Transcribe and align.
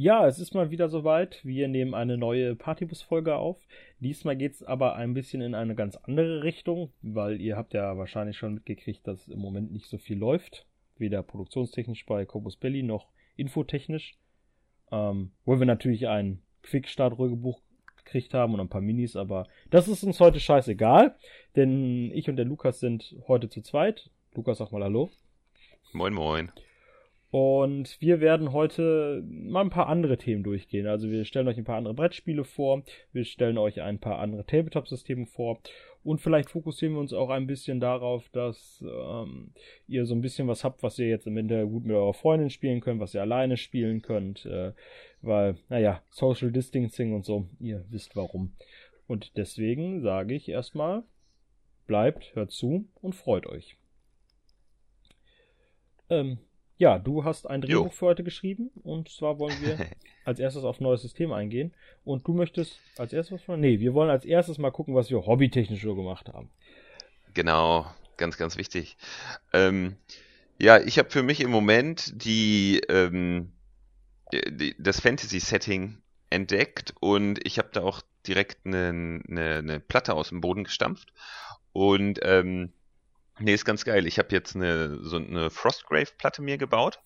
Ja, 0.00 0.28
es 0.28 0.38
ist 0.38 0.54
mal 0.54 0.70
wieder 0.70 0.88
soweit. 0.88 1.44
Wir 1.44 1.66
nehmen 1.66 1.92
eine 1.92 2.16
neue 2.16 2.54
Partybus-Folge 2.54 3.34
auf. 3.34 3.58
Diesmal 3.98 4.36
geht 4.36 4.52
es 4.52 4.62
aber 4.62 4.94
ein 4.94 5.12
bisschen 5.12 5.42
in 5.42 5.56
eine 5.56 5.74
ganz 5.74 5.96
andere 5.96 6.44
Richtung, 6.44 6.92
weil 7.02 7.40
ihr 7.40 7.56
habt 7.56 7.74
ja 7.74 7.98
wahrscheinlich 7.98 8.38
schon 8.38 8.54
mitgekriegt, 8.54 9.04
dass 9.08 9.26
im 9.26 9.40
Moment 9.40 9.72
nicht 9.72 9.86
so 9.86 9.98
viel 9.98 10.16
läuft. 10.16 10.66
Weder 10.98 11.24
produktionstechnisch 11.24 12.06
bei 12.06 12.24
Corpus 12.26 12.56
Belli 12.56 12.84
noch 12.84 13.08
infotechnisch. 13.34 14.16
Ähm, 14.92 15.32
wo 15.44 15.58
wir 15.58 15.66
natürlich 15.66 16.06
ein 16.06 16.42
Quickstart-Rögebuch 16.62 17.60
gekriegt 17.96 18.34
haben 18.34 18.54
und 18.54 18.60
ein 18.60 18.68
paar 18.68 18.80
Minis, 18.80 19.16
aber 19.16 19.48
das 19.68 19.88
ist 19.88 20.04
uns 20.04 20.20
heute 20.20 20.38
scheißegal, 20.38 21.16
denn 21.56 22.12
ich 22.14 22.30
und 22.30 22.36
der 22.36 22.44
Lukas 22.44 22.78
sind 22.78 23.16
heute 23.26 23.48
zu 23.48 23.62
zweit. 23.62 24.10
Lukas, 24.36 24.58
sag 24.58 24.70
mal 24.70 24.84
Hallo. 24.84 25.10
Moin, 25.92 26.14
moin. 26.14 26.52
Und 27.30 28.00
wir 28.00 28.20
werden 28.20 28.52
heute 28.52 29.22
mal 29.26 29.60
ein 29.60 29.70
paar 29.70 29.88
andere 29.88 30.16
Themen 30.16 30.42
durchgehen. 30.42 30.86
Also 30.86 31.10
wir 31.10 31.26
stellen 31.26 31.46
euch 31.48 31.58
ein 31.58 31.64
paar 31.64 31.76
andere 31.76 31.92
Brettspiele 31.92 32.44
vor, 32.44 32.82
wir 33.12 33.24
stellen 33.24 33.58
euch 33.58 33.82
ein 33.82 33.98
paar 33.98 34.18
andere 34.18 34.46
Tabletop-Systeme 34.46 35.26
vor 35.26 35.60
und 36.02 36.22
vielleicht 36.22 36.48
fokussieren 36.48 36.94
wir 36.94 37.00
uns 37.00 37.12
auch 37.12 37.28
ein 37.28 37.46
bisschen 37.46 37.80
darauf, 37.80 38.30
dass 38.30 38.82
ähm, 38.82 39.52
ihr 39.86 40.06
so 40.06 40.14
ein 40.14 40.22
bisschen 40.22 40.48
was 40.48 40.64
habt, 40.64 40.82
was 40.82 40.98
ihr 40.98 41.08
jetzt 41.08 41.26
im 41.26 41.36
Winter 41.36 41.66
gut 41.66 41.84
mit 41.84 41.94
eurer 41.94 42.14
Freundin 42.14 42.48
spielen 42.48 42.80
könnt, 42.80 42.98
was 43.00 43.14
ihr 43.14 43.20
alleine 43.20 43.58
spielen 43.58 44.00
könnt, 44.00 44.46
äh, 44.46 44.72
weil, 45.20 45.56
naja, 45.68 46.02
Social 46.08 46.50
Distancing 46.50 47.14
und 47.14 47.26
so, 47.26 47.46
ihr 47.60 47.84
wisst 47.90 48.16
warum. 48.16 48.54
Und 49.06 49.36
deswegen 49.36 50.00
sage 50.00 50.34
ich 50.34 50.48
erstmal, 50.48 51.02
bleibt, 51.86 52.34
hört 52.34 52.52
zu 52.52 52.88
und 53.02 53.14
freut 53.14 53.46
euch. 53.46 53.76
Ähm, 56.08 56.38
ja, 56.78 56.98
du 56.98 57.24
hast 57.24 57.46
ein 57.46 57.60
Drehbuch 57.60 57.84
jo. 57.84 57.90
für 57.90 58.06
heute 58.06 58.24
geschrieben 58.24 58.70
und 58.84 59.08
zwar 59.08 59.38
wollen 59.38 59.56
wir 59.60 59.78
als 60.24 60.38
erstes 60.38 60.64
auf 60.64 60.80
neues 60.80 61.02
System 61.02 61.32
eingehen 61.32 61.74
und 62.04 62.26
du 62.26 62.32
möchtest 62.32 62.80
als 62.96 63.12
erstes 63.12 63.42
was? 63.48 63.58
Nee, 63.58 63.80
wir 63.80 63.94
wollen 63.94 64.10
als 64.10 64.24
erstes 64.24 64.58
mal 64.58 64.70
gucken, 64.70 64.94
was 64.94 65.10
wir 65.10 65.26
hobbytechnisch 65.26 65.82
so 65.82 65.94
gemacht 65.94 66.28
haben. 66.28 66.50
Genau, 67.34 67.86
ganz, 68.16 68.36
ganz 68.36 68.56
wichtig. 68.56 68.96
Ähm, 69.52 69.96
ja, 70.58 70.78
ich 70.80 70.98
habe 70.98 71.10
für 71.10 71.22
mich 71.22 71.40
im 71.40 71.50
Moment 71.50 72.22
die, 72.24 72.80
ähm, 72.88 73.52
die 74.32 74.74
das 74.78 75.00
Fantasy-Setting 75.00 75.98
entdeckt 76.30 76.94
und 77.00 77.44
ich 77.44 77.58
habe 77.58 77.70
da 77.72 77.82
auch 77.82 78.02
direkt 78.26 78.66
eine, 78.66 79.22
eine, 79.28 79.54
eine 79.56 79.80
Platte 79.80 80.14
aus 80.14 80.28
dem 80.28 80.40
Boden 80.40 80.64
gestampft 80.64 81.12
und 81.72 82.20
ähm, 82.22 82.72
Nee, 83.40 83.54
ist 83.54 83.64
ganz 83.64 83.84
geil. 83.84 84.06
Ich 84.06 84.18
habe 84.18 84.28
jetzt 84.32 84.56
eine, 84.56 85.02
so 85.02 85.16
eine 85.16 85.50
Frostgrave-Platte 85.50 86.42
mir 86.42 86.58
gebaut. 86.58 87.00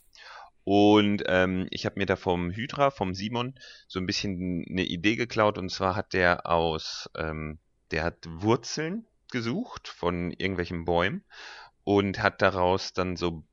Und 0.64 1.24
ähm, 1.26 1.66
ich 1.70 1.86
habe 1.86 1.98
mir 1.98 2.06
da 2.06 2.16
vom 2.16 2.50
Hydra, 2.50 2.90
vom 2.90 3.14
Simon, 3.14 3.54
so 3.88 3.98
ein 3.98 4.06
bisschen 4.06 4.64
eine 4.68 4.84
Idee 4.84 5.16
geklaut. 5.16 5.58
Und 5.58 5.70
zwar 5.70 5.96
hat 5.96 6.12
der 6.12 6.46
aus, 6.46 7.10
ähm, 7.16 7.58
der 7.90 8.04
hat 8.04 8.18
Wurzeln 8.26 9.06
gesucht 9.30 9.88
von 9.88 10.30
irgendwelchen 10.30 10.84
Bäumen 10.84 11.24
und 11.84 12.22
hat 12.22 12.42
daraus 12.42 12.92
dann 12.92 13.16
so 13.16 13.44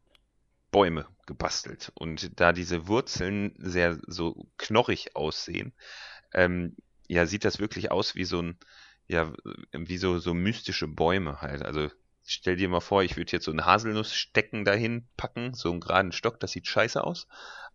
Bäume 0.71 1.07
gebastelt. 1.25 1.91
Und 1.95 2.39
da 2.39 2.53
diese 2.53 2.87
Wurzeln 2.87 3.55
sehr 3.57 3.99
so 4.07 4.47
knorrig 4.57 5.15
aussehen, 5.15 5.73
ähm, 6.33 6.75
ja, 7.07 7.25
sieht 7.25 7.43
das 7.43 7.59
wirklich 7.59 7.91
aus 7.91 8.15
wie 8.15 8.25
so 8.25 8.41
ein, 8.41 8.57
ja, 9.07 9.33
wie 9.71 9.97
so, 9.97 10.19
so 10.19 10.35
mystische 10.35 10.87
Bäume 10.87 11.41
halt. 11.41 11.63
Also 11.63 11.89
stell 12.29 12.55
dir 12.55 12.69
mal 12.69 12.79
vor, 12.79 13.03
ich 13.03 13.17
würde 13.17 13.31
jetzt 13.31 13.45
so 13.45 13.51
einen 13.51 13.65
Haselnussstecken 13.65 14.63
dahin 14.63 15.07
packen, 15.17 15.53
so 15.53 15.71
einen 15.71 15.79
geraden 15.79 16.11
Stock, 16.11 16.39
das 16.39 16.51
sieht 16.51 16.67
scheiße 16.67 17.03
aus. 17.03 17.27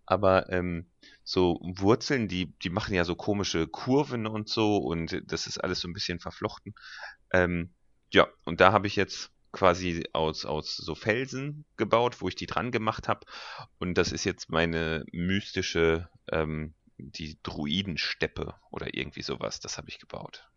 Aber 0.07 0.51
ähm, 0.51 0.91
so 1.25 1.59
Wurzeln, 1.63 2.29
die, 2.29 2.55
die 2.59 2.71
machen 2.71 2.95
ja 2.95 3.05
so 3.05 3.17
komische 3.17 3.67
Kurven 3.67 4.27
und 4.27 4.49
so 4.49 4.77
und 4.77 5.23
das 5.27 5.47
ist 5.47 5.59
alles 5.59 5.81
so 5.81 5.89
ein 5.89 5.95
bisschen 5.95 6.21
verflochten. 6.21 6.75
Ähm, 7.33 7.75
ja, 8.13 8.29
und 8.45 8.61
da 8.61 8.73
habe 8.73 8.87
ich 8.87 8.97
jetzt 8.97 9.33
quasi 9.51 10.05
aus, 10.13 10.45
aus 10.45 10.77
so 10.77 10.95
Felsen 10.95 11.65
gebaut, 11.77 12.21
wo 12.21 12.29
ich 12.29 12.35
die 12.35 12.47
dran 12.47 12.71
gemacht 12.71 13.09
habe. 13.09 13.27
Und 13.79 13.95
das 13.95 14.13
ist 14.13 14.25
jetzt 14.25 14.51
meine 14.51 15.05
mystische, 15.13 16.09
ähm, 16.31 16.75
die 16.99 17.39
Druidensteppe 17.43 18.55
oder 18.71 18.95
irgendwie 18.95 19.23
sowas, 19.23 19.59
das 19.61 19.79
habe 19.79 19.89
ich 19.89 19.99
gebaut. 19.99 20.49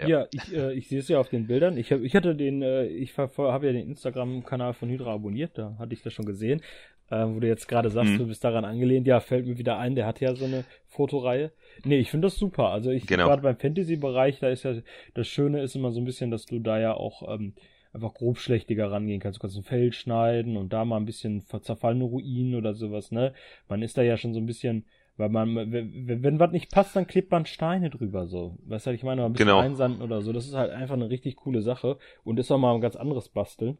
Ja, 0.00 0.08
ja 0.08 0.26
ich, 0.32 0.54
äh, 0.54 0.72
ich 0.74 0.88
sehe 0.88 1.00
es 1.00 1.08
ja 1.08 1.18
auf 1.18 1.28
den 1.28 1.46
Bildern. 1.46 1.76
Ich, 1.76 1.92
hab, 1.92 2.00
ich 2.00 2.14
hatte 2.14 2.34
den, 2.34 2.62
äh, 2.62 2.86
ich 2.86 3.16
habe 3.16 3.66
ja 3.66 3.72
den 3.72 3.88
Instagram-Kanal 3.88 4.74
von 4.74 4.88
Hydra 4.88 5.14
abonniert, 5.14 5.58
da 5.58 5.76
hatte 5.78 5.94
ich 5.94 6.02
das 6.02 6.12
schon 6.12 6.26
gesehen. 6.26 6.62
Äh, 7.10 7.26
wo 7.28 7.40
du 7.40 7.46
jetzt 7.46 7.68
gerade 7.68 7.90
sagst, 7.90 8.12
mhm. 8.12 8.18
du 8.18 8.26
bist 8.26 8.42
daran 8.42 8.64
angelehnt, 8.64 9.06
ja, 9.06 9.20
fällt 9.20 9.46
mir 9.46 9.58
wieder 9.58 9.78
ein, 9.78 9.94
der 9.94 10.06
hat 10.06 10.20
ja 10.20 10.34
so 10.34 10.46
eine 10.46 10.64
Fotoreihe. 10.86 11.52
Nee, 11.84 11.98
ich 11.98 12.10
finde 12.10 12.26
das 12.26 12.36
super. 12.36 12.70
Also 12.70 12.90
ich 12.90 13.06
genau. 13.06 13.26
gerade 13.26 13.42
beim 13.42 13.58
Fantasy-Bereich, 13.58 14.38
da 14.38 14.48
ist 14.48 14.62
ja, 14.62 14.74
das 15.12 15.28
Schöne 15.28 15.62
ist 15.62 15.76
immer 15.76 15.90
so 15.90 16.00
ein 16.00 16.06
bisschen, 16.06 16.30
dass 16.30 16.46
du 16.46 16.58
da 16.58 16.80
ja 16.80 16.94
auch 16.94 17.34
ähm, 17.34 17.52
einfach 17.92 18.14
grobschlächtiger 18.14 18.90
rangehen 18.90 19.20
kannst. 19.20 19.38
Du 19.38 19.40
kannst 19.42 19.58
ein 19.58 19.62
Feld 19.62 19.94
schneiden 19.94 20.56
und 20.56 20.72
da 20.72 20.86
mal 20.86 20.96
ein 20.96 21.04
bisschen 21.04 21.42
zerfallene 21.42 22.04
Ruinen 22.04 22.54
oder 22.54 22.72
sowas, 22.72 23.10
ne? 23.10 23.34
Man 23.68 23.82
ist 23.82 23.98
da 23.98 24.02
ja 24.02 24.16
schon 24.16 24.32
so 24.32 24.40
ein 24.40 24.46
bisschen 24.46 24.86
weil 25.22 25.28
man, 25.28 25.72
wenn, 25.72 26.22
wenn 26.22 26.38
was 26.40 26.50
nicht 26.50 26.72
passt, 26.72 26.96
dann 26.96 27.06
klebt 27.06 27.30
man 27.30 27.46
Steine 27.46 27.90
drüber, 27.90 28.26
so. 28.26 28.58
Weißt 28.64 28.86
du, 28.86 28.90
ich 28.90 29.04
meine, 29.04 29.24
ein 29.24 29.32
bisschen 29.32 29.46
genau. 29.46 29.60
einsanden 29.60 30.02
oder 30.02 30.20
so. 30.20 30.32
Das 30.32 30.46
ist 30.46 30.54
halt 30.54 30.72
einfach 30.72 30.94
eine 30.94 31.08
richtig 31.08 31.36
coole 31.36 31.62
Sache 31.62 31.98
und 32.24 32.38
ist 32.38 32.50
auch 32.50 32.58
mal 32.58 32.74
ein 32.74 32.80
ganz 32.80 32.96
anderes 32.96 33.28
Basteln. 33.28 33.78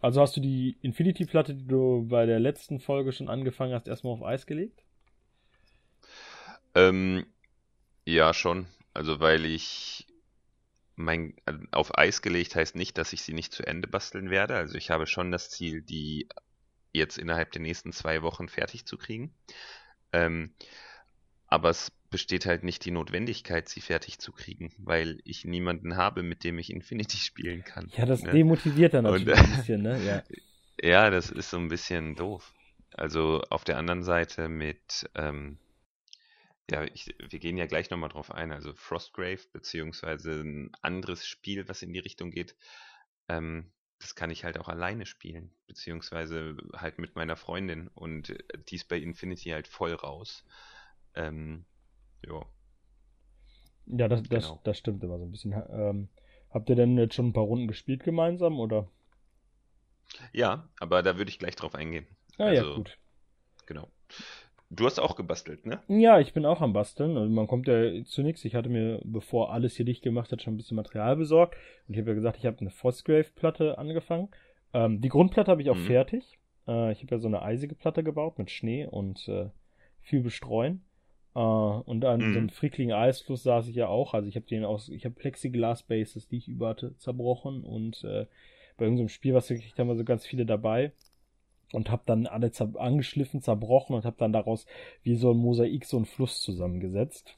Also 0.00 0.20
hast 0.20 0.36
du 0.36 0.40
die 0.40 0.78
Infinity-Platte, 0.82 1.54
die 1.54 1.66
du 1.66 2.06
bei 2.08 2.26
der 2.26 2.40
letzten 2.40 2.80
Folge 2.80 3.12
schon 3.12 3.28
angefangen 3.28 3.72
hast, 3.72 3.88
erstmal 3.88 4.14
auf 4.14 4.22
Eis 4.22 4.46
gelegt? 4.46 4.82
Ähm, 6.74 7.26
ja, 8.04 8.34
schon. 8.34 8.66
Also, 8.92 9.20
weil 9.20 9.44
ich 9.44 10.06
mein, 10.96 11.34
auf 11.72 11.96
Eis 11.98 12.22
gelegt 12.22 12.54
heißt 12.54 12.76
nicht, 12.76 12.98
dass 12.98 13.12
ich 13.12 13.22
sie 13.22 13.32
nicht 13.32 13.52
zu 13.52 13.66
Ende 13.66 13.88
basteln 13.88 14.30
werde. 14.30 14.54
Also 14.54 14.76
ich 14.76 14.90
habe 14.90 15.06
schon 15.06 15.30
das 15.30 15.50
Ziel, 15.50 15.82
die 15.82 16.28
jetzt 16.94 17.18
innerhalb 17.18 17.52
der 17.52 17.60
nächsten 17.60 17.92
zwei 17.92 18.22
Wochen 18.22 18.48
fertig 18.48 18.86
zu 18.86 18.96
kriegen. 18.96 19.34
Ähm, 20.12 20.54
aber 21.46 21.70
es 21.70 21.92
besteht 22.10 22.46
halt 22.46 22.62
nicht 22.62 22.84
die 22.84 22.92
Notwendigkeit, 22.92 23.68
sie 23.68 23.80
fertig 23.80 24.18
zu 24.18 24.32
kriegen, 24.32 24.72
weil 24.78 25.20
ich 25.24 25.44
niemanden 25.44 25.96
habe, 25.96 26.22
mit 26.22 26.44
dem 26.44 26.58
ich 26.58 26.70
Infinity 26.70 27.18
spielen 27.18 27.64
kann. 27.64 27.90
Ja, 27.96 28.06
das 28.06 28.22
ne? 28.22 28.32
demotiviert 28.32 28.94
dann 28.94 29.04
natürlich 29.04 29.28
Und, 29.28 29.44
ein 29.44 29.50
bisschen, 29.56 29.82
ne? 29.82 30.00
Ja. 30.02 30.22
ja, 30.80 31.10
das 31.10 31.30
ist 31.30 31.50
so 31.50 31.58
ein 31.58 31.68
bisschen 31.68 32.14
doof. 32.14 32.54
Also 32.92 33.42
auf 33.50 33.64
der 33.64 33.78
anderen 33.78 34.04
Seite 34.04 34.48
mit, 34.48 35.10
ähm, 35.16 35.58
ja, 36.70 36.84
ich, 36.84 37.14
wir 37.18 37.40
gehen 37.40 37.56
ja 37.56 37.66
gleich 37.66 37.90
nochmal 37.90 38.10
drauf 38.10 38.30
ein, 38.30 38.52
also 38.52 38.72
Frostgrave, 38.74 39.40
beziehungsweise 39.52 40.40
ein 40.40 40.70
anderes 40.80 41.26
Spiel, 41.26 41.68
was 41.68 41.82
in 41.82 41.92
die 41.92 41.98
Richtung 41.98 42.30
geht, 42.30 42.54
ähm, 43.28 43.72
das 44.04 44.14
kann 44.14 44.30
ich 44.30 44.44
halt 44.44 44.58
auch 44.58 44.68
alleine 44.68 45.06
spielen, 45.06 45.50
beziehungsweise 45.66 46.58
halt 46.74 46.98
mit 46.98 47.16
meiner 47.16 47.36
Freundin 47.36 47.88
und 47.94 48.28
äh, 48.28 48.38
die 48.68 48.76
ist 48.76 48.86
bei 48.86 48.98
Infinity 48.98 49.48
halt 49.48 49.66
voll 49.66 49.94
raus. 49.94 50.44
Ähm, 51.14 51.64
ja. 52.26 52.44
Ja, 53.86 54.08
das, 54.08 54.22
das, 54.24 54.44
genau. 54.44 54.60
das 54.64 54.78
stimmt 54.78 55.02
immer 55.02 55.18
so 55.18 55.24
ein 55.24 55.30
bisschen. 55.30 55.54
Ähm, 55.70 56.08
habt 56.50 56.68
ihr 56.68 56.76
denn 56.76 56.98
jetzt 56.98 57.14
schon 57.14 57.28
ein 57.28 57.32
paar 57.32 57.44
Runden 57.44 57.66
gespielt 57.66 58.04
gemeinsam 58.04 58.60
oder? 58.60 58.90
Ja, 60.32 60.68
aber 60.80 61.02
da 61.02 61.16
würde 61.16 61.30
ich 61.30 61.38
gleich 61.38 61.56
drauf 61.56 61.74
eingehen. 61.74 62.06
Ah 62.36 62.44
also, 62.44 62.70
ja, 62.70 62.76
gut. 62.76 62.98
Genau. 63.64 63.90
Du 64.74 64.86
hast 64.86 64.98
auch 64.98 65.16
gebastelt, 65.16 65.66
ne? 65.66 65.80
Ja, 65.88 66.18
ich 66.18 66.32
bin 66.32 66.46
auch 66.46 66.60
am 66.60 66.72
Basteln. 66.72 67.16
Also 67.16 67.30
man 67.30 67.46
kommt 67.46 67.68
ja 67.68 68.04
zu 68.04 68.22
nichts. 68.22 68.44
Ich 68.44 68.54
hatte 68.54 68.68
mir, 68.68 69.00
bevor 69.04 69.52
alles 69.52 69.76
hier 69.76 69.86
dicht 69.86 70.02
gemacht 70.02 70.32
hat, 70.32 70.42
schon 70.42 70.54
ein 70.54 70.56
bisschen 70.56 70.76
Material 70.76 71.16
besorgt. 71.16 71.56
Und 71.86 71.94
ich 71.94 72.00
habe 72.00 72.10
ja 72.10 72.14
gesagt, 72.14 72.38
ich 72.38 72.46
habe 72.46 72.58
eine 72.60 72.70
Fosgrave-Platte 72.70 73.78
angefangen. 73.78 74.28
Ähm, 74.72 75.00
die 75.00 75.08
Grundplatte 75.08 75.50
habe 75.50 75.62
ich 75.62 75.70
auch 75.70 75.76
mhm. 75.76 75.86
fertig. 75.86 76.38
Äh, 76.66 76.92
ich 76.92 77.02
habe 77.02 77.14
ja 77.14 77.18
so 77.18 77.28
eine 77.28 77.42
eisige 77.42 77.74
Platte 77.74 78.02
gebaut 78.02 78.38
mit 78.38 78.50
Schnee 78.50 78.86
und 78.86 79.28
äh, 79.28 79.50
viel 80.00 80.22
Bestreuen. 80.22 80.82
Äh, 81.34 81.38
und 81.38 82.04
an 82.04 82.20
mhm. 82.20 82.32
so 82.32 82.38
einem 82.38 82.48
frickligen 82.48 82.92
Eisfluss 82.92 83.42
saß 83.42 83.68
ich 83.68 83.76
ja 83.76 83.88
auch. 83.88 84.14
Also 84.14 84.28
ich 84.28 84.36
habe 84.36 84.46
den 84.46 84.64
aus, 84.64 84.88
ich 84.88 85.04
habe 85.04 85.14
Plexiglas-Bases, 85.14 86.28
die 86.28 86.38
ich 86.38 86.48
über 86.48 86.68
hatte, 86.68 86.96
zerbrochen. 86.98 87.62
Und 87.64 88.02
äh, 88.04 88.26
bei 88.76 88.86
irgendeinem 88.86 89.08
Spiel, 89.08 89.34
was 89.34 89.48
wir 89.50 89.56
gekriegt 89.56 89.78
haben, 89.78 89.88
war 89.88 89.96
so 89.96 90.04
ganz 90.04 90.26
viele 90.26 90.46
dabei 90.46 90.92
und 91.72 91.90
habe 91.90 92.02
dann 92.06 92.26
alle 92.26 92.52
zer 92.52 92.70
angeschliffen, 92.76 93.42
zerbrochen 93.42 93.96
und 93.96 94.04
habe 94.04 94.16
dann 94.18 94.32
daraus 94.32 94.66
wie 95.02 95.16
so 95.16 95.32
ein 95.32 95.36
Mosaik 95.36 95.84
so 95.84 95.96
einen 95.96 96.06
Fluss 96.06 96.40
zusammengesetzt. 96.40 97.36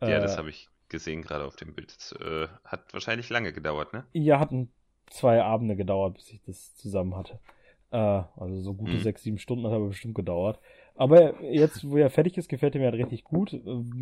Ja, 0.00 0.08
äh, 0.08 0.20
das 0.20 0.38
habe 0.38 0.50
ich 0.50 0.68
gesehen 0.88 1.22
gerade 1.22 1.44
auf 1.44 1.56
dem 1.56 1.74
Bild. 1.74 1.94
Das, 1.96 2.12
äh, 2.12 2.48
hat 2.64 2.92
wahrscheinlich 2.92 3.28
lange 3.30 3.52
gedauert, 3.52 3.92
ne? 3.92 4.04
Ja, 4.12 4.40
hat 4.40 4.50
zwei 5.06 5.42
Abende 5.42 5.76
gedauert, 5.76 6.14
bis 6.14 6.30
ich 6.30 6.40
das 6.46 6.74
zusammen 6.76 7.16
hatte. 7.16 7.38
Äh, 7.90 8.22
also 8.36 8.60
so 8.60 8.74
gute 8.74 8.92
hm. 8.92 9.00
sechs, 9.00 9.22
sieben 9.22 9.38
Stunden 9.38 9.66
hat 9.66 9.72
aber 9.72 9.88
bestimmt 9.88 10.14
gedauert. 10.14 10.58
Aber 10.94 11.40
jetzt, 11.44 11.88
wo 11.88 11.96
er 11.96 12.10
fertig 12.10 12.36
ist, 12.36 12.48
gefällt 12.48 12.74
er 12.74 12.80
mir 12.80 12.90
halt 12.90 13.00
richtig 13.00 13.22
gut. 13.22 13.52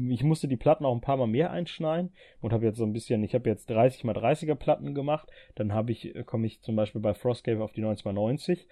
Ich 0.08 0.24
musste 0.24 0.48
die 0.48 0.56
Platten 0.56 0.86
auch 0.86 0.94
ein 0.94 1.02
paar 1.02 1.18
Mal 1.18 1.26
mehr 1.26 1.50
einschneiden 1.50 2.10
und 2.40 2.54
habe 2.54 2.64
jetzt 2.64 2.78
so 2.78 2.84
ein 2.84 2.94
bisschen, 2.94 3.22
ich 3.22 3.34
habe 3.34 3.50
jetzt 3.50 3.68
30 3.68 4.04
mal 4.04 4.16
30er 4.16 4.54
Platten 4.54 4.94
gemacht. 4.94 5.28
Dann 5.56 5.74
habe 5.74 5.92
ich, 5.92 6.14
komme 6.24 6.46
ich 6.46 6.62
zum 6.62 6.74
Beispiel 6.74 7.02
bei 7.02 7.12
Frostgrave 7.12 7.62
auf 7.62 7.72
die 7.72 7.82
90 7.82 8.06
x 8.06 8.14
90 8.14 8.66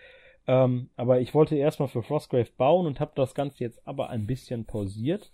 Ähm, 0.46 0.90
aber 0.96 1.20
ich 1.20 1.34
wollte 1.34 1.56
erstmal 1.56 1.88
für 1.88 2.02
Frostgrave 2.02 2.50
bauen 2.56 2.86
und 2.86 3.00
habe 3.00 3.12
das 3.14 3.34
Ganze 3.34 3.64
jetzt 3.64 3.86
aber 3.86 4.10
ein 4.10 4.26
bisschen 4.26 4.64
pausiert. 4.64 5.30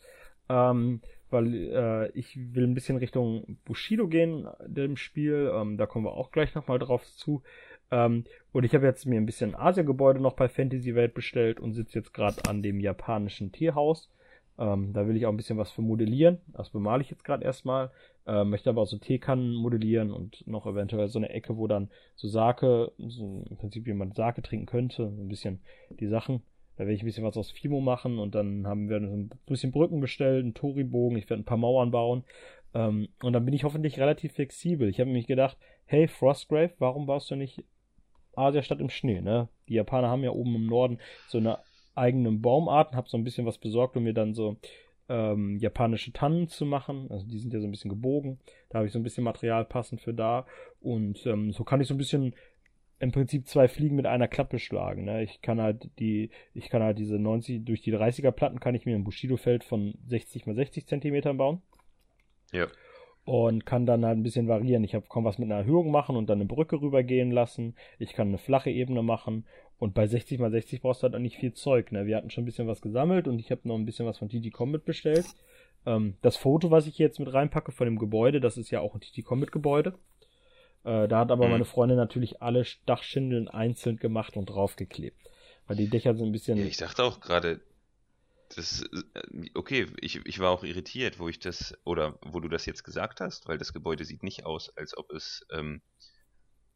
Ähm, 0.48 1.00
weil 1.30 1.54
äh, 1.54 2.18
ich 2.18 2.36
will 2.54 2.64
ein 2.64 2.74
bisschen 2.74 2.96
Richtung 2.96 3.58
Bushido 3.64 4.08
gehen, 4.08 4.48
dem 4.66 4.96
Spiel. 4.96 5.50
Ähm, 5.54 5.76
da 5.76 5.86
kommen 5.86 6.04
wir 6.04 6.12
auch 6.12 6.32
gleich 6.32 6.54
nochmal 6.54 6.78
drauf 6.78 7.04
zu. 7.16 7.42
Ähm, 7.90 8.24
und 8.52 8.64
ich 8.64 8.74
habe 8.74 8.86
jetzt 8.86 9.06
mir 9.06 9.20
ein 9.20 9.26
bisschen 9.26 9.54
Asia-Gebäude 9.54 10.20
noch 10.20 10.34
bei 10.34 10.48
Fantasy 10.48 10.94
Welt 10.94 11.14
bestellt 11.14 11.60
und 11.60 11.74
sitze 11.74 11.98
jetzt 11.98 12.12
gerade 12.12 12.48
an 12.48 12.62
dem 12.62 12.80
japanischen 12.80 13.52
Tierhaus. 13.52 14.10
Ähm, 14.60 14.92
da 14.92 15.08
will 15.08 15.16
ich 15.16 15.24
auch 15.24 15.30
ein 15.30 15.38
bisschen 15.38 15.56
was 15.56 15.70
für 15.70 15.80
modellieren. 15.80 16.38
Das 16.48 16.68
bemale 16.68 17.02
ich 17.02 17.10
jetzt 17.10 17.24
gerade 17.24 17.44
erstmal. 17.44 17.90
Äh, 18.26 18.44
möchte 18.44 18.68
aber 18.68 18.82
auch 18.82 18.86
so 18.86 18.98
Teekannen 18.98 19.54
modellieren 19.54 20.12
und 20.12 20.46
noch 20.46 20.66
eventuell 20.66 21.08
so 21.08 21.18
eine 21.18 21.30
Ecke, 21.30 21.56
wo 21.56 21.66
dann 21.66 21.88
so 22.14 22.28
Sake, 22.28 22.92
so 22.98 23.42
im 23.48 23.56
Prinzip 23.56 23.86
jemand 23.86 24.14
Sake 24.14 24.42
trinken 24.42 24.66
könnte. 24.66 25.04
Ein 25.04 25.28
bisschen 25.28 25.60
die 25.98 26.08
Sachen. 26.08 26.42
Da 26.76 26.84
werde 26.84 26.92
ich 26.92 27.02
ein 27.02 27.06
bisschen 27.06 27.24
was 27.24 27.38
aus 27.38 27.50
Fimo 27.50 27.80
machen 27.80 28.18
und 28.18 28.34
dann 28.34 28.66
haben 28.66 28.88
wir 28.90 28.98
ein 28.98 29.30
bisschen 29.46 29.72
Brücken 29.72 30.00
bestellt, 30.00 30.44
einen 30.44 30.54
Toribogen, 30.54 31.18
ich 31.18 31.28
werde 31.28 31.42
ein 31.42 31.46
paar 31.46 31.56
Mauern 31.56 31.90
bauen. 31.90 32.24
Ähm, 32.74 33.08
und 33.22 33.32
dann 33.32 33.44
bin 33.44 33.54
ich 33.54 33.64
hoffentlich 33.64 33.98
relativ 33.98 34.34
flexibel. 34.34 34.88
Ich 34.88 35.00
habe 35.00 35.08
nämlich 35.08 35.26
gedacht, 35.26 35.56
hey 35.86 36.06
Frostgrave, 36.06 36.72
warum 36.78 37.06
baust 37.06 37.30
du 37.30 37.36
nicht 37.36 37.64
Asia 38.34 38.62
statt 38.62 38.80
im 38.80 38.90
Schnee, 38.90 39.20
ne? 39.20 39.48
Die 39.68 39.74
Japaner 39.74 40.08
haben 40.08 40.22
ja 40.22 40.30
oben 40.30 40.54
im 40.54 40.66
Norden 40.66 40.98
so 41.28 41.38
eine 41.38 41.58
eigene 41.94 42.32
Baumart, 42.32 42.94
habe 42.94 43.08
so 43.08 43.16
ein 43.16 43.24
bisschen 43.24 43.46
was 43.46 43.58
besorgt, 43.58 43.96
um 43.96 44.04
mir 44.04 44.14
dann 44.14 44.34
so 44.34 44.56
ähm, 45.08 45.58
japanische 45.58 46.12
Tannen 46.12 46.48
zu 46.48 46.64
machen. 46.64 47.08
Also 47.10 47.26
die 47.26 47.38
sind 47.38 47.52
ja 47.52 47.60
so 47.60 47.66
ein 47.66 47.70
bisschen 47.70 47.90
gebogen. 47.90 48.38
Da 48.68 48.78
habe 48.78 48.86
ich 48.86 48.92
so 48.92 48.98
ein 48.98 49.02
bisschen 49.02 49.24
Material 49.24 49.64
passend 49.64 50.00
für 50.00 50.14
da. 50.14 50.46
Und 50.80 51.26
ähm, 51.26 51.52
so 51.52 51.64
kann 51.64 51.80
ich 51.80 51.88
so 51.88 51.94
ein 51.94 51.98
bisschen 51.98 52.34
im 53.00 53.12
Prinzip 53.12 53.46
zwei 53.46 53.66
Fliegen 53.66 53.96
mit 53.96 54.06
einer 54.06 54.28
Klappe 54.28 54.58
schlagen. 54.58 55.04
Ne? 55.04 55.22
Ich 55.22 55.40
kann 55.42 55.60
halt 55.60 55.90
die, 55.98 56.30
ich 56.54 56.68
kann 56.68 56.82
halt 56.82 56.98
diese 56.98 57.18
90, 57.18 57.64
durch 57.64 57.80
die 57.80 57.94
30er 57.94 58.30
Platten 58.30 58.60
kann 58.60 58.74
ich 58.74 58.86
mir 58.86 58.94
ein 58.94 59.04
Bushido-Feld 59.04 59.64
von 59.64 59.94
60 60.06 60.46
mal 60.46 60.54
60 60.54 60.86
Zentimetern 60.86 61.36
bauen. 61.36 61.62
Ja 62.52 62.68
und 63.24 63.66
kann 63.66 63.86
dann 63.86 64.04
halt 64.04 64.18
ein 64.18 64.22
bisschen 64.22 64.48
variieren. 64.48 64.82
Ich 64.82 64.92
kann 64.92 65.24
was 65.24 65.38
mit 65.38 65.46
einer 65.46 65.60
Erhöhung 65.60 65.90
machen 65.90 66.16
und 66.16 66.28
dann 66.28 66.38
eine 66.38 66.48
Brücke 66.48 66.80
rübergehen 66.80 67.30
lassen. 67.30 67.76
Ich 67.98 68.12
kann 68.12 68.28
eine 68.28 68.38
flache 68.38 68.70
Ebene 68.70 69.02
machen 69.02 69.46
und 69.80 69.94
bei 69.94 70.06
60 70.06 70.38
x 70.38 70.50
60 70.50 70.82
brauchst 70.82 71.02
du 71.02 71.04
halt 71.04 71.14
auch 71.14 71.20
nicht 71.20 71.38
viel 71.38 71.54
Zeug. 71.54 71.90
Ne? 71.90 72.06
Wir 72.06 72.16
hatten 72.16 72.30
schon 72.30 72.42
ein 72.42 72.44
bisschen 72.44 72.68
was 72.68 72.82
gesammelt 72.82 73.26
und 73.26 73.38
ich 73.38 73.50
habe 73.50 73.66
noch 73.66 73.76
ein 73.76 73.86
bisschen 73.86 74.06
was 74.06 74.18
von 74.18 74.28
TT 74.28 74.52
Comet 74.52 74.84
bestellt. 74.84 75.24
Ähm, 75.86 76.16
das 76.20 76.36
Foto, 76.36 76.70
was 76.70 76.86
ich 76.86 76.98
jetzt 76.98 77.18
mit 77.18 77.32
reinpacke 77.32 77.72
von 77.72 77.86
dem 77.86 77.98
Gebäude, 77.98 78.40
das 78.40 78.58
ist 78.58 78.70
ja 78.70 78.80
auch 78.80 78.94
ein 78.94 79.00
TT 79.00 79.24
Comet 79.24 79.50
Gebäude. 79.50 79.94
Äh, 80.84 81.08
da 81.08 81.20
hat 81.20 81.30
aber 81.30 81.46
mhm. 81.46 81.52
meine 81.52 81.64
Freundin 81.64 81.96
natürlich 81.96 82.42
alle 82.42 82.66
Dachschindeln 82.84 83.48
einzeln 83.48 83.96
gemacht 83.96 84.36
und 84.36 84.46
draufgeklebt. 84.50 85.18
Weil 85.66 85.76
die 85.76 85.88
Dächer 85.88 86.14
sind 86.14 86.26
ein 86.26 86.32
bisschen. 86.32 86.58
Ja, 86.58 86.66
ich 86.66 86.76
dachte 86.76 87.02
auch 87.02 87.20
gerade, 87.20 87.62
das, 88.54 88.82
äh, 88.82 89.48
okay, 89.54 89.86
ich, 90.02 90.20
ich 90.26 90.38
war 90.40 90.50
auch 90.50 90.62
irritiert, 90.62 91.18
wo 91.18 91.28
ich 91.30 91.38
das, 91.38 91.74
oder 91.84 92.18
wo 92.20 92.40
du 92.40 92.48
das 92.48 92.66
jetzt 92.66 92.84
gesagt 92.84 93.22
hast, 93.22 93.48
weil 93.48 93.56
das 93.56 93.72
Gebäude 93.72 94.04
sieht 94.04 94.22
nicht 94.22 94.44
aus, 94.44 94.76
als 94.76 94.94
ob 94.94 95.10
es, 95.10 95.46
ähm, 95.50 95.80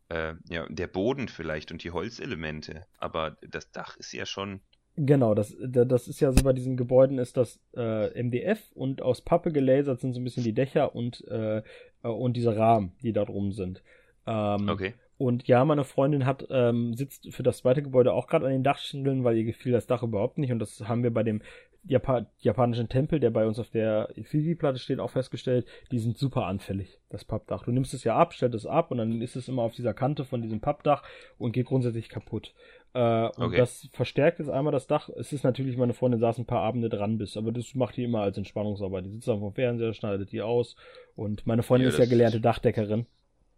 äh, 0.08 0.34
ja, 0.48 0.66
der 0.68 0.86
Boden 0.86 1.28
vielleicht 1.28 1.72
und 1.72 1.82
die 1.84 1.90
Holzelemente, 1.90 2.86
aber 2.98 3.36
das 3.48 3.70
Dach 3.70 3.96
ist 3.96 4.12
ja 4.12 4.26
schon. 4.26 4.60
Genau, 4.96 5.34
das, 5.34 5.56
das 5.60 6.06
ist 6.06 6.20
ja 6.20 6.30
so 6.30 6.44
bei 6.44 6.52
diesen 6.52 6.76
Gebäuden 6.76 7.18
ist 7.18 7.36
das 7.36 7.58
äh, 7.76 8.22
MDF 8.22 8.60
und 8.74 9.02
aus 9.02 9.22
Pappe 9.22 9.50
gelasert 9.50 10.00
sind 10.00 10.14
so 10.14 10.20
ein 10.20 10.24
bisschen 10.24 10.44
die 10.44 10.52
Dächer 10.52 10.94
und, 10.94 11.26
äh, 11.26 11.62
und 12.02 12.36
diese 12.36 12.56
Rahmen, 12.56 12.92
die 13.02 13.12
da 13.12 13.24
drum 13.24 13.50
sind. 13.50 13.82
Ähm, 14.26 14.68
okay. 14.68 14.94
Und 15.16 15.46
ja, 15.46 15.64
meine 15.64 15.84
Freundin 15.84 16.26
hat 16.26 16.46
ähm, 16.50 16.94
sitzt 16.94 17.32
für 17.32 17.42
das 17.42 17.58
zweite 17.58 17.82
Gebäude 17.82 18.12
auch 18.12 18.26
gerade 18.26 18.46
an 18.46 18.52
den 18.52 18.64
Dachschindeln, 18.64 19.24
weil 19.24 19.36
ihr 19.36 19.44
gefiel 19.44 19.72
das 19.72 19.86
Dach 19.86 20.02
überhaupt 20.02 20.38
nicht. 20.38 20.52
Und 20.52 20.58
das 20.58 20.80
haben 20.88 21.02
wir 21.02 21.12
bei 21.12 21.22
dem 21.22 21.42
Japa 21.86 22.26
japanischen 22.38 22.88
Tempel, 22.88 23.20
der 23.20 23.30
bei 23.30 23.46
uns 23.46 23.58
auf 23.58 23.70
der 23.70 24.08
Infinity-Platte 24.16 24.78
steht, 24.78 25.00
auch 25.00 25.10
festgestellt, 25.10 25.66
die 25.92 25.98
sind 25.98 26.16
super 26.16 26.46
anfällig, 26.46 26.98
das 27.10 27.24
Pappdach. 27.24 27.64
Du 27.64 27.72
nimmst 27.72 27.92
es 27.92 28.04
ja 28.04 28.16
ab, 28.16 28.32
stellst 28.32 28.54
es 28.54 28.66
ab 28.66 28.90
und 28.90 28.98
dann 28.98 29.20
ist 29.20 29.36
es 29.36 29.48
immer 29.48 29.62
auf 29.62 29.74
dieser 29.74 29.92
Kante 29.92 30.24
von 30.24 30.40
diesem 30.40 30.60
Pappdach 30.60 31.02
und 31.36 31.52
geht 31.52 31.66
grundsätzlich 31.66 32.08
kaputt. 32.08 32.54
Äh, 32.94 33.26
und 33.36 33.46
okay. 33.46 33.58
das 33.58 33.88
verstärkt 33.92 34.38
jetzt 34.38 34.48
einmal 34.48 34.72
das 34.72 34.86
Dach. 34.86 35.10
Es 35.10 35.32
ist 35.32 35.44
natürlich, 35.44 35.76
meine 35.76 35.92
Freundin 35.92 36.20
saß 36.20 36.38
ein 36.38 36.46
paar 36.46 36.62
Abende 36.62 36.88
dran 36.88 37.18
bis, 37.18 37.36
aber 37.36 37.52
das 37.52 37.74
macht 37.74 37.96
die 37.96 38.04
immer 38.04 38.20
als 38.20 38.38
Entspannungsarbeit. 38.38 39.04
Die 39.04 39.10
sitzt 39.10 39.28
auf 39.28 39.40
dem 39.40 39.52
Fernseher, 39.52 39.92
schneidet 39.92 40.32
die 40.32 40.40
aus 40.40 40.76
und 41.16 41.46
meine 41.46 41.62
Freundin 41.62 41.88
ja, 41.88 41.92
ist 41.92 41.98
ja 41.98 42.06
gelernte 42.06 42.40
Dachdeckerin. 42.40 43.06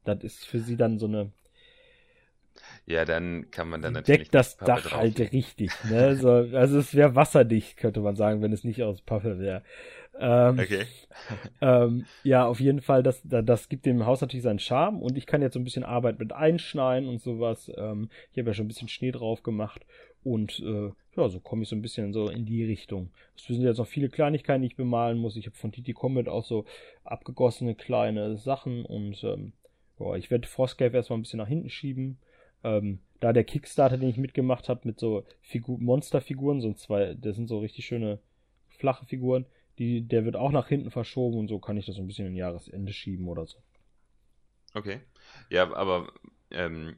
Das 0.05 0.23
ist 0.25 0.47
für 0.47 0.59
sie 0.59 0.77
dann 0.77 0.99
so 0.99 1.07
eine 1.07 1.31
ja, 2.87 3.05
dann 3.05 3.51
kann 3.51 3.69
man 3.69 3.83
dann 3.83 3.95
natürlich. 3.95 4.21
Deckt 4.23 4.35
das 4.35 4.57
Dach 4.57 4.93
halt 4.93 5.19
richtig, 5.33 5.73
ne? 5.91 6.15
So, 6.17 6.31
also 6.31 6.79
es 6.79 6.95
wäre 6.95 7.17
wasserdicht, 7.17 7.77
könnte 7.77 8.01
man 8.01 8.15
sagen, 8.15 8.43
wenn 8.43 8.53
es 8.53 8.63
nicht 8.63 8.83
aus 8.85 9.03
Pappe 9.03 9.41
wäre. 9.41 9.63
Ähm, 10.19 10.59
okay. 10.59 10.85
Ähm, 11.61 12.07
ja, 12.23 12.47
auf 12.47 12.61
jeden 12.61 12.81
Fall, 12.81 13.03
das, 13.03 13.21
das 13.25 13.69
gibt 13.69 13.87
dem 13.87 14.07
Haus 14.07 14.21
natürlich 14.21 14.45
seinen 14.45 14.61
Charme 14.61 15.03
und 15.03 15.19
ich 15.19 15.27
kann 15.27 15.43
jetzt 15.43 15.55
so 15.55 15.61
ein 15.61 15.65
bisschen 15.65 15.83
Arbeit 15.83 16.19
mit 16.19 16.33
einschneiden 16.33 17.09
und 17.09 17.21
sowas. 17.21 17.71
Ähm, 17.77 18.09
ich 18.33 18.39
habe 18.39 18.51
ja 18.51 18.55
schon 18.55 18.67
ein 18.67 18.69
bisschen 18.69 18.89
Schnee 18.89 19.11
drauf 19.11 19.43
gemacht 19.43 19.85
und 20.23 20.61
äh, 20.61 20.91
ja, 21.17 21.29
so 21.29 21.41
komme 21.41 21.65
ich 21.65 21.69
so 21.69 21.77
ein 21.77 21.83
bisschen 21.83 22.13
so 22.13 22.29
in 22.29 22.47
die 22.47 22.65
Richtung. 22.65 23.11
Es 23.37 23.45
sind 23.45 23.63
jetzt 23.63 23.79
noch 23.79 23.87
viele 23.87 24.09
Kleinigkeiten, 24.09 24.63
die 24.63 24.69
ich 24.69 24.77
bemalen 24.77 25.19
muss. 25.19 25.37
Ich 25.37 25.47
habe 25.47 25.57
von 25.57 25.73
Titi 25.73 25.93
Comet 25.93 26.29
auch 26.29 26.45
so 26.45 26.65
abgegossene 27.05 27.75
kleine 27.75 28.37
Sachen 28.37 28.85
und 28.85 29.25
ähm, 29.25 29.53
ja, 29.99 30.15
ich 30.15 30.31
werde 30.31 30.47
Frostcave 30.47 30.95
erstmal 30.95 31.19
ein 31.19 31.23
bisschen 31.23 31.39
nach 31.39 31.49
hinten 31.49 31.71
schieben 31.71 32.19
ähm, 32.67 32.99
da 33.21 33.33
der 33.33 33.45
Kickstarter, 33.45 33.97
den 33.97 34.11
ich 34.11 34.19
mitgemacht 34.19 34.69
habe, 34.69 34.81
mit 34.85 34.99
so 34.99 35.25
Figur 35.41 35.79
Monsterfiguren, 35.79 36.61
so 36.61 36.75
zwei, 36.75 37.15
das 37.15 37.37
sind 37.37 37.49
so 37.49 37.61
richtig 37.61 37.87
schöne 37.87 38.19
flache 38.69 39.07
Figuren, 39.07 39.47
die, 39.79 40.03
der 40.03 40.25
wird 40.25 40.37
auch 40.37 40.51
nach 40.51 40.69
hinten 40.69 40.91
verschoben 40.91 41.39
und 41.39 41.49
so 41.49 41.59
kann 41.59 41.77
ich 41.77 41.87
das 41.87 41.97
so 41.97 42.03
ein 42.03 42.07
bisschen 42.07 42.27
in 42.27 42.35
Jahresende 42.35 42.93
schieben 42.93 43.29
oder 43.29 43.47
so. 43.47 43.59
Okay. 44.75 45.01
Ja, 45.49 45.73
aber 45.75 46.13
ähm, 46.51 46.97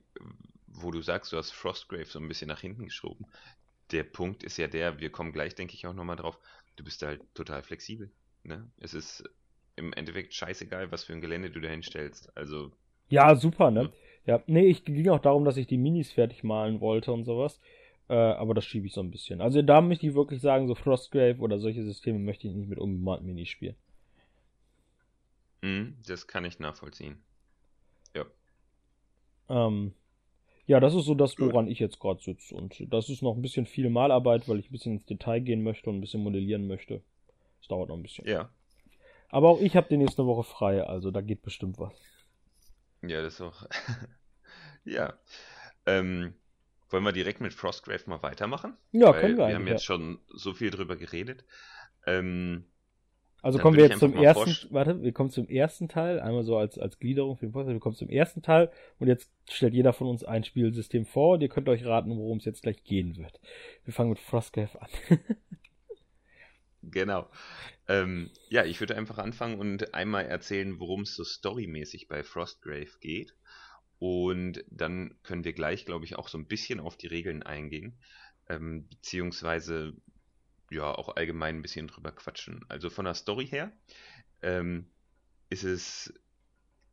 wo 0.66 0.90
du 0.90 1.02
sagst, 1.02 1.32
du 1.32 1.36
hast 1.36 1.52
Frostgrave 1.52 2.06
so 2.06 2.18
ein 2.18 2.28
bisschen 2.28 2.48
nach 2.48 2.60
hinten 2.60 2.84
geschoben. 2.84 3.26
Der 3.92 4.04
Punkt 4.04 4.42
ist 4.42 4.56
ja 4.56 4.68
der, 4.68 4.98
wir 5.00 5.10
kommen 5.10 5.32
gleich, 5.32 5.54
denke 5.54 5.74
ich, 5.74 5.86
auch 5.86 5.94
nochmal 5.94 6.16
drauf, 6.16 6.38
du 6.76 6.84
bist 6.84 7.02
halt 7.02 7.22
total 7.34 7.62
flexibel. 7.62 8.10
Ne? 8.42 8.68
Es 8.78 8.94
ist 8.94 9.24
im 9.76 9.92
Endeffekt 9.92 10.34
scheißegal, 10.34 10.90
was 10.90 11.04
für 11.04 11.12
ein 11.12 11.20
Gelände 11.20 11.50
du 11.50 11.60
da 11.60 11.68
hinstellst. 11.68 12.36
Also. 12.36 12.72
Ja, 13.08 13.36
super, 13.36 13.70
ne? 13.70 13.92
Ja, 14.28 14.42
nee, 14.46 14.66
ich 14.66 14.84
ging 14.84 15.08
auch 15.08 15.20
darum, 15.20 15.46
dass 15.46 15.56
ich 15.56 15.66
die 15.66 15.78
Minis 15.78 16.12
fertig 16.12 16.44
malen 16.44 16.82
wollte 16.82 17.12
und 17.12 17.24
sowas. 17.24 17.58
Äh, 18.10 18.12
aber 18.12 18.52
das 18.52 18.66
schiebe 18.66 18.86
ich 18.86 18.92
so 18.92 19.00
ein 19.00 19.10
bisschen. 19.10 19.40
Also 19.40 19.62
da 19.62 19.80
möchte 19.80 20.06
ich 20.06 20.12
wirklich 20.12 20.42
sagen, 20.42 20.68
so 20.68 20.74
Frostgrave 20.74 21.38
oder 21.38 21.58
solche 21.58 21.82
Systeme 21.82 22.18
möchte 22.18 22.46
ich 22.46 22.52
nicht 22.52 22.68
mit 22.68 22.78
unbemalten 22.78 23.24
Minis 23.24 23.48
spielen. 23.48 23.74
Mm, 25.62 25.94
das 26.06 26.26
kann 26.26 26.44
ich 26.44 26.58
nachvollziehen. 26.58 27.22
Ja. 28.14 28.26
Ähm, 29.48 29.94
ja, 30.66 30.78
das 30.78 30.94
ist 30.94 31.06
so 31.06 31.14
das, 31.14 31.38
woran 31.38 31.66
ich 31.66 31.78
jetzt 31.78 31.98
gerade 31.98 32.22
sitze. 32.22 32.54
Und 32.54 32.84
das 32.92 33.08
ist 33.08 33.22
noch 33.22 33.34
ein 33.34 33.40
bisschen 33.40 33.64
viel 33.64 33.88
Malarbeit, 33.88 34.46
weil 34.46 34.58
ich 34.58 34.68
ein 34.68 34.72
bisschen 34.72 34.92
ins 34.96 35.06
Detail 35.06 35.40
gehen 35.40 35.62
möchte 35.62 35.88
und 35.88 35.96
ein 35.96 36.00
bisschen 36.02 36.22
modellieren 36.22 36.66
möchte. 36.66 37.00
Das 37.60 37.68
dauert 37.68 37.88
noch 37.88 37.96
ein 37.96 38.02
bisschen. 38.02 38.28
Ja. 38.28 38.50
Aber 39.30 39.48
auch 39.48 39.62
ich 39.62 39.74
habe 39.74 39.88
die 39.88 39.96
nächste 39.96 40.26
Woche 40.26 40.42
frei, 40.42 40.82
also 40.82 41.10
da 41.10 41.22
geht 41.22 41.40
bestimmt 41.40 41.78
was. 41.78 41.94
Ja, 43.00 43.22
das 43.22 43.34
ist 43.34 43.40
auch. 43.40 43.64
ja. 44.88 45.14
Ähm, 45.86 46.34
wollen 46.90 47.04
wir 47.04 47.12
direkt 47.12 47.40
mit 47.40 47.52
Frostgrave 47.52 48.02
mal 48.06 48.22
weitermachen? 48.22 48.76
Ja, 48.92 49.12
Weil 49.12 49.20
können 49.20 49.38
wir. 49.38 49.48
Wir 49.48 49.54
haben 49.54 49.66
jetzt 49.66 49.82
ja. 49.82 49.94
schon 49.94 50.20
so 50.28 50.54
viel 50.54 50.70
drüber 50.70 50.96
geredet. 50.96 51.44
Ähm, 52.06 52.64
also 53.40 53.58
kommen 53.58 53.76
wir 53.76 53.84
jetzt 53.84 54.00
zum 54.00 54.16
ersten, 54.16 54.74
warte, 54.74 55.00
wir 55.00 55.12
kommen 55.12 55.30
zum 55.30 55.48
ersten 55.48 55.88
Teil, 55.88 56.18
einmal 56.18 56.42
so 56.42 56.56
als, 56.56 56.76
als 56.76 56.98
Gliederung 56.98 57.36
für 57.36 57.46
den 57.46 57.52
Podcast, 57.52 57.72
wir 57.72 57.80
kommen 57.80 57.94
zum 57.94 58.08
ersten 58.08 58.42
Teil 58.42 58.72
und 58.98 59.06
jetzt 59.06 59.30
stellt 59.48 59.74
jeder 59.74 59.92
von 59.92 60.08
uns 60.08 60.24
ein 60.24 60.42
Spielsystem 60.42 61.06
vor 61.06 61.34
und 61.34 61.40
ihr 61.40 61.48
könnt 61.48 61.68
euch 61.68 61.84
raten, 61.84 62.10
worum 62.10 62.38
es 62.38 62.44
jetzt 62.44 62.62
gleich 62.62 62.82
gehen 62.82 63.16
wird. 63.16 63.40
Wir 63.84 63.94
fangen 63.94 64.10
mit 64.10 64.18
Frostgrave 64.18 64.80
an. 64.82 64.88
Genau. 66.82 67.28
Ähm, 67.86 68.30
ja, 68.48 68.64
ich 68.64 68.80
würde 68.80 68.96
einfach 68.96 69.18
anfangen 69.18 69.58
und 69.58 69.94
einmal 69.94 70.26
erzählen, 70.26 70.78
worum 70.78 71.02
es 71.02 71.14
so 71.14 71.24
storymäßig 71.24 72.08
bei 72.08 72.22
Frostgrave 72.22 72.98
geht. 73.00 73.34
Und 73.98 74.64
dann 74.70 75.16
können 75.22 75.44
wir 75.44 75.52
gleich, 75.52 75.84
glaube 75.84 76.04
ich, 76.04 76.16
auch 76.16 76.28
so 76.28 76.38
ein 76.38 76.46
bisschen 76.46 76.80
auf 76.80 76.96
die 76.96 77.08
Regeln 77.08 77.42
eingehen. 77.42 77.98
Ähm, 78.48 78.88
beziehungsweise 78.88 79.94
ja 80.70 80.84
auch 80.84 81.16
allgemein 81.16 81.56
ein 81.56 81.62
bisschen 81.62 81.88
drüber 81.88 82.12
quatschen. 82.12 82.64
Also 82.68 82.90
von 82.90 83.04
der 83.04 83.14
Story 83.14 83.46
her 83.46 83.72
ähm, 84.42 84.86
ist 85.50 85.64
es 85.64 86.12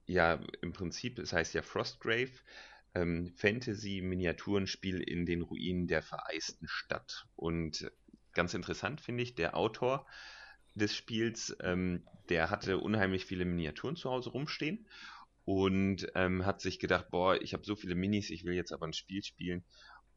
ja 0.08 0.40
im 0.62 0.74
Prinzip, 0.74 1.20
es 1.20 1.34
heißt 1.34 1.54
ja 1.54 1.62
Frostgrave, 1.62 2.32
ähm, 2.94 3.34
Fantasy-Miniaturenspiel 3.36 5.02
in 5.02 5.26
den 5.26 5.42
Ruinen 5.42 5.88
der 5.88 6.02
vereisten 6.02 6.68
Stadt. 6.68 7.28
Und 7.36 7.92
ganz 8.34 8.54
interessant, 8.54 9.02
finde 9.02 9.24
ich, 9.24 9.36
der 9.36 9.58
Autor 9.58 10.08
des 10.76 10.96
Spiels, 10.96 11.56
ähm, 11.62 12.04
der 12.30 12.50
hatte 12.50 12.80
unheimlich 12.80 13.26
viele 13.26 13.46
Miniaturen 13.46 13.96
zu 13.96 14.10
Hause 14.10 14.30
rumstehen 14.32 14.88
und 15.46 16.08
ähm, 16.16 16.46
hat 16.46 16.60
sich 16.60 16.80
gedacht, 16.80 17.10
boah, 17.12 17.40
ich 17.42 17.54
habe 17.54 17.64
so 17.64 17.76
viele 17.76 17.96
Minis, 17.96 18.30
ich 18.32 18.44
will 18.44 18.54
jetzt 18.54 18.74
aber 18.74 18.88
ein 18.88 18.94
Spiel 18.94 19.24
spielen 19.24 19.64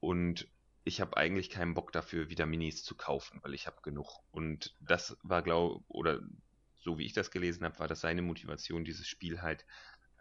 und 0.01 0.49
ich 0.85 1.01
habe 1.03 1.17
eigentlich 1.17 1.51
keinen 1.51 1.75
Bock 1.75 1.93
dafür, 1.93 2.31
wieder 2.31 2.47
Minis 2.47 2.83
zu 2.83 2.97
kaufen, 2.97 3.41
weil 3.43 3.53
ich 3.53 3.67
habe 3.67 3.83
genug. 3.83 4.21
Und 4.31 4.75
das 4.81 5.19
war, 5.23 5.43
glaube 5.43 5.85
oder 5.89 6.21
so 6.81 6.99
wie 6.99 7.05
ich 7.05 7.13
das 7.13 7.31
gelesen 7.31 7.65
habe, 7.65 7.79
war 7.79 7.89
das 7.89 8.01
seine 8.01 8.23
Motivation, 8.23 8.85
dieses 8.85 9.07
Spiel 9.07 9.43
halt 9.43 9.67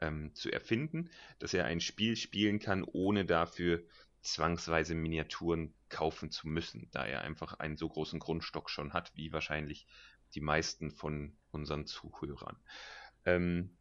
ähm, 0.01 0.33
zu 0.35 0.51
erfinden, 0.51 1.09
dass 1.39 1.53
er 1.53 1.65
ein 1.65 1.79
Spiel 1.79 2.17
spielen 2.17 2.59
kann, 2.59 2.83
ohne 2.83 3.23
dafür 3.25 3.83
zwangsweise 4.21 4.93
Miniaturen 4.93 5.73
kaufen 5.87 6.31
zu 6.31 6.49
müssen, 6.49 6.89
da 6.91 7.05
er 7.05 7.21
einfach 7.21 7.53
einen 7.59 7.77
so 7.77 7.87
großen 7.87 8.19
Grundstock 8.19 8.69
schon 8.69 8.91
hat, 8.91 9.15
wie 9.15 9.31
wahrscheinlich 9.31 9.87
die 10.35 10.41
meisten 10.41 10.91
von 10.91 11.37
unseren 11.51 11.85
Zuhörern. 11.85 12.57
Ähm, 13.23 13.77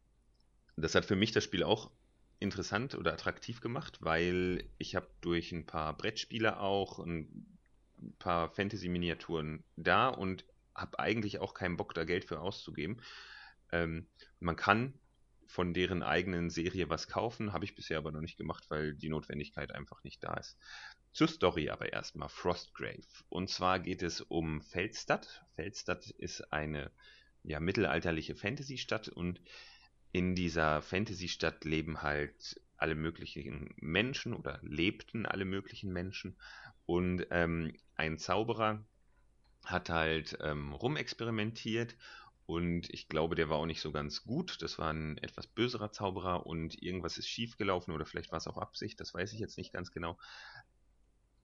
das 0.77 0.95
hat 0.95 1.05
für 1.05 1.15
mich 1.15 1.31
das 1.31 1.43
Spiel 1.43 1.63
auch 1.63 1.91
interessant 2.39 2.95
oder 2.95 3.13
attraktiv 3.13 3.61
gemacht, 3.61 3.97
weil 4.01 4.63
ich 4.77 4.95
habe 4.95 5.09
durch 5.21 5.51
ein 5.51 5.65
paar 5.65 5.97
Brettspiele 5.97 6.59
auch 6.59 6.99
ein 6.99 7.57
paar 8.19 8.51
Fantasy-Miniaturen 8.51 9.63
da 9.75 10.07
und 10.07 10.45
habe 10.75 10.99
eigentlich 10.99 11.39
auch 11.39 11.55
keinen 11.55 11.77
Bock, 11.77 11.95
da 11.95 12.03
Geld 12.05 12.25
für 12.25 12.39
auszugeben. 12.39 13.01
Ähm, 13.71 14.07
man 14.39 14.55
kann 14.55 14.93
von 15.47 15.73
deren 15.73 16.03
eigenen 16.03 16.51
Serie 16.51 16.89
was 16.89 17.07
kaufen, 17.07 17.53
habe 17.53 17.65
ich 17.65 17.75
bisher 17.75 17.97
aber 17.97 18.11
noch 18.11 18.21
nicht 18.21 18.37
gemacht, 18.37 18.65
weil 18.69 18.93
die 18.93 19.09
Notwendigkeit 19.09 19.73
einfach 19.73 20.03
nicht 20.03 20.23
da 20.23 20.35
ist. 20.35 20.57
Zur 21.13 21.27
Story 21.27 21.69
aber 21.69 21.91
erstmal 21.91 22.29
Frostgrave. 22.29 23.01
Und 23.29 23.49
zwar 23.49 23.79
geht 23.79 24.03
es 24.03 24.21
um 24.21 24.61
Feldstadt. 24.61 25.43
Feldstadt 25.55 26.11
ist 26.11 26.53
eine 26.53 26.91
ja, 27.43 27.59
mittelalterliche 27.59 28.35
Fantasy-Stadt 28.35 29.07
und 29.07 29.41
in 30.11 30.35
dieser 30.35 30.81
Fantasy-Stadt 30.81 31.65
leben 31.65 32.01
halt 32.01 32.61
alle 32.77 32.95
möglichen 32.95 33.73
Menschen 33.77 34.33
oder 34.33 34.59
lebten 34.61 35.25
alle 35.25 35.45
möglichen 35.45 35.91
Menschen. 35.91 36.37
Und 36.85 37.25
ähm, 37.31 37.75
ein 37.95 38.17
Zauberer 38.17 38.85
hat 39.65 39.89
halt 39.89 40.37
ähm, 40.41 40.73
rumexperimentiert 40.73 41.95
und 42.45 42.89
ich 42.93 43.09
glaube, 43.09 43.35
der 43.35 43.49
war 43.49 43.57
auch 43.57 43.65
nicht 43.65 43.81
so 43.81 43.91
ganz 43.91 44.23
gut. 44.23 44.61
Das 44.61 44.79
war 44.79 44.93
ein 44.93 45.17
etwas 45.17 45.47
böserer 45.47 45.91
Zauberer 45.91 46.45
und 46.45 46.81
irgendwas 46.81 47.17
ist 47.17 47.27
schiefgelaufen 47.27 47.93
oder 47.93 48.05
vielleicht 48.05 48.31
war 48.31 48.37
es 48.37 48.47
auch 48.47 48.57
Absicht, 48.57 48.99
das 49.01 49.13
weiß 49.13 49.33
ich 49.33 49.39
jetzt 49.39 49.57
nicht 49.57 49.73
ganz 49.73 49.91
genau. 49.91 50.17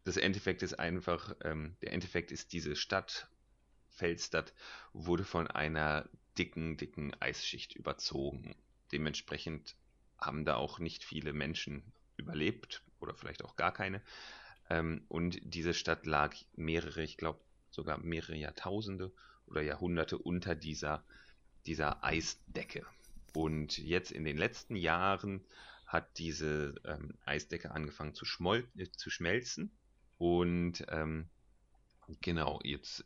Das 0.06 0.16
Endeffekt 0.18 0.64
ist 0.64 0.80
einfach, 0.80 1.36
ähm, 1.44 1.76
der 1.82 1.92
Endeffekt 1.92 2.32
ist 2.32 2.54
diese 2.54 2.76
Stadt, 2.78 3.28
Feldstadt, 3.90 4.54
wurde 4.94 5.26
von 5.26 5.48
einer 5.48 6.10
dicken, 6.38 6.78
dicken 6.78 7.14
Eisschicht 7.20 7.76
überzogen. 7.76 8.56
Dementsprechend 8.92 9.76
haben 10.18 10.46
da 10.46 10.56
auch 10.56 10.80
nicht 10.80 11.04
viele 11.04 11.34
Menschen 11.34 11.84
überlebt 12.18 12.84
oder 13.00 13.14
vielleicht 13.14 13.44
auch 13.44 13.56
gar 13.56 13.74
keine. 13.74 14.02
Ähm, 14.70 15.06
und 15.08 15.40
diese 15.44 15.74
Stadt 15.74 16.06
lag 16.06 16.36
mehrere, 16.56 17.04
ich 17.04 17.18
glaube 17.18 17.40
sogar 17.70 17.98
mehrere 17.98 18.36
Jahrtausende 18.36 19.12
oder 19.48 19.62
Jahrhunderte 19.62 20.18
unter 20.18 20.56
dieser, 20.56 21.04
dieser 21.66 22.04
Eisdecke. 22.04 22.86
Und 23.34 23.78
jetzt 23.78 24.12
in 24.12 24.26
den 24.26 24.38
letzten 24.38 24.76
Jahren 24.76 25.44
hat 25.88 26.18
diese 26.18 26.76
ähm, 26.86 27.18
Eisdecke 27.26 27.72
angefangen 27.72 28.14
zu, 28.14 28.26
äh, 28.54 28.92
zu 28.92 29.10
schmelzen. 29.10 29.72
Und 30.18 30.86
ähm, 30.90 31.30
genau, 32.22 32.60
jetzt 32.64 33.06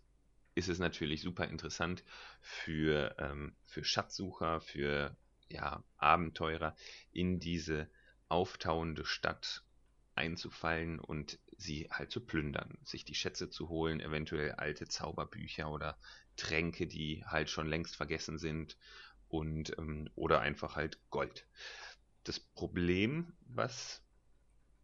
ist 0.57 0.69
es 0.69 0.79
natürlich 0.79 1.21
super 1.21 1.47
interessant 1.47 2.03
für, 2.41 3.15
ähm, 3.19 3.55
für 3.63 3.83
Schatzsucher, 3.83 4.59
für 4.59 5.15
ja, 5.49 5.83
Abenteurer 5.97 6.75
in 7.11 7.39
diese 7.39 7.87
auftauende 8.27 9.05
Stadt 9.05 9.63
einzufallen 10.15 10.99
und 10.99 11.37
sie 11.57 11.87
halt 11.91 12.11
zu 12.11 12.25
plündern, 12.25 12.77
sich 12.83 13.05
die 13.05 13.13
Schätze 13.13 13.49
zu 13.49 13.69
holen, 13.69 13.99
eventuell 13.99 14.53
alte 14.53 14.87
Zauberbücher 14.87 15.71
oder 15.71 15.97
Tränke, 16.35 16.87
die 16.87 17.23
halt 17.25 17.51
schon 17.51 17.67
längst 17.67 17.95
vergessen 17.95 18.39
sind 18.39 18.77
und 19.29 19.77
ähm, 19.77 20.09
oder 20.15 20.41
einfach 20.41 20.75
halt 20.75 20.99
Gold. 21.11 21.45
Das 22.23 22.39
Problem, 22.39 23.33
was 23.41 24.01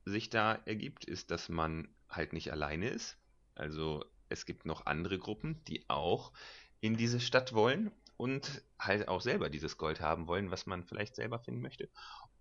sich 0.06 0.30
da 0.30 0.54
ergibt, 0.54 1.06
ist, 1.06 1.32
dass 1.32 1.50
man 1.50 1.88
halt 2.10 2.34
nicht 2.34 2.52
alleine 2.52 2.90
ist. 2.90 3.18
Also 3.56 4.06
es 4.34 4.46
gibt 4.46 4.66
noch 4.66 4.86
andere 4.86 5.20
Gruppen, 5.20 5.64
die 5.68 5.86
auch 5.90 6.34
in 6.82 6.98
diese 6.98 7.20
Stadt 7.20 7.54
wollen 7.54 7.92
und 8.18 8.64
halt 8.78 9.08
auch 9.08 9.22
selber 9.22 9.50
dieses 9.50 9.78
Gold 9.78 10.02
haben 10.02 10.28
wollen, 10.28 10.52
was 10.52 10.66
man 10.66 10.84
vielleicht 10.84 11.16
selber 11.16 11.40
finden 11.40 11.62
möchte. 11.62 11.90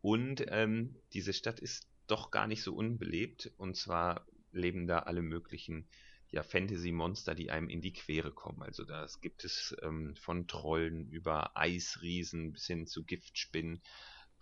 Und 0.01 0.45
ähm, 0.49 0.97
diese 1.13 1.33
Stadt 1.33 1.61
ist 1.61 1.87
doch 2.09 2.31
gar 2.31 2.47
nicht 2.47 2.63
so 2.63 2.75
unbelebt. 2.75 3.53
Und 3.57 3.77
zwar 3.77 4.27
leben 4.51 4.87
da 4.87 5.01
alle 5.01 5.23
möglichen 5.23 5.87
ja, 6.31 6.43
Fantasy-Monster, 6.43 7.35
die 7.35 7.51
einem 7.51 7.69
in 7.69 7.81
die 7.81 7.93
Quere 7.93 8.33
kommen. 8.33 8.63
Also 8.63 8.85
da 8.85 9.07
gibt 9.21 9.45
es 9.45 9.77
ähm, 9.83 10.17
von 10.17 10.49
Trollen 10.49 11.09
über 11.11 11.57
Eisriesen 11.57 12.53
bis 12.53 12.67
hin 12.67 12.87
zu 12.87 13.05
Giftspinnen, 13.05 13.83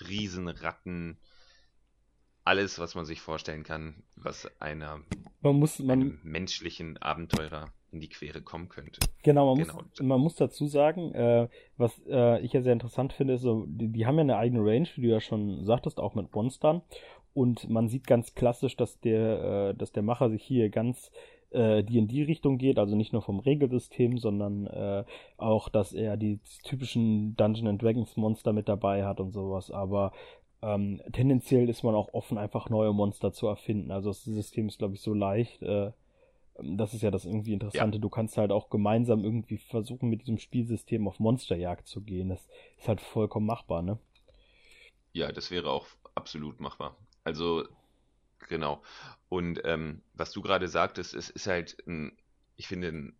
Riesenratten, 0.00 1.18
alles, 2.50 2.80
was 2.80 2.96
man 2.96 3.04
sich 3.04 3.20
vorstellen 3.20 3.62
kann, 3.62 4.02
was 4.16 4.50
einer 4.60 5.02
man 5.40 5.56
muss, 5.56 5.78
man, 5.78 6.00
einem 6.00 6.18
menschlichen 6.24 6.96
Abenteurer 6.96 7.72
in 7.92 8.00
die 8.00 8.08
Quere 8.08 8.42
kommen 8.42 8.68
könnte. 8.68 8.98
Genau, 9.22 9.54
man, 9.54 9.64
genau. 9.64 9.82
Muss, 9.82 10.00
man 10.02 10.20
muss 10.20 10.34
dazu 10.34 10.66
sagen, 10.66 11.14
äh, 11.14 11.48
was 11.76 11.92
äh, 12.08 12.40
ich 12.40 12.52
ja 12.52 12.60
sehr 12.60 12.72
interessant 12.72 13.12
finde, 13.12 13.34
ist 13.34 13.42
so, 13.42 13.66
die, 13.68 13.86
die, 13.86 14.04
haben 14.04 14.16
ja 14.16 14.22
eine 14.22 14.36
eigene 14.36 14.64
Range, 14.64 14.88
wie 14.96 15.02
du 15.02 15.08
ja 15.08 15.20
schon 15.20 15.64
sagtest, 15.64 16.00
auch 16.00 16.16
mit 16.16 16.34
Monstern. 16.34 16.82
Und 17.34 17.70
man 17.70 17.88
sieht 17.88 18.08
ganz 18.08 18.34
klassisch, 18.34 18.76
dass 18.76 18.98
der, 18.98 19.70
äh, 19.70 19.74
dass 19.76 19.92
der 19.92 20.02
Macher 20.02 20.28
sich 20.28 20.42
hier 20.42 20.70
ganz 20.70 21.12
äh, 21.50 21.82
die 21.82 21.98
in 21.98 22.08
die 22.08 22.22
Richtung 22.22 22.58
geht, 22.58 22.78
also 22.78 22.96
nicht 22.96 23.12
nur 23.12 23.22
vom 23.22 23.40
Regelsystem, 23.40 24.18
sondern 24.18 24.66
äh, 24.66 25.04
auch, 25.36 25.68
dass 25.68 25.92
er 25.92 26.16
die 26.16 26.40
typischen 26.64 27.36
Dungeon 27.36 27.68
and 27.68 27.82
Dragons 27.82 28.16
Monster 28.16 28.52
mit 28.52 28.68
dabei 28.68 29.04
hat 29.04 29.20
und 29.20 29.32
sowas. 29.32 29.70
Aber 29.70 30.12
ähm, 30.62 31.00
tendenziell 31.12 31.68
ist 31.68 31.82
man 31.82 31.94
auch 31.94 32.12
offen, 32.12 32.38
einfach 32.38 32.68
neue 32.68 32.92
Monster 32.92 33.32
zu 33.32 33.46
erfinden. 33.46 33.90
Also 33.90 34.10
das 34.10 34.24
System 34.24 34.68
ist, 34.68 34.78
glaube 34.78 34.94
ich, 34.94 35.00
so 35.00 35.14
leicht. 35.14 35.62
Äh, 35.62 35.92
das 36.62 36.92
ist 36.92 37.02
ja 37.02 37.10
das 37.10 37.24
irgendwie 37.24 37.54
Interessante. 37.54 37.96
Ja. 37.96 38.00
Du 38.00 38.08
kannst 38.10 38.36
halt 38.36 38.52
auch 38.52 38.68
gemeinsam 38.68 39.24
irgendwie 39.24 39.58
versuchen, 39.58 40.10
mit 40.10 40.22
diesem 40.22 40.38
Spielsystem 40.38 41.08
auf 41.08 41.18
Monsterjagd 41.18 41.86
zu 41.86 42.02
gehen. 42.02 42.28
Das 42.28 42.46
ist 42.78 42.88
halt 42.88 43.00
vollkommen 43.00 43.46
machbar, 43.46 43.82
ne? 43.82 43.98
Ja, 45.12 45.32
das 45.32 45.50
wäre 45.50 45.70
auch 45.70 45.86
absolut 46.14 46.60
machbar. 46.60 46.96
Also, 47.24 47.66
genau. 48.48 48.82
Und 49.28 49.60
ähm, 49.64 50.02
was 50.14 50.32
du 50.32 50.42
gerade 50.42 50.68
sagtest, 50.68 51.14
es 51.14 51.30
ist 51.30 51.46
halt, 51.46 51.76
ein, 51.86 52.12
ich 52.56 52.68
finde, 52.68 52.88
ein 52.88 53.16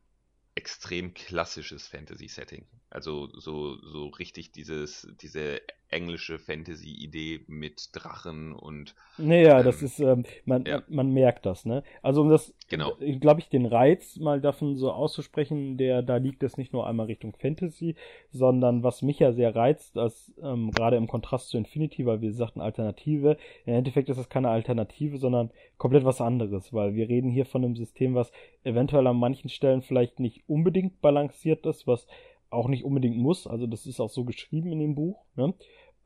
extrem 0.54 1.14
klassisches 1.14 1.88
Fantasy-Setting. 1.88 2.66
Also 2.90 3.30
so, 3.38 3.76
so 3.82 4.08
richtig 4.08 4.52
dieses, 4.52 5.08
diese 5.20 5.62
englische 5.90 6.38
Fantasy-Idee 6.38 7.40
mit 7.48 7.90
Drachen 7.92 8.52
und. 8.52 8.94
Naja, 9.18 9.58
ähm, 9.58 9.64
das 9.64 9.82
ist, 9.82 9.98
ähm, 10.00 10.24
man, 10.44 10.64
ja. 10.64 10.82
man 10.88 11.12
merkt 11.12 11.46
das, 11.46 11.64
ne? 11.64 11.82
Also 12.02 12.22
um 12.22 12.28
das, 12.28 12.54
genau. 12.68 12.92
glaube 13.20 13.40
ich, 13.40 13.48
den 13.48 13.66
Reiz 13.66 14.16
mal 14.16 14.40
davon 14.40 14.76
so 14.76 14.92
auszusprechen, 14.92 15.76
der 15.76 16.02
da 16.02 16.16
liegt 16.16 16.42
es 16.42 16.56
nicht 16.56 16.72
nur 16.72 16.86
einmal 16.86 17.06
Richtung 17.06 17.34
Fantasy, 17.34 17.96
sondern 18.30 18.82
was 18.82 19.02
mich 19.02 19.18
ja 19.18 19.32
sehr 19.32 19.54
reizt, 19.54 19.96
dass 19.96 20.32
ähm, 20.42 20.70
gerade 20.70 20.96
im 20.96 21.08
Kontrast 21.08 21.48
zu 21.48 21.58
Infinity, 21.58 22.06
weil 22.06 22.20
wir 22.20 22.32
sagten 22.32 22.60
Alternative, 22.60 23.36
im 23.66 23.74
Endeffekt 23.74 24.08
ist 24.08 24.18
das 24.18 24.28
keine 24.28 24.50
Alternative, 24.50 25.18
sondern 25.18 25.50
komplett 25.76 26.04
was 26.04 26.20
anderes, 26.20 26.72
weil 26.72 26.94
wir 26.94 27.08
reden 27.08 27.30
hier 27.30 27.46
von 27.46 27.64
einem 27.64 27.76
System, 27.76 28.14
was 28.14 28.32
eventuell 28.64 29.06
an 29.06 29.16
manchen 29.16 29.50
Stellen 29.50 29.82
vielleicht 29.82 30.20
nicht 30.20 30.42
unbedingt 30.46 31.00
balanciert 31.00 31.66
ist, 31.66 31.86
was 31.86 32.06
auch 32.50 32.68
nicht 32.68 32.84
unbedingt 32.84 33.16
muss, 33.16 33.46
also 33.46 33.66
das 33.66 33.86
ist 33.86 34.00
auch 34.00 34.10
so 34.10 34.24
geschrieben 34.24 34.72
in 34.72 34.80
dem 34.80 34.94
Buch, 34.94 35.24
ne? 35.36 35.54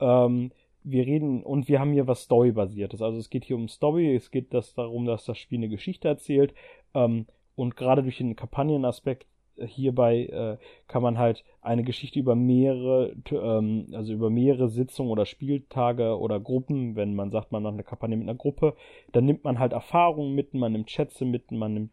Ähm, 0.00 0.52
wir 0.82 1.06
reden 1.06 1.42
und 1.42 1.68
wir 1.68 1.80
haben 1.80 1.92
hier 1.92 2.06
was 2.06 2.22
Story-basiertes. 2.22 3.00
Also 3.00 3.18
es 3.18 3.30
geht 3.30 3.44
hier 3.44 3.56
um 3.56 3.68
Story, 3.68 4.14
es 4.14 4.30
geht 4.30 4.52
das 4.52 4.74
darum, 4.74 5.06
dass 5.06 5.24
das 5.24 5.38
Spiel 5.38 5.58
eine 5.58 5.68
Geschichte 5.68 6.08
erzählt. 6.08 6.54
Ähm, 6.94 7.26
und 7.56 7.76
gerade 7.76 8.02
durch 8.02 8.18
den 8.18 8.36
Kampagnenaspekt 8.36 9.26
hierbei 9.56 10.26
äh, 10.26 10.56
kann 10.88 11.02
man 11.02 11.18
halt 11.18 11.44
eine 11.62 11.84
Geschichte 11.84 12.18
über 12.18 12.34
mehrere, 12.34 13.14
ähm, 13.30 13.86
also 13.92 14.12
über 14.12 14.30
mehrere 14.30 14.68
Sitzungen 14.68 15.12
oder 15.12 15.26
Spieltage 15.26 16.18
oder 16.18 16.40
Gruppen, 16.40 16.96
wenn 16.96 17.14
man 17.14 17.30
sagt, 17.30 17.52
man 17.52 17.62
macht 17.62 17.74
eine 17.74 17.84
Kampagne 17.84 18.16
mit 18.16 18.28
einer 18.28 18.36
Gruppe, 18.36 18.74
dann 19.12 19.24
nimmt 19.24 19.44
man 19.44 19.58
halt 19.58 19.72
Erfahrungen 19.72 20.34
mit, 20.34 20.54
man 20.54 20.72
nimmt 20.72 20.90
Schätze 20.90 21.24
mit, 21.24 21.50
man 21.52 21.74
nimmt 21.74 21.90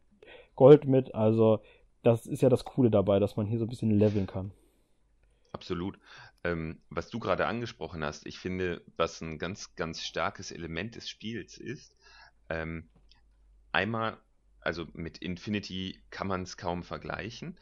Gold 0.55 0.86
mit. 0.86 1.13
Also 1.15 1.60
das 2.03 2.25
ist 2.25 2.41
ja 2.41 2.50
das 2.50 2.65
Coole 2.65 2.89
dabei, 2.89 3.20
dass 3.20 3.38
man 3.38 3.46
hier 3.46 3.60
so 3.60 3.65
ein 3.65 3.70
bisschen 3.70 3.91
leveln 3.91 4.27
kann. 4.27 4.51
Absolut. 5.53 6.00
Ähm, 6.43 6.81
was 6.89 7.10
du 7.10 7.20
gerade 7.20 7.46
angesprochen 7.46 8.03
hast, 8.03 8.25
ich 8.25 8.39
finde, 8.39 8.84
was 8.98 9.22
ein 9.22 9.38
ganz, 9.38 9.75
ganz 9.75 10.01
starkes 10.03 10.51
Element 10.51 10.96
des 10.96 11.10
Spiels 11.10 11.58
ist, 11.58 11.96
ähm, 12.50 12.89
einmal, 13.72 14.17
also 14.62 14.88
mit 14.93 15.20
Infinity 15.20 16.03
kann 16.12 16.27
man 16.27 16.43
es 16.43 16.58
kaum 16.58 16.84
vergleichen. 16.84 17.58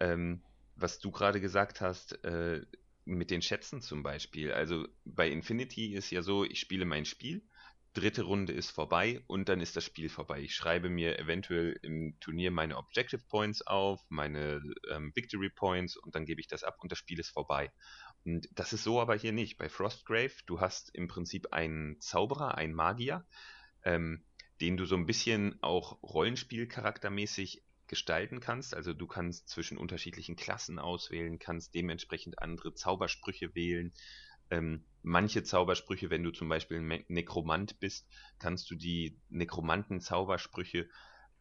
Ähm, 0.00 0.42
was 0.76 1.00
du 1.00 1.10
gerade 1.10 1.40
gesagt 1.40 1.80
hast, 1.80 2.24
äh, 2.24 2.62
mit 3.04 3.30
den 3.30 3.42
Schätzen 3.42 3.82
zum 3.82 4.02
Beispiel. 4.02 4.52
Also 4.52 4.86
bei 5.04 5.28
Infinity 5.30 5.94
ist 5.94 6.10
ja 6.10 6.22
so, 6.22 6.44
ich 6.44 6.60
spiele 6.60 6.84
mein 6.86 7.04
Spiel, 7.04 7.42
dritte 7.92 8.22
Runde 8.22 8.52
ist 8.52 8.70
vorbei 8.70 9.22
und 9.26 9.48
dann 9.48 9.60
ist 9.60 9.76
das 9.76 9.84
Spiel 9.84 10.08
vorbei. 10.08 10.40
Ich 10.40 10.54
schreibe 10.54 10.88
mir 10.88 11.18
eventuell 11.18 11.78
im 11.82 12.18
Turnier 12.20 12.50
meine 12.50 12.76
Objective 12.76 13.22
Points 13.28 13.66
auf, 13.66 14.00
meine 14.08 14.62
ähm, 14.90 15.12
Victory 15.14 15.50
Points 15.50 15.96
und 15.96 16.14
dann 16.14 16.24
gebe 16.24 16.40
ich 16.40 16.48
das 16.48 16.64
ab 16.64 16.76
und 16.80 16.90
das 16.90 16.98
Spiel 16.98 17.20
ist 17.20 17.30
vorbei. 17.30 17.70
Und 18.24 18.48
das 18.52 18.72
ist 18.72 18.84
so 18.84 19.00
aber 19.00 19.16
hier 19.16 19.32
nicht. 19.32 19.58
Bei 19.58 19.68
Frostgrave, 19.68 20.32
du 20.46 20.60
hast 20.60 20.94
im 20.94 21.08
Prinzip 21.08 21.52
einen 21.52 22.00
Zauberer, 22.00 22.56
einen 22.56 22.74
Magier, 22.74 23.26
ähm, 23.84 24.24
den 24.60 24.76
du 24.76 24.86
so 24.86 24.96
ein 24.96 25.06
bisschen 25.06 25.58
auch 25.62 26.02
Rollenspiel-charaktermäßig 26.02 27.62
gestalten 27.88 28.40
kannst. 28.40 28.74
Also 28.74 28.94
du 28.94 29.06
kannst 29.06 29.48
zwischen 29.48 29.76
unterschiedlichen 29.76 30.36
Klassen 30.36 30.78
auswählen, 30.78 31.38
kannst 31.38 31.74
dementsprechend 31.74 32.38
andere 32.38 32.72
Zaubersprüche 32.72 33.54
wählen. 33.54 33.92
Ähm, 34.52 34.84
manche 35.02 35.42
Zaubersprüche, 35.42 36.10
wenn 36.10 36.22
du 36.22 36.30
zum 36.30 36.50
Beispiel 36.50 36.76
ein 36.76 37.04
Nekromant 37.08 37.80
bist, 37.80 38.06
kannst 38.38 38.70
du 38.70 38.74
die 38.74 39.18
Nekromanten-Zaubersprüche 39.30 40.90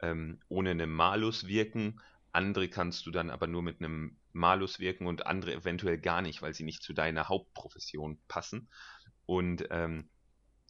ähm, 0.02 0.40
ohne 0.48 0.70
einen 0.72 0.90
Malus 0.90 1.46
wirken. 1.46 2.00
Andere 2.32 2.70
kannst 2.70 3.06
du 3.06 3.12
dann 3.12 3.30
aber 3.30 3.48
nur 3.48 3.64
mit 3.64 3.82
einem 3.82 4.18
Malus 4.32 4.80
wirken 4.80 5.08
und 5.08 5.26
andere 5.28 5.54
eventuell 5.54 6.00
gar 6.00 6.22
nicht, 6.22 6.42
weil 6.42 6.54
sie 6.54 6.64
nicht 6.64 6.84
zu 6.84 6.94
deiner 6.94 7.28
Hauptprofession 7.28 8.18
passen. 8.30 8.70
Und 9.26 9.68
ähm, 9.72 10.10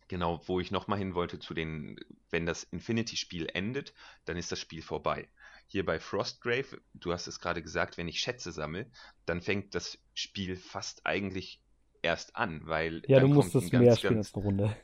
genau, 0.08 0.42
wo 0.48 0.60
ich 0.60 0.72
nochmal 0.72 0.98
hin 0.98 1.14
wollte, 1.14 1.38
zu 1.38 1.54
den, 1.54 1.96
wenn 2.32 2.48
das 2.48 2.64
Infinity-Spiel 2.64 3.50
endet, 3.54 3.94
dann 4.26 4.36
ist 4.36 4.52
das 4.52 4.60
Spiel 4.60 4.82
vorbei. 4.82 5.30
Hier 5.68 5.86
bei 5.86 6.00
Frostgrave, 6.00 6.82
du 6.96 7.14
hast 7.14 7.28
es 7.28 7.40
gerade 7.40 7.62
gesagt, 7.62 7.98
wenn 7.98 8.08
ich 8.08 8.20
Schätze 8.20 8.52
sammle, 8.52 8.90
dann 9.28 9.44
fängt 9.44 9.76
das 9.76 10.00
Spiel 10.16 10.56
fast 10.56 11.06
eigentlich 11.06 11.62
erst 12.02 12.36
an, 12.36 12.62
weil. 12.66 13.04
Ja, 13.08 13.20
du 13.20 13.28
musst 13.28 13.56
es 13.56 13.72
mehr 13.72 13.96
spielen 13.96 14.18
als 14.18 14.34
eine 14.34 14.44
Runde. 14.44 14.76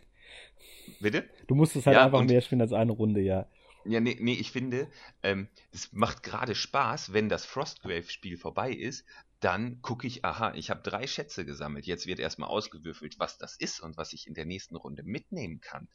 Bitte? 1.00 1.30
Du 1.48 1.56
musst 1.56 1.76
es 1.76 1.86
halt 1.86 1.96
ja, 1.96 2.06
einfach 2.06 2.24
mehr 2.24 2.42
spielen 2.42 2.62
als 2.62 2.74
eine 2.74 2.92
Runde, 2.92 3.22
ja. 3.22 3.48
Ja, 3.86 4.00
nee, 4.02 4.18
nee 4.20 4.34
ich 4.34 4.52
finde, 4.52 4.90
ähm, 5.24 5.48
es 5.72 5.94
macht 5.94 6.24
gerade 6.24 6.56
Spaß, 6.56 7.14
wenn 7.14 7.30
das 7.30 7.46
Frostgrave-Spiel 7.46 8.38
vorbei 8.38 8.72
ist, 8.72 9.06
dann 9.40 9.82
gucke 9.82 10.08
ich, 10.08 10.26
aha, 10.26 10.54
ich 10.56 10.70
habe 10.70 10.82
drei 10.82 11.08
Schätze 11.08 11.46
gesammelt. 11.46 11.86
Jetzt 11.86 12.08
wird 12.08 12.20
erstmal 12.20 12.50
ausgewürfelt, 12.50 13.20
was 13.20 13.38
das 13.38 13.56
ist 13.56 13.80
und 13.80 13.96
was 13.96 14.14
ich 14.14 14.28
in 14.28 14.34
der 14.34 14.46
nächsten 14.46 14.76
Runde 14.76 15.04
mitnehmen 15.04 15.62
kann. 15.62 15.88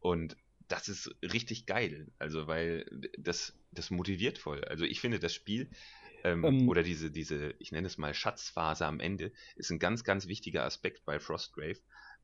Und 0.00 0.36
das 0.70 0.88
ist 0.88 1.14
richtig 1.22 1.66
geil. 1.66 2.06
Also, 2.18 2.46
weil 2.46 2.86
das, 3.18 3.54
das 3.72 3.90
motiviert 3.90 4.38
voll. 4.38 4.64
Also, 4.64 4.84
ich 4.84 5.00
finde, 5.00 5.18
das 5.18 5.34
Spiel 5.34 5.68
ähm, 6.24 6.44
ähm, 6.44 6.68
oder 6.68 6.82
diese, 6.82 7.10
diese, 7.10 7.54
ich 7.58 7.72
nenne 7.72 7.86
es 7.86 7.98
mal 7.98 8.14
Schatzphase 8.14 8.86
am 8.86 9.00
Ende, 9.00 9.32
ist 9.56 9.70
ein 9.70 9.78
ganz, 9.78 10.04
ganz 10.04 10.26
wichtiger 10.26 10.64
Aspekt 10.64 11.04
bei 11.04 11.18
Frostgrave, 11.18 11.78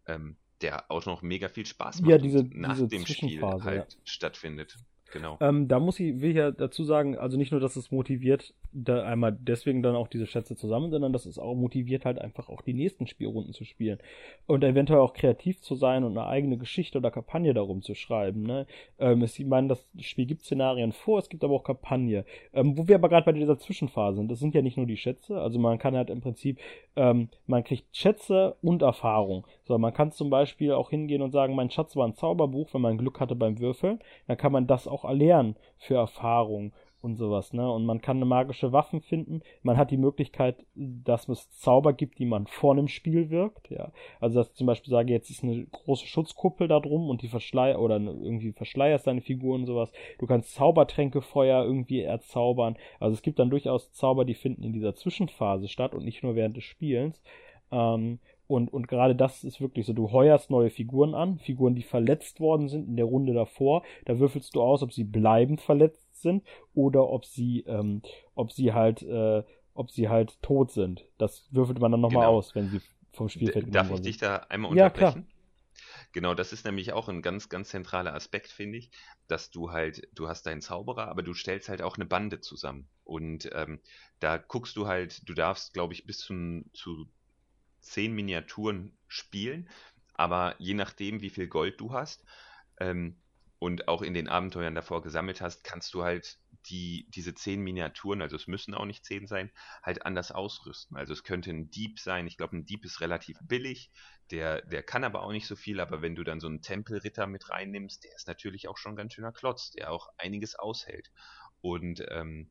ähm, 0.07 0.37
der 0.61 0.91
auch 0.91 1.07
noch 1.07 1.23
mega 1.23 1.49
viel 1.49 1.67
Spaß 1.67 2.01
macht 2.01 2.11
ja, 2.11 2.19
diese, 2.19 2.45
nach 2.53 2.75
diese 2.75 2.89
dem 2.89 3.07
Spiel 3.07 3.43
halt 3.43 3.93
ja. 3.93 4.01
stattfindet. 4.05 4.77
Genau. 5.13 5.39
Ähm, 5.41 5.69
da 5.69 5.79
muss 5.79 6.01
ich, 6.01 6.21
will 6.21 6.31
ich 6.31 6.37
ja 6.37 6.51
dazu 6.51 6.85
sagen, 6.85 7.17
also 7.17 7.37
nicht 7.37 7.53
nur, 7.53 7.61
dass 7.61 7.77
es 7.77 7.91
motiviert, 7.91 8.55
da 8.85 9.05
einmal 9.05 9.33
deswegen 9.33 9.83
dann 9.83 9.97
auch 9.97 10.09
diese 10.09 10.27
Schätze 10.27 10.55
zusammen, 10.55 10.91
sondern 10.91 11.13
dass 11.13 11.25
es 11.25 11.39
auch 11.39 11.55
motiviert 11.55 12.05
halt 12.05 12.19
einfach 12.19 12.51
auch 12.51 12.61
die 12.61 12.75
nächsten 12.75 13.07
Spielrunden 13.07 13.55
zu 13.55 13.65
spielen 13.65 13.99
und 14.47 14.63
eventuell 14.63 15.01
auch 15.01 15.15
kreativ 15.15 15.63
zu 15.63 15.75
sein 15.75 16.05
und 16.05 16.17
eine 16.17 16.27
eigene 16.27 16.59
Geschichte 16.59 16.99
oder 16.99 17.11
Kampagne 17.11 17.55
darum 17.55 17.81
zu 17.81 17.95
schreiben. 17.95 18.43
Ne? 18.43 18.67
Ähm, 18.99 19.23
es, 19.23 19.39
ich 19.39 19.47
meine, 19.47 19.69
das 19.69 19.89
Spiel 20.01 20.27
gibt 20.27 20.43
Szenarien 20.43 20.93
vor, 20.93 21.19
es 21.19 21.31
gibt 21.31 21.43
aber 21.43 21.55
auch 21.55 21.65
Kampagne. 21.65 22.27
Ähm, 22.53 22.77
wo 22.77 22.87
wir 22.87 22.97
aber 22.97 23.09
gerade 23.09 23.25
bei 23.25 23.33
dieser 23.33 23.59
Zwischenphase 23.59 24.19
sind, 24.19 24.31
das 24.31 24.41
sind 24.41 24.55
ja 24.55 24.61
nicht 24.61 24.77
nur 24.77 24.87
die 24.87 24.99
Schätze, 24.99 25.41
also 25.41 25.59
man 25.59 25.79
kann 25.79 25.97
halt 25.97 26.11
im 26.11 26.21
Prinzip, 26.21 26.59
ähm, 26.97 27.31
man 27.47 27.65
kriegt 27.65 27.97
Schätze 27.97 28.57
und 28.61 28.83
Erfahrung. 28.83 29.47
So, 29.65 29.79
man 29.79 29.95
kann 29.95 30.13
zum 30.13 30.29
Beispiel 30.29 30.73
auch 30.73 30.91
hingehen 30.91 31.23
und 31.23 31.31
sagen, 31.31 31.55
mein 31.55 31.71
Schatz 31.71 31.97
war 31.97 32.07
ein 32.07 32.15
Zauberbuch, 32.15 32.75
wenn 32.75 32.83
man 32.83 32.99
Glück 32.99 33.21
hatte 33.21 33.35
beim 33.35 33.59
Würfeln, 33.59 34.01
dann 34.27 34.37
kann 34.37 34.53
man 34.53 34.67
das 34.67 34.87
auch 34.87 35.05
erlernen 35.05 35.57
für 35.79 35.95
Erfahrung 35.95 36.73
und 37.01 37.17
sowas, 37.17 37.53
ne? 37.53 37.71
Und 37.71 37.87
man 37.87 38.01
kann 38.01 38.17
eine 38.17 38.25
magische 38.25 38.73
Waffen 38.73 39.01
finden. 39.01 39.43
Man 39.63 39.77
hat 39.77 39.91
die 39.91 39.97
Möglichkeit, 39.97 40.65
dass 40.75 41.29
es 41.29 41.51
Zauber 41.51 41.93
gibt, 41.93 42.19
die 42.19 42.25
man 42.27 42.47
vor 42.47 42.73
einem 42.73 42.89
Spiel 42.89 43.31
wirkt, 43.31 43.71
ja. 43.71 43.93
Also, 44.21 44.41
dass 44.41 44.49
ich 44.49 44.55
zum 44.55 44.67
Beispiel 44.67 44.91
sage, 44.91 45.13
jetzt 45.13 45.31
ist 45.31 45.45
eine 45.45 45.67
große 45.67 46.07
Schutzkuppel 46.07 46.69
da 46.69 46.81
drum 46.81 47.09
und 47.09 47.23
die 47.23 47.29
verschleiert 47.29 47.79
oder 47.79 47.97
irgendwie 47.97 48.53
verschleierst 48.53 49.07
deine 49.07 49.21
Figuren 49.21 49.61
und 49.61 49.67
sowas. 49.67 49.93
Du 50.19 50.27
kannst 50.27 50.55
Zaubertränkefeuer 50.55 51.65
irgendwie 51.65 52.03
erzaubern. 52.03 52.77
Also, 52.99 53.15
es 53.15 53.23
gibt 53.23 53.39
dann 53.39 53.51
durchaus 53.51 53.93
Zauber, 53.93 54.25
die 54.25 54.35
finden 54.35 54.63
in 54.63 54.73
dieser 54.73 54.95
Zwischenphase 54.95 55.69
statt 55.69 55.95
und 55.95 56.05
nicht 56.05 56.23
nur 56.23 56.35
während 56.35 56.57
des 56.57 56.65
Spielens. 56.65 57.23
Ähm, 57.71 58.21
und, 58.49 58.73
und 58.73 58.89
gerade 58.89 59.17
das 59.17 59.45
ist 59.45 59.61
wirklich 59.61 59.87
so, 59.87 59.93
du 59.93 60.13
heuerst 60.13 60.51
neue 60.51 60.71
Figuren 60.71 61.15
an, 61.15 61.39
Figuren, 61.39 61.75
die 61.75 61.83
verletzt 61.83 62.41
worden 62.41 62.69
sind 62.69 62.89
in 62.89 62.97
der 62.97 63.07
Runde 63.07 63.35
davor. 63.35 63.83
Da 64.05 64.19
würfelst 64.19 64.55
du 64.55 64.63
aus, 64.63 64.83
ob 64.83 64.93
sie 64.93 65.05
bleibend 65.05 65.61
verletzt 65.61 66.23
sind 66.23 66.45
oder 66.75 67.09
ob 67.09 67.25
sie, 67.25 67.65
ähm, 67.67 68.03
ob 68.35 68.53
sie 68.53 68.73
halt, 68.73 69.03
äh, 69.03 69.43
ob 69.75 69.91
sie 69.91 70.09
halt 70.09 70.41
tot 70.43 70.71
sind. 70.71 71.05
Das 71.19 71.49
würfelt 71.51 71.81
man 71.81 71.91
dann 71.91 72.01
nochmal 72.01 72.27
genau. 72.27 72.39
aus, 72.39 72.55
wenn 72.55 72.69
sie 72.69 72.81
vom 73.13 73.29
Spielfeld 73.29 73.75
Darf 73.75 73.91
ich 73.91 74.01
dich 74.01 74.19
da 74.19 74.37
einmal 74.49 74.71
unterbrechen? 74.71 75.01
Ja, 75.01 75.11
klar. 75.13 75.25
Genau, 76.13 76.35
das 76.35 76.53
ist 76.53 76.65
nämlich 76.65 76.93
auch 76.93 77.09
ein 77.09 77.21
ganz, 77.21 77.49
ganz 77.49 77.69
zentraler 77.69 78.15
Aspekt, 78.15 78.49
finde 78.49 78.79
ich, 78.79 78.91
dass 79.29 79.51
du 79.51 79.73
halt, 79.73 80.09
du 80.15 80.29
hast 80.29 80.47
deinen 80.47 80.63
Zauberer, 80.63 81.09
aber 81.09 81.23
du 81.23 81.35
stellst 81.35 81.69
halt 81.69 81.83
auch 81.83 81.97
eine 81.97 82.07
Bande 82.07 82.41
zusammen. 82.41 82.89
Und 83.05 83.51
ähm, 83.53 83.81
da 84.21 84.39
guckst 84.39 84.77
du 84.77 84.87
halt, 84.87 85.29
du 85.29 85.35
darfst, 85.35 85.75
glaube 85.75 85.93
ich, 85.93 86.07
bis 86.07 86.19
zum, 86.19 86.65
zu 86.73 87.07
zehn 87.87 88.13
Miniaturen 88.13 88.97
spielen, 89.09 89.69
aber 90.15 90.55
je 90.59 90.75
nachdem, 90.75 91.21
wie 91.21 91.31
viel 91.31 91.47
Gold 91.47 91.81
du 91.81 91.93
hast 91.93 92.25
ähm, 92.79 93.17
und 93.59 93.89
auch 93.89 94.03
in 94.03 94.15
den 94.15 94.29
Abenteuern 94.29 94.75
davor 94.75 95.03
gesammelt 95.03 95.41
hast, 95.41 95.65
kannst 95.65 95.95
du 95.95 96.03
halt 96.03 96.39
die, 96.67 97.07
diese 97.11 97.35
zehn 97.35 97.61
Miniaturen, 97.61 98.23
also 98.23 98.37
es 98.37 98.47
müssen 98.47 98.75
auch 98.75 98.87
nicht 98.87 99.05
zehn 99.05 99.27
sein, 99.27 99.51
halt 99.83 100.05
anders 100.05 100.33
ausrüsten. 100.33 100.97
Also 100.97 101.13
es 101.13 101.23
könnte 101.23 101.51
ein 101.51 101.71
Dieb 101.71 102.01
sein, 102.01 102.27
ich 102.27 102.37
glaube, 102.37 102.57
ein 102.57 102.65
Dieb 102.65 102.85
ist 102.85 103.01
relativ 103.01 103.39
billig, 103.43 103.91
der, 104.31 104.63
der 104.63 104.83
kann 104.83 105.05
aber 105.05 105.23
auch 105.23 105.33
nicht 105.33 105.47
so 105.47 105.55
viel, 105.55 105.81
aber 105.81 106.03
wenn 106.03 106.17
du 106.17 106.25
dann 106.25 106.41
so 106.41 106.49
einen 106.49 106.63
Tempelritter 106.63 107.27
mit 107.27 107.51
reinnimmst, 107.51 108.05
der 108.05 108.15
ist 108.17 108.27
natürlich 108.27 108.69
auch 108.69 108.77
schon 108.79 108.95
ein 108.95 108.97
ganz 108.97 109.15
schöner 109.15 109.33
Klotz, 109.33 109.71
der 109.71 109.93
auch 109.93 110.09
einiges 110.19 110.57
aushält. 110.57 111.11
Und 111.61 112.05
ähm, 112.11 112.51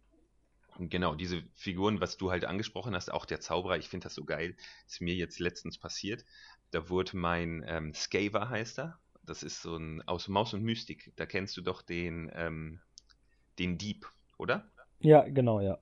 Genau, 0.77 1.15
diese 1.15 1.41
Figuren, 1.53 2.01
was 2.01 2.17
du 2.17 2.31
halt 2.31 2.45
angesprochen 2.45 2.95
hast, 2.95 3.11
auch 3.11 3.25
der 3.25 3.39
Zauberer, 3.39 3.77
ich 3.77 3.87
finde 3.87 4.05
das 4.05 4.15
so 4.15 4.25
geil, 4.25 4.57
ist 4.87 5.01
mir 5.01 5.15
jetzt 5.15 5.39
letztens 5.39 5.77
passiert. 5.77 6.25
Da 6.71 6.89
wurde 6.89 7.15
mein 7.15 7.63
ähm, 7.67 7.93
Skaver 7.93 8.49
heißt 8.49 8.79
er. 8.79 8.99
Das 9.23 9.41
ist 9.41 9.61
so 9.61 9.77
ein 9.77 10.01
aus 10.07 10.27
Maus 10.27 10.53
und 10.53 10.63
Mystik. 10.63 11.13
Da 11.15 11.25
kennst 11.25 11.55
du 11.57 11.61
doch 11.61 11.81
den, 11.81 12.29
ähm, 12.35 12.81
den 13.57 13.77
Dieb, 13.77 14.11
oder? 14.37 14.69
Ja, 14.99 15.21
genau, 15.27 15.61
ja. 15.61 15.79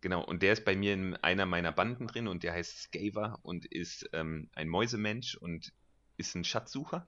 Genau, 0.00 0.22
und 0.22 0.42
der 0.42 0.52
ist 0.52 0.64
bei 0.64 0.76
mir 0.76 0.92
in 0.92 1.16
einer 1.16 1.46
meiner 1.46 1.72
Banden 1.72 2.06
drin 2.06 2.28
und 2.28 2.42
der 2.42 2.52
heißt 2.52 2.82
Skaver 2.82 3.38
und 3.42 3.64
ist 3.64 4.08
ähm, 4.12 4.48
ein 4.54 4.68
Mäusemensch 4.68 5.36
und 5.36 5.72
ist 6.18 6.34
ein 6.34 6.44
Schatzsucher. 6.44 7.06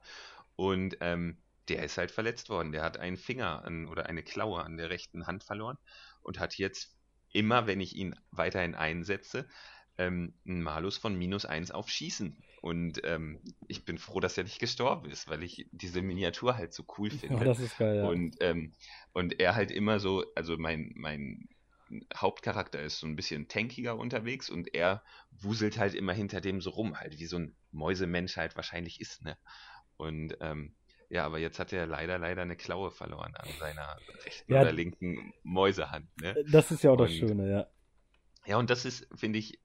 Und 0.55 0.97
ähm, 0.99 1.37
der 1.69 1.83
ist 1.83 1.97
halt 1.97 2.11
verletzt 2.11 2.49
worden. 2.49 2.71
Der 2.71 2.83
hat 2.83 2.97
einen 2.97 3.17
Finger 3.17 3.63
an, 3.63 3.87
oder 3.87 4.07
eine 4.07 4.23
Klaue 4.23 4.63
an 4.63 4.77
der 4.77 4.89
rechten 4.89 5.27
Hand 5.27 5.43
verloren 5.43 5.77
und 6.21 6.39
hat 6.39 6.57
jetzt 6.57 6.93
immer, 7.33 7.67
wenn 7.67 7.81
ich 7.81 7.95
ihn 7.95 8.15
weiterhin 8.31 8.75
einsetze, 8.75 9.47
ähm, 9.97 10.33
einen 10.45 10.63
Malus 10.63 10.97
von 10.97 11.17
minus 11.17 11.45
1 11.45 11.71
auf 11.71 11.89
Schießen. 11.89 12.37
Und 12.61 13.01
ähm, 13.03 13.39
ich 13.67 13.85
bin 13.85 13.97
froh, 13.97 14.19
dass 14.19 14.37
er 14.37 14.43
nicht 14.43 14.59
gestorben 14.59 15.09
ist, 15.09 15.27
weil 15.27 15.43
ich 15.43 15.67
diese 15.71 16.01
Miniatur 16.01 16.57
halt 16.57 16.73
so 16.73 16.83
cool 16.97 17.09
finde. 17.09 17.37
Ja, 17.37 17.43
das 17.43 17.59
ist 17.59 17.77
geil, 17.77 17.97
ja. 17.97 18.07
Und, 18.07 18.37
ähm, 18.39 18.73
und 19.13 19.39
er 19.39 19.55
halt 19.55 19.71
immer 19.71 19.99
so, 19.99 20.25
also 20.35 20.57
mein, 20.57 20.91
mein 20.95 21.49
Hauptcharakter 22.15 22.81
ist 22.81 22.99
so 22.99 23.07
ein 23.07 23.15
bisschen 23.15 23.47
tankiger 23.47 23.97
unterwegs 23.97 24.49
und 24.49 24.73
er 24.73 25.03
wuselt 25.31 25.77
halt 25.77 25.93
immer 25.93 26.13
hinter 26.13 26.39
dem 26.39 26.61
so 26.61 26.69
rum, 26.69 26.99
halt 26.99 27.19
wie 27.19 27.25
so 27.25 27.37
ein 27.37 27.55
Mäusemensch 27.71 28.37
halt 28.37 28.55
wahrscheinlich 28.55 29.01
ist, 29.01 29.23
ne? 29.23 29.37
Und 29.97 30.37
ähm, 30.39 30.73
ja, 31.11 31.25
aber 31.25 31.39
jetzt 31.39 31.59
hat 31.59 31.73
er 31.73 31.85
leider, 31.87 32.17
leider 32.17 32.41
eine 32.41 32.55
Klaue 32.55 32.89
verloren 32.89 33.35
an 33.35 33.49
seiner 33.59 33.97
rechten 34.23 34.53
ja, 34.53 34.61
oder 34.61 34.71
linken 34.71 35.33
Mäusehand. 35.43 36.07
Ne? 36.21 36.41
Das 36.49 36.71
ist 36.71 36.83
ja 36.83 36.91
auch 36.91 36.97
und, 36.97 37.09
das 37.09 37.13
Schöne, 37.13 37.51
ja. 37.51 37.67
Ja, 38.45 38.57
und 38.57 38.69
das 38.69 38.85
ist, 38.85 39.07
finde 39.13 39.37
ich, 39.37 39.59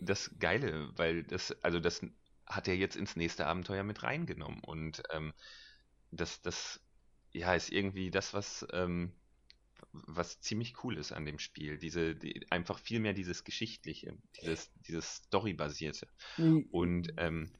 das 0.00 0.30
Geile, 0.38 0.88
weil 0.96 1.24
das, 1.24 1.50
also 1.62 1.80
das 1.80 2.06
hat 2.46 2.68
er 2.68 2.76
jetzt 2.76 2.94
ins 2.94 3.16
nächste 3.16 3.48
Abenteuer 3.48 3.82
mit 3.82 4.04
reingenommen. 4.04 4.60
Und 4.60 5.02
ähm, 5.10 5.34
das, 6.12 6.40
das, 6.40 6.80
ja, 7.32 7.52
ist 7.52 7.72
irgendwie 7.72 8.12
das, 8.12 8.32
was, 8.32 8.64
ähm, 8.72 9.12
was 9.90 10.40
ziemlich 10.40 10.84
cool 10.84 10.96
ist 10.98 11.10
an 11.10 11.24
dem 11.24 11.40
Spiel. 11.40 11.78
Diese, 11.78 12.14
die, 12.14 12.46
einfach 12.52 12.78
viel 12.78 13.00
mehr 13.00 13.12
dieses 13.12 13.42
Geschichtliche, 13.42 14.16
dieses, 14.40 14.70
dieses 14.86 15.16
Story-basierte. 15.16 16.06
Mhm. 16.36 16.68
Und 16.70 17.12
ähm, 17.16 17.50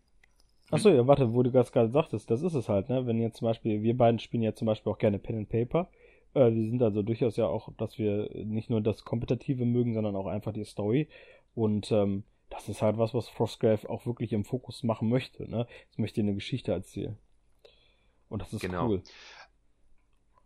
Achso, 0.71 0.89
ja, 0.91 1.07
warte, 1.07 1.33
wo 1.35 1.43
du 1.43 1.51
das 1.51 1.73
gerade 1.73 1.91
sagtest, 1.91 2.31
das 2.31 2.43
ist 2.43 2.55
es 2.55 2.69
halt, 2.69 2.89
ne? 2.89 3.07
Wenn 3.07 3.21
jetzt 3.21 3.39
zum 3.39 3.47
Beispiel, 3.47 3.83
wir 3.83 3.97
beiden 3.97 4.19
spielen 4.21 4.43
ja 4.43 4.55
zum 4.55 4.67
Beispiel 4.67 4.93
auch 4.93 4.99
gerne 4.99 5.19
Pen 5.19 5.39
and 5.39 5.49
Paper. 5.49 5.89
Äh, 6.35 6.53
wir 6.55 6.71
sind 6.71 6.83
also 6.83 7.03
durchaus 7.03 7.37
ja 7.37 7.47
auch, 7.47 7.73
dass 7.77 7.99
wir 7.99 8.31
nicht 8.45 8.71
nur 8.71 8.81
das 8.81 9.05
Kompetitive 9.05 9.65
mögen, 9.65 9.95
sondern 9.95 10.15
auch 10.17 10.27
einfach 10.27 10.53
die 10.53 10.65
Story. 10.65 11.09
Und 11.55 11.91
ähm, 11.91 12.23
das 12.51 12.69
ist 12.69 12.83
halt 12.83 12.99
was, 12.99 13.15
was 13.15 13.29
Frostgrave 13.29 13.89
auch 13.91 14.07
wirklich 14.07 14.33
im 14.33 14.45
Fokus 14.45 14.83
machen 14.83 15.09
möchte, 15.09 15.51
ne? 15.51 15.67
Es 15.91 15.99
möchte 15.99 16.21
eine 16.21 16.35
Geschichte 16.35 16.73
erzählen. 16.73 17.17
Und 18.29 18.43
das 18.43 18.53
ist 18.53 18.61
Genau. 18.61 18.87
cool. 18.89 19.03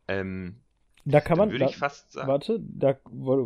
Ähm, 0.08 0.60
Da 1.06 1.20
kann 1.20 1.36
man, 1.36 1.50
würde 1.50 1.58
da, 1.58 1.66
ich 1.66 1.76
fast 1.76 2.12
sagen. 2.12 2.28
warte, 2.28 2.60
da, 2.60 2.96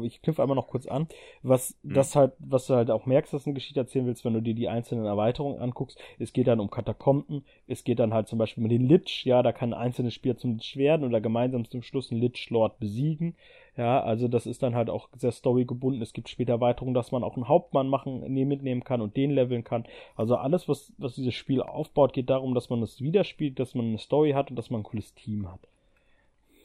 ich 0.03 0.23
knüpfe 0.23 0.43
einmal 0.43 0.55
noch 0.55 0.69
kurz 0.69 0.87
an, 0.87 1.09
was 1.43 1.77
Hm. 1.83 1.95
das 1.95 2.15
halt, 2.15 2.33
was 2.39 2.67
du 2.69 2.75
halt 2.75 2.91
auch 2.91 3.05
merkst, 3.07 3.33
dass 3.33 3.45
du 3.45 3.51
eine 3.51 3.55
Geschichte 3.55 3.81
erzählen 3.81 4.07
willst, 4.07 4.25
wenn 4.25 4.35
du 4.35 4.43
dir 4.43 4.55
die 4.55 4.69
einzelnen 4.69 5.07
Erweiterungen 5.07 5.59
anguckst. 5.61 5.99
Es 6.19 6.33
geht 6.33 6.47
dann 6.47 6.61
um 6.61 6.71
Katakomben, 6.71 7.45
es 7.67 7.83
geht 7.83 7.99
dann 7.99 8.15
halt 8.15 8.29
zum 8.29 8.39
Beispiel 8.39 8.63
um 8.63 8.71
den 8.71 8.87
Lich, 8.89 9.25
ja, 9.25 9.43
da 9.43 9.53
kann 9.53 9.73
ein 9.73 9.81
einzelnes 9.81 10.15
Spieler 10.15 10.37
zum 10.37 10.55
Lich 10.55 10.77
werden 10.77 11.05
oder 11.07 11.21
gemeinsam 11.21 11.69
zum 11.69 11.83
Schluss 11.83 12.13
einen 12.13 12.21
Lich 12.21 12.49
Lord 12.51 12.79
besiegen. 12.79 13.35
Ja, 13.77 14.03
also 14.03 14.27
das 14.29 14.47
ist 14.47 14.63
dann 14.63 14.75
halt 14.75 14.91
auch 14.91 15.09
sehr 15.17 15.31
storygebunden. 15.33 16.03
Es 16.03 16.13
gibt 16.13 16.29
später 16.29 16.55
Erweiterungen, 16.55 16.95
dass 16.95 17.13
man 17.13 17.23
auch 17.23 17.37
einen 17.37 17.49
Hauptmann 17.49 17.89
machen, 17.89 18.21
mitnehmen 18.33 18.83
kann 18.83 19.01
und 19.01 19.17
den 19.17 19.31
leveln 19.31 19.63
kann. 19.65 19.85
Also 20.17 20.37
alles, 20.37 20.69
was, 20.69 20.93
was 20.99 21.15
dieses 21.15 21.35
Spiel 21.35 21.63
aufbaut, 21.63 22.13
geht 22.13 22.29
darum, 22.31 22.55
dass 22.55 22.71
man 22.71 22.83
es 22.83 23.01
wieder 23.01 23.23
spielt, 23.25 23.61
dass 23.61 23.75
man 23.77 23.87
eine 23.87 23.99
Story 23.99 24.33
hat 24.33 24.51
und 24.51 24.57
dass 24.57 24.71
man 24.71 24.81
ein 24.81 24.85
cooles 24.85 25.15
Team 25.15 25.51
hat. 25.51 25.61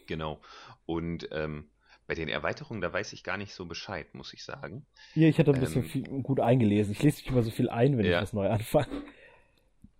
Genau. 0.08 0.42
Und 0.86 1.28
ähm, 1.32 1.70
bei 2.08 2.16
den 2.16 2.30
Erweiterungen, 2.30 2.82
da 2.82 2.92
weiß 2.92 3.14
ich 3.14 3.24
gar 3.24 3.38
nicht 3.38 3.54
so 3.54 3.66
Bescheid, 3.66 4.14
muss 4.14 4.34
ich 4.34 4.44
sagen. 4.44 4.86
Hier, 5.14 5.30
ich 5.30 5.38
hatte 5.40 5.52
ein 5.52 5.60
bisschen 5.60 5.84
Ähm, 5.84 5.84
viel, 5.84 6.04
gut 6.24 6.40
eingelesen. 6.40 6.92
Ich 6.94 7.02
lese 7.04 7.18
nicht 7.18 7.30
immer 7.30 7.44
so 7.44 7.52
viel 7.52 7.70
ein, 7.70 7.98
wenn 7.98 8.06
Ja. 8.06 8.18
ich 8.18 8.22
was 8.22 8.34
neu 8.34 8.50
anfange. 8.50 9.04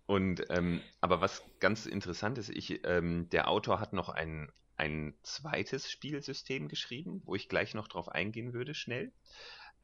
Und 0.06 0.44
ähm, 0.50 0.82
aber 1.00 1.20
was 1.20 1.42
ganz 1.60 1.86
interessant 1.86 2.38
ist, 2.38 2.50
ich, 2.50 2.84
ähm, 2.86 3.28
der 3.30 3.48
Autor 3.48 3.80
hat 3.80 3.92
noch 3.92 4.08
ein, 4.10 4.50
ein 4.76 5.14
zweites 5.22 5.90
Spielsystem 5.90 6.68
geschrieben, 6.68 7.22
wo 7.24 7.34
ich 7.34 7.48
gleich 7.48 7.74
noch 7.74 7.88
drauf 7.88 8.08
eingehen 8.08 8.52
würde, 8.52 8.74
schnell. 8.74 9.12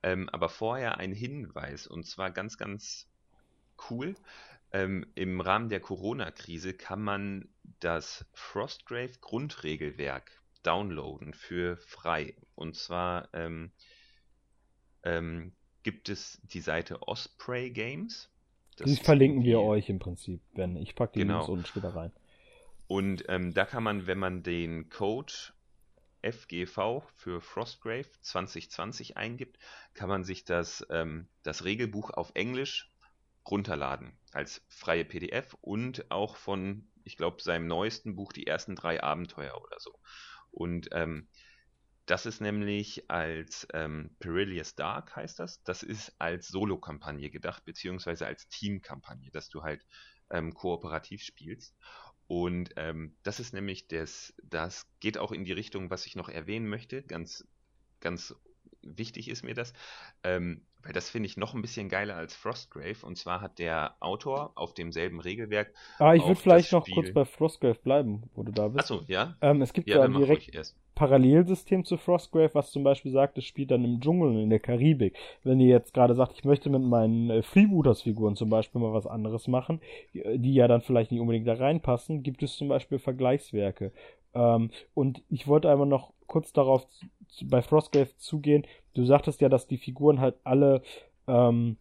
Ähm, 0.03 0.29
aber 0.31 0.49
vorher 0.49 0.99
ein 0.99 1.13
Hinweis, 1.13 1.87
und 1.87 2.07
zwar 2.07 2.31
ganz, 2.31 2.59
ganz 2.59 3.09
cool. 3.91 4.15
Ähm, 4.73 5.07
Im 5.15 5.41
Rahmen 5.41 5.69
der 5.69 5.81
Corona-Krise 5.81 6.75
kann 6.75 7.03
man 7.03 7.49
das 7.81 8.25
Frostgrave 8.33 9.19
Grundregelwerk 9.21 10.31
downloaden 10.63 11.35
für 11.35 11.77
frei. 11.77 12.37
Und 12.55 12.77
zwar 12.77 13.29
ähm, 13.33 13.73
ähm, 15.03 15.53
gibt 15.83 16.09
es 16.09 16.41
die 16.45 16.61
Seite 16.61 17.03
Osprey 17.09 17.71
Games. 17.71 18.31
Das 18.77 18.89
Die 18.89 18.97
verlinken 18.97 19.45
wir 19.45 19.61
euch 19.61 19.89
im 19.89 19.99
Prinzip, 19.99 20.41
Ben. 20.55 20.77
Ich 20.77 20.95
packe 20.95 21.15
die 21.15 21.21
Genau. 21.21 21.39
Links 21.39 21.49
unten 21.49 21.67
später 21.67 21.95
rein. 21.95 22.13
Und 22.87 23.25
ähm, 23.29 23.55
da 23.55 23.65
kann 23.65 23.83
man, 23.83 24.07
wenn 24.07 24.19
man 24.19 24.43
den 24.43 24.89
Code 24.89 25.33
FGV 26.23 27.03
für 27.15 27.41
Frostgrave 27.41 28.09
2020 28.21 29.17
eingibt, 29.17 29.59
kann 29.95 30.09
man 30.09 30.25
sich 30.25 30.45
das, 30.45 30.87
ähm, 30.91 31.29
das 31.43 31.65
Regelbuch 31.65 32.11
auf 32.11 32.33
Englisch 32.35 32.91
runterladen 33.49 34.19
als 34.33 34.63
freie 34.69 35.05
PDF 35.05 35.55
und 35.61 36.11
auch 36.11 36.37
von, 36.37 36.89
ich 37.05 37.17
glaube, 37.17 37.43
seinem 37.43 37.67
neuesten 37.67 38.15
Buch 38.15 38.33
die 38.33 38.47
ersten 38.47 38.77
drei 38.77 39.03
Abenteuer 39.03 39.61
oder 39.61 39.79
so. 39.79 39.99
Und 40.51 40.89
ähm, 40.93 41.29
das 42.07 42.27
ist 42.27 42.41
nämlich 42.41 43.09
als 43.09 43.69
ähm, 43.73 44.17
Perilous 44.19 44.75
Dark 44.75 45.15
heißt 45.15 45.39
das. 45.39 45.63
Das 45.63 45.83
ist 45.83 46.13
als 46.19 46.49
Solo-Kampagne 46.49 47.31
gedacht, 47.31 47.65
beziehungsweise 47.65 48.27
als 48.27 48.49
Team-Kampagne, 48.49 49.31
dass 49.31 49.49
du 49.49 49.63
halt 49.63 49.87
ähm, 50.31 50.53
kooperativ 50.53 51.23
spielst. 51.23 51.77
Und 52.27 52.73
ähm, 52.77 53.17
das 53.23 53.39
ist 53.41 53.53
nämlich 53.53 53.87
das, 53.89 54.35
das 54.43 54.89
geht 55.01 55.19
auch 55.19 55.33
in 55.33 55.45
die 55.45 55.53
Richtung, 55.53 55.91
was 55.91 56.07
ich 56.07 56.17
noch 56.17 56.29
erwähnen 56.29 56.69
möchte. 56.69 57.03
Ganz, 57.03 57.47
ganz 58.01 58.35
wichtig 58.83 59.29
ist 59.29 59.45
mir 59.45 59.55
das, 59.55 59.73
ähm, 60.25 60.67
weil 60.83 60.93
das 60.93 61.11
finde 61.11 61.27
ich 61.27 61.37
noch 61.37 61.55
ein 61.55 61.63
bisschen 61.63 61.89
geiler 61.89 62.17
als 62.17 62.35
Frostgrave. 62.35 63.05
Und 63.05 63.17
zwar 63.17 63.41
hat 63.41 63.59
der 63.59 63.97
Autor 64.01 64.53
auf 64.55 64.75
demselben 64.75 65.21
Regelwerk. 65.21 65.73
Ah, 65.99 66.15
ich 66.15 66.27
würde 66.27 66.41
vielleicht 66.41 66.73
noch 66.73 66.85
Spiel- 66.87 66.95
kurz 66.95 67.13
bei 67.13 67.25
Frostgrave 67.25 67.79
bleiben, 67.83 68.23
wo 68.35 68.43
du 68.43 68.53
da 68.53 68.69
bist. 68.69 68.91
Achso, 68.91 69.03
ja? 69.07 69.37
Ähm, 69.41 69.63
es 69.63 69.73
gibt 69.73 69.89
Ja, 69.89 69.99
da 69.99 70.09
mach 70.09 70.21
direkt. 70.21 70.51
Parallelsystem 70.95 71.85
zu 71.87 71.97
Frostgrave, 71.97 72.51
was 72.53 72.73
zum 72.73 72.85
Beispiel 72.85 73.11
sagt, 73.11 73.39
es 73.39 73.45
spielt 73.47 73.71
dann 73.71 73.85
im 73.85 74.01
Dschungel 74.01 74.29
und 74.31 74.39
in 74.43 74.51
der 74.51 74.61
Karibik. 74.61 75.17
Wenn 75.45 75.59
ihr 75.59 75.69
jetzt 75.69 75.95
gerade 75.95 76.15
sagt, 76.15 76.33
ich 76.35 76.45
möchte 76.45 76.69
mit 76.69 76.83
meinen 76.83 77.31
äh, 77.31 77.43
Freebooters-Figuren 77.43 78.37
zum 78.37 78.51
Beispiel 78.51 78.83
mal 78.83 78.93
was 78.93 79.07
anderes 79.07 79.49
machen, 79.49 79.81
die, 80.13 80.23
die 80.39 80.53
ja 80.53 80.69
dann 80.69 80.83
vielleicht 80.83 81.11
nicht 81.11 81.21
unbedingt 81.21 81.49
da 81.49 81.55
reinpassen, 81.55 82.23
gibt 82.23 82.43
es 82.43 82.57
zum 82.57 82.69
Beispiel 82.69 82.99
Vergleichswerke. 82.99 83.93
Ähm, 84.35 84.71
und 84.93 85.23
ich 85.31 85.47
wollte 85.49 85.71
einmal 85.71 85.87
noch 85.87 86.13
kurz 86.31 86.53
darauf 86.55 86.87
zu, 87.29 87.47
bei 87.47 87.61
Frostgrave 87.63 88.17
zugehen. 88.17 88.67
Du 88.95 89.05
sagtest 89.05 89.41
ja, 89.43 89.49
dass 89.49 89.67
die 89.67 89.79
Figuren 89.79 90.21
halt 90.21 90.37
alle 90.45 90.83
ähm, 91.29 91.77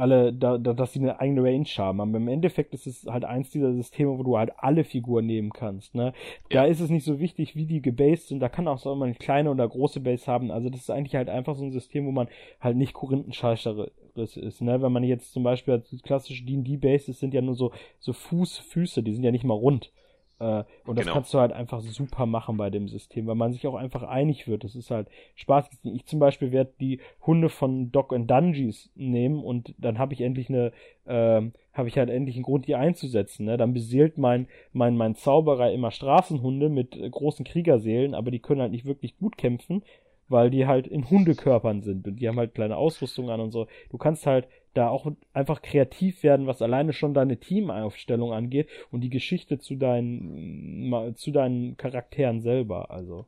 alle, 0.00 0.32
da, 0.32 0.56
da, 0.56 0.72
dass 0.72 0.94
sie 0.94 0.98
eine 1.00 1.20
eigene 1.20 1.42
Range 1.44 1.66
haben. 1.76 2.00
Aber 2.00 2.16
im 2.16 2.28
Endeffekt 2.28 2.72
ist 2.72 2.86
es 2.86 3.04
halt 3.06 3.24
eins 3.26 3.50
dieser 3.50 3.74
Systeme, 3.74 4.18
wo 4.18 4.22
du 4.22 4.38
halt 4.38 4.50
alle 4.56 4.82
Figuren 4.82 5.26
nehmen 5.26 5.50
kannst. 5.52 5.94
Ne? 5.94 6.14
Da 6.48 6.64
Ja. 6.64 6.70
ist 6.70 6.80
es 6.80 6.88
nicht 6.88 7.04
so 7.04 7.20
wichtig, 7.20 7.54
wie 7.54 7.66
die 7.66 7.82
gebased 7.82 8.28
sind. 8.28 8.40
Da 8.40 8.48
kann 8.48 8.66
auch 8.66 8.78
so 8.78 8.90
immer 8.92 9.04
eine 9.04 9.14
kleine 9.14 9.50
oder 9.50 9.68
große 9.68 10.00
Base 10.00 10.26
haben. 10.26 10.50
Also 10.50 10.70
das 10.70 10.80
ist 10.80 10.90
eigentlich 10.90 11.16
halt 11.16 11.28
einfach 11.28 11.54
so 11.54 11.64
ein 11.64 11.70
System, 11.72 12.06
wo 12.06 12.12
man 12.12 12.28
halt 12.60 12.78
nicht 12.78 12.94
Korinthenscheißeres 12.94 14.36
ist. 14.38 14.62
Ne? 14.62 14.80
Wenn 14.80 14.92
man 14.92 15.04
jetzt 15.04 15.34
zum 15.34 15.42
Beispiel 15.42 15.82
klassische 16.02 16.44
D&D-Bases 16.46 17.20
sind 17.20 17.34
ja 17.34 17.42
nur 17.42 17.54
so, 17.54 17.72
so 17.98 18.14
Fuß, 18.14 18.56
Füße, 18.56 19.02
die 19.02 19.12
sind 19.12 19.22
ja 19.22 19.30
nicht 19.32 19.44
mal 19.44 19.54
rund. 19.54 19.92
Äh, 20.40 20.64
und 20.86 20.96
das 20.98 21.04
Genau. 21.04 21.14
kannst 21.14 21.34
du 21.34 21.38
halt 21.38 21.52
einfach 21.52 21.80
super 21.80 22.26
machen 22.26 22.56
bei 22.56 22.70
dem 22.70 22.88
System, 22.88 23.26
weil 23.26 23.34
man 23.34 23.52
sich 23.52 23.66
auch 23.66 23.74
einfach 23.74 24.02
einig 24.02 24.48
wird. 24.48 24.64
Das 24.64 24.74
ist 24.74 24.90
halt 24.90 25.08
spaßig. 25.34 25.78
Ich 25.84 26.06
zum 26.06 26.18
Beispiel 26.18 26.50
werde 26.50 26.72
die 26.80 27.00
Hunde 27.26 27.50
von 27.50 27.92
Doc 27.92 28.12
and 28.12 28.30
Dungeons 28.30 28.90
nehmen 28.94 29.44
und 29.44 29.74
dann 29.78 29.98
habe 29.98 30.14
ich 30.14 30.22
endlich 30.22 30.48
eine, 30.48 30.72
ähm, 31.06 31.52
habe 31.74 31.88
ich 31.88 31.98
halt 31.98 32.08
endlich 32.10 32.36
einen 32.36 32.44
Grund, 32.44 32.66
die 32.66 32.74
einzusetzen. 32.74 33.44
Ne? 33.44 33.56
Dann 33.58 33.74
beseelt 33.74 34.16
mein, 34.18 34.48
mein, 34.72 34.96
mein 34.96 35.14
Zauberer 35.14 35.70
immer 35.72 35.90
Straßenhunde 35.90 36.70
mit 36.70 36.96
äh, 36.96 37.08
großen 37.08 37.44
Kriegerseelen, 37.44 38.14
aber 38.14 38.30
die 38.30 38.40
können 38.40 38.62
halt 38.62 38.72
nicht 38.72 38.86
wirklich 38.86 39.18
gut 39.18 39.36
kämpfen, 39.36 39.82
weil 40.28 40.48
die 40.50 40.66
halt 40.66 40.86
in 40.86 41.10
Hundekörpern 41.10 41.82
sind 41.82 42.06
und 42.08 42.16
die 42.16 42.28
haben 42.28 42.38
halt 42.38 42.54
kleine 42.54 42.76
Ausrüstung 42.76 43.28
an 43.30 43.40
und 43.40 43.50
so. 43.50 43.66
Du 43.90 43.98
kannst 43.98 44.26
halt 44.26 44.48
da 44.74 44.88
auch 44.88 45.10
einfach 45.32 45.62
kreativ 45.62 46.22
werden, 46.22 46.46
was 46.46 46.62
alleine 46.62 46.92
schon 46.92 47.14
deine 47.14 47.38
Teamaufstellung 47.38 48.32
angeht 48.32 48.68
und 48.90 49.00
die 49.00 49.10
Geschichte 49.10 49.58
zu 49.58 49.76
deinen, 49.76 51.14
zu 51.16 51.30
deinen 51.30 51.76
Charakteren 51.76 52.40
selber. 52.40 52.90
Also, 52.90 53.26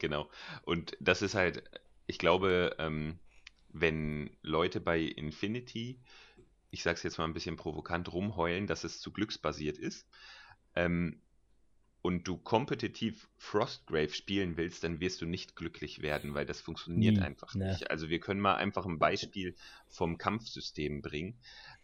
Genau. 0.00 0.28
Und 0.64 0.96
das 0.98 1.22
ist 1.22 1.34
halt, 1.34 1.62
ich 2.06 2.18
glaube, 2.18 2.74
ähm, 2.78 3.18
wenn 3.68 4.30
Leute 4.42 4.80
bei 4.80 4.98
Infinity, 4.98 6.00
ich 6.70 6.82
sag's 6.82 7.02
jetzt 7.04 7.18
mal 7.18 7.24
ein 7.24 7.34
bisschen 7.34 7.56
provokant, 7.56 8.12
rumheulen, 8.12 8.66
dass 8.66 8.82
es 8.82 9.00
zu 9.00 9.12
glücksbasiert 9.12 9.78
ist, 9.78 10.08
ähm, 10.74 11.20
und 12.02 12.26
du 12.26 12.38
kompetitiv 12.38 13.28
Frostgrave 13.36 14.10
spielen 14.10 14.56
willst, 14.56 14.84
dann 14.84 15.00
wirst 15.00 15.20
du 15.20 15.26
nicht 15.26 15.54
glücklich 15.54 16.00
werden, 16.00 16.34
weil 16.34 16.46
das 16.46 16.60
funktioniert 16.60 17.16
Nie, 17.16 17.22
einfach 17.22 17.54
ne. 17.54 17.68
nicht. 17.68 17.90
Also 17.90 18.08
wir 18.08 18.20
können 18.20 18.40
mal 18.40 18.56
einfach 18.56 18.86
ein 18.86 18.98
Beispiel 18.98 19.54
vom 19.88 20.16
Kampfsystem 20.16 21.02
bringen. 21.02 21.38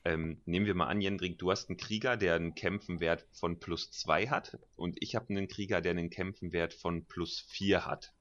Ähm, 0.05 0.41
nehmen 0.47 0.67
wir 0.67 0.75
mal 0.75 0.87
an, 0.87 1.01
Jendrik, 1.01 1.39
du 1.39 1.51
hast 1.51 1.69
einen 1.69 1.77
Krieger, 1.77 2.17
der 2.17 2.37
einen 2.37 2.55
Kämpfenwert 2.55 3.27
von 3.33 3.59
plus 3.59 3.91
2 3.91 4.29
hat 4.29 4.59
und 4.77 4.97
ich 5.03 5.17
habe 5.17 5.29
einen 5.31 5.49
Krieger, 5.49 5.81
der 5.81 5.91
einen 5.91 6.11
Kämpfenwert 6.11 6.73
von 6.73 7.05
plus 7.05 7.41
4 7.49 7.85
hat. 7.85 8.15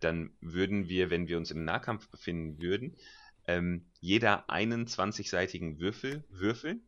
Dann 0.00 0.30
würden 0.40 0.88
wir, 0.88 1.10
wenn 1.10 1.28
wir 1.28 1.36
uns 1.36 1.50
im 1.50 1.64
Nahkampf 1.64 2.08
befinden 2.08 2.60
würden, 2.60 2.96
ähm, 3.46 3.86
jeder 4.00 4.48
einen 4.50 4.86
20-seitigen 4.86 5.78
Würfel 5.80 6.24
würfeln. 6.28 6.82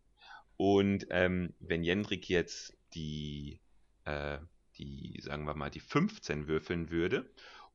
Und 0.56 1.06
ähm, 1.10 1.54
wenn 1.60 1.84
Jendrik 1.84 2.28
jetzt 2.28 2.76
die, 2.94 3.60
äh, 4.08 4.38
die, 4.78 5.20
sagen 5.22 5.44
wir 5.46 5.54
mal, 5.54 5.70
die 5.70 5.80
15 5.80 6.46
würfeln 6.48 6.90
würde 6.90 7.30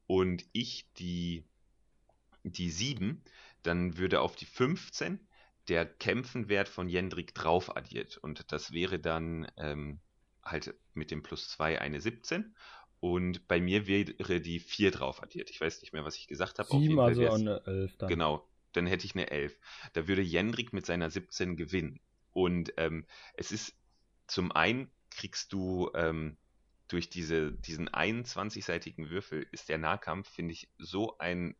und 0.07 0.45
ich 0.53 0.87
die, 0.97 1.43
die 2.43 2.69
7, 2.69 3.21
dann 3.63 3.97
würde 3.97 4.21
auf 4.21 4.35
die 4.35 4.45
15 4.45 5.19
der 5.69 5.85
Kämpfenwert 5.85 6.67
von 6.67 6.89
Jendrik 6.89 7.33
drauf 7.33 7.75
addiert. 7.77 8.17
Und 8.17 8.51
das 8.51 8.73
wäre 8.73 8.99
dann 8.99 9.47
ähm, 9.57 9.99
halt 10.43 10.73
mit 10.93 11.11
dem 11.11 11.23
plus 11.23 11.49
2 11.49 11.79
eine 11.79 12.01
17. 12.01 12.53
Und 12.99 13.47
bei 13.47 13.59
mir 13.61 13.87
wäre 13.87 14.41
die 14.41 14.59
4 14.59 14.91
drauf 14.91 15.23
addiert. 15.23 15.49
Ich 15.49 15.59
weiß 15.61 15.81
nicht 15.81 15.93
mehr, 15.93 16.05
was 16.05 16.17
ich 16.17 16.27
gesagt 16.27 16.59
habe. 16.59 16.69
Auf 16.69 16.73
jeden 16.73 16.83
sieben, 16.83 16.97
Fall 16.97 17.09
also 17.09 17.21
wär's- 17.21 17.41
eine 17.41 17.61
elf 17.65 17.97
dann. 17.97 18.09
Genau, 18.09 18.47
dann 18.73 18.87
hätte 18.87 19.05
ich 19.05 19.15
eine 19.15 19.29
11. 19.31 19.57
Da 19.93 20.07
würde 20.07 20.21
Jendrik 20.21 20.73
mit 20.73 20.85
seiner 20.85 21.09
17 21.09 21.55
gewinnen. 21.55 21.99
Und 22.33 22.73
ähm, 22.77 23.05
es 23.35 23.51
ist 23.51 23.75
zum 24.27 24.51
einen 24.51 24.89
kriegst 25.15 25.53
du 25.53 25.91
ähm, 25.95 26.37
durch 26.87 27.09
diese, 27.09 27.51
diesen 27.53 27.89
21-seitigen 27.89 29.09
Würfel 29.09 29.47
ist 29.51 29.69
der 29.69 29.77
Nahkampf, 29.77 30.29
finde 30.29 30.53
ich, 30.53 30.69
so 30.77 31.17
ein, 31.17 31.55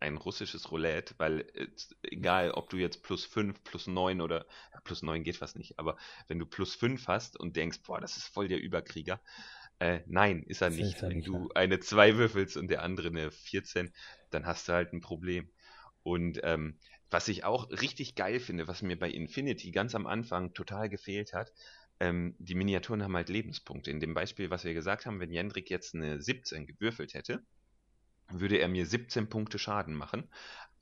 ein 0.00 0.16
russisches 0.16 0.70
Roulette, 0.70 1.14
weil 1.18 1.40
äh, 1.54 1.68
egal, 2.02 2.52
ob 2.52 2.70
du 2.70 2.76
jetzt 2.78 3.02
plus 3.02 3.24
5, 3.24 3.62
plus 3.64 3.86
9 3.86 4.20
oder 4.20 4.46
ja, 4.72 4.80
plus 4.80 5.02
9 5.02 5.22
geht 5.24 5.36
fast 5.36 5.56
nicht, 5.56 5.78
aber 5.78 5.96
wenn 6.28 6.38
du 6.38 6.46
plus 6.46 6.74
5 6.74 7.06
hast 7.06 7.38
und 7.38 7.56
denkst, 7.56 7.80
boah, 7.84 8.00
das 8.00 8.16
ist 8.16 8.26
voll 8.26 8.48
der 8.48 8.60
Überkrieger, 8.62 9.20
äh, 9.78 10.00
nein, 10.06 10.42
ist 10.44 10.62
er 10.62 10.70
Das 10.70 10.76
nicht. 10.76 10.96
ist 10.96 11.02
er 11.02 11.10
wenn 11.10 11.18
nicht, 11.18 11.28
du 11.28 11.48
ja. 11.48 11.50
eine 11.54 11.80
2 11.80 12.16
würfelst 12.16 12.56
und 12.56 12.68
der 12.68 12.82
andere 12.82 13.08
eine 13.08 13.30
14, 13.30 13.92
dann 14.30 14.46
hast 14.46 14.68
du 14.68 14.72
halt 14.72 14.92
ein 14.92 15.00
Problem. 15.00 15.50
Und 16.02 16.40
ähm, 16.44 16.78
was 17.10 17.28
ich 17.28 17.44
auch 17.44 17.70
richtig 17.70 18.14
geil 18.14 18.40
finde, 18.40 18.68
was 18.68 18.82
mir 18.82 18.98
bei 18.98 19.10
Infinity 19.10 19.70
ganz 19.70 19.94
am 19.94 20.06
Anfang 20.06 20.54
total 20.54 20.88
gefehlt 20.88 21.32
hat, 21.34 21.52
ähm, 22.00 22.34
die 22.38 22.54
Miniaturen 22.54 23.02
haben 23.02 23.14
halt 23.14 23.28
Lebenspunkte. 23.28 23.90
In 23.90 24.00
dem 24.00 24.14
Beispiel, 24.14 24.50
was 24.50 24.64
wir 24.64 24.74
gesagt 24.74 25.06
haben, 25.06 25.20
wenn 25.20 25.32
Jendrik 25.32 25.70
jetzt 25.70 25.94
eine 25.94 26.20
17 26.20 26.66
gewürfelt 26.66 27.14
hätte, 27.14 27.44
würde 28.28 28.58
er 28.58 28.68
mir 28.68 28.86
17 28.86 29.28
Punkte 29.28 29.58
Schaden 29.58 29.94
machen. 29.94 30.28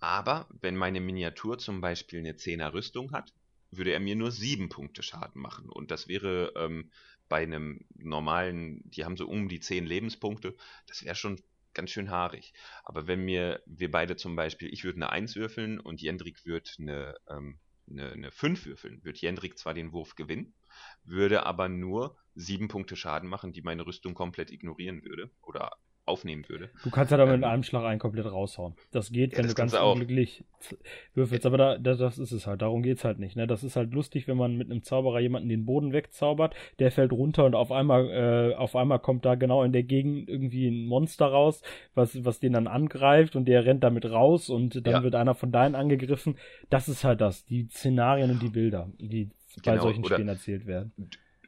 Aber 0.00 0.48
wenn 0.60 0.76
meine 0.76 1.00
Miniatur 1.00 1.58
zum 1.58 1.80
Beispiel 1.80 2.20
eine 2.20 2.32
10er 2.32 2.72
Rüstung 2.72 3.12
hat, 3.12 3.32
würde 3.70 3.92
er 3.92 4.00
mir 4.00 4.16
nur 4.16 4.30
7 4.30 4.68
Punkte 4.68 5.02
Schaden 5.02 5.42
machen. 5.42 5.68
Und 5.68 5.90
das 5.90 6.08
wäre 6.08 6.52
ähm, 6.56 6.90
bei 7.28 7.42
einem 7.42 7.84
normalen, 7.94 8.80
die 8.90 9.04
haben 9.04 9.16
so 9.16 9.28
um 9.28 9.48
die 9.48 9.60
10 9.60 9.86
Lebenspunkte, 9.86 10.56
das 10.86 11.04
wäre 11.04 11.14
schon 11.14 11.40
ganz 11.74 11.90
schön 11.90 12.10
haarig. 12.10 12.54
Aber 12.84 13.06
wenn 13.06 13.24
mir, 13.24 13.62
wir 13.66 13.90
beide 13.90 14.16
zum 14.16 14.36
Beispiel, 14.36 14.72
ich 14.72 14.84
würde 14.84 14.96
eine 14.96 15.10
1 15.10 15.36
würfeln 15.36 15.78
und 15.80 16.00
Jendrik 16.00 16.46
würde 16.46 16.70
eine, 16.78 17.16
ähm, 17.28 17.58
eine, 17.90 18.12
eine 18.12 18.30
5 18.30 18.66
würfeln, 18.66 19.04
würde 19.04 19.18
Jendrik 19.18 19.58
zwar 19.58 19.74
den 19.74 19.92
Wurf 19.92 20.14
gewinnen, 20.14 20.54
würde 21.08 21.46
aber 21.46 21.68
nur 21.68 22.16
7 22.34 22.68
Punkte 22.68 22.96
Schaden 22.96 23.28
machen, 23.28 23.52
die 23.52 23.62
meine 23.62 23.86
Rüstung 23.86 24.14
komplett 24.14 24.50
ignorieren 24.50 25.04
würde 25.04 25.30
oder 25.42 25.72
aufnehmen 26.08 26.48
würde. 26.48 26.70
Du 26.82 26.90
kannst 26.90 27.12
halt 27.12 27.20
aber 27.20 27.34
ähm, 27.34 27.40
mit 27.40 27.48
einem 27.48 27.62
Schlag 27.62 27.84
einen 27.84 28.00
komplett 28.00 28.26
raushauen. 28.26 28.74
Das 28.90 29.12
geht, 29.12 29.32
wenn 29.32 29.38
ja, 29.38 29.42
das 29.42 29.54
du 29.54 29.56
ganz 29.56 29.74
unglücklich 29.74 30.42
würfelst. 31.14 31.46
Aber 31.46 31.58
da, 31.58 31.78
da, 31.78 31.94
das 31.94 32.18
ist 32.18 32.32
es 32.32 32.46
halt. 32.46 32.62
Darum 32.62 32.82
geht's 32.82 33.04
halt 33.04 33.18
nicht. 33.18 33.36
Ne? 33.36 33.46
Das 33.46 33.62
ist 33.62 33.76
halt 33.76 33.92
lustig, 33.92 34.26
wenn 34.26 34.36
man 34.36 34.56
mit 34.56 34.70
einem 34.70 34.82
Zauberer 34.82 35.20
jemanden 35.20 35.48
den 35.48 35.66
Boden 35.66 35.92
wegzaubert, 35.92 36.54
der 36.78 36.90
fällt 36.90 37.12
runter 37.12 37.44
und 37.44 37.54
auf 37.54 37.70
einmal, 37.70 38.08
äh, 38.10 38.54
auf 38.56 38.74
einmal 38.74 38.98
kommt 38.98 39.24
da 39.24 39.36
genau 39.36 39.62
in 39.62 39.72
der 39.72 39.84
Gegend 39.84 40.28
irgendwie 40.28 40.68
ein 40.68 40.86
Monster 40.86 41.26
raus, 41.26 41.62
was, 41.94 42.24
was 42.24 42.40
den 42.40 42.54
dann 42.54 42.66
angreift 42.66 43.36
und 43.36 43.44
der 43.44 43.64
rennt 43.64 43.84
damit 43.84 44.06
raus 44.06 44.48
und 44.48 44.86
dann 44.86 44.94
ja. 44.94 45.02
wird 45.02 45.14
einer 45.14 45.34
von 45.34 45.52
deinen 45.52 45.74
angegriffen. 45.74 46.38
Das 46.70 46.88
ist 46.88 47.04
halt 47.04 47.20
das. 47.20 47.44
Die 47.44 47.68
Szenarien 47.70 48.30
und 48.30 48.42
die 48.42 48.48
Bilder, 48.48 48.90
die 48.98 49.30
bei 49.62 49.72
genau, 49.72 49.84
solchen 49.84 50.04
Spielen 50.04 50.28
erzählt 50.28 50.66
werden 50.66 50.92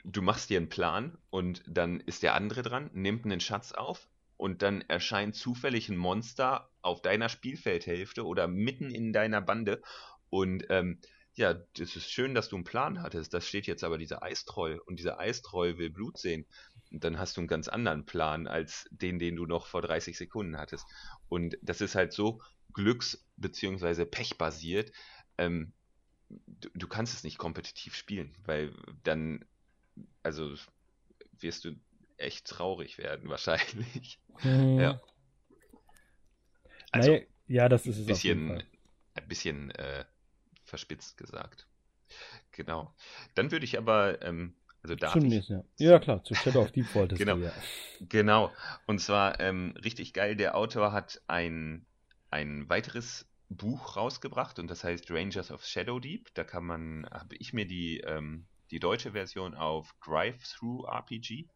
du 0.03 0.23
machst 0.23 0.49
dir 0.49 0.57
einen 0.57 0.71
Plan 0.71 1.19
und 1.29 1.63
dann 1.67 2.01
ist 2.01 2.23
der 2.23 2.35
andere 2.35 2.63
dran, 2.63 2.89
nimmt 2.95 3.27
einen 3.27 3.39
Schatz 3.39 3.73
auf, 3.73 4.09
und 4.41 4.63
dann 4.63 4.81
erscheint 4.89 5.37
zufällig 5.37 5.91
ein 5.91 5.99
Monster 5.99 6.71
auf 6.81 7.03
deiner 7.03 7.29
Spielfeldhälfte 7.29 8.25
oder 8.25 8.49
mitten 8.49 8.91
in 8.91 9.13
deiner 9.13 9.43
Bande 9.43 9.83
und 10.31 10.65
ähm, 10.71 10.99
ja, 11.35 11.53
das 11.53 11.95
ist 11.95 12.11
schön, 12.11 12.35
dass 12.35 12.49
du 12.49 12.57
einen 12.57 12.65
Plan 12.65 13.03
hattest. 13.03 13.35
Da 13.35 13.41
steht 13.43 13.67
jetzt 13.67 13.85
aber 13.85 13.99
dieser 13.99 14.23
Eistroll 14.23 14.81
und 14.87 14.99
dieser 14.99 15.21
Eistroll 15.21 15.77
will 15.79 15.91
Blut 15.91 16.19
sehen. 16.19 16.47
Und 16.91 17.05
dann 17.05 17.19
hast 17.19 17.37
du 17.37 17.43
einen 17.43 17.49
ganz 17.49 17.69
anderen 17.69 18.05
Plan 18.05 18.47
als 18.47 18.89
den, 18.91 19.19
den 19.19 19.37
du 19.37 19.47
noch 19.47 19.67
vor 19.67 19.83
30 19.83 20.17
Sekunden 20.17 20.57
hattest. 20.57 20.87
Und 21.29 21.57
das 21.63 21.81
ist 21.81 21.95
halt 21.95 22.13
so 22.13 22.41
glücks- 22.75 23.25
bzw. 23.37 24.07
pechbasiert. 24.07 24.91
Ähm, 25.39 25.73
du, 26.61 26.69
du 26.75 26.89
kannst 26.89 27.15
es 27.15 27.25
nicht 27.25 27.39
kompetitiv 27.39 27.95
spielen, 27.95 28.35
weil 28.45 28.73
dann, 29.03 29.45
also 30.23 30.55
wirst 31.39 31.65
du 31.65 31.75
echt 32.17 32.47
traurig 32.47 32.99
werden, 32.99 33.29
wahrscheinlich. 33.29 34.19
Hm. 34.39 34.79
Ja. 34.79 35.01
Also, 36.93 37.13
naja, 37.13 37.25
ja, 37.47 37.69
das 37.69 37.87
ist 37.87 37.99
es. 37.99 38.07
Bisschen, 38.07 38.63
ein 39.15 39.29
bisschen 39.29 39.71
äh, 39.73 40.05
verspitzt 40.65 41.17
gesagt. 41.17 41.67
Genau. 42.53 42.93
Dann 43.35 43.53
würde 43.53 43.65
ich 43.65 43.79
aber, 43.79 44.23
ähm, 44.23 44.55
also 44.83 44.97
darf 44.97 45.15
ich, 45.17 45.49
ja. 45.49 45.63
ja. 45.79 45.99
klar, 45.99 46.25
zu 46.25 46.35
Shadow 46.35 46.63
of 46.63 46.73
Deep 46.73 46.93
wolltest 46.95 47.19
genau, 47.19 47.37
du, 47.37 47.45
ja. 47.45 47.53
Genau. 48.09 48.53
Und 48.87 49.01
zwar 49.01 49.39
ähm, 49.41 49.75
richtig 49.85 50.13
geil, 50.13 50.37
der 50.37 50.57
Autor 50.57 50.93
hat 50.93 51.23
ein, 51.29 51.87
ein 52.31 52.69
weiteres 52.69 53.30
Buch 53.51 53.97
rausgebracht 53.97 54.59
und 54.59 54.69
das 54.69 54.85
heißt 54.85 55.11
Rangers 55.11 55.51
of 55.51 55.65
Shadow 55.65 55.99
Deep. 55.99 56.33
Da 56.35 56.45
kann 56.45 56.65
man, 56.65 57.07
habe 57.11 57.37
ich 57.37 57.53
mir 57.53 57.67
die, 57.67 57.99
ähm, 57.99 58.47
die 58.71 58.79
deutsche 58.79 59.13
Version 59.13 59.55
auf 59.55 59.95
Drive 60.05 60.43
Through 60.45 60.87
RPG 60.87 61.49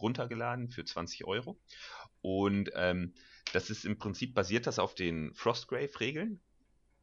runtergeladen 0.00 0.70
für 0.70 0.84
20 0.84 1.26
Euro. 1.26 1.60
Und 2.22 2.70
ähm, 2.74 3.14
das 3.52 3.68
ist 3.68 3.84
im 3.84 3.98
Prinzip 3.98 4.34
basiert 4.34 4.66
das 4.66 4.78
auf 4.78 4.94
den 4.94 5.34
Frostgrave-Regeln. 5.34 6.40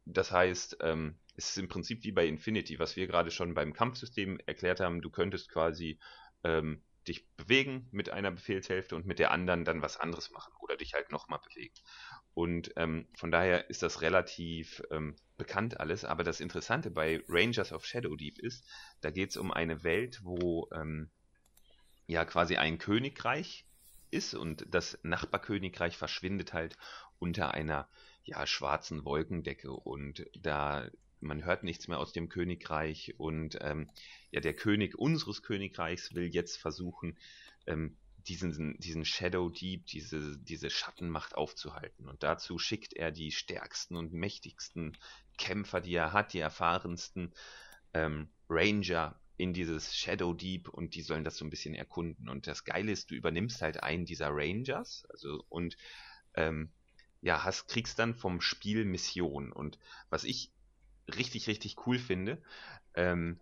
Das 0.05 0.31
heißt, 0.31 0.77
ähm, 0.81 1.19
es 1.35 1.51
ist 1.51 1.57
im 1.59 1.67
Prinzip 1.67 2.03
wie 2.03 2.11
bei 2.11 2.25
Infinity, 2.25 2.79
was 2.79 2.95
wir 2.95 3.05
gerade 3.05 3.29
schon 3.29 3.53
beim 3.53 3.73
Kampfsystem 3.73 4.39
erklärt 4.47 4.79
haben. 4.79 5.01
Du 5.01 5.11
könntest 5.11 5.49
quasi 5.49 5.99
ähm, 6.43 6.81
dich 7.07 7.27
bewegen 7.35 7.87
mit 7.91 8.09
einer 8.09 8.31
Befehlshälfte 8.31 8.95
und 8.95 9.05
mit 9.05 9.19
der 9.19 9.31
anderen 9.31 9.65
dann 9.65 9.81
was 9.81 9.97
anderes 9.97 10.31
machen 10.31 10.53
oder 10.59 10.77
dich 10.77 10.93
halt 10.93 11.11
nochmal 11.11 11.39
bewegen. 11.39 11.73
Und 12.33 12.71
ähm, 12.75 13.07
von 13.15 13.31
daher 13.31 13.69
ist 13.69 13.83
das 13.83 14.01
relativ 14.01 14.81
ähm, 14.91 15.15
bekannt 15.37 15.79
alles. 15.79 16.05
Aber 16.05 16.23
das 16.23 16.39
Interessante 16.39 16.91
bei 16.91 17.23
Rangers 17.27 17.71
of 17.71 17.85
Shadow 17.85 18.15
Deep 18.15 18.39
ist, 18.39 18.65
da 19.01 19.09
geht 19.11 19.31
es 19.31 19.37
um 19.37 19.51
eine 19.51 19.83
Welt, 19.83 20.19
wo 20.23 20.69
ähm, 20.73 21.09
ja 22.07 22.25
quasi 22.25 22.57
ein 22.57 22.77
Königreich 22.77 23.65
ist 24.11 24.33
und 24.33 24.65
das 24.69 24.97
Nachbarkönigreich 25.03 25.97
verschwindet 25.97 26.53
halt 26.53 26.77
unter 27.19 27.53
einer 27.53 27.87
ja 28.23 28.45
schwarzen 28.45 29.05
Wolkendecke 29.05 29.71
und 29.71 30.25
da 30.35 30.89
man 31.21 31.43
hört 31.43 31.63
nichts 31.63 31.87
mehr 31.87 31.99
aus 31.99 32.13
dem 32.13 32.29
Königreich 32.29 33.15
und 33.17 33.57
ähm, 33.61 33.89
ja 34.31 34.41
der 34.41 34.53
König 34.53 34.97
unseres 34.97 35.41
Königreichs 35.41 36.13
will 36.13 36.33
jetzt 36.33 36.57
versuchen 36.57 37.17
ähm, 37.67 37.97
diesen 38.27 38.77
diesen 38.79 39.05
Shadow 39.05 39.49
Deep 39.49 39.85
diese 39.87 40.37
diese 40.37 40.69
Schattenmacht 40.69 41.35
aufzuhalten 41.35 42.07
und 42.07 42.23
dazu 42.23 42.59
schickt 42.59 42.93
er 42.93 43.11
die 43.11 43.31
stärksten 43.31 43.95
und 43.95 44.13
mächtigsten 44.13 44.97
Kämpfer 45.37 45.81
die 45.81 45.95
er 45.95 46.13
hat 46.13 46.33
die 46.33 46.39
erfahrensten 46.39 47.33
ähm, 47.93 48.29
Ranger 48.49 49.19
in 49.39 49.53
dieses 49.53 49.95
Shadow 49.95 50.33
Deep 50.33 50.67
und 50.67 50.95
die 50.95 51.01
sollen 51.01 51.23
das 51.23 51.37
so 51.37 51.45
ein 51.45 51.49
bisschen 51.49 51.73
erkunden. 51.73 52.27
Und 52.27 52.45
das 52.45 52.65
Geile 52.65 52.91
ist, 52.91 53.09
du 53.09 53.15
übernimmst 53.15 53.61
halt 53.61 53.81
einen 53.81 54.05
dieser 54.05 54.29
Rangers, 54.31 55.05
also 55.09 55.45
und 55.47 55.77
ähm, 56.33 56.69
ja, 57.21 57.43
hast, 57.43 57.67
kriegst 57.67 57.99
dann 57.99 58.13
vom 58.13 58.41
Spiel 58.41 58.83
Mission. 58.83 59.51
Und 59.53 59.79
was 60.09 60.25
ich 60.25 60.51
richtig, 61.17 61.47
richtig 61.47 61.87
cool 61.87 61.99
finde, 61.99 62.41
ähm, 62.93 63.39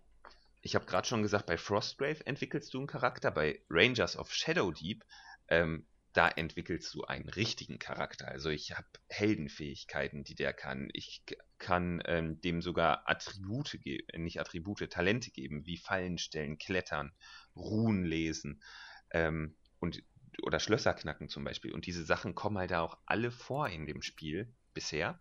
ich 0.60 0.74
habe 0.74 0.86
gerade 0.86 1.06
schon 1.06 1.22
gesagt, 1.22 1.46
bei 1.46 1.56
Frostgrave 1.56 2.26
entwickelst 2.26 2.74
du 2.74 2.78
einen 2.78 2.86
Charakter, 2.86 3.30
bei 3.30 3.62
Rangers 3.70 4.16
of 4.16 4.32
Shadow 4.32 4.72
Deep 4.72 5.04
ähm, 5.48 5.86
da 6.12 6.28
entwickelst 6.28 6.92
du 6.94 7.04
einen 7.04 7.28
richtigen 7.28 7.78
Charakter. 7.78 8.26
Also 8.26 8.50
ich 8.50 8.76
habe 8.76 8.88
Heldenfähigkeiten, 9.08 10.24
die 10.24 10.34
der 10.34 10.52
kann. 10.52 10.88
Ich 10.92 11.22
kann 11.58 12.02
ähm, 12.06 12.40
dem 12.40 12.60
sogar 12.60 13.08
Attribute 13.08 13.78
geben, 13.82 14.24
nicht 14.24 14.40
Attribute, 14.40 14.90
Talente 14.90 15.30
geben, 15.30 15.64
wie 15.66 15.76
Fallen 15.76 16.18
stellen, 16.18 16.58
klettern, 16.58 17.12
Ruhen 17.54 18.04
lesen 18.04 18.62
ähm, 19.10 19.54
und 19.78 20.02
oder 20.42 20.60
Schlösser 20.60 20.94
knacken 20.94 21.28
zum 21.28 21.44
Beispiel. 21.44 21.72
Und 21.72 21.86
diese 21.86 22.04
Sachen 22.04 22.34
kommen 22.34 22.58
halt 22.58 22.72
auch 22.72 22.98
alle 23.06 23.30
vor 23.30 23.68
in 23.68 23.86
dem 23.86 24.02
Spiel 24.02 24.52
bisher. 24.74 25.20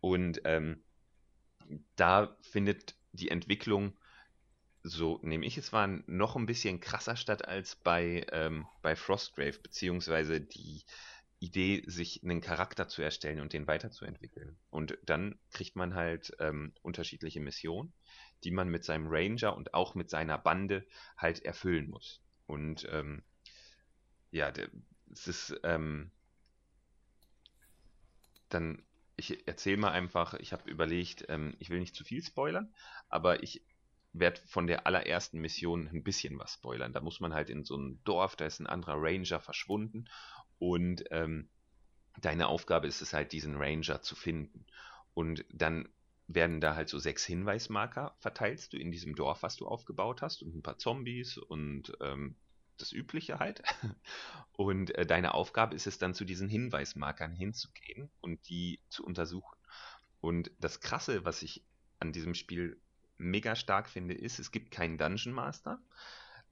Und 0.00 0.42
ähm, 0.44 0.84
da 1.96 2.36
findet 2.42 2.96
die 3.12 3.30
Entwicklung 3.30 3.96
so 4.88 5.18
nehme 5.22 5.46
ich 5.46 5.58
es 5.58 5.72
wahr, 5.72 5.88
noch 6.06 6.36
ein 6.36 6.46
bisschen 6.46 6.80
krasser 6.80 7.16
statt 7.16 7.46
als 7.48 7.74
bei, 7.74 8.24
ähm, 8.30 8.66
bei 8.82 8.94
Frostgrave, 8.94 9.58
beziehungsweise 9.58 10.40
die 10.40 10.84
Idee, 11.38 11.82
sich 11.86 12.22
einen 12.22 12.40
Charakter 12.40 12.88
zu 12.88 13.02
erstellen 13.02 13.40
und 13.40 13.52
den 13.52 13.66
weiterzuentwickeln. 13.66 14.56
Und 14.70 14.96
dann 15.04 15.38
kriegt 15.50 15.76
man 15.76 15.94
halt 15.94 16.34
ähm, 16.38 16.72
unterschiedliche 16.82 17.40
Missionen, 17.40 17.92
die 18.44 18.50
man 18.50 18.68
mit 18.68 18.84
seinem 18.84 19.08
Ranger 19.08 19.54
und 19.56 19.74
auch 19.74 19.94
mit 19.94 20.08
seiner 20.08 20.38
Bande 20.38 20.86
halt 21.16 21.44
erfüllen 21.44 21.90
muss. 21.90 22.22
Und 22.46 22.86
ähm, 22.90 23.22
ja, 24.30 24.52
es 25.12 25.26
ist 25.26 25.60
ähm, 25.62 26.10
dann, 28.48 28.85
ich 29.16 29.46
erzähle 29.46 29.78
mal 29.78 29.92
einfach, 29.92 30.34
ich 30.34 30.52
habe 30.52 30.70
überlegt, 30.70 31.24
ähm, 31.28 31.56
ich 31.58 31.70
will 31.70 31.80
nicht 31.80 31.94
zu 31.94 32.04
viel 32.04 32.22
spoilern, 32.22 32.74
aber 33.08 33.42
ich 33.42 33.62
werde 34.12 34.40
von 34.46 34.66
der 34.66 34.86
allerersten 34.86 35.40
Mission 35.40 35.88
ein 35.88 36.02
bisschen 36.02 36.38
was 36.38 36.54
spoilern. 36.54 36.92
Da 36.92 37.00
muss 37.00 37.20
man 37.20 37.34
halt 37.34 37.50
in 37.50 37.64
so 37.64 37.76
ein 37.76 38.00
Dorf, 38.04 38.36
da 38.36 38.46
ist 38.46 38.60
ein 38.60 38.66
anderer 38.66 38.96
Ranger 38.96 39.40
verschwunden 39.40 40.06
und 40.58 41.04
ähm, 41.10 41.48
deine 42.20 42.48
Aufgabe 42.48 42.86
ist 42.86 43.02
es 43.02 43.12
halt, 43.12 43.32
diesen 43.32 43.56
Ranger 43.56 44.00
zu 44.02 44.14
finden. 44.14 44.66
Und 45.14 45.44
dann 45.52 45.88
werden 46.28 46.60
da 46.60 46.74
halt 46.74 46.88
so 46.88 46.98
sechs 46.98 47.24
Hinweismarker 47.24 48.16
verteilst 48.18 48.72
du 48.72 48.78
in 48.78 48.90
diesem 48.90 49.14
Dorf, 49.14 49.42
was 49.42 49.56
du 49.56 49.66
aufgebaut 49.66 50.22
hast 50.22 50.42
und 50.42 50.54
ein 50.54 50.62
paar 50.62 50.78
Zombies 50.78 51.38
und 51.38 51.92
ähm, 52.00 52.36
das 52.78 52.92
Übliche 52.92 53.38
halt. 53.38 53.62
Und 54.52 54.94
äh, 54.94 55.06
deine 55.06 55.34
Aufgabe 55.34 55.74
ist 55.74 55.86
es 55.86 55.98
dann 55.98 56.14
zu 56.14 56.24
diesen 56.24 56.48
Hinweismarkern 56.48 57.32
hinzugehen 57.32 58.08
und 58.22 58.48
die 58.48 58.80
zu 58.88 59.04
untersuchen. 59.04 59.54
Und 60.20 60.50
das 60.60 60.80
Krasse, 60.80 61.26
was 61.26 61.42
ich 61.42 61.62
an 62.00 62.12
diesem 62.12 62.34
Spiel 62.34 62.80
mega 63.18 63.54
stark 63.54 63.88
finde, 63.88 64.14
ist, 64.14 64.38
es 64.38 64.50
gibt 64.50 64.70
keinen 64.70 64.96
Dungeon 64.96 65.34
Master. 65.34 65.78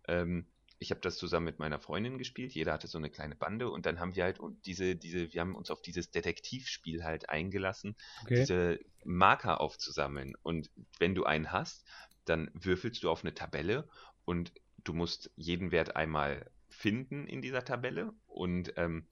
Ähm, 0.07 0.47
ich 0.79 0.91
habe 0.91 1.01
das 1.01 1.17
zusammen 1.17 1.47
mit 1.47 1.59
meiner 1.59 1.79
Freundin 1.79 2.19
gespielt. 2.19 2.53
Jeder 2.53 2.73
hatte 2.73 2.89
so 2.89 2.99
eine 2.99 3.11
kleine 3.11 3.37
Bande 3.37 3.71
und 3.71 3.87
dann 3.87 4.01
haben 4.01 4.15
wir 4.17 4.25
halt 4.25 4.39
diese, 4.67 4.97
diese, 4.97 5.33
wir 5.33 5.41
haben 5.41 5.55
uns 5.55 5.71
auf 5.71 5.81
dieses 5.81 6.11
Detektivspiel 6.11 7.05
halt 7.05 7.31
eingelassen, 7.31 7.97
okay. 8.23 8.41
diese 8.41 8.81
Marker 9.05 9.61
aufzusammeln. 9.61 10.35
Und 10.43 10.71
wenn 10.99 11.15
du 11.15 11.25
einen 11.25 11.53
hast, 11.53 11.85
dann 12.25 12.51
würfelst 12.55 13.03
du 13.03 13.11
auf 13.11 13.23
eine 13.23 13.35
Tabelle 13.35 13.89
und 14.25 14.53
du 14.85 14.93
musst 14.93 15.31
jeden 15.37 15.71
Wert 15.73 15.97
einmal 15.97 16.51
finden 16.69 17.27
in 17.27 17.43
dieser 17.43 17.65
Tabelle 17.65 18.13
und 18.27 18.73
ähm, 18.77 19.09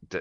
da, 0.00 0.20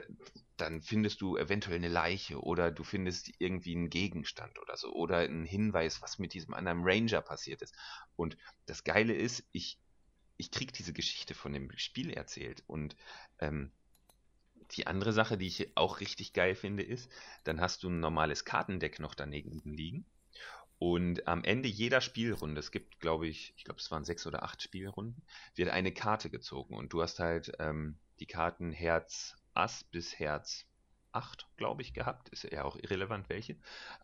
dann 0.58 0.82
findest 0.82 1.22
du 1.22 1.38
eventuell 1.38 1.78
eine 1.78 1.88
Leiche 1.88 2.42
oder 2.42 2.72
du 2.72 2.84
findest 2.84 3.32
irgendwie 3.40 3.76
einen 3.76 3.90
Gegenstand 3.90 4.60
oder 4.60 4.76
so 4.76 4.94
oder 4.94 5.18
einen 5.20 5.46
Hinweis, 5.46 6.02
was 6.02 6.20
mit 6.20 6.34
diesem 6.34 6.54
anderen 6.54 6.82
Ranger 6.84 7.22
passiert 7.22 7.62
ist. 7.62 7.76
Und 8.16 8.38
das 8.66 8.84
Geile 8.84 9.14
ist, 9.14 9.44
ich, 9.52 9.80
ich 10.38 10.52
krieg 10.52 10.74
diese 10.74 10.94
Geschichte 10.94 11.34
von 11.34 11.54
dem 11.54 11.72
Spiel 11.78 12.12
erzählt 12.12 12.64
und 12.68 12.96
ähm, 13.40 13.72
die 14.72 14.88
andere 14.88 15.14
Sache, 15.14 15.38
die 15.38 15.48
ich 15.48 15.78
auch 15.78 16.00
richtig 16.02 16.34
geil 16.34 16.56
finde, 16.56 16.84
ist, 16.84 17.10
dann 17.44 17.62
hast 17.62 17.84
du 17.84 17.90
ein 17.90 18.00
normales 18.00 18.44
Kartendeck 18.44 19.00
noch 19.00 19.16
daneben 19.16 19.62
liegen. 19.64 20.06
Und 20.80 21.28
am 21.28 21.44
Ende 21.44 21.68
jeder 21.68 22.02
Spielrunde, 22.02 22.60
es 22.60 22.72
gibt, 22.72 23.00
glaube 23.00 23.28
ich, 23.28 23.54
ich 23.58 23.64
glaube, 23.64 23.80
es 23.80 23.90
waren 23.90 24.04
sechs 24.04 24.28
oder 24.28 24.44
acht 24.44 24.62
Spielrunden, 24.62 25.24
wird 25.56 25.70
eine 25.70 25.92
Karte 25.92 26.30
gezogen. 26.30 26.76
Und 26.76 26.94
du 26.94 27.02
hast 27.02 27.20
halt 27.20 27.52
ähm, 27.60 27.98
die 28.20 28.28
Karten 28.28 28.72
Herz 28.72 29.36
Ass 29.54 29.84
bis 29.84 30.20
Herz 30.20 30.68
8, 31.14 31.48
glaube 31.58 31.82
ich, 31.82 31.94
gehabt. 31.94 32.30
Ist 32.30 32.44
ja 32.44 32.64
auch 32.64 32.76
irrelevant 32.76 33.28
welche. 33.30 33.58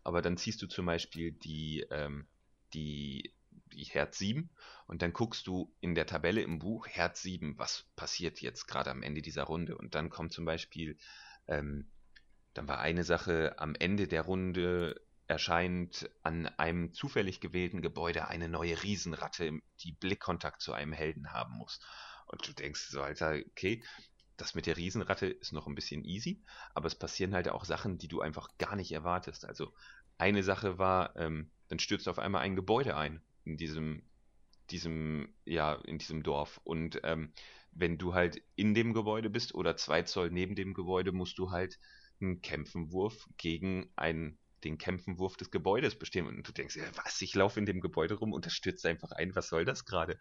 Aber 0.04 0.22
dann 0.22 0.38
ziehst 0.38 0.62
du 0.62 0.68
zum 0.68 0.88
Beispiel 0.88 1.32
die, 1.32 1.86
ähm, 1.92 2.28
die 2.74 3.34
die 3.74 3.84
Herz 3.86 4.18
7 4.18 4.50
und 4.88 5.02
dann 5.02 5.14
guckst 5.14 5.48
du 5.48 5.74
in 5.82 5.96
der 5.96 6.06
Tabelle 6.06 6.42
im 6.42 6.60
Buch 6.60 6.88
Herz 6.88 7.22
7, 7.22 7.58
was 7.58 7.86
passiert 7.96 8.42
jetzt 8.42 8.68
gerade 8.68 8.92
am 8.92 9.02
Ende 9.02 9.22
dieser 9.22 9.44
Runde 9.44 9.78
und 9.78 9.96
dann 9.96 10.10
kommt 10.10 10.34
zum 10.34 10.46
Beispiel, 10.46 10.98
ähm, 11.48 11.90
dann 12.54 12.68
war 12.68 12.80
eine 12.80 13.04
Sache, 13.04 13.56
am 13.58 13.76
Ende 13.76 14.08
der 14.08 14.22
Runde 14.24 15.02
erscheint 15.34 16.10
an 16.22 16.46
einem 16.46 16.93
zufällig 16.93 17.41
gewählten 17.41 17.82
Gebäude 17.82 18.28
eine 18.28 18.48
neue 18.48 18.84
Riesenratte, 18.84 19.60
die 19.80 19.91
Blickkontakt 19.93 20.62
zu 20.62 20.74
einem 20.74 20.93
Helden 20.93 21.34
haben 21.34 21.56
muss. 21.58 21.80
Und 22.28 22.48
du 22.48 22.54
denkst 22.54 22.89
so, 22.89 23.02
Alter, 23.02 23.39
okay, 23.50 23.84
das 24.38 24.54
mit 24.54 24.67
der 24.67 24.78
Riesenratte 24.78 25.26
ist 25.26 25.52
noch 25.52 25.65
ein 25.65 25.74
bisschen 25.74 26.06
easy, 26.06 26.43
aber 26.76 26.86
es 26.86 26.93
passieren 26.93 27.34
halt 27.34 27.50
auch 27.50 27.65
Sachen, 27.65 27.98
die 27.98 28.08
du 28.08 28.22
einfach 28.22 28.50
gar 28.60 28.76
nicht 28.76 28.91
erwartest. 28.91 29.46
Also 29.46 29.74
eine 30.19 30.43
Sache 30.43 30.78
war, 30.78 31.15
ähm, 31.15 31.50
dann 31.67 31.80
stürzt 31.80 32.08
auf 32.08 32.19
einmal 32.19 32.43
ein 32.43 32.56
Gebäude 32.56 32.96
ein 32.96 33.19
in 33.43 33.58
diesem, 33.58 34.04
diesem, 34.69 35.34
ja, 35.46 35.74
in 35.74 35.98
diesem 35.98 36.22
Dorf. 36.22 36.62
Und 36.63 37.02
ähm, 37.04 37.34
wenn 37.72 37.98
du 37.98 38.13
halt 38.13 38.39
in 38.56 38.76
dem 38.76 38.93
Gebäude 38.93 39.32
bist 39.32 39.56
oder 39.56 39.78
zwei 39.78 40.04
Zoll 40.04 40.30
neben 40.30 40.54
dem 40.54 40.76
Gebäude, 40.76 41.12
musst 41.12 41.39
du 41.39 41.50
halt 41.50 41.80
einen 42.22 42.41
Kämpfenwurf 42.41 43.28
gegen 43.38 43.91
einen 43.96 44.38
den 44.63 44.78
Kämpfenwurf 44.78 45.38
des 45.38 45.52
Gebäudes 45.52 45.97
bestehen. 45.97 46.28
Und 46.28 46.47
du 46.47 46.52
denkst, 46.52 46.76
ja, 46.76 46.84
was, 47.04 47.21
ich 47.21 47.36
laufe 47.36 47.60
in 47.60 47.65
dem 47.65 47.82
Gebäude 47.82 48.15
rum 48.15 48.34
und 48.34 48.45
das 48.45 48.54
stürzt 48.54 48.86
einfach 48.86 49.12
ein, 49.12 49.36
was 49.36 49.49
soll 49.49 49.65
das 49.65 49.86
gerade? 49.86 50.19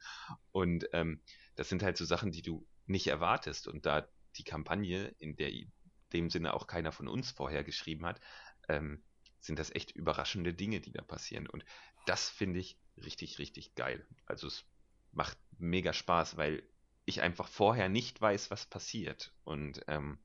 Und 0.50 0.88
ähm, 0.92 1.20
das 1.55 1.68
sind 1.68 1.83
halt 1.83 1.96
so 1.96 2.05
Sachen, 2.05 2.33
die 2.33 2.42
du 2.42 2.66
nicht 2.87 3.07
erwartest. 3.07 3.68
Und 3.68 3.87
da 3.87 4.09
die 4.37 4.44
Kampagne, 4.44 5.14
in 5.18 5.37
der 5.37 5.50
in 5.52 5.70
dem 6.12 6.31
Sinne 6.31 6.55
auch 6.55 6.66
keiner 6.66 6.92
von 6.92 7.09
uns 7.09 7.31
vorher 7.31 7.64
geschrieben 7.64 8.07
hat, 8.07 8.20
ähm, 8.68 9.02
sind 9.40 9.59
das 9.59 9.74
echt 9.74 9.90
überraschende 9.92 10.55
Dinge, 10.55 10.81
die 10.81 10.92
da 10.92 11.02
passieren. 11.02 11.46
Und 11.46 11.64
das 12.07 12.28
finde 12.28 12.61
ich 12.61 12.78
richtig, 12.96 13.38
richtig 13.38 13.74
geil. 13.74 14.07
Also 14.26 14.46
es 14.46 14.64
macht 15.12 15.38
mega 15.59 15.92
Spaß, 15.92 16.37
weil 16.37 16.62
ich 17.05 17.20
einfach 17.22 17.48
vorher 17.48 17.88
nicht 17.88 18.20
weiß, 18.20 18.50
was 18.50 18.66
passiert. 18.66 19.33
Und 19.44 19.83
ähm, 19.88 20.18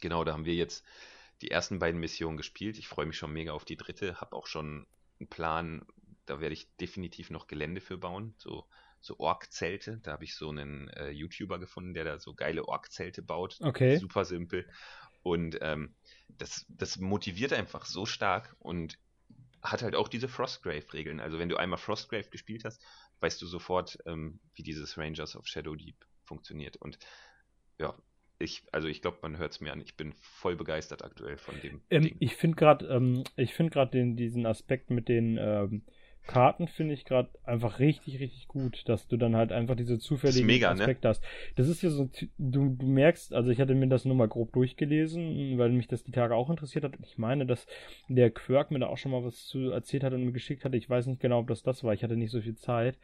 genau, 0.00 0.24
da 0.24 0.32
haben 0.32 0.44
wir 0.44 0.54
jetzt 0.54 0.84
die 1.42 1.50
ersten 1.50 1.78
beiden 1.78 2.00
Missionen 2.00 2.36
gespielt. 2.36 2.78
Ich 2.78 2.88
freue 2.88 3.06
mich 3.06 3.16
schon 3.16 3.32
mega 3.32 3.52
auf 3.52 3.64
die 3.64 3.76
dritte, 3.76 4.20
habe 4.20 4.36
auch 4.36 4.46
schon 4.46 4.86
einen 5.20 5.28
Plan, 5.28 5.86
da 6.26 6.40
werde 6.40 6.54
ich 6.54 6.74
definitiv 6.76 7.30
noch 7.30 7.46
Gelände 7.46 7.80
für 7.80 7.98
bauen, 7.98 8.34
so, 8.38 8.66
so 9.00 9.18
Ork-Zelte. 9.18 9.98
Da 10.02 10.12
habe 10.12 10.24
ich 10.24 10.34
so 10.34 10.48
einen 10.48 10.88
äh, 10.88 11.10
YouTuber 11.10 11.58
gefunden, 11.58 11.94
der 11.94 12.04
da 12.04 12.18
so 12.18 12.34
geile 12.34 12.66
Ork-Zelte 12.66 13.22
baut. 13.22 13.58
Okay. 13.60 13.98
Super 13.98 14.24
simpel. 14.24 14.66
Und 15.22 15.58
ähm, 15.62 15.94
das, 16.28 16.66
das 16.68 16.98
motiviert 16.98 17.52
einfach 17.52 17.86
so 17.86 18.06
stark 18.06 18.54
und 18.58 18.98
hat 19.62 19.82
halt 19.82 19.96
auch 19.96 20.08
diese 20.08 20.28
Frostgrave-Regeln. 20.28 21.20
Also 21.20 21.38
wenn 21.38 21.48
du 21.48 21.56
einmal 21.56 21.78
Frostgrave 21.78 22.28
gespielt 22.28 22.64
hast, 22.64 22.82
weißt 23.20 23.40
du 23.40 23.46
sofort, 23.46 23.98
ähm, 24.04 24.40
wie 24.54 24.62
dieses 24.62 24.98
Rangers 24.98 25.36
of 25.36 25.46
Shadow 25.46 25.74
Deep 25.74 25.96
funktioniert. 26.24 26.76
Und 26.76 26.98
ja, 27.78 27.96
ich, 28.38 28.64
also 28.72 28.88
ich 28.88 29.02
glaube, 29.02 29.18
man 29.22 29.38
hört 29.38 29.52
es 29.52 29.60
mir 29.60 29.72
an. 29.72 29.80
Ich 29.80 29.96
bin 29.96 30.12
voll 30.20 30.56
begeistert 30.56 31.04
aktuell 31.04 31.36
von 31.36 31.54
dem. 31.62 31.80
Ähm, 31.90 32.14
ich 32.18 32.36
finde 32.36 32.56
gerade, 32.56 32.86
ähm, 32.86 33.24
ich 33.36 33.54
finde 33.54 33.72
gerade 33.72 34.14
diesen 34.14 34.46
Aspekt 34.46 34.90
mit 34.90 35.08
den 35.08 35.38
ähm, 35.38 35.82
Karten 36.26 36.68
finde 36.68 36.94
ich 36.94 37.04
gerade 37.04 37.28
einfach 37.44 37.80
richtig, 37.80 38.18
richtig 38.18 38.48
gut, 38.48 38.88
dass 38.88 39.06
du 39.08 39.18
dann 39.18 39.36
halt 39.36 39.52
einfach 39.52 39.76
diese 39.76 39.98
zufälligen 39.98 40.46
mega, 40.46 40.72
ne? 40.72 40.80
Aspekte 40.80 41.06
ne? 41.06 41.10
hast. 41.10 41.22
Das 41.56 41.68
ist 41.68 41.82
ja 41.82 41.90
so, 41.90 42.10
du, 42.38 42.70
du 42.70 42.86
merkst, 42.86 43.34
also 43.34 43.50
ich 43.50 43.60
hatte 43.60 43.74
mir 43.74 43.88
das 43.88 44.06
nur 44.06 44.16
mal 44.16 44.28
grob 44.28 44.52
durchgelesen, 44.52 45.58
weil 45.58 45.70
mich 45.70 45.86
das 45.86 46.02
die 46.02 46.12
Tage 46.12 46.34
auch 46.34 46.48
interessiert 46.48 46.84
hat. 46.84 46.94
Ich 47.02 47.18
meine, 47.18 47.44
dass 47.44 47.66
der 48.08 48.30
Quirk 48.30 48.70
mir 48.70 48.78
da 48.78 48.86
auch 48.86 48.96
schon 48.96 49.12
mal 49.12 49.22
was 49.22 49.46
zu 49.46 49.70
erzählt 49.70 50.02
hat 50.02 50.14
und 50.14 50.24
mir 50.24 50.32
geschickt 50.32 50.64
hat. 50.64 50.74
Ich 50.74 50.88
weiß 50.88 51.06
nicht 51.06 51.20
genau, 51.20 51.40
ob 51.40 51.48
das 51.48 51.62
das 51.62 51.84
war. 51.84 51.92
Ich 51.92 52.02
hatte 52.02 52.16
nicht 52.16 52.30
so 52.30 52.40
viel 52.40 52.56
Zeit. 52.56 52.98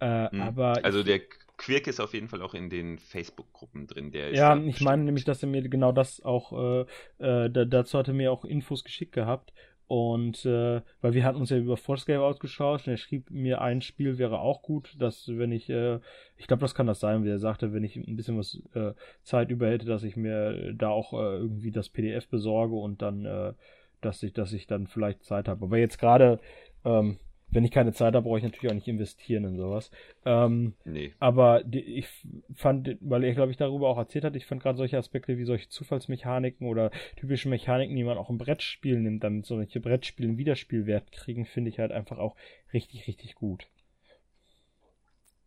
Äh, 0.00 0.34
mhm. 0.34 0.40
Aber 0.40 0.82
also 0.82 1.02
der 1.02 1.20
Quirk 1.62 1.86
ist 1.86 2.00
auf 2.00 2.12
jeden 2.12 2.28
Fall 2.28 2.42
auch 2.42 2.54
in 2.54 2.70
den 2.70 2.98
Facebook-Gruppen 2.98 3.86
drin. 3.86 4.10
Der 4.10 4.34
ja, 4.34 4.56
ich 4.56 4.80
meine 4.80 5.04
nämlich, 5.04 5.24
dass 5.24 5.42
er 5.44 5.48
mir 5.48 5.62
genau 5.68 5.92
das 5.92 6.20
auch, 6.20 6.86
äh, 7.20 7.44
äh, 7.46 7.66
dazu 7.66 7.98
hatte 7.98 8.10
er 8.10 8.14
mir 8.14 8.32
auch 8.32 8.44
Infos 8.44 8.82
geschickt 8.82 9.12
gehabt. 9.12 9.52
Und 9.86 10.44
äh, 10.44 10.80
weil 11.02 11.12
wir 11.12 11.22
hatten 11.22 11.38
uns 11.38 11.50
ja 11.50 11.58
über 11.58 11.76
Forscape 11.76 12.22
ausgeschaut 12.22 12.86
und 12.86 12.92
er 12.92 12.96
schrieb 12.96 13.30
mir, 13.30 13.60
ein 13.60 13.80
Spiel 13.80 14.18
wäre 14.18 14.40
auch 14.40 14.62
gut, 14.62 14.96
dass 14.98 15.28
wenn 15.28 15.52
ich, 15.52 15.68
äh, 15.68 16.00
ich 16.36 16.46
glaube, 16.46 16.62
das 16.62 16.74
kann 16.74 16.86
das 16.86 16.98
sein, 16.98 17.24
wie 17.24 17.28
er 17.28 17.38
sagte, 17.38 17.72
wenn 17.72 17.84
ich 17.84 17.94
ein 17.96 18.16
bisschen 18.16 18.38
was 18.38 18.60
äh, 18.74 18.94
Zeit 19.22 19.50
über 19.50 19.68
hätte, 19.68 19.86
dass 19.86 20.02
ich 20.02 20.16
mir 20.16 20.72
da 20.72 20.88
auch 20.88 21.12
äh, 21.12 21.36
irgendwie 21.36 21.70
das 21.70 21.90
PDF 21.90 22.26
besorge 22.26 22.74
und 22.74 23.02
dann, 23.02 23.24
äh, 23.24 23.52
dass 24.00 24.22
ich, 24.22 24.32
dass 24.32 24.52
ich 24.52 24.66
dann 24.66 24.88
vielleicht 24.88 25.24
Zeit 25.24 25.46
habe. 25.46 25.66
Aber 25.66 25.78
jetzt 25.78 25.98
gerade, 25.98 26.40
ähm, 26.84 27.18
wenn 27.52 27.64
ich 27.64 27.70
keine 27.70 27.92
Zeit 27.92 28.14
habe, 28.14 28.24
brauche 28.24 28.38
ich 28.38 28.44
natürlich 28.44 28.70
auch 28.70 28.74
nicht 28.74 28.88
investieren 28.88 29.44
in 29.44 29.56
sowas. 29.58 29.90
Ähm, 30.24 30.74
nee. 30.84 31.12
Aber 31.18 31.62
die, 31.62 31.80
ich 31.80 32.08
fand, 32.54 32.96
weil 33.00 33.24
er, 33.24 33.34
glaube 33.34 33.50
ich, 33.50 33.58
darüber 33.58 33.88
auch 33.88 33.98
erzählt 33.98 34.24
hat, 34.24 34.34
ich 34.36 34.46
fand 34.46 34.62
gerade 34.62 34.78
solche 34.78 34.96
Aspekte 34.96 35.36
wie 35.36 35.44
solche 35.44 35.68
Zufallsmechaniken 35.68 36.66
oder 36.66 36.90
typische 37.16 37.50
Mechaniken, 37.50 37.94
die 37.94 38.04
man 38.04 38.16
auch 38.16 38.30
im 38.30 38.38
Brettspiel 38.38 38.98
nimmt, 38.98 39.22
damit 39.22 39.44
solche 39.44 39.80
Brettspiele 39.80 40.30
einen 40.30 40.38
Wiederspielwert 40.38 41.12
kriegen, 41.12 41.44
finde 41.44 41.68
ich 41.68 41.78
halt 41.78 41.92
einfach 41.92 42.18
auch 42.18 42.36
richtig, 42.72 43.06
richtig 43.06 43.34
gut. 43.34 43.68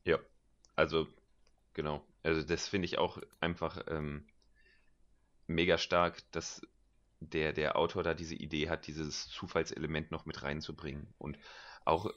Ja, 0.03 0.19
also 0.75 1.07
genau. 1.73 2.03
Also 2.21 2.43
das 2.43 2.67
finde 2.67 2.85
ich 2.85 2.99
auch 2.99 3.19
einfach 3.39 3.83
ähm, 3.89 4.25
mega 5.47 5.79
stark, 5.79 6.21
dass 6.31 6.61
der, 7.19 7.53
der 7.53 7.77
Autor 7.77 8.03
da 8.03 8.13
diese 8.13 8.35
Idee 8.35 8.69
hat, 8.69 8.85
dieses 8.85 9.27
Zufallselement 9.29 10.11
noch 10.11 10.25
mit 10.25 10.43
reinzubringen. 10.43 11.07
Und 11.17 11.39
auch 11.85 12.11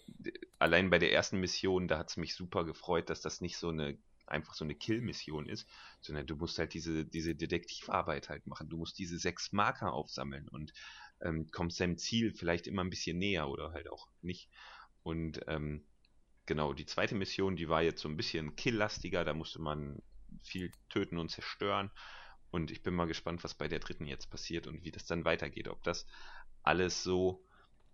allein 0.58 0.90
bei 0.90 0.98
der 0.98 1.12
ersten 1.12 1.38
Mission, 1.38 1.88
da 1.88 1.98
hat 1.98 2.10
es 2.10 2.16
mich 2.16 2.34
super 2.34 2.64
gefreut, 2.64 3.10
dass 3.10 3.20
das 3.20 3.40
nicht 3.40 3.56
so 3.56 3.68
eine 3.68 3.98
einfach 4.28 4.54
so 4.54 4.64
eine 4.64 4.74
Kill-Mission 4.74 5.46
ist, 5.46 5.68
sondern 6.00 6.26
du 6.26 6.36
musst 6.36 6.58
halt 6.58 6.74
diese, 6.74 7.04
diese 7.04 7.34
Detektivarbeit 7.34 8.28
halt 8.28 8.46
machen. 8.46 8.68
Du 8.68 8.76
musst 8.76 8.98
diese 8.98 9.18
sechs 9.18 9.52
Marker 9.52 9.92
aufsammeln 9.92 10.48
und 10.48 10.72
ähm, 11.20 11.50
kommst 11.50 11.80
deinem 11.80 11.98
Ziel 11.98 12.32
vielleicht 12.32 12.66
immer 12.66 12.84
ein 12.84 12.90
bisschen 12.90 13.18
näher 13.18 13.48
oder 13.48 13.72
halt 13.72 13.90
auch 13.90 14.08
nicht. 14.22 14.50
Und 15.02 15.40
ähm, 15.46 15.84
genau, 16.46 16.74
die 16.74 16.86
zweite 16.86 17.14
Mission, 17.14 17.56
die 17.56 17.68
war 17.68 17.82
jetzt 17.82 18.02
so 18.02 18.08
ein 18.08 18.16
bisschen 18.16 18.54
killlastiger, 18.56 19.24
da 19.24 19.34
musste 19.34 19.60
man 19.60 20.02
viel 20.42 20.72
töten 20.88 21.18
und 21.18 21.30
zerstören. 21.30 21.90
Und 22.50 22.70
ich 22.70 22.82
bin 22.82 22.94
mal 22.94 23.06
gespannt, 23.06 23.44
was 23.44 23.54
bei 23.54 23.68
der 23.68 23.78
dritten 23.78 24.06
jetzt 24.06 24.30
passiert 24.30 24.66
und 24.66 24.84
wie 24.84 24.90
das 24.90 25.06
dann 25.06 25.24
weitergeht. 25.24 25.68
Ob 25.68 25.82
das 25.82 26.06
alles 26.62 27.02
so 27.02 27.44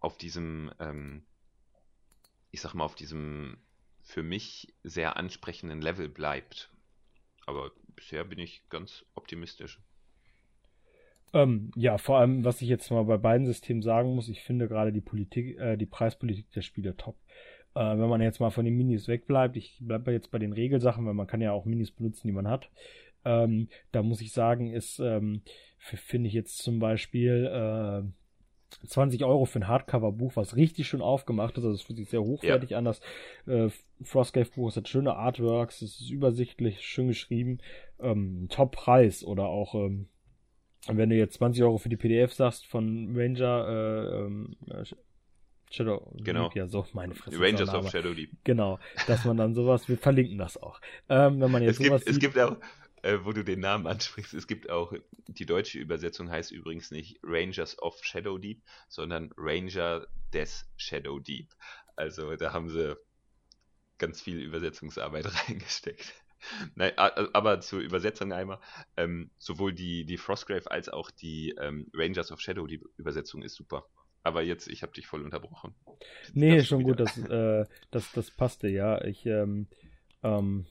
auf 0.01 0.17
diesem 0.19 0.73
ähm, 0.79 1.25
ich 2.55 2.61
sag 2.61 2.75
mal, 2.75 2.85
auf 2.85 2.95
diesem 2.95 3.59
für 4.01 4.23
mich 4.23 4.73
sehr 4.85 5.17
ansprechenden 5.17 5.81
Level 5.81 6.09
bleibt. 6.09 6.71
Aber 7.47 7.73
bisher 7.97 8.25
bin 8.25 8.39
ich 8.39 8.63
ganz 8.69 9.05
optimistisch. 9.15 9.81
Ähm, 11.33 11.73
ja, 11.75 11.99
vor 11.99 12.19
allem, 12.19 12.45
was 12.45 12.63
ich 12.63 12.69
jetzt 12.69 12.91
mal 12.91 13.03
bei 13.05 13.17
beiden 13.17 13.47
Systemen 13.47 13.83
sagen 13.83 14.15
muss, 14.15 14.29
ich 14.29 14.43
finde 14.43 14.69
gerade 14.69 14.93
die 14.93 15.01
Politik, 15.01 15.59
äh, 15.59 15.77
die 15.77 15.87
Preispolitik 15.87 16.49
der 16.53 16.63
Spiele 16.63 16.97
top. 16.97 17.17
Äh, 17.75 17.81
wenn 17.81 18.09
man 18.09 18.21
jetzt 18.21 18.39
mal 18.39 18.51
von 18.51 18.65
den 18.65 18.77
Minis 18.77 19.09
wegbleibt, 19.09 19.57
ich 19.57 19.77
bleibe 19.81 20.13
jetzt 20.13 20.31
bei 20.31 20.39
den 20.39 20.53
Regelsachen, 20.53 21.05
weil 21.07 21.15
man 21.15 21.27
kann 21.27 21.41
ja 21.41 21.51
auch 21.51 21.65
Minis 21.65 21.91
benutzen, 21.91 22.29
die 22.29 22.33
man 22.33 22.47
hat. 22.47 22.71
Ähm, 23.25 23.69
da 23.91 24.05
muss 24.05 24.21
ich 24.21 24.33
sagen, 24.33 24.73
ist, 24.73 25.01
ähm, 25.01 25.43
finde 25.79 26.29
ich 26.29 26.35
jetzt 26.35 26.59
zum 26.59 26.79
Beispiel 26.79 27.47
äh, 27.47 28.09
20 28.81 29.25
Euro 29.25 29.45
für 29.45 29.61
ein 29.61 29.69
Hardcover-Buch, 29.69 30.33
was 30.37 30.57
richtig 30.57 30.89
schön 30.89 31.01
aufgemacht 31.01 31.57
ist. 31.57 31.65
Also 31.65 31.75
es 31.75 31.83
fühlt 31.83 31.99
sich 31.99 32.09
sehr 32.09 32.23
hochwertig 32.23 32.71
ja. 32.71 32.79
an. 32.79 32.85
Das 32.85 33.01
äh, 33.47 33.69
Frostgrave-Buch 34.03 34.75
hat 34.75 34.89
schöne 34.89 35.15
Artworks, 35.15 35.83
es 35.83 36.01
ist 36.01 36.11
übersichtlich, 36.11 36.81
schön 36.81 37.09
geschrieben. 37.09 37.59
Ähm, 38.01 38.47
Top-Preis 38.51 39.25
oder 39.25 39.45
auch, 39.45 39.75
ähm, 39.75 40.09
wenn 40.89 41.11
du 41.11 41.17
jetzt 41.17 41.35
20 41.35 41.63
Euro 41.63 41.79
für 41.79 41.89
die 41.89 41.97
PDF 41.97 42.33
sagst 42.33 42.67
von 42.67 43.15
Ranger 43.17 43.69
äh, 43.69 44.21
ähm, 44.25 44.57
Shadow 45.71 46.13
Genau. 46.23 46.49
Deep, 46.49 46.57
ja 46.57 46.67
so, 46.69 46.87
meine 46.93 47.15
Fresse. 47.15 47.41
Rangers 47.41 47.75
of 47.75 47.91
Shadow 47.91 48.15
Deep. 48.15 48.31
Genau, 48.45 48.79
dass 49.07 49.25
man 49.25 49.37
dann 49.37 49.55
sowas, 49.55 49.89
wir 49.89 49.99
verlinken 49.99 50.39
das 50.39 50.57
auch. 50.57 50.81
Ähm, 51.09 51.41
wenn 51.41 51.51
man 51.51 51.63
jetzt 51.63 51.81
Es 51.81 51.87
sowas 51.87 52.05
gibt, 52.05 52.09
es 52.09 52.15
sieht, 52.15 52.23
gibt 52.23 52.39
auch, 52.39 52.57
äh, 53.05 53.25
wo 53.25 53.33
du 53.33 53.45
den 53.45 53.61
Namen 53.61 53.87
ansprichst, 53.87 54.33
es 54.33 54.47
gibt 54.47 54.71
auch, 54.71 54.95
die 55.29 55.45
deutsche 55.45 55.79
Übersetzung 55.79 56.31
heißt 56.31 56.51
übrigens 56.51 56.91
nicht 56.91 57.19
Rangers 57.23 57.79
of 57.79 58.03
Shadow 58.03 58.39
Deep, 58.39 58.63
sondern 58.89 59.31
Ranger 59.37 60.07
des 60.33 60.67
Shadow 60.77 61.19
Deep. 61.19 61.55
Also 61.97 62.35
da 62.37 62.55
haben 62.55 62.71
sie 62.71 62.97
ganz 63.99 64.23
viel 64.23 64.41
Übersetzungsarbeit 64.41 65.27
reingesteckt. 65.49 66.15
Nein, 66.75 66.93
aber 66.97 67.61
zur 67.61 67.81
Übersetzung 67.81 68.33
einmal, 68.33 68.59
ähm, 68.97 69.31
sowohl 69.39 69.75
die, 69.75 70.05
die 70.05 70.19
Frostgrave 70.19 70.71
als 70.71 70.89
auch 70.89 71.11
die 71.11 71.55
ähm, 71.61 71.91
Rangers 71.95 72.33
of 72.33 72.41
Shadow 72.41 72.67
Deep 72.67 72.85
Übersetzung 72.97 73.43
ist 73.43 73.55
super. 73.55 73.87
Aber 74.23 74.43
jetzt, 74.43 74.67
ich 74.69 74.83
habe 74.83 74.93
dich 74.93 75.07
voll 75.07 75.23
unterbrochen. 75.23 75.75
Nee, 76.33 76.63
schon 76.63 76.81
wieder. 76.81 76.97
gut, 76.97 77.01
das, 77.01 77.19
äh, 77.19 77.67
das, 77.91 78.13
das 78.13 78.31
passte, 78.31 78.69
ja. 78.69 79.05
Ich, 79.05 79.27
ähm, 79.27 79.67
ähm, 80.23 80.67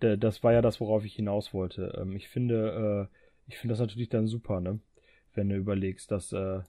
das 0.00 0.42
war 0.42 0.52
ja 0.52 0.62
das, 0.62 0.80
worauf 0.80 1.04
ich 1.04 1.14
hinaus 1.14 1.54
wollte. 1.54 1.96
Ähm, 2.00 2.16
ich 2.16 2.28
finde, 2.28 3.08
äh, 3.10 3.16
ich 3.48 3.58
finde 3.58 3.72
das 3.72 3.80
natürlich 3.80 4.08
dann 4.08 4.26
super, 4.26 4.60
ne? 4.60 4.80
Wenn 5.34 5.48
du 5.48 5.56
überlegst, 5.56 6.10
dass, 6.10 6.32
äh, 6.32 6.60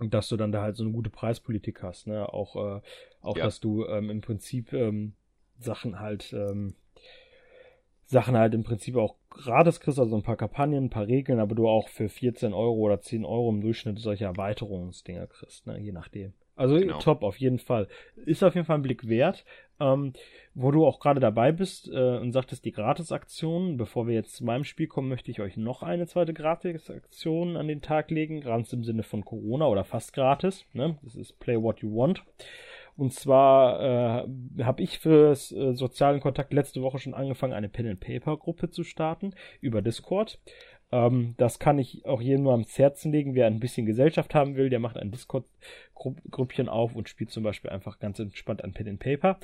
dass 0.00 0.28
du 0.28 0.36
dann 0.36 0.52
da 0.52 0.62
halt 0.62 0.76
so 0.76 0.84
eine 0.84 0.92
gute 0.92 1.10
Preispolitik 1.10 1.82
hast, 1.82 2.06
ne? 2.06 2.32
Auch, 2.32 2.56
äh, 2.56 2.80
auch 3.20 3.36
Ja. 3.36 3.44
dass 3.44 3.60
du 3.60 3.86
ähm, 3.86 4.10
im 4.10 4.20
Prinzip 4.20 4.72
ähm, 4.72 5.14
Sachen 5.58 5.98
halt, 5.98 6.32
ähm, 6.32 6.74
Sachen 8.06 8.36
halt 8.38 8.54
im 8.54 8.62
Prinzip 8.62 8.96
auch 8.96 9.16
gratis 9.28 9.80
kriegst, 9.80 9.98
also 9.98 10.16
ein 10.16 10.22
paar 10.22 10.36
Kampagnen, 10.36 10.84
ein 10.84 10.90
paar 10.90 11.06
Regeln, 11.06 11.40
aber 11.40 11.54
du 11.54 11.68
auch 11.68 11.88
für 11.88 12.08
14 12.08 12.54
Euro 12.54 12.76
oder 12.76 13.00
10 13.00 13.24
Euro 13.24 13.50
im 13.50 13.60
Durchschnitt 13.60 13.98
solche 13.98 14.24
Erweiterungsdinger 14.24 15.26
kriegst, 15.26 15.66
ne? 15.66 15.78
Je 15.78 15.92
nachdem. 15.92 16.32
Also 16.56 16.76
Genau. 16.78 16.98
top, 16.98 17.22
auf 17.22 17.38
jeden 17.38 17.58
Fall. 17.58 17.86
Ist 18.24 18.42
auf 18.42 18.54
jeden 18.54 18.66
Fall 18.66 18.78
ein 18.78 18.82
Blick 18.82 19.08
wert. 19.08 19.44
Ähm, 19.80 20.12
wo 20.54 20.72
du 20.72 20.84
auch 20.84 20.98
gerade 20.98 21.20
dabei 21.20 21.52
bist 21.52 21.88
äh, 21.88 22.18
und 22.18 22.32
sagtest, 22.32 22.64
die 22.64 22.72
Gratisaktion, 22.72 23.76
bevor 23.76 24.08
wir 24.08 24.14
jetzt 24.14 24.34
zu 24.34 24.44
meinem 24.44 24.64
Spiel 24.64 24.88
kommen, 24.88 25.08
möchte 25.08 25.30
ich 25.30 25.40
euch 25.40 25.56
noch 25.56 25.82
eine 25.84 26.06
zweite 26.06 26.34
Gratisaktion 26.34 27.56
an 27.56 27.68
den 27.68 27.80
Tag 27.80 28.10
legen, 28.10 28.40
ganz 28.40 28.72
im 28.72 28.82
Sinne 28.82 29.04
von 29.04 29.24
Corona 29.24 29.66
oder 29.66 29.84
fast 29.84 30.12
gratis. 30.12 30.64
Ne? 30.72 30.98
Das 31.02 31.14
ist 31.14 31.38
Play 31.38 31.62
What 31.62 31.80
You 31.80 31.94
Want. 31.94 32.24
Und 32.96 33.12
zwar 33.12 34.26
äh, 34.26 34.64
habe 34.64 34.82
ich 34.82 34.98
fürs 34.98 35.52
äh, 35.52 35.72
sozialen 35.74 36.18
Kontakt 36.18 36.52
letzte 36.52 36.82
Woche 36.82 36.98
schon 36.98 37.14
angefangen, 37.14 37.52
eine 37.52 37.68
Pen-and-Paper-Gruppe 37.68 38.70
zu 38.70 38.82
starten 38.82 39.34
über 39.60 39.82
Discord. 39.82 40.40
Ähm, 40.90 41.34
das 41.36 41.58
kann 41.58 41.78
ich 41.78 42.04
auch 42.06 42.20
jedem 42.20 42.42
nur 42.42 42.52
ans 42.52 42.78
Herzen 42.78 43.12
legen. 43.12 43.34
Wer 43.34 43.46
ein 43.46 43.60
bisschen 43.60 43.86
Gesellschaft 43.86 44.34
haben 44.34 44.56
will, 44.56 44.70
der 44.70 44.80
macht 44.80 44.96
ein 44.96 45.10
Discord-Grüppchen 45.10 46.68
auf 46.68 46.94
und 46.96 47.08
spielt 47.08 47.30
zum 47.30 47.42
Beispiel 47.42 47.70
einfach 47.70 47.98
ganz 47.98 48.18
entspannt 48.18 48.64
an 48.64 48.72
Pen 48.72 48.88
and 48.88 49.00
Paper. 49.00 49.38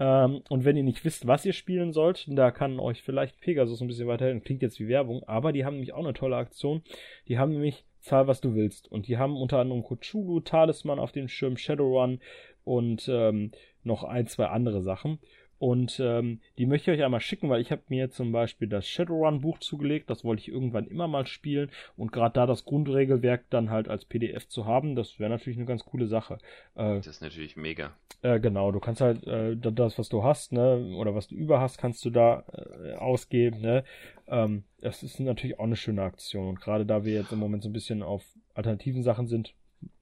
Ähm, 0.00 0.42
und 0.48 0.64
wenn 0.64 0.76
ihr 0.76 0.82
nicht 0.82 1.04
wisst, 1.04 1.26
was 1.26 1.44
ihr 1.44 1.52
spielen 1.52 1.92
sollt, 1.92 2.26
da 2.28 2.50
kann 2.50 2.80
euch 2.80 3.02
vielleicht 3.02 3.40
Pegasus 3.40 3.80
ein 3.80 3.86
bisschen 3.86 4.08
weiterhelfen. 4.08 4.42
Klingt 4.42 4.62
jetzt 4.62 4.80
wie 4.80 4.88
Werbung, 4.88 5.22
aber 5.24 5.52
die 5.52 5.64
haben 5.64 5.74
nämlich 5.74 5.92
auch 5.92 6.04
eine 6.04 6.14
tolle 6.14 6.36
Aktion. 6.36 6.82
Die 7.28 7.38
haben 7.38 7.52
nämlich 7.52 7.84
Zahl, 8.00 8.26
was 8.26 8.40
du 8.40 8.54
willst. 8.54 8.90
Und 8.90 9.08
die 9.08 9.18
haben 9.18 9.36
unter 9.36 9.58
anderem 9.58 9.84
Cthulhu, 9.84 10.40
Talisman 10.40 10.98
auf 10.98 11.12
dem 11.12 11.28
Schirm, 11.28 11.56
Shadowrun 11.56 12.20
und 12.64 13.08
ähm, 13.08 13.52
noch 13.82 14.04
ein, 14.04 14.26
zwei 14.26 14.46
andere 14.46 14.82
Sachen. 14.82 15.18
Und 15.64 15.98
ähm, 15.98 16.40
die 16.58 16.66
möchte 16.66 16.92
ich 16.92 16.98
euch 16.98 17.04
einmal 17.06 17.20
schicken, 17.22 17.48
weil 17.48 17.62
ich 17.62 17.72
habe 17.72 17.80
mir 17.88 18.10
zum 18.10 18.32
Beispiel 18.32 18.68
das 18.68 18.86
Shadowrun-Buch 18.86 19.60
zugelegt. 19.60 20.10
Das 20.10 20.22
wollte 20.22 20.42
ich 20.42 20.48
irgendwann 20.48 20.86
immer 20.86 21.08
mal 21.08 21.26
spielen. 21.26 21.70
Und 21.96 22.12
gerade 22.12 22.34
da 22.34 22.44
das 22.44 22.66
Grundregelwerk 22.66 23.44
dann 23.48 23.70
halt 23.70 23.88
als 23.88 24.04
PDF 24.04 24.46
zu 24.46 24.66
haben, 24.66 24.94
das 24.94 25.18
wäre 25.18 25.30
natürlich 25.30 25.56
eine 25.58 25.64
ganz 25.66 25.86
coole 25.86 26.06
Sache. 26.06 26.34
Äh, 26.74 26.96
Das 26.96 27.06
ist 27.06 27.22
natürlich 27.22 27.56
mega. 27.56 27.96
äh, 28.20 28.40
genau, 28.40 28.72
du 28.72 28.78
kannst 28.80 29.00
halt 29.00 29.26
äh, 29.26 29.56
da- 29.56 29.70
das, 29.70 29.98
was 29.98 30.10
du 30.10 30.22
hast, 30.22 30.52
ne, 30.52 30.94
oder 30.98 31.14
was 31.14 31.28
du 31.28 31.34
über 31.34 31.60
hast, 31.60 31.78
kannst 31.78 32.04
du 32.04 32.10
da 32.10 32.44
äh, 32.84 32.92
ausgeben, 32.96 33.62
ne. 33.62 33.84
Ähm, 34.28 34.64
das 34.82 35.02
ist 35.02 35.18
natürlich 35.18 35.58
auch 35.58 35.64
eine 35.64 35.76
schöne 35.76 36.02
Aktion. 36.02 36.46
Und 36.50 36.60
gerade 36.60 36.84
da 36.84 37.06
wir 37.06 37.14
jetzt 37.14 37.32
im 37.32 37.38
Moment 37.38 37.62
so 37.62 37.70
ein 37.70 37.72
bisschen 37.72 38.02
auf 38.02 38.22
alternativen 38.52 39.02
Sachen 39.02 39.28
sind, 39.28 39.54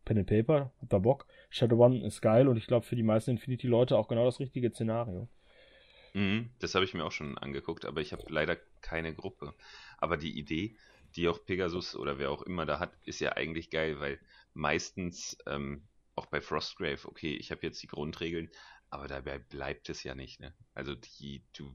Pen 0.04 0.18
and 0.18 0.26
Paper, 0.26 0.72
habt 0.80 0.92
ihr 0.92 0.98
Bock? 0.98 1.26
Shadowrun 1.50 2.02
ist 2.02 2.20
geil 2.20 2.48
und 2.48 2.56
ich 2.56 2.66
glaube 2.66 2.84
für 2.84 2.96
die 2.96 3.04
meisten 3.04 3.30
Infinity-Leute 3.30 3.96
auch 3.96 4.08
genau 4.08 4.24
das 4.24 4.40
richtige 4.40 4.68
Szenario. 4.72 5.28
Mhm, 6.14 6.50
das 6.58 6.74
habe 6.74 6.84
ich 6.84 6.94
mir 6.94 7.04
auch 7.04 7.12
schon 7.12 7.38
angeguckt, 7.38 7.84
aber 7.84 8.00
ich 8.00 8.12
habe 8.12 8.24
leider 8.28 8.56
keine 8.82 9.14
Gruppe. 9.14 9.54
Aber 9.98 10.16
die 10.16 10.36
Idee, 10.38 10.76
die 11.16 11.28
auch 11.28 11.44
Pegasus 11.44 11.96
oder 11.96 12.18
wer 12.18 12.30
auch 12.30 12.42
immer 12.42 12.66
da 12.66 12.78
hat, 12.78 12.92
ist 13.04 13.20
ja 13.20 13.32
eigentlich 13.32 13.70
geil, 13.70 13.98
weil 14.00 14.20
meistens 14.54 15.36
ähm, 15.46 15.88
auch 16.14 16.26
bei 16.26 16.40
Frostgrave, 16.40 17.08
okay, 17.08 17.34
ich 17.34 17.50
habe 17.50 17.62
jetzt 17.62 17.82
die 17.82 17.86
Grundregeln, 17.86 18.50
aber 18.90 19.08
dabei 19.08 19.38
bleibt 19.38 19.88
es 19.88 20.02
ja 20.02 20.14
nicht. 20.14 20.40
Ne? 20.40 20.54
Also 20.74 20.94
die, 20.94 21.44
du, 21.56 21.74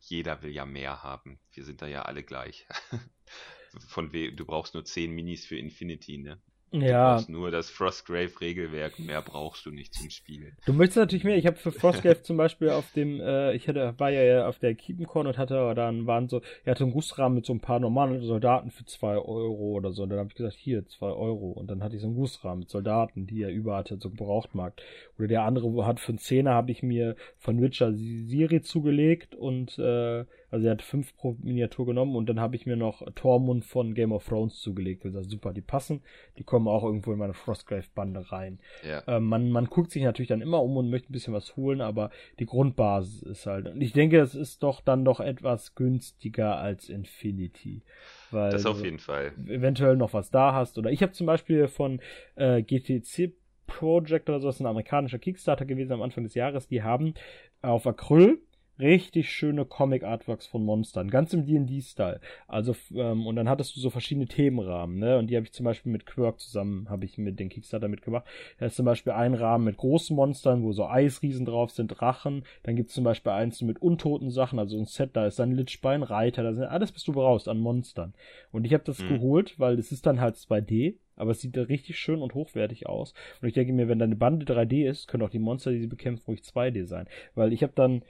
jeder 0.00 0.42
will 0.42 0.52
ja 0.52 0.66
mehr 0.66 1.02
haben. 1.02 1.40
Wir 1.52 1.64
sind 1.64 1.80
da 1.82 1.86
ja 1.86 2.02
alle 2.02 2.22
gleich. 2.22 2.66
Von 3.88 4.12
we 4.12 4.32
du 4.32 4.44
brauchst 4.44 4.74
nur 4.74 4.84
10 4.84 5.12
Minis 5.12 5.46
für 5.46 5.56
Infinity, 5.56 6.18
ne? 6.18 6.42
Du 6.72 6.78
Ja, 6.86 7.14
brauchst 7.14 7.28
nur 7.28 7.50
das 7.50 7.68
Frostgrave-Regelwerk, 7.70 8.98
mehr 8.98 9.22
brauchst 9.22 9.66
du 9.66 9.70
nicht 9.70 9.92
zum 9.94 10.08
Spielen. 10.10 10.56
Du 10.66 10.72
möchtest 10.72 10.98
natürlich 10.98 11.24
mehr. 11.24 11.36
Ich 11.36 11.46
habe 11.46 11.56
für 11.56 11.72
Frostgrave 11.72 12.22
zum 12.22 12.36
Beispiel 12.36 12.70
auf 12.70 12.92
dem, 12.92 13.20
äh, 13.20 13.52
ich 13.54 13.66
hatte, 13.66 13.94
war 13.98 14.10
ja 14.10 14.46
auf 14.46 14.58
der 14.58 14.74
Keepencon 14.74 15.26
und 15.26 15.36
hatte, 15.36 15.74
dann 15.74 16.06
waren 16.06 16.28
so, 16.28 16.42
er 16.64 16.72
hatte 16.72 16.84
einen 16.84 16.92
Gussrahmen 16.92 17.34
mit 17.34 17.46
so 17.46 17.52
ein 17.52 17.60
paar 17.60 17.80
normalen 17.80 18.22
Soldaten 18.22 18.70
für 18.70 18.84
zwei 18.84 19.16
Euro 19.16 19.72
oder 19.72 19.92
so. 19.92 20.04
Und 20.04 20.10
dann 20.10 20.18
habe 20.20 20.28
ich 20.28 20.36
gesagt, 20.36 20.56
hier, 20.56 20.86
zwei 20.86 21.08
Euro. 21.08 21.50
Und 21.50 21.68
dann 21.70 21.82
hatte 21.82 21.96
ich 21.96 22.02
so 22.02 22.06
einen 22.06 22.16
Gussrahmen 22.16 22.60
mit 22.60 22.70
Soldaten, 22.70 23.26
die 23.26 23.42
er 23.42 23.50
über 23.50 23.76
hatte, 23.76 23.98
so 24.00 24.10
Gebrauchtmarkt. 24.10 24.82
Oder 25.18 25.28
der 25.28 25.42
andere 25.42 25.72
wo 25.72 25.86
hat 25.86 25.98
für 25.98 26.10
einen 26.10 26.18
Zehner 26.18 26.52
habe 26.54 26.70
ich 26.70 26.82
mir 26.82 27.16
von 27.38 27.60
Witcher 27.60 27.92
Siri 27.92 28.62
zugelegt 28.62 29.34
und, 29.34 29.78
äh, 29.78 30.24
also 30.50 30.66
er 30.66 30.72
hat 30.72 30.82
fünf 30.82 31.16
pro 31.16 31.36
Miniatur 31.42 31.86
genommen 31.86 32.16
und 32.16 32.28
dann 32.28 32.40
habe 32.40 32.56
ich 32.56 32.66
mir 32.66 32.76
noch 32.76 33.02
Tormund 33.14 33.64
von 33.64 33.94
Game 33.94 34.12
of 34.12 34.26
Thrones 34.26 34.60
zugelegt. 34.60 35.02
Gesagt, 35.02 35.30
super, 35.30 35.52
die 35.52 35.60
passen, 35.60 36.02
die 36.38 36.44
kommen 36.44 36.68
auch 36.68 36.84
irgendwo 36.84 37.12
in 37.12 37.18
meine 37.18 37.34
Frostgrave-Bande 37.34 38.32
rein. 38.32 38.58
Ja. 38.86 39.02
Ähm, 39.06 39.24
man, 39.26 39.50
man 39.50 39.66
guckt 39.66 39.90
sich 39.90 40.02
natürlich 40.02 40.28
dann 40.28 40.42
immer 40.42 40.62
um 40.62 40.76
und 40.76 40.90
möchte 40.90 41.10
ein 41.10 41.12
bisschen 41.12 41.34
was 41.34 41.56
holen, 41.56 41.80
aber 41.80 42.10
die 42.38 42.46
Grundbasis 42.46 43.22
ist 43.22 43.46
halt. 43.46 43.68
Und 43.68 43.80
ich 43.80 43.92
denke, 43.92 44.18
es 44.18 44.34
ist 44.34 44.62
doch 44.62 44.80
dann 44.80 45.04
doch 45.04 45.20
etwas 45.20 45.74
günstiger 45.74 46.56
als 46.58 46.88
Infinity. 46.88 47.82
Weil 48.30 48.50
Das 48.50 48.66
auf 48.66 48.78
du 48.78 48.84
jeden 48.84 48.98
Fall. 48.98 49.32
eventuell 49.46 49.96
noch 49.96 50.12
was 50.12 50.30
da 50.30 50.54
hast. 50.54 50.78
Oder 50.78 50.90
ich 50.90 51.02
habe 51.02 51.12
zum 51.12 51.26
Beispiel 51.26 51.68
von 51.68 52.00
äh, 52.36 52.62
GTC 52.62 53.32
Project 53.66 54.28
oder 54.28 54.40
so, 54.40 54.48
das 54.48 54.56
ist 54.56 54.60
ein 54.60 54.66
amerikanischer 54.66 55.18
Kickstarter 55.18 55.64
gewesen 55.64 55.92
am 55.92 56.02
Anfang 56.02 56.24
des 56.24 56.34
Jahres, 56.34 56.66
die 56.66 56.82
haben 56.82 57.14
auf 57.62 57.86
Acryl 57.86 58.40
richtig 58.80 59.30
schöne 59.30 59.64
Comic-Artworks 59.64 60.46
von 60.46 60.64
Monstern, 60.64 61.10
ganz 61.10 61.32
im 61.32 61.46
D&D-Style. 61.46 62.20
Also, 62.48 62.74
ähm, 62.94 63.26
und 63.26 63.36
dann 63.36 63.48
hattest 63.48 63.76
du 63.76 63.80
so 63.80 63.90
verschiedene 63.90 64.26
Themenrahmen, 64.26 64.98
ne? 64.98 65.18
Und 65.18 65.28
die 65.28 65.36
habe 65.36 65.46
ich 65.46 65.52
zum 65.52 65.64
Beispiel 65.64 65.92
mit 65.92 66.06
Quirk 66.06 66.40
zusammen, 66.40 66.88
habe 66.88 67.04
ich 67.04 67.18
mit 67.18 67.38
den 67.38 67.48
Kickstarter 67.48 67.88
mitgemacht. 67.88 68.26
Da 68.58 68.66
ist 68.66 68.76
zum 68.76 68.86
Beispiel 68.86 69.12
ein 69.12 69.34
Rahmen 69.34 69.64
mit 69.64 69.76
großen 69.76 70.14
Monstern, 70.16 70.62
wo 70.62 70.72
so 70.72 70.86
Eisriesen 70.86 71.44
drauf 71.44 71.70
sind, 71.70 71.88
Drachen. 71.88 72.44
Dann 72.62 72.76
gibt's 72.76 72.94
zum 72.94 73.04
Beispiel 73.04 73.32
eins 73.32 73.60
mit 73.62 73.80
untoten 73.82 74.30
Sachen, 74.30 74.58
also 74.58 74.78
ein 74.78 74.84
Set, 74.86 75.10
da 75.14 75.26
ist 75.26 75.38
dann 75.38 75.52
Lichbein, 75.52 76.02
Reiter, 76.02 76.42
da 76.42 76.52
sind 76.52 76.64
alles, 76.64 76.94
was 76.94 77.04
du 77.04 77.12
brauchst 77.12 77.48
an 77.48 77.58
Monstern. 77.58 78.14
Und 78.52 78.64
ich 78.64 78.72
habe 78.74 78.84
das 78.84 79.02
Mhm. 79.02 79.08
geholt, 79.08 79.58
weil 79.58 79.78
es 79.78 79.92
ist 79.92 80.06
dann 80.06 80.20
halt 80.20 80.36
2D, 80.36 80.98
aber 81.16 81.32
es 81.32 81.40
sieht 81.40 81.56
da 81.56 81.62
richtig 81.62 81.98
schön 81.98 82.22
und 82.22 82.34
hochwertig 82.34 82.86
aus. 82.86 83.12
Und 83.42 83.48
ich 83.48 83.54
denke 83.54 83.72
mir, 83.72 83.88
wenn 83.88 83.98
deine 83.98 84.16
Bande 84.16 84.46
3D 84.46 84.86
ist, 84.88 85.06
können 85.06 85.22
auch 85.22 85.30
die 85.30 85.38
Monster, 85.38 85.70
die 85.70 85.80
sie 85.80 85.86
bekämpfen, 85.86 86.24
ruhig 86.26 86.42
2D 86.42 86.86
sein. 86.86 87.06
Weil 87.34 87.52
ich 87.52 87.62
habe 87.62 87.72
dann 87.74 88.02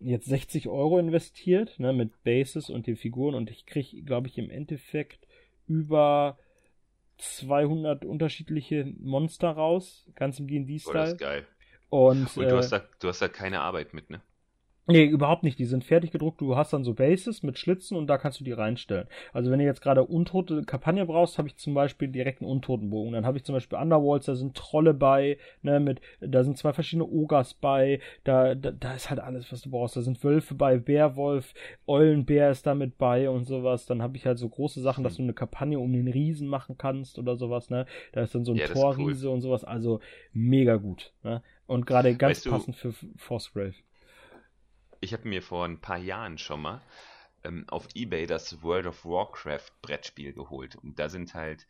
jetzt 0.00 0.26
60 0.26 0.68
Euro 0.68 0.98
investiert, 0.98 1.78
ne, 1.78 1.92
mit 1.92 2.22
Bases 2.24 2.70
und 2.70 2.86
den 2.86 2.96
Figuren 2.96 3.34
und 3.34 3.50
ich 3.50 3.66
krieg, 3.66 4.04
glaube 4.06 4.28
ich, 4.28 4.38
im 4.38 4.50
Endeffekt 4.50 5.26
über 5.66 6.38
200 7.18 8.04
unterschiedliche 8.04 8.92
Monster 9.00 9.50
raus, 9.50 10.06
ganz 10.14 10.38
im 10.38 10.46
Oh, 10.84 10.92
das 10.92 11.10
D&D-Style. 11.10 11.12
ist 11.12 11.18
geil. 11.18 11.46
und 11.88 12.36
Und 12.36 12.44
äh, 12.44 12.48
du 12.48 12.56
hast 12.56 12.70
da, 12.72 12.86
du 13.00 13.08
hast 13.08 13.22
da 13.22 13.28
keine 13.28 13.60
Arbeit 13.60 13.94
mit, 13.94 14.10
ne? 14.10 14.22
Nee, 14.88 15.04
überhaupt 15.04 15.42
nicht. 15.42 15.58
Die 15.58 15.64
sind 15.64 15.82
fertig 15.82 16.12
gedruckt. 16.12 16.40
Du 16.40 16.54
hast 16.56 16.72
dann 16.72 16.84
so 16.84 16.94
Bases 16.94 17.42
mit 17.42 17.58
Schlitzen 17.58 17.96
und 17.96 18.06
da 18.06 18.18
kannst 18.18 18.38
du 18.38 18.44
die 18.44 18.52
reinstellen. 18.52 19.08
Also 19.32 19.50
wenn 19.50 19.58
du 19.58 19.64
jetzt 19.64 19.80
gerade 19.82 20.04
untote 20.04 20.62
Kampagne 20.62 21.04
brauchst, 21.04 21.38
habe 21.38 21.48
ich 21.48 21.56
zum 21.56 21.74
Beispiel 21.74 22.06
direkt 22.06 22.40
einen 22.40 22.50
Untotenbogen. 22.50 23.12
Dann 23.12 23.26
habe 23.26 23.36
ich 23.36 23.42
zum 23.44 23.54
Beispiel 23.54 23.78
Underworlds, 23.78 24.26
da 24.26 24.36
sind 24.36 24.56
Trolle 24.56 24.94
bei, 24.94 25.38
ne, 25.62 25.80
mit, 25.80 26.00
da 26.20 26.44
sind 26.44 26.56
zwei 26.56 26.72
verschiedene 26.72 27.04
Ogers 27.08 27.54
bei, 27.54 27.98
da, 28.22 28.54
da, 28.54 28.70
da 28.70 28.94
ist 28.94 29.10
halt 29.10 29.18
alles, 29.18 29.50
was 29.50 29.62
du 29.62 29.70
brauchst. 29.70 29.96
Da 29.96 30.02
sind 30.02 30.22
Wölfe 30.22 30.54
bei, 30.54 30.78
Bärwolf, 30.78 31.52
Eulenbär 31.88 32.52
ist 32.52 32.64
da 32.64 32.76
mit 32.76 32.96
bei 32.96 33.28
und 33.28 33.44
sowas. 33.44 33.86
Dann 33.86 34.02
habe 34.02 34.16
ich 34.16 34.24
halt 34.24 34.38
so 34.38 34.48
große 34.48 34.80
Sachen, 34.80 35.02
dass 35.02 35.16
du 35.16 35.22
eine 35.22 35.34
Kampagne 35.34 35.80
um 35.80 35.92
den 35.92 36.06
Riesen 36.06 36.46
machen 36.46 36.76
kannst 36.78 37.18
oder 37.18 37.34
sowas, 37.36 37.70
ne. 37.70 37.86
Da 38.12 38.22
ist 38.22 38.36
dann 38.36 38.44
so 38.44 38.52
ein 38.52 38.58
Ja, 38.58 38.66
ist 38.66 38.76
cool. 38.76 38.94
Torriese 38.94 39.30
und 39.30 39.40
sowas. 39.40 39.64
Also 39.64 39.98
mega 40.32 40.76
gut, 40.76 41.12
ne. 41.24 41.42
Und 41.66 41.86
gerade 41.86 42.14
ganz 42.14 42.36
Weißt 42.38 42.46
du- 42.46 42.50
passend 42.50 42.76
für 42.76 42.92
Frostgrave. 43.16 43.74
Ich 45.00 45.12
habe 45.12 45.28
mir 45.28 45.42
vor 45.42 45.64
ein 45.64 45.80
paar 45.80 45.98
Jahren 45.98 46.38
schon 46.38 46.62
mal 46.62 46.80
ähm, 47.44 47.64
auf 47.68 47.88
Ebay 47.94 48.26
das 48.26 48.62
World 48.62 48.86
of 48.86 49.04
Warcraft 49.04 49.70
Brettspiel 49.82 50.32
geholt. 50.32 50.76
Und 50.76 50.98
da 50.98 51.08
sind 51.08 51.34
halt 51.34 51.66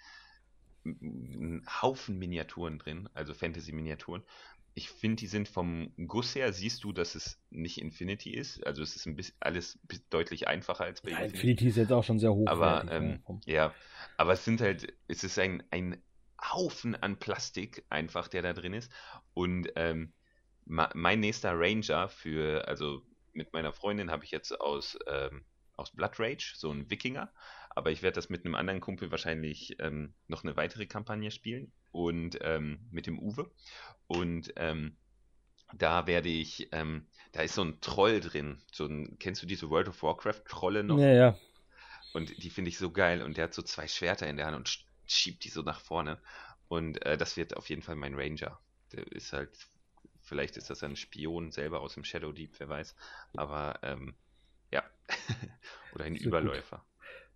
einen 0.85 1.64
Haufen 1.83 2.18
Miniaturen 2.18 2.79
drin, 2.79 3.09
also 3.14 3.35
Fantasy-Miniaturen. 3.35 4.22
Ich 4.74 4.91
finde, 4.91 5.16
die 5.16 5.27
sind 5.27 5.49
vom 5.49 5.91
Guss 6.07 6.35
her, 6.35 6.53
siehst 6.53 6.85
du, 6.85 6.93
dass 6.93 7.14
es 7.14 7.41
nicht 7.51 7.81
Infinity 7.81 8.31
ist. 8.31 8.64
Also 8.66 8.83
es 8.83 8.95
ist 8.95 9.07
ein 9.07 9.16
bisschen 9.16 9.37
alles 9.41 9.79
deutlich 10.11 10.49
einfacher 10.49 10.85
als 10.85 11.01
bei 11.01 11.11
ja, 11.11 11.16
Infinity. 11.16 11.37
Infinity 11.37 11.68
ist 11.68 11.77
jetzt 11.77 11.93
auch 11.93 12.05
schon 12.05 12.18
sehr 12.18 12.33
hoch. 12.33 12.47
Aber 12.47 12.87
ähm, 12.91 13.22
ja, 13.47 13.74
aber 14.16 14.35
es 14.35 14.45
sind 14.45 14.61
halt, 14.61 14.93
es 15.09 15.24
ist 15.24 15.39
ein, 15.39 15.62
ein 15.70 16.03
Haufen 16.41 16.95
an 16.95 17.18
Plastik 17.18 17.85
einfach, 17.89 18.29
der 18.29 18.43
da 18.43 18.53
drin 18.53 18.74
ist. 18.74 18.93
Und 19.33 19.72
ähm, 19.77 20.12
mein 20.66 21.20
nächster 21.20 21.53
Ranger 21.55 22.09
für, 22.09 22.66
also 22.68 23.03
mit 23.37 23.53
meiner 23.53 23.72
Freundin 23.72 24.11
habe 24.11 24.24
ich 24.24 24.30
jetzt 24.30 24.61
aus, 24.61 24.99
ähm, 25.07 25.45
aus 25.76 25.91
Blood 25.91 26.18
Rage, 26.18 26.55
so 26.57 26.70
ein 26.70 26.91
Wikinger. 26.91 27.32
Aber 27.70 27.91
ich 27.91 28.03
werde 28.03 28.14
das 28.14 28.30
mit 28.30 28.45
einem 28.45 28.55
anderen 28.55 28.80
Kumpel 28.80 29.11
wahrscheinlich 29.11 29.76
ähm, 29.80 30.14
noch 30.28 30.43
eine 30.43 30.57
weitere 30.57 30.87
Kampagne 30.87 31.30
spielen 31.30 31.72
und 31.93 32.39
ähm, 32.41 32.89
mit 32.91 33.07
dem 33.07 33.18
Uwe. 33.18 33.51
Und 34.07 34.53
ähm, 34.57 34.97
da 35.74 36.07
werde 36.07 36.28
ich, 36.28 36.68
ähm, 36.72 37.07
da 37.32 37.43
ist 37.43 37.55
so 37.55 37.62
ein 37.62 37.80
Troll 37.80 38.20
drin. 38.20 38.62
So 38.72 38.87
ein, 38.87 39.18
kennst 39.18 39.43
du 39.43 39.47
diese 39.47 39.68
World 39.68 39.89
of 39.89 40.03
Warcraft 40.03 40.45
Trolle 40.49 40.84
noch? 40.84 40.99
Ja, 40.99 41.12
ja. 41.12 41.39
Und 42.14 42.43
die 42.43 42.51
finde 42.51 42.70
ich 42.70 42.78
so 42.78 42.91
geil. 42.91 43.22
Und 43.22 43.37
der 43.37 43.45
hat 43.45 43.55
so 43.55 43.62
zwei 43.62 43.87
Schwerter 43.89 44.26
in 44.26 44.39
der 44.39 44.47
Hand 44.47 44.57
und 44.57 44.87
schiebt 45.07 45.45
die 45.45 45.51
so 45.51 45.62
nach 45.62 45.80
vorne. 45.80 46.18
Und 46.68 47.05
äh, 47.05 47.18
das 47.18 47.37
wird 47.37 47.57
auf 47.57 47.68
jeden 47.68 47.82
Fall 47.82 47.97
mein 47.97 48.14
Ranger. 48.14 48.59
Der 48.93 49.07
ist 49.12 49.32
halt, 49.32 49.51
vielleicht 50.27 50.57
ist 50.57 50.68
das 50.68 50.83
ein 50.83 50.97
Spion 50.97 51.51
selber 51.53 51.81
aus 51.81 51.95
dem 51.95 52.05
Shadow 52.05 52.33
Deep, 52.33 52.51
wer 52.59 52.68
weiß. 52.68 52.95
Aber 53.35 53.79
ähm, 53.83 54.14
ja. 54.70 54.83
Oder 55.95 56.05
ein 56.05 56.16
Überläufer. 56.16 56.85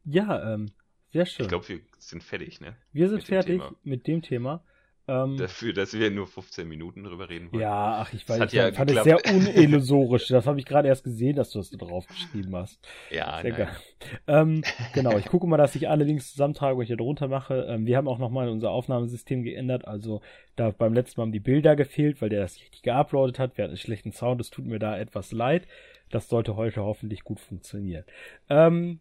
Gut. 0.04 0.14
Ja, 0.14 0.54
ähm, 0.54 0.72
sehr 1.12 1.26
schön. 1.26 1.44
Ich 1.44 1.48
glaube, 1.48 1.68
wir 1.68 1.80
sind 1.98 2.22
fertig, 2.22 2.60
ne? 2.60 2.76
Wir 2.92 3.08
sind 3.08 3.18
mit 3.18 3.26
fertig 3.26 3.62
dem 3.62 3.76
mit 3.82 4.06
dem 4.06 4.22
Thema. 4.22 4.64
Ähm, 5.10 5.36
Dafür, 5.36 5.72
dass 5.72 5.92
wir 5.92 6.08
nur 6.08 6.28
15 6.28 6.68
Minuten 6.68 7.02
drüber 7.02 7.28
reden 7.28 7.50
wollen. 7.50 7.62
Ja, 7.62 8.02
ach, 8.02 8.12
ich 8.12 8.28
weiß, 8.28 8.44
ich 8.44 8.52
ja 8.52 8.70
fand 8.70 8.92
es 8.92 9.02
sehr 9.02 9.18
unillusorisch. 9.34 10.28
das 10.28 10.46
habe 10.46 10.60
ich 10.60 10.66
gerade 10.66 10.86
erst 10.86 11.02
gesehen, 11.02 11.34
dass 11.34 11.50
du 11.50 11.58
das 11.58 11.70
da 11.70 11.78
drauf 11.78 12.06
geschrieben 12.06 12.54
hast. 12.54 12.78
Ja, 13.10 13.40
sehr 13.42 13.50
geil. 13.50 13.68
Ähm, 14.28 14.62
genau, 14.94 15.18
ich 15.18 15.26
gucke 15.26 15.48
mal, 15.48 15.56
dass 15.56 15.74
ich 15.74 15.88
alle 15.88 16.04
Links 16.04 16.30
zusammentrage 16.30 16.76
und 16.76 16.82
ich 16.82 16.86
hier 16.86 16.96
drunter 16.96 17.26
mache. 17.26 17.66
Ähm, 17.68 17.86
wir 17.86 17.96
haben 17.96 18.06
auch 18.06 18.18
nochmal 18.18 18.48
unser 18.48 18.70
Aufnahmesystem 18.70 19.42
geändert. 19.42 19.88
Also 19.88 20.20
da 20.54 20.70
beim 20.70 20.94
letzten 20.94 21.20
Mal 21.20 21.24
haben 21.24 21.32
die 21.32 21.40
Bilder 21.40 21.74
gefehlt, 21.74 22.22
weil 22.22 22.28
der 22.28 22.42
das 22.42 22.60
richtig 22.60 22.82
geuploadet 22.82 23.40
hat. 23.40 23.58
Wir 23.58 23.64
hatten 23.64 23.72
einen 23.72 23.78
schlechten 23.78 24.12
Sound. 24.12 24.40
Es 24.40 24.50
tut 24.50 24.64
mir 24.64 24.78
da 24.78 24.96
etwas 24.96 25.32
leid. 25.32 25.66
Das 26.10 26.28
sollte 26.28 26.54
heute 26.54 26.82
hoffentlich 26.82 27.24
gut 27.24 27.40
funktionieren. 27.40 28.04
Ähm, 28.48 29.00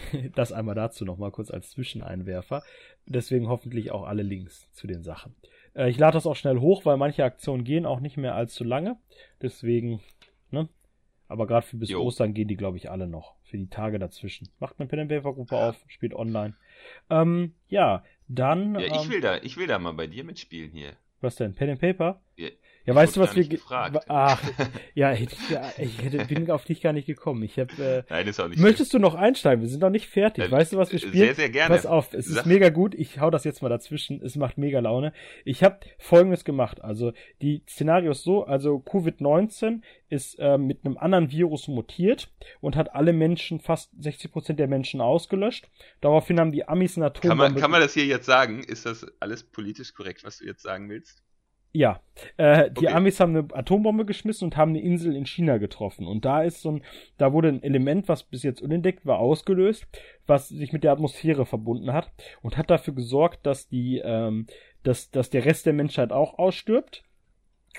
das 0.34 0.52
einmal 0.52 0.74
dazu 0.74 1.04
nochmal 1.04 1.30
kurz 1.30 1.50
als 1.50 1.70
Zwischeneinwerfer. 1.70 2.62
Deswegen 3.06 3.48
hoffentlich 3.48 3.90
auch 3.90 4.04
alle 4.04 4.22
Links 4.22 4.70
zu 4.72 4.86
den 4.86 5.02
Sachen. 5.02 5.34
Äh, 5.74 5.90
ich 5.90 5.98
lade 5.98 6.14
das 6.14 6.26
auch 6.26 6.36
schnell 6.36 6.58
hoch, 6.58 6.84
weil 6.84 6.96
manche 6.96 7.24
Aktionen 7.24 7.64
gehen 7.64 7.86
auch 7.86 8.00
nicht 8.00 8.16
mehr 8.16 8.34
allzu 8.34 8.64
lange. 8.64 8.98
Deswegen, 9.40 10.00
ne? 10.50 10.68
Aber 11.28 11.46
gerade 11.46 11.66
für 11.66 11.78
bis 11.78 11.90
jo. 11.90 12.02
Ostern 12.02 12.34
gehen 12.34 12.48
die, 12.48 12.56
glaube 12.56 12.76
ich, 12.76 12.90
alle 12.90 13.08
noch. 13.08 13.36
Für 13.42 13.56
die 13.56 13.68
Tage 13.68 13.98
dazwischen. 13.98 14.48
Macht 14.58 14.78
eine 14.78 14.88
Pen 14.88 15.08
Paper 15.08 15.32
Gruppe 15.32 15.54
ja. 15.54 15.70
auf, 15.70 15.84
spielt 15.88 16.14
online. 16.14 16.54
Ähm, 17.08 17.54
ja, 17.68 18.04
dann. 18.28 18.74
Ja, 18.74 18.80
ich 18.80 19.04
ähm, 19.04 19.10
will 19.10 19.20
da, 19.20 19.38
ich 19.38 19.56
will 19.56 19.66
da 19.66 19.78
mal 19.78 19.94
bei 19.94 20.06
dir 20.06 20.24
mitspielen 20.24 20.72
hier. 20.72 20.92
Was 21.20 21.36
denn? 21.36 21.54
Pen 21.54 21.70
and 21.70 21.80
Paper? 21.80 22.20
Ja, 22.36 22.48
ja, 22.84 22.94
weißt 22.94 23.16
du, 23.16 23.20
was 23.20 23.36
wir. 23.36 23.46
Gefragt. 23.46 24.04
Ach, 24.08 24.42
ja, 24.94 25.12
ich, 25.12 25.28
ich 25.78 26.26
bin 26.26 26.50
auf 26.50 26.64
dich 26.64 26.80
gar 26.80 26.92
nicht 26.92 27.06
gekommen. 27.06 27.42
Ich 27.42 27.58
hab, 27.58 27.78
äh, 27.78 28.02
Nein, 28.08 28.26
ist 28.26 28.40
auch 28.40 28.48
nicht. 28.48 28.58
Möchtest 28.60 28.90
schlimm. 28.90 29.02
du 29.02 29.08
noch 29.08 29.14
einsteigen? 29.14 29.62
Wir 29.62 29.68
sind 29.68 29.80
noch 29.80 29.90
nicht 29.90 30.08
fertig. 30.08 30.44
Äh, 30.44 30.50
weißt 30.50 30.72
du, 30.72 30.78
was 30.78 30.90
wir 30.90 30.98
spielen? 30.98 31.12
Sehr, 31.12 31.34
sehr 31.34 31.50
gerne. 31.50 31.74
Pass 31.74 31.86
auf, 31.86 32.12
es 32.12 32.26
Sag. 32.26 32.38
ist 32.38 32.46
mega 32.46 32.70
gut. 32.70 32.94
Ich 32.94 33.20
hau 33.20 33.30
das 33.30 33.44
jetzt 33.44 33.62
mal 33.62 33.68
dazwischen. 33.68 34.20
Es 34.22 34.36
macht 34.36 34.58
mega 34.58 34.80
Laune. 34.80 35.12
Ich 35.44 35.62
habe 35.62 35.80
Folgendes 35.98 36.44
gemacht. 36.44 36.82
Also, 36.82 37.12
die 37.40 37.62
Szenarios 37.68 38.22
so, 38.22 38.44
also 38.44 38.76
Covid-19 38.76 39.80
ist 40.08 40.38
äh, 40.38 40.58
mit 40.58 40.84
einem 40.84 40.98
anderen 40.98 41.30
Virus 41.30 41.68
mutiert 41.68 42.30
und 42.60 42.76
hat 42.76 42.94
alle 42.94 43.12
Menschen, 43.12 43.60
fast 43.60 43.90
60 44.02 44.32
Prozent 44.32 44.58
der 44.58 44.68
Menschen 44.68 45.00
ausgelöscht. 45.00 45.70
Daraufhin 46.00 46.38
haben 46.38 46.52
die 46.52 46.68
Amis 46.68 46.96
eine 46.96 47.06
Atombombe. 47.06 47.44
Kann 47.44 47.52
man, 47.52 47.60
kann 47.60 47.70
man 47.70 47.80
das 47.80 47.94
hier 47.94 48.04
jetzt 48.04 48.26
sagen? 48.26 48.62
Ist 48.62 48.86
das 48.86 49.06
alles 49.20 49.42
politisch 49.44 49.94
korrekt, 49.94 50.24
was 50.24 50.38
du 50.38 50.46
jetzt 50.46 50.62
sagen 50.62 50.88
willst? 50.90 51.22
Ja, 51.74 52.00
äh, 52.36 52.70
die 52.70 52.86
okay. 52.86 52.94
Amis 52.94 53.18
haben 53.18 53.34
eine 53.34 53.48
Atombombe 53.54 54.04
geschmissen 54.04 54.44
und 54.44 54.56
haben 54.58 54.70
eine 54.70 54.82
Insel 54.82 55.16
in 55.16 55.24
China 55.24 55.56
getroffen. 55.56 56.06
Und 56.06 56.24
da 56.26 56.42
ist 56.42 56.60
so 56.60 56.72
ein, 56.72 56.82
da 57.16 57.32
wurde 57.32 57.48
ein 57.48 57.62
Element, 57.62 58.08
was 58.08 58.24
bis 58.24 58.42
jetzt 58.42 58.60
unentdeckt 58.60 59.06
war, 59.06 59.18
ausgelöst, 59.18 59.86
was 60.26 60.48
sich 60.48 60.72
mit 60.74 60.84
der 60.84 60.92
Atmosphäre 60.92 61.46
verbunden 61.46 61.92
hat 61.94 62.10
und 62.42 62.58
hat 62.58 62.70
dafür 62.70 62.94
gesorgt, 62.94 63.46
dass 63.46 63.68
die, 63.68 64.02
ähm, 64.04 64.46
dass, 64.82 65.10
dass 65.10 65.30
der 65.30 65.46
Rest 65.46 65.64
der 65.64 65.72
Menschheit 65.72 66.12
auch 66.12 66.38
ausstirbt. 66.38 67.04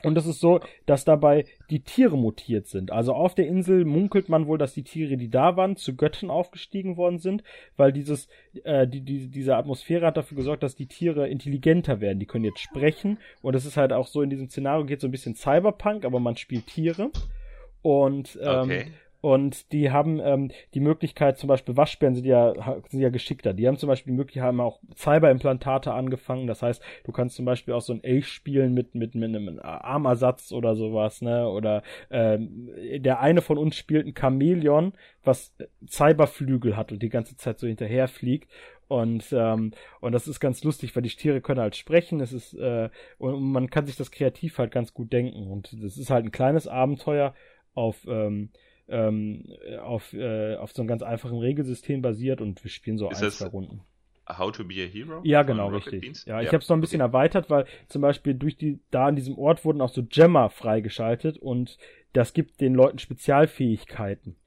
Und 0.01 0.17
es 0.17 0.25
ist 0.25 0.39
so, 0.39 0.59
dass 0.85 1.05
dabei 1.05 1.45
die 1.69 1.81
Tiere 1.81 2.17
mutiert 2.17 2.67
sind. 2.67 2.91
Also 2.91 3.13
auf 3.13 3.35
der 3.35 3.47
Insel 3.47 3.85
munkelt 3.85 4.27
man 4.27 4.47
wohl, 4.47 4.57
dass 4.57 4.73
die 4.73 4.83
Tiere, 4.83 5.17
die 5.17 5.29
da 5.29 5.55
waren, 5.55 5.75
zu 5.75 5.95
Göttern 5.95 6.29
aufgestiegen 6.29 6.97
worden 6.97 7.19
sind, 7.19 7.43
weil 7.77 7.93
dieses, 7.93 8.27
äh, 8.63 8.87
die, 8.87 9.01
die, 9.01 9.27
diese 9.27 9.55
Atmosphäre 9.55 10.07
hat 10.07 10.17
dafür 10.17 10.35
gesorgt, 10.35 10.63
dass 10.63 10.75
die 10.75 10.87
Tiere 10.87 11.29
intelligenter 11.29 12.01
werden. 12.01 12.19
Die 12.19 12.25
können 12.25 12.45
jetzt 12.45 12.59
sprechen. 12.59 13.19
Und 13.41 13.55
es 13.55 13.65
ist 13.65 13.77
halt 13.77 13.93
auch 13.93 14.07
so, 14.07 14.21
in 14.21 14.29
diesem 14.29 14.49
Szenario 14.49 14.85
geht 14.85 14.99
so 14.99 15.07
ein 15.07 15.11
bisschen 15.11 15.35
Cyberpunk, 15.35 16.05
aber 16.05 16.19
man 16.19 16.37
spielt 16.37 16.67
Tiere. 16.67 17.11
Und 17.81 18.39
ähm, 18.41 18.59
okay. 18.61 18.85
Und 19.23 19.71
die 19.71 19.89
haben 19.89 20.19
ähm, 20.19 20.51
die 20.73 20.81
Möglichkeit, 20.81 21.37
zum 21.37 21.47
Beispiel 21.47 21.77
Waschbären 21.77 22.13
sind 22.13 22.25
ja, 22.25 22.53
sind 22.89 22.99
ja 22.99 23.07
geschickter. 23.07 23.53
Die 23.53 23.65
haben 23.69 23.77
zum 23.77 23.87
Beispiel 23.87 24.11
die 24.11 24.17
Möglichkeit, 24.17 24.43
haben 24.43 24.59
auch 24.59 24.81
Cyberimplantate 24.97 25.93
angefangen. 25.93 26.45
Das 26.45 26.61
heißt, 26.61 26.83
du 27.05 27.13
kannst 27.13 27.37
zum 27.37 27.45
Beispiel 27.45 27.73
auch 27.73 27.81
so 27.81 27.93
ein 27.93 28.03
Elch 28.03 28.27
spielen 28.27 28.73
mit, 28.73 28.95
mit, 28.95 29.15
mit 29.15 29.33
einem 29.33 29.61
Armersatz 29.63 30.51
oder 30.51 30.75
sowas, 30.75 31.21
ne? 31.21 31.47
Oder 31.47 31.83
ähm, 32.11 32.69
der 32.97 33.21
eine 33.21 33.41
von 33.41 33.57
uns 33.57 33.77
spielt 33.77 34.05
ein 34.05 34.13
Chamäleon, 34.13 34.91
was 35.23 35.55
Cyberflügel 35.87 36.75
hat 36.75 36.91
und 36.91 37.01
die 37.01 37.07
ganze 37.07 37.37
Zeit 37.37 37.59
so 37.59 37.67
hinterher 37.67 38.09
fliegt. 38.09 38.51
Und, 38.89 39.31
ähm, 39.31 39.71
und 40.01 40.11
das 40.11 40.27
ist 40.27 40.41
ganz 40.41 40.65
lustig, 40.65 40.93
weil 40.97 41.03
die 41.03 41.09
Tiere 41.09 41.39
können 41.39 41.61
halt 41.61 41.77
sprechen. 41.77 42.19
Es 42.19 42.33
ist, 42.33 42.55
äh, 42.55 42.89
und 43.19 43.41
man 43.41 43.69
kann 43.69 43.85
sich 43.85 43.95
das 43.95 44.11
kreativ 44.11 44.57
halt 44.57 44.71
ganz 44.73 44.93
gut 44.93 45.13
denken. 45.13 45.49
Und 45.49 45.81
das 45.81 45.97
ist 45.97 46.09
halt 46.09 46.25
ein 46.25 46.31
kleines 46.33 46.67
Abenteuer 46.67 47.33
auf, 47.73 48.05
ähm, 48.05 48.49
ähm, 48.87 49.45
auf, 49.81 50.13
äh, 50.13 50.55
auf 50.55 50.71
so 50.73 50.81
einem 50.81 50.87
ganz 50.87 51.03
einfachen 51.03 51.37
Regelsystem 51.37 52.01
basiert 52.01 52.41
und 52.41 52.63
wir 52.63 52.71
spielen 52.71 52.97
so 52.97 53.09
ist 53.09 53.23
ein, 53.23 53.31
zwei 53.31 53.47
Runden. 53.47 53.81
How 54.27 54.51
to 54.51 54.63
be 54.63 54.75
a 54.75 54.87
Hero? 54.87 55.21
Ja, 55.23 55.43
genau, 55.43 55.67
richtig. 55.67 56.25
Ja, 56.25 56.39
ich 56.39 56.45
ja, 56.45 56.53
habe 56.53 56.63
es 56.63 56.69
noch 56.69 56.77
ein 56.77 56.81
bisschen 56.81 57.01
okay. 57.01 57.09
erweitert, 57.09 57.49
weil 57.49 57.65
zum 57.89 58.01
Beispiel 58.01 58.33
durch 58.33 58.55
die, 58.55 58.79
da 58.89 59.07
an 59.07 59.17
diesem 59.17 59.37
Ort 59.37 59.65
wurden 59.65 59.81
auch 59.81 59.89
so 59.89 60.03
Gemma 60.03 60.47
freigeschaltet 60.47 61.37
und 61.37 61.77
das 62.13 62.33
gibt 62.33 62.61
den 62.61 62.73
Leuten 62.73 62.99
Spezialfähigkeiten. 62.99 64.37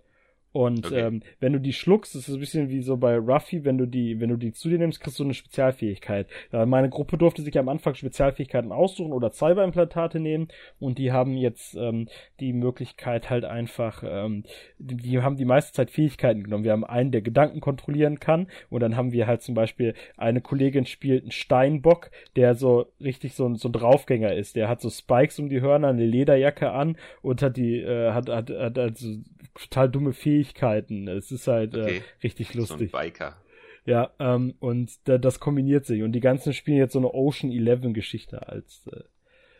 Und 0.57 0.86
okay. 0.86 1.00
ähm, 1.00 1.22
wenn 1.38 1.52
du 1.52 1.61
die 1.61 1.74
schluckst, 1.74 2.14
das 2.14 2.30
ist 2.30 2.34
ein 2.34 2.40
bisschen 2.40 2.70
wie 2.70 2.80
so 2.80 2.96
bei 2.96 3.18
Ruffy, 3.18 3.66
wenn 3.66 3.76
du 3.76 3.84
die, 3.84 4.20
wenn 4.20 4.30
du 4.30 4.38
die 4.38 4.52
zu 4.52 4.70
dir 4.70 4.78
nimmst, 4.78 5.02
kriegst 5.02 5.18
du 5.18 5.24
eine 5.24 5.34
Spezialfähigkeit. 5.34 6.28
Äh, 6.50 6.64
meine 6.64 6.88
Gruppe 6.88 7.18
durfte 7.18 7.42
sich 7.42 7.59
am 7.59 7.68
Anfang 7.68 7.94
Spezialfähigkeiten 7.94 8.72
aussuchen 8.72 9.12
oder 9.12 9.30
Cyberimplantate 9.30 10.18
nehmen 10.18 10.48
und 10.80 10.96
die 10.96 11.12
haben 11.12 11.36
jetzt 11.36 11.74
ähm, 11.74 12.09
die 12.40 12.54
Möglichkeit 12.54 13.28
halt 13.28 13.44
einfach, 13.44 14.02
ähm, 14.02 14.44
die, 14.78 14.96
die 14.96 15.20
haben 15.20 15.36
die 15.36 15.44
meiste 15.44 15.74
Zeit 15.74 15.90
Fähigkeiten 15.90 16.44
genommen. 16.44 16.64
Wir 16.64 16.72
haben 16.72 16.84
einen, 16.84 17.11
der 17.11 17.20
Gedanken 17.20 17.61
kontrollieren 17.61 18.18
kann 18.18 18.46
und 18.70 18.80
dann 18.80 18.96
haben 18.96 19.12
wir 19.12 19.26
halt 19.26 19.42
zum 19.42 19.54
Beispiel 19.54 19.92
eine 20.16 20.40
Kollegin 20.40 20.86
spielt 20.86 21.24
einen 21.24 21.32
Steinbock, 21.32 22.11
der 22.34 22.54
so 22.54 22.86
richtig 22.98 23.34
so, 23.34 23.46
ein 23.46 23.57
so 23.57 23.68
ein 23.68 23.72
Draufgänger 23.72 24.32
ist. 24.32 24.57
Der 24.57 24.70
hat 24.70 24.80
so 24.80 24.88
Spikes 24.88 25.38
um 25.38 25.50
die 25.50 25.61
Hörner, 25.61 25.88
eine 25.88 26.07
Lederjacke 26.07 26.70
an 26.70 26.96
und 27.20 27.42
hat 27.42 27.59
die, 27.59 27.76
äh, 27.82 28.12
hat, 28.12 28.30
hat, 28.30 28.48
hat, 28.48 28.78
hat 28.78 28.96
so 28.96 29.18
total 29.54 29.90
dumme 29.90 30.12
Fähigkeiten. 30.12 30.45
Es 31.09 31.30
ist 31.30 31.47
halt 31.47 31.74
äh, 31.74 31.82
okay. 31.82 31.97
äh, 31.97 32.22
richtig 32.22 32.55
lustig. 32.55 32.90
So 32.90 32.97
ein 32.97 33.05
Biker. 33.05 33.36
Ja, 33.86 34.11
ähm, 34.18 34.55
und 34.59 35.09
da, 35.09 35.16
das 35.16 35.40
kombiniert 35.40 35.86
sich. 35.86 36.03
Und 36.03 36.12
die 36.12 36.20
ganzen 36.20 36.53
spielen 36.53 36.78
jetzt 36.78 36.92
so 36.92 36.99
eine 36.99 37.14
Ocean 37.14 37.53
Eleven 37.53 37.94
Geschichte 37.94 38.49
als, 38.49 38.86
äh, 38.88 39.03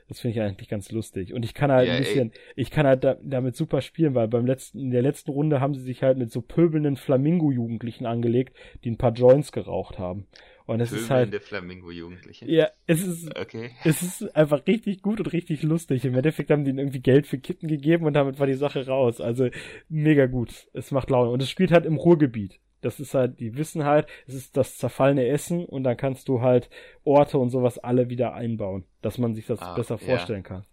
das 0.09 0.21
finde 0.21 0.37
ich 0.37 0.43
eigentlich 0.43 0.69
ganz 0.69 0.91
lustig. 0.91 1.33
Und 1.33 1.45
ich 1.45 1.55
kann 1.55 1.71
halt 1.71 1.89
ja, 1.89 1.95
ein 1.95 2.01
bisschen, 2.01 2.33
ey. 2.33 2.39
ich 2.57 2.71
kann 2.71 2.87
halt 2.87 3.05
da, 3.05 3.17
damit 3.23 3.57
super 3.57 3.81
spielen, 3.81 4.15
weil 4.15 4.27
beim 4.29 4.45
letzten, 4.45 4.81
in 4.81 4.91
der 4.91 5.03
letzten 5.03 5.31
Runde 5.31 5.61
haben 5.61 5.75
sie 5.75 5.83
sich 5.83 6.03
halt 6.03 6.19
mit 6.19 6.33
so 6.33 6.43
pöbelnden 6.43 6.97
Flamingo-Jugendlichen 6.97 8.05
angelegt, 8.05 8.57
die 8.83 8.91
ein 8.91 8.99
paar 8.99 9.13
Joints 9.13 9.53
geraucht 9.53 9.99
haben. 9.99 10.27
Und 10.67 10.81
es 10.81 10.91
ist 10.91 11.11
halt. 11.11 11.35
Flamingo-Jugendliche. 11.43 12.45
Ja, 12.51 12.69
es 12.87 13.07
ist, 13.07 13.39
okay. 13.39 13.71
es 13.85 14.03
ist 14.03 14.37
einfach 14.37 14.67
richtig 14.67 15.01
gut 15.01 15.21
und 15.21 15.33
richtig 15.33 15.63
lustig. 15.63 16.05
Im 16.05 16.15
Endeffekt 16.15 16.51
haben 16.51 16.65
die 16.65 16.71
ihnen 16.71 16.81
irgendwie 16.81 17.01
Geld 17.01 17.27
für 17.27 17.39
Kitten 17.39 17.69
gegeben 17.69 18.05
und 18.05 18.15
damit 18.15 18.41
war 18.41 18.47
die 18.47 18.55
Sache 18.55 18.85
raus. 18.87 19.21
Also 19.21 19.49
mega 19.89 20.27
gut. 20.27 20.69
Es 20.73 20.91
macht 20.91 21.09
Laune. 21.09 21.31
Und 21.31 21.41
es 21.41 21.51
spielt 21.51 21.71
halt 21.71 21.87
im 21.87 21.97
Ruhrgebiet. 21.97 22.59
Das 22.81 23.01
ist 23.01 23.15
halt, 23.15 23.41
die 23.41 23.57
wissen 23.57 23.85
halt, 23.85 24.07
es 24.27 24.35
ist 24.35 24.57
das 24.57 24.77
zerfallene 24.77 25.27
Essen 25.27 25.65
und 25.65 25.85
dann 25.85 25.97
kannst 25.97 26.29
du 26.29 26.41
halt 26.41 26.69
Orte 27.05 27.39
und 27.39 27.51
sowas 27.51 27.79
alle 27.79 28.11
wieder 28.11 28.35
einbauen, 28.35 28.85
dass 29.03 29.19
man 29.19 29.35
sich 29.35 29.47
das 29.47 29.61
ah, 29.61 29.75
besser 29.75 29.99
vorstellen 29.99 30.43
ja. 30.43 30.49
kann. 30.49 30.67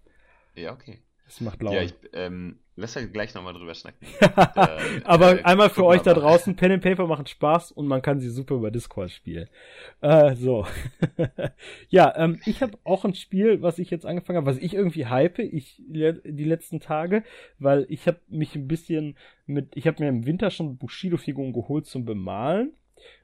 Ja, 0.56 0.74
okay. 0.74 1.00
Es 1.28 1.40
macht 1.40 1.62
Laune. 1.62 1.78
Ja, 1.78 1.84
ich, 1.84 1.94
ähm, 2.14 2.60
Lass 2.76 2.96
halt 2.96 3.14
gleich 3.14 3.36
nochmal 3.36 3.54
drüber 3.54 3.76
schnacken. 3.76 4.08
äh, 4.20 5.02
Aber 5.04 5.40
äh, 5.40 5.44
einmal 5.44 5.70
für 5.70 5.86
euch 5.86 6.02
da 6.02 6.14
draußen, 6.14 6.56
Pen 6.56 6.72
and 6.72 6.84
Paper 6.84 7.06
machen 7.06 7.28
Spaß 7.28 7.72
und 7.72 7.88
man 7.88 8.02
kann 8.02 8.20
sie 8.20 8.30
super 8.30 8.56
über 8.56 8.72
Discord 8.72 9.12
spielen. 9.12 9.48
Äh, 10.02 10.36
so. 10.36 10.66
ja, 11.90 12.14
ähm, 12.18 12.40
ich 12.46 12.64
habe 12.64 12.78
auch 12.84 13.06
ein 13.06 13.14
Spiel, 13.14 13.62
was 13.62 13.78
ich 13.78 13.92
jetzt 13.92 14.08
angefangen 14.08 14.38
habe, 14.38 14.48
was 14.48 14.58
ich 14.58 14.74
irgendwie 14.74 15.06
hype, 15.06 15.38
ich 15.38 15.82
die 15.88 16.44
letzten 16.44 16.80
Tage, 16.80 17.24
weil 17.60 17.86
ich 17.90 18.08
habe 18.08 18.20
mich 18.28 18.56
ein 18.56 18.68
bisschen 18.68 19.18
mit, 19.46 19.76
ich 19.76 19.86
habe 19.86 20.02
mir 20.02 20.10
im 20.10 20.26
Winter 20.26 20.50
schon 20.50 20.78
Bushido-Figuren 20.78 21.54
geholt 21.54 21.86
zum 21.86 22.06
Bemalen 22.06 22.74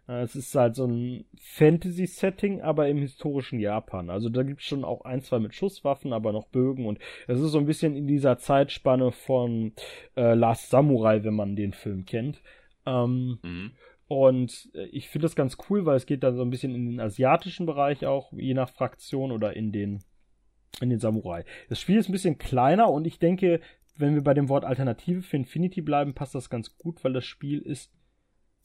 es 0.07 0.35
ist 0.35 0.55
halt 0.55 0.75
so 0.75 0.85
ein 0.85 1.25
Fantasy-Setting, 1.37 2.61
aber 2.61 2.89
im 2.89 2.97
historischen 2.97 3.59
Japan. 3.59 4.09
Also 4.09 4.29
da 4.29 4.43
gibt 4.43 4.61
es 4.61 4.65
schon 4.65 4.83
auch 4.83 5.05
ein, 5.05 5.21
zwei 5.21 5.39
mit 5.39 5.53
Schusswaffen, 5.53 6.13
aber 6.13 6.31
noch 6.31 6.47
Bögen 6.47 6.87
und 6.87 6.99
es 7.27 7.39
ist 7.39 7.51
so 7.51 7.59
ein 7.59 7.67
bisschen 7.67 7.95
in 7.95 8.07
dieser 8.07 8.37
Zeitspanne 8.37 9.11
von 9.11 9.73
äh, 10.15 10.33
Last 10.33 10.71
Samurai, 10.71 11.23
wenn 11.23 11.35
man 11.35 11.55
den 11.55 11.73
Film 11.73 12.05
kennt. 12.05 12.41
Ähm, 12.85 13.39
mhm. 13.43 13.71
Und 14.07 14.69
äh, 14.73 14.85
ich 14.85 15.09
finde 15.09 15.25
das 15.25 15.35
ganz 15.35 15.57
cool, 15.69 15.85
weil 15.85 15.97
es 15.97 16.07
geht 16.07 16.23
dann 16.23 16.35
so 16.35 16.41
ein 16.41 16.49
bisschen 16.49 16.73
in 16.73 16.89
den 16.89 16.99
asiatischen 16.99 17.67
Bereich 17.67 18.05
auch, 18.07 18.33
je 18.33 18.55
nach 18.55 18.69
Fraktion 18.69 19.31
oder 19.31 19.55
in 19.55 19.71
den 19.71 19.99
in 20.81 20.89
den 20.89 20.99
Samurai. 20.99 21.45
Das 21.67 21.79
Spiel 21.79 21.97
ist 21.97 22.09
ein 22.09 22.13
bisschen 22.13 22.37
kleiner 22.37 22.89
und 22.89 23.05
ich 23.05 23.19
denke, 23.19 23.59
wenn 23.95 24.15
wir 24.15 24.23
bei 24.23 24.33
dem 24.33 24.49
Wort 24.49 24.65
Alternative 24.65 25.21
für 25.21 25.37
Infinity 25.37 25.81
bleiben, 25.81 26.13
passt 26.13 26.35
das 26.35 26.49
ganz 26.49 26.77
gut, 26.77 27.03
weil 27.03 27.13
das 27.13 27.25
Spiel 27.25 27.59
ist 27.59 27.91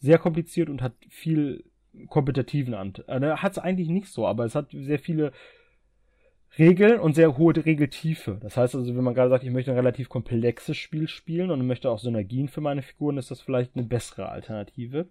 sehr 0.04 0.18
kompliziert 0.18 0.68
und 0.68 0.82
hat 0.82 0.92
viel 1.08 1.64
kompetitiven 2.08 2.74
Anteil. 2.74 3.22
Äh, 3.22 3.36
hat 3.36 3.52
es 3.52 3.58
eigentlich 3.58 3.88
nicht 3.88 4.08
so, 4.08 4.26
aber 4.26 4.44
es 4.44 4.54
hat 4.54 4.68
sehr 4.72 4.98
viele 4.98 5.32
Regeln 6.58 7.00
und 7.00 7.14
sehr 7.14 7.38
hohe 7.38 7.56
Regeltiefe. 7.56 8.38
Das 8.42 8.56
heißt 8.56 8.74
also, 8.74 8.94
wenn 8.94 9.02
man 9.02 9.14
gerade 9.14 9.30
sagt, 9.30 9.44
ich 9.44 9.50
möchte 9.50 9.70
ein 9.70 9.78
relativ 9.78 10.08
komplexes 10.08 10.76
Spiel 10.76 11.08
spielen 11.08 11.50
und 11.50 11.66
möchte 11.66 11.90
auch 11.90 11.98
Synergien 11.98 12.48
für 12.48 12.60
meine 12.60 12.82
Figuren, 12.82 13.16
ist 13.16 13.30
das 13.30 13.40
vielleicht 13.40 13.74
eine 13.74 13.86
bessere 13.86 14.28
Alternative. 14.28 15.08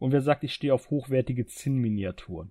Und 0.00 0.10
wer 0.12 0.20
sagt, 0.20 0.42
ich 0.42 0.52
stehe 0.52 0.74
auf 0.74 0.90
hochwertige 0.90 1.46
Zinn-Miniaturen. 1.46 2.50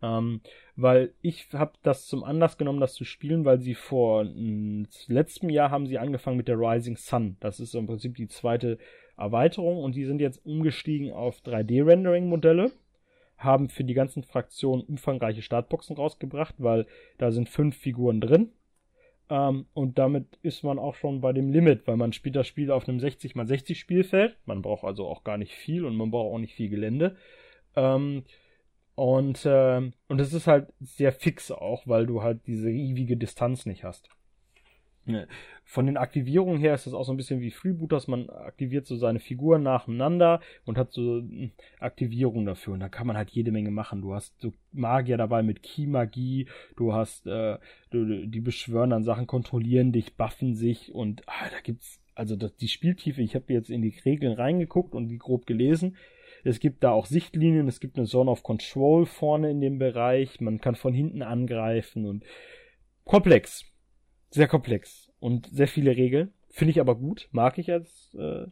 Ähm, 0.00 0.40
weil 0.76 1.12
ich 1.22 1.48
habe 1.52 1.72
das 1.82 2.06
zum 2.06 2.24
Anlass 2.24 2.56
genommen, 2.56 2.80
das 2.80 2.94
zu 2.94 3.04
spielen, 3.04 3.44
weil 3.44 3.60
sie 3.60 3.74
vor 3.74 4.24
mh, 4.24 4.86
letztem 5.08 5.50
Jahr 5.50 5.70
haben 5.70 5.86
sie 5.86 5.98
angefangen 5.98 6.36
mit 6.36 6.48
der 6.48 6.58
Rising 6.58 6.96
Sun. 6.96 7.36
Das 7.40 7.60
ist 7.60 7.74
im 7.74 7.86
Prinzip 7.86 8.14
die 8.14 8.28
zweite 8.28 8.78
Erweiterung 9.16 9.82
und 9.82 9.94
die 9.94 10.04
sind 10.04 10.20
jetzt 10.20 10.44
umgestiegen 10.44 11.12
auf 11.12 11.40
3D-Rendering-Modelle, 11.40 12.72
haben 13.36 13.68
für 13.68 13.84
die 13.84 13.94
ganzen 13.94 14.22
Fraktionen 14.22 14.84
umfangreiche 14.84 15.42
Startboxen 15.42 15.96
rausgebracht, 15.96 16.54
weil 16.58 16.86
da 17.18 17.30
sind 17.30 17.48
fünf 17.48 17.76
Figuren 17.76 18.20
drin. 18.20 18.52
Ähm, 19.28 19.66
und 19.74 19.98
damit 19.98 20.38
ist 20.42 20.62
man 20.62 20.78
auch 20.78 20.94
schon 20.94 21.20
bei 21.20 21.32
dem 21.32 21.50
Limit, 21.50 21.86
weil 21.86 21.96
man 21.96 22.12
spielt 22.12 22.36
das 22.36 22.46
Spiel 22.46 22.70
auf 22.70 22.88
einem 22.88 23.00
60 23.00 23.34
x 23.34 23.48
60 23.48 23.78
Spielfeld. 23.80 24.36
Man 24.44 24.62
braucht 24.62 24.84
also 24.84 25.06
auch 25.06 25.24
gar 25.24 25.38
nicht 25.38 25.54
viel 25.54 25.84
und 25.84 25.96
man 25.96 26.10
braucht 26.10 26.34
auch 26.34 26.38
nicht 26.38 26.54
viel 26.54 26.68
Gelände. 26.68 27.16
Ähm, 27.76 28.24
und, 28.94 29.46
äh, 29.46 29.90
und 30.08 30.20
es 30.20 30.34
ist 30.34 30.46
halt 30.46 30.72
sehr 30.80 31.12
fix 31.12 31.50
auch, 31.50 31.86
weil 31.86 32.06
du 32.06 32.22
halt 32.22 32.46
diese 32.46 32.70
ewige 32.70 33.16
Distanz 33.16 33.64
nicht 33.64 33.84
hast. 33.84 34.10
Von 35.64 35.86
den 35.86 35.96
Aktivierungen 35.96 36.58
her 36.60 36.74
ist 36.74 36.86
das 36.86 36.94
auch 36.94 37.04
so 37.04 37.12
ein 37.12 37.16
bisschen 37.16 37.40
wie 37.40 37.50
Freebooters. 37.50 38.06
Man 38.06 38.30
aktiviert 38.30 38.86
so 38.86 38.96
seine 38.96 39.18
Figuren 39.18 39.62
nacheinander 39.62 40.40
und 40.64 40.78
hat 40.78 40.92
so 40.92 41.18
hm, 41.18 41.50
Aktivierungen 41.80 42.46
dafür. 42.46 42.74
Und 42.74 42.80
da 42.80 42.88
kann 42.88 43.06
man 43.06 43.16
halt 43.16 43.30
jede 43.30 43.52
Menge 43.52 43.70
machen. 43.70 44.02
Du 44.02 44.14
hast 44.14 44.40
so 44.40 44.52
Magier 44.72 45.16
dabei 45.16 45.42
mit 45.42 45.62
Key-Magie. 45.62 46.46
Du 46.76 46.92
hast, 46.92 47.26
äh, 47.26 47.58
du, 47.90 48.26
die 48.26 48.40
beschwören 48.40 48.90
dann 48.90 49.02
Sachen, 49.02 49.26
kontrollieren 49.26 49.92
dich, 49.92 50.14
buffen 50.14 50.54
sich. 50.54 50.94
Und 50.94 51.22
ah, 51.26 51.48
da 51.50 51.60
gibt's, 51.62 52.00
also 52.14 52.36
das, 52.36 52.54
die 52.56 52.68
Spieltiefe, 52.68 53.22
ich 53.22 53.34
habe 53.34 53.52
jetzt 53.52 53.70
in 53.70 53.82
die 53.82 53.94
Regeln 54.04 54.34
reingeguckt 54.34 54.94
und 54.94 55.08
die 55.08 55.18
grob 55.18 55.46
gelesen. 55.46 55.96
Es 56.44 56.60
gibt 56.60 56.84
da 56.84 56.90
auch 56.90 57.06
Sichtlinien, 57.06 57.68
es 57.68 57.80
gibt 57.80 57.96
eine 57.96 58.06
Zone 58.06 58.30
of 58.30 58.42
Control 58.42 59.06
vorne 59.06 59.50
in 59.50 59.60
dem 59.60 59.78
Bereich. 59.78 60.40
Man 60.40 60.60
kann 60.60 60.74
von 60.74 60.92
hinten 60.92 61.22
angreifen 61.22 62.04
und 62.04 62.24
komplex 63.04 63.71
sehr 64.32 64.48
komplex 64.48 65.12
und 65.20 65.48
sehr 65.52 65.68
viele 65.68 65.96
Regeln. 65.96 66.32
Finde 66.50 66.72
ich 66.72 66.80
aber 66.80 66.96
gut, 66.96 67.28
mag 67.32 67.58
ich 67.58 67.70
als 67.70 68.14
äh, 68.18 68.46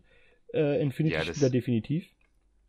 äh, 0.52 0.80
Infinity-Spieler 0.80 1.46
ja, 1.46 1.48
definitiv. 1.48 2.06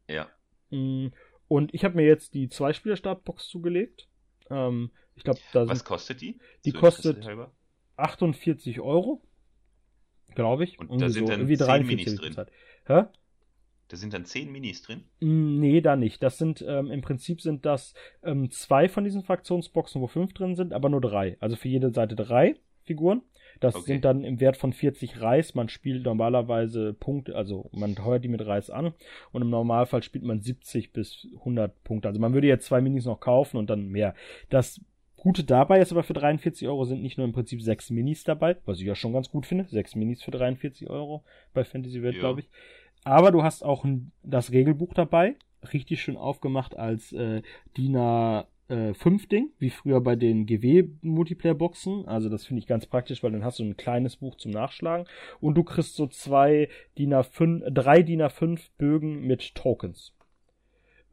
Ja. 0.09 0.29
Mm, 0.69 1.07
und 1.47 1.73
ich 1.73 1.83
habe 1.83 1.95
mir 1.95 2.05
jetzt 2.05 2.33
die 2.33 2.49
Zwei-Spieler-Startbox 2.49 3.47
zugelegt. 3.47 4.07
Ähm, 4.49 4.91
ich 5.15 5.23
glaube, 5.23 5.39
da 5.53 5.67
Was 5.67 5.83
kostet 5.83 6.21
die? 6.21 6.39
Die 6.65 6.71
so 6.71 6.79
kostet 6.79 7.25
48 7.97 8.79
Euro, 8.79 9.21
glaube 10.33 10.63
ich. 10.63 10.79
Und 10.79 11.01
da 11.01 11.09
sind 11.09 11.25
so, 11.25 11.31
dann 11.31 11.41
irgendwie 11.41 11.57
43 11.57 12.05
Minis 12.05 12.35
drin. 12.35 12.45
Hä? 12.85 13.03
Da 13.89 13.97
sind 13.97 14.13
dann 14.13 14.23
10 14.23 14.49
Minis 14.51 14.81
drin? 14.83 15.03
Mm, 15.19 15.59
nee, 15.59 15.81
da 15.81 15.97
nicht. 15.97 16.23
Das 16.23 16.37
sind, 16.37 16.63
ähm, 16.65 16.89
im 16.89 17.01
Prinzip 17.01 17.41
sind 17.41 17.65
das 17.65 17.93
ähm, 18.23 18.49
zwei 18.49 18.87
von 18.87 19.03
diesen 19.03 19.23
Fraktionsboxen, 19.23 20.01
wo 20.01 20.07
fünf 20.07 20.33
drin 20.33 20.55
sind, 20.55 20.71
aber 20.71 20.87
nur 20.87 21.01
drei. 21.01 21.35
Also 21.41 21.57
für 21.57 21.67
jede 21.67 21.93
Seite 21.93 22.15
drei. 22.15 22.55
Figuren. 22.83 23.21
Das 23.59 23.75
okay. 23.75 23.85
sind 23.85 24.05
dann 24.05 24.23
im 24.23 24.39
Wert 24.39 24.57
von 24.57 24.73
40 24.73 25.21
Reis. 25.21 25.53
Man 25.53 25.69
spielt 25.69 26.03
normalerweise 26.03 26.93
Punkte, 26.93 27.35
also 27.35 27.69
man 27.71 27.95
heuert 28.03 28.23
die 28.23 28.27
mit 28.27 28.45
Reis 28.45 28.69
an 28.69 28.93
und 29.31 29.41
im 29.41 29.49
Normalfall 29.49 30.01
spielt 30.03 30.23
man 30.23 30.41
70 30.41 30.91
bis 30.93 31.27
100 31.39 31.83
Punkte. 31.83 32.07
Also 32.07 32.19
man 32.19 32.33
würde 32.33 32.47
jetzt 32.47 32.65
zwei 32.65 32.81
Minis 32.81 33.05
noch 33.05 33.19
kaufen 33.19 33.57
und 33.57 33.69
dann 33.69 33.87
mehr. 33.89 34.15
Das 34.49 34.81
Gute 35.15 35.43
dabei 35.43 35.79
ist 35.79 35.91
aber 35.91 36.01
für 36.01 36.13
43 36.13 36.67
Euro 36.67 36.83
sind 36.85 37.03
nicht 37.03 37.19
nur 37.19 37.27
im 37.27 37.33
Prinzip 37.33 37.61
sechs 37.61 37.91
Minis 37.91 38.23
dabei, 38.23 38.57
was 38.65 38.79
ich 38.79 38.85
ja 38.85 38.95
schon 38.95 39.13
ganz 39.13 39.29
gut 39.29 39.45
finde. 39.45 39.65
Sechs 39.65 39.93
Minis 39.93 40.23
für 40.23 40.31
43 40.31 40.89
Euro 40.89 41.23
bei 41.53 41.63
Fantasy 41.63 42.01
World, 42.01 42.15
ja. 42.15 42.21
glaube 42.21 42.39
ich. 42.39 42.49
Aber 43.03 43.31
du 43.31 43.43
hast 43.43 43.63
auch 43.63 43.83
ein, 43.83 44.11
das 44.23 44.51
Regelbuch 44.51 44.95
dabei, 44.95 45.35
richtig 45.73 46.01
schön 46.01 46.17
aufgemacht 46.17 46.75
als 46.75 47.13
äh, 47.13 47.43
DIN 47.77 47.95
äh, 48.71 48.93
5 48.93 49.27
Ding, 49.27 49.49
wie 49.59 49.69
früher 49.69 50.01
bei 50.01 50.15
den 50.15 50.45
GW-Multiplayer-Boxen. 50.45 52.07
Also 52.07 52.29
das 52.29 52.45
finde 52.45 52.61
ich 52.61 52.67
ganz 52.67 52.85
praktisch, 52.85 53.21
weil 53.21 53.31
dann 53.31 53.43
hast 53.43 53.59
du 53.59 53.63
ein 53.63 53.77
kleines 53.77 54.17
Buch 54.17 54.35
zum 54.35 54.51
Nachschlagen 54.51 55.07
und 55.39 55.55
du 55.55 55.63
kriegst 55.63 55.95
so 55.95 56.07
zwei 56.07 56.69
DIN 56.97 57.13
A5, 57.13 57.69
drei 57.69 58.01
DIN 58.01 58.21
A5 58.21 58.61
Bögen 58.77 59.27
mit 59.27 59.53
Tokens. 59.55 60.15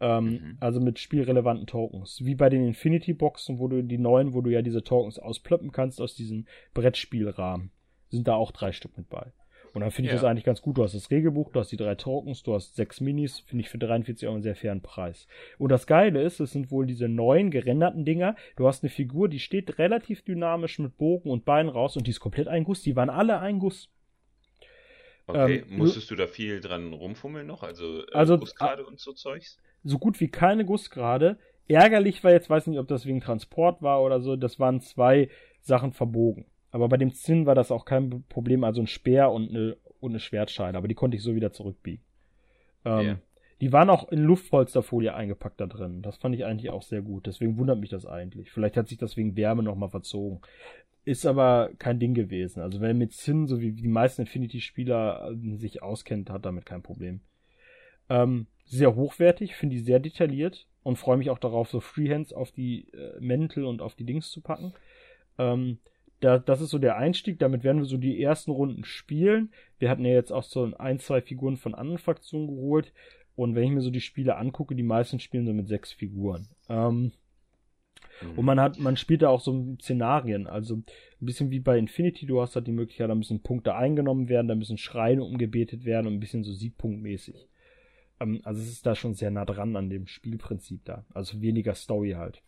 Ähm, 0.01 0.25
mhm. 0.25 0.57
Also 0.61 0.81
mit 0.81 1.01
spielrelevanten 1.01 1.67
Tokens. 1.67 2.25
Wie 2.25 2.37
bei 2.37 2.49
den 2.49 2.65
Infinity-Boxen, 2.65 3.59
wo 3.59 3.67
du 3.67 3.83
die 3.83 3.99
neuen, 3.99 4.33
wo 4.33 4.41
du 4.41 4.51
ja 4.51 4.63
diese 4.63 4.85
Tokens 4.85 5.19
ausplöppen 5.19 5.73
kannst 5.73 6.01
aus 6.01 6.15
diesem 6.15 6.47
Brettspielrahmen. 6.73 7.73
Sind 8.09 8.29
da 8.29 8.37
auch 8.37 8.53
drei 8.53 8.73
Stück 8.73 8.97
mit 8.97 9.09
bei. 9.09 9.33
Und 9.75 9.83
dann 9.83 9.91
finde 9.91 10.09
ich 10.09 10.15
ja. 10.15 10.21
das 10.21 10.25
eigentlich 10.25 10.45
ganz 10.45 10.63
gut. 10.63 10.79
Du 10.79 10.83
hast 10.83 10.95
das 10.95 11.11
Regelbuch, 11.11 11.51
du 11.53 11.61
hast 11.61 11.71
die 11.71 11.77
drei 11.77 11.95
Tokens, 11.95 12.43
du 12.43 12.55
hast 12.55 12.77
sechs 12.77 13.01
Minis, 13.01 13.41
finde 13.41 13.63
ich 13.63 13.69
für 13.69 13.79
43 13.79 14.27
Euro 14.27 14.37
einen 14.37 14.43
sehr 14.43 14.57
fairen 14.57 14.81
Preis. 14.81 15.27
Und 15.59 15.71
das 15.71 15.87
Geile 15.87 16.23
ist, 16.23 16.41
es 16.41 16.53
sind 16.53 16.71
wohl 16.71 16.87
diese 16.87 17.09
neuen 17.09 17.51
gerenderten 17.51 18.05
Dinger. 18.05 18.37
Du 18.57 18.67
hast 18.67 18.83
eine 18.83 18.91
Figur, 18.91 19.29
die 19.29 19.41
steht 19.41 19.79
relativ 19.79 20.23
dynamisch 20.23 20.79
mit 20.79 20.97
Bogen 20.97 21.31
und 21.31 21.45
Beinen 21.45 21.69
raus 21.71 21.97
und 21.97 22.07
die 22.07 22.11
ist 22.11 22.21
komplett 22.21 22.49
ein 22.49 22.65
Guss. 22.65 22.83
Die 22.83 22.97
waren 22.97 23.11
alle 23.11 23.41
ein 23.41 23.59
Guss. 23.59 23.89
Okay, 25.27 25.65
ähm, 25.69 25.77
musstest 25.77 26.11
du 26.11 26.17
da 26.17 26.27
viel 26.27 26.61
dran 26.61 26.93
rumfummeln 26.95 27.47
noch? 27.47 27.63
Also, 27.63 28.03
äh, 28.03 28.13
also 28.13 28.39
Gussgrade 28.39 28.87
und 28.87 28.99
so 28.99 29.13
Zeugs? 29.13 29.59
So 29.85 29.99
gut 29.99 30.21
wie 30.21 30.29
keine 30.29 30.65
Gussgrade. 30.65 31.39
Ärgerlich 31.69 32.25
war 32.25 32.33
jetzt, 32.33 32.49
weiß 32.49 32.67
nicht, 32.67 32.79
ob 32.79 32.89
das 32.89 33.05
wegen 33.05 33.21
Transport 33.21 33.83
war 33.83 34.03
oder 34.03 34.21
so, 34.21 34.37
das 34.37 34.59
waren 34.59 34.81
zwei 34.81 35.29
Sachen 35.61 35.93
verbogen. 35.93 36.47
Aber 36.71 36.89
bei 36.89 36.97
dem 36.97 37.13
Zinn 37.13 37.47
war 37.47 37.55
das 37.55 37.71
auch 37.71 37.85
kein 37.85 38.25
Problem, 38.29 38.65
also 38.65 38.81
ein 38.81 38.87
Speer 38.87 39.31
und 39.31 39.51
eine, 39.51 39.77
und 40.01 40.13
eine 40.13 40.21
Schwertscheide, 40.21 40.77
aber 40.77 40.89
die 40.89 40.95
konnte 40.95 41.17
ich 41.17 41.23
so 41.23 41.35
wieder 41.35 41.53
zurückbiegen. 41.53 42.05
Ähm, 42.85 43.01
yeah. 43.01 43.19
Die 43.61 43.73
waren 43.73 43.91
auch 43.91 44.09
in 44.11 44.23
Luftpolsterfolie 44.23 45.13
eingepackt 45.13 45.61
da 45.61 45.67
drin. 45.67 46.03
Das 46.03 46.19
fand 46.19 46.35
ich 46.35 46.45
eigentlich 46.45 46.71
auch 46.71 46.83
sehr 46.83 47.03
gut. 47.03 47.27
Deswegen 47.27 47.59
wundert 47.59 47.81
mich 47.81 47.91
das 47.91 48.07
eigentlich. 48.07 48.53
Vielleicht 48.53 48.77
hat 48.77 48.87
sich 48.87 48.99
das 48.99 49.17
wegen 49.17 49.37
Wärme 49.37 49.65
nochmal 49.65 49.89
verzogen. 49.89 50.41
Ist 51.05 51.27
aber 51.27 51.71
kein 51.79 51.99
Ding 51.99 52.15
gewesen. 52.15 52.61
Also 52.61 52.81
wer 52.81 52.95
mit 52.95 53.13
Zinn, 53.13 53.47
so 53.49 53.61
wie 53.61 53.73
die 53.73 53.89
meisten 53.89 54.23
Infinity-Spieler 54.23 55.33
äh, 55.33 55.57
sich 55.57 55.83
auskennt, 55.83 56.31
hat 56.31 56.45
damit 56.45 56.67
kein 56.67 56.83
Problem. 56.83 57.21
Ähm, 58.09 58.47
sehr 58.65 58.95
hochwertig, 58.95 59.57
finde 59.57 59.77
ich 59.77 59.85
sehr 59.85 59.99
detailliert 59.99 60.67
und 60.83 60.97
freue 60.97 61.17
mich 61.17 61.31
auch 61.31 61.39
darauf, 61.39 61.69
so 61.69 61.81
Freehands 61.81 62.33
auf 62.33 62.53
die 62.53 62.89
äh, 62.93 63.19
Mäntel 63.19 63.65
und 63.65 63.83
auf 63.83 63.95
die 63.95 64.05
Dings 64.05 64.31
zu 64.31 64.41
packen. 64.41 64.73
Ähm, 65.39 65.79
da, 66.21 66.39
das 66.39 66.61
ist 66.61 66.71
so 66.71 66.79
der 66.79 66.97
Einstieg, 66.97 67.39
damit 67.39 67.65
werden 67.65 67.79
wir 67.79 67.85
so 67.85 67.97
die 67.97 68.23
ersten 68.23 68.51
Runden 68.51 68.85
spielen. 68.85 69.51
Wir 69.79 69.91
hatten 69.91 70.05
ja 70.05 70.13
jetzt 70.13 70.33
auch 70.33 70.43
so 70.43 70.73
ein, 70.79 70.99
zwei 70.99 71.21
Figuren 71.21 71.57
von 71.57 71.75
anderen 71.75 71.99
Fraktionen 71.99 72.49
geholt. 72.49 72.93
Und 73.37 73.55
wenn 73.55 73.65
ich 73.65 73.71
mir 73.71 73.83
so 73.83 73.91
die 73.91 74.01
Spiele 74.01 74.37
angucke, 74.37 74.75
die 74.75 74.83
meisten 74.83 75.21
spielen 75.21 75.47
so 75.47 75.53
mit 75.53 75.69
sechs 75.69 75.93
Figuren. 75.93 76.49
Ähm, 76.69 77.13
mhm. 78.21 78.31
Und 78.39 78.45
man 78.45 78.59
hat, 78.59 78.81
man 78.81 78.97
spielt 78.97 79.23
da 79.23 79.29
auch 79.29 79.41
so 79.41 79.77
Szenarien, 79.81 80.49
also 80.49 80.77
ein 80.77 80.85
bisschen 81.21 81.53
wie 81.53 81.61
bei 81.61 81.79
Infinity, 81.79 82.27
du 82.27 82.41
hast 82.41 82.57
halt 82.57 82.67
die 82.67 82.73
Möglichkeit, 82.73 83.09
da 83.09 83.15
müssen 83.15 83.43
Punkte 83.43 83.77
eingenommen 83.77 84.29
werden, 84.29 84.49
da 84.49 84.57
müssen 84.57 84.77
Schreine 84.77 85.23
umgebetet 85.23 85.85
werden 85.85 86.09
und 86.09 86.15
ein 86.15 86.21
bisschen 86.21 86.43
so 86.43 86.53
Siegpunktmäßig. 86.53 87.49
Ähm, 88.19 88.41
also 88.43 88.61
es 88.61 88.69
ist 88.69 88.87
da 88.87 88.97
schon 88.97 89.15
sehr 89.15 89.31
nah 89.31 89.45
dran 89.45 89.77
an 89.77 89.89
dem 89.89 90.09
Spielprinzip 90.09 90.85
da. 90.85 91.05
Also 91.15 91.41
weniger 91.41 91.75
Story 91.75 92.13
halt. 92.13 92.43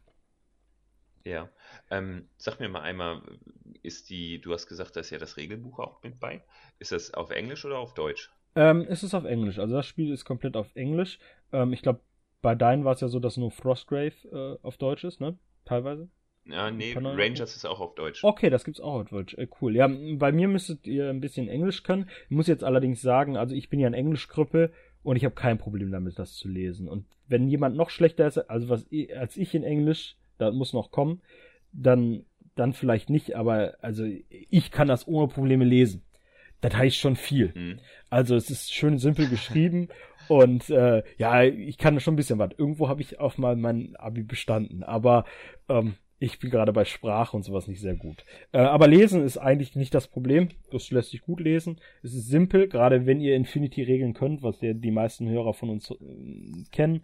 Ja. 1.24 1.48
Ähm, 1.90 2.28
sag 2.36 2.60
mir 2.60 2.68
mal 2.68 2.82
einmal, 2.82 3.22
ist 3.82 4.10
die, 4.10 4.40
du 4.40 4.52
hast 4.52 4.66
gesagt, 4.66 4.96
da 4.96 5.00
ist 5.00 5.10
ja 5.10 5.18
das 5.18 5.36
Regelbuch 5.36 5.78
auch 5.78 6.02
mit 6.02 6.18
bei. 6.20 6.42
Ist 6.78 6.92
das 6.92 7.12
auf 7.14 7.30
Englisch 7.30 7.64
oder 7.64 7.78
auf 7.78 7.94
Deutsch? 7.94 8.30
Ähm, 8.54 8.86
es 8.88 9.02
ist 9.02 9.14
auf 9.14 9.24
Englisch. 9.24 9.58
Also 9.58 9.74
das 9.74 9.86
Spiel 9.86 10.12
ist 10.12 10.24
komplett 10.24 10.56
auf 10.56 10.74
Englisch. 10.74 11.18
Ähm, 11.52 11.72
ich 11.72 11.82
glaube, 11.82 12.00
bei 12.42 12.54
deinen 12.54 12.84
war 12.84 12.94
es 12.94 13.00
ja 13.00 13.08
so, 13.08 13.20
dass 13.20 13.36
nur 13.36 13.50
Frostgrave 13.50 14.58
äh, 14.62 14.66
auf 14.66 14.76
Deutsch 14.78 15.04
ist, 15.04 15.20
ne? 15.20 15.38
Teilweise. 15.64 16.08
Ja, 16.46 16.70
nee, 16.70 16.94
Rangers 16.94 17.54
ist 17.54 17.66
auch 17.66 17.80
auf 17.80 17.94
Deutsch. 17.94 18.24
Okay, 18.24 18.50
das 18.50 18.64
gibt's 18.64 18.80
auch 18.80 18.94
auf 18.94 19.08
Deutsch. 19.10 19.34
Äh, 19.34 19.46
cool. 19.60 19.76
Ja, 19.76 19.88
bei 19.88 20.32
mir 20.32 20.48
müsstet 20.48 20.86
ihr 20.86 21.10
ein 21.10 21.20
bisschen 21.20 21.48
Englisch 21.48 21.82
können. 21.82 22.08
Ich 22.28 22.36
muss 22.36 22.46
jetzt 22.46 22.64
allerdings 22.64 23.02
sagen, 23.02 23.36
also 23.36 23.54
ich 23.54 23.68
bin 23.68 23.78
ja 23.78 23.86
ein 23.86 23.94
Englischgruppe 23.94 24.72
und 25.02 25.16
ich 25.16 25.24
habe 25.24 25.34
kein 25.34 25.58
Problem 25.58 25.92
damit, 25.92 26.18
das 26.18 26.34
zu 26.34 26.48
lesen. 26.48 26.88
Und 26.88 27.06
wenn 27.28 27.48
jemand 27.48 27.76
noch 27.76 27.90
schlechter 27.90 28.26
ist, 28.26 28.38
also 28.38 28.68
was 28.68 28.86
als 29.16 29.36
ich 29.36 29.54
in 29.54 29.64
Englisch, 29.64 30.16
da 30.40 30.50
muss 30.50 30.72
noch 30.72 30.90
kommen, 30.90 31.20
dann 31.72 32.24
dann 32.56 32.72
vielleicht 32.72 33.10
nicht, 33.10 33.36
aber 33.36 33.74
also 33.80 34.04
ich 34.28 34.70
kann 34.70 34.88
das 34.88 35.08
ohne 35.08 35.28
Probleme 35.28 35.64
lesen. 35.64 36.02
Das 36.60 36.76
heißt 36.76 36.96
schon 36.96 37.16
viel. 37.16 37.52
Mhm. 37.54 37.78
Also 38.10 38.36
es 38.36 38.50
ist 38.50 38.72
schön 38.72 38.98
simpel 38.98 39.28
geschrieben 39.28 39.88
und 40.28 40.68
äh, 40.68 41.02
ja, 41.16 41.42
ich 41.42 41.78
kann 41.78 41.98
schon 42.00 42.14
ein 42.14 42.16
bisschen 42.16 42.38
was. 42.38 42.50
Irgendwo 42.56 42.88
habe 42.88 43.00
ich 43.00 43.18
auch 43.18 43.38
mal 43.38 43.56
mein 43.56 43.96
Abi 43.96 44.22
bestanden, 44.22 44.82
aber 44.82 45.24
ähm, 45.68 45.94
ich 46.18 46.38
bin 46.38 46.50
gerade 46.50 46.72
bei 46.74 46.84
Sprache 46.84 47.34
und 47.34 47.44
sowas 47.44 47.66
nicht 47.66 47.80
sehr 47.80 47.94
gut. 47.94 48.26
Äh, 48.52 48.58
aber 48.58 48.88
lesen 48.88 49.24
ist 49.24 49.38
eigentlich 49.38 49.74
nicht 49.74 49.94
das 49.94 50.06
Problem. 50.06 50.50
Das 50.70 50.90
lässt 50.90 51.10
sich 51.10 51.22
gut 51.22 51.40
lesen. 51.40 51.80
Es 52.02 52.12
ist 52.12 52.28
simpel, 52.28 52.68
gerade 52.68 53.06
wenn 53.06 53.20
ihr 53.20 53.34
Infinity 53.34 53.82
regeln 53.82 54.12
könnt, 54.12 54.42
was 54.42 54.60
ja 54.60 54.74
die 54.74 54.90
meisten 54.90 55.30
Hörer 55.30 55.54
von 55.54 55.70
uns 55.70 55.90
äh, 55.90 55.94
kennen. 56.72 57.02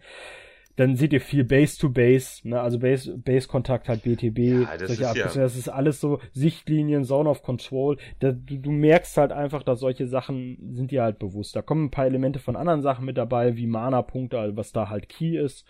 Dann 0.77 0.95
seht 0.95 1.11
ihr 1.11 1.21
viel 1.21 1.43
Base 1.43 1.77
to 1.77 1.89
Base, 1.89 2.47
ne? 2.47 2.61
also 2.61 2.79
Base, 2.79 3.17
Base 3.17 3.47
Kontakt 3.47 3.89
halt 3.89 4.03
BTB, 4.03 4.37
ja, 4.37 4.77
das, 4.77 4.87
solche 4.87 5.03
ist 5.03 5.35
ja. 5.35 5.41
das 5.41 5.55
ist 5.57 5.69
alles 5.69 5.99
so 5.99 6.19
Sichtlinien, 6.33 7.03
Zone 7.03 7.29
of 7.29 7.41
Control. 7.41 7.97
Da, 8.19 8.31
du, 8.31 8.57
du 8.57 8.71
merkst 8.71 9.17
halt 9.17 9.31
einfach, 9.31 9.63
dass 9.63 9.79
solche 9.79 10.07
Sachen 10.07 10.75
sind 10.75 10.91
dir 10.91 11.01
halt 11.01 11.19
bewusst. 11.19 11.55
Da 11.55 11.61
kommen 11.61 11.85
ein 11.85 11.91
paar 11.91 12.05
Elemente 12.05 12.39
von 12.39 12.55
anderen 12.55 12.81
Sachen 12.81 13.05
mit 13.05 13.17
dabei, 13.17 13.57
wie 13.57 13.67
Mana-Punkte, 13.67 14.55
was 14.55 14.71
da 14.71 14.89
halt 14.89 15.09
Key 15.09 15.35
ist. 15.35 15.65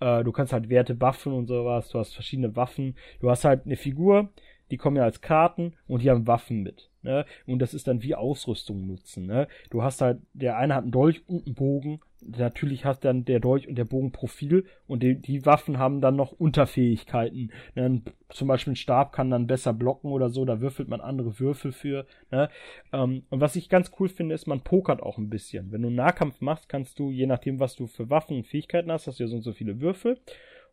Äh, 0.00 0.24
du 0.24 0.32
kannst 0.32 0.52
halt 0.52 0.68
Werte 0.68 0.94
buffen 0.94 1.32
und 1.32 1.46
sowas. 1.46 1.90
Du 1.90 1.98
hast 1.98 2.14
verschiedene 2.14 2.56
Waffen. 2.56 2.96
Du 3.20 3.30
hast 3.30 3.44
halt 3.44 3.66
eine 3.66 3.76
Figur, 3.76 4.30
die 4.70 4.76
kommen 4.76 4.96
ja 4.96 5.04
als 5.04 5.20
Karten 5.20 5.74
und 5.86 6.02
die 6.02 6.10
haben 6.10 6.26
Waffen 6.26 6.62
mit. 6.62 6.90
Ne? 7.02 7.24
Und 7.46 7.60
das 7.60 7.74
ist 7.74 7.86
dann 7.86 8.02
wie 8.02 8.14
Ausrüstung 8.14 8.86
nutzen. 8.86 9.26
Ne? 9.26 9.48
Du 9.70 9.82
hast 9.82 10.00
halt, 10.00 10.18
der 10.32 10.56
eine 10.56 10.74
hat 10.74 10.82
einen 10.82 10.92
Dolch 10.92 11.22
und 11.28 11.46
einen 11.46 11.54
Bogen. 11.54 12.00
Natürlich 12.36 12.84
hast 12.84 13.04
dann 13.04 13.24
der 13.24 13.40
Dolch 13.40 13.68
und 13.68 13.76
der 13.76 13.84
Bogen 13.84 14.12
Profil 14.12 14.64
und 14.86 15.02
die, 15.02 15.20
die 15.20 15.46
Waffen 15.46 15.78
haben 15.78 16.00
dann 16.00 16.16
noch 16.16 16.32
Unterfähigkeiten. 16.32 17.52
Ne? 17.74 18.02
Zum 18.28 18.48
Beispiel 18.48 18.72
ein 18.72 18.76
Stab 18.76 19.12
kann 19.12 19.30
dann 19.30 19.46
besser 19.46 19.72
blocken 19.72 20.10
oder 20.12 20.30
so, 20.30 20.44
da 20.44 20.60
würfelt 20.60 20.88
man 20.88 21.00
andere 21.00 21.38
Würfel 21.38 21.72
für. 21.72 22.06
Ne? 22.30 22.48
Ähm, 22.92 23.22
und 23.30 23.40
was 23.40 23.56
ich 23.56 23.68
ganz 23.68 23.90
cool 23.98 24.08
finde, 24.08 24.34
ist, 24.34 24.46
man 24.46 24.60
pokert 24.60 25.02
auch 25.02 25.18
ein 25.18 25.30
bisschen. 25.30 25.72
Wenn 25.72 25.82
du 25.82 25.88
einen 25.88 25.96
Nahkampf 25.96 26.40
machst, 26.40 26.68
kannst 26.68 26.98
du, 26.98 27.10
je 27.10 27.26
nachdem, 27.26 27.60
was 27.60 27.76
du 27.76 27.86
für 27.86 28.10
Waffen 28.10 28.38
und 28.38 28.46
Fähigkeiten 28.46 28.90
hast, 28.90 29.06
hast 29.06 29.20
du 29.20 29.24
ja 29.24 29.28
so 29.28 29.36
und 29.36 29.42
so 29.42 29.52
viele 29.52 29.80
Würfel 29.80 30.18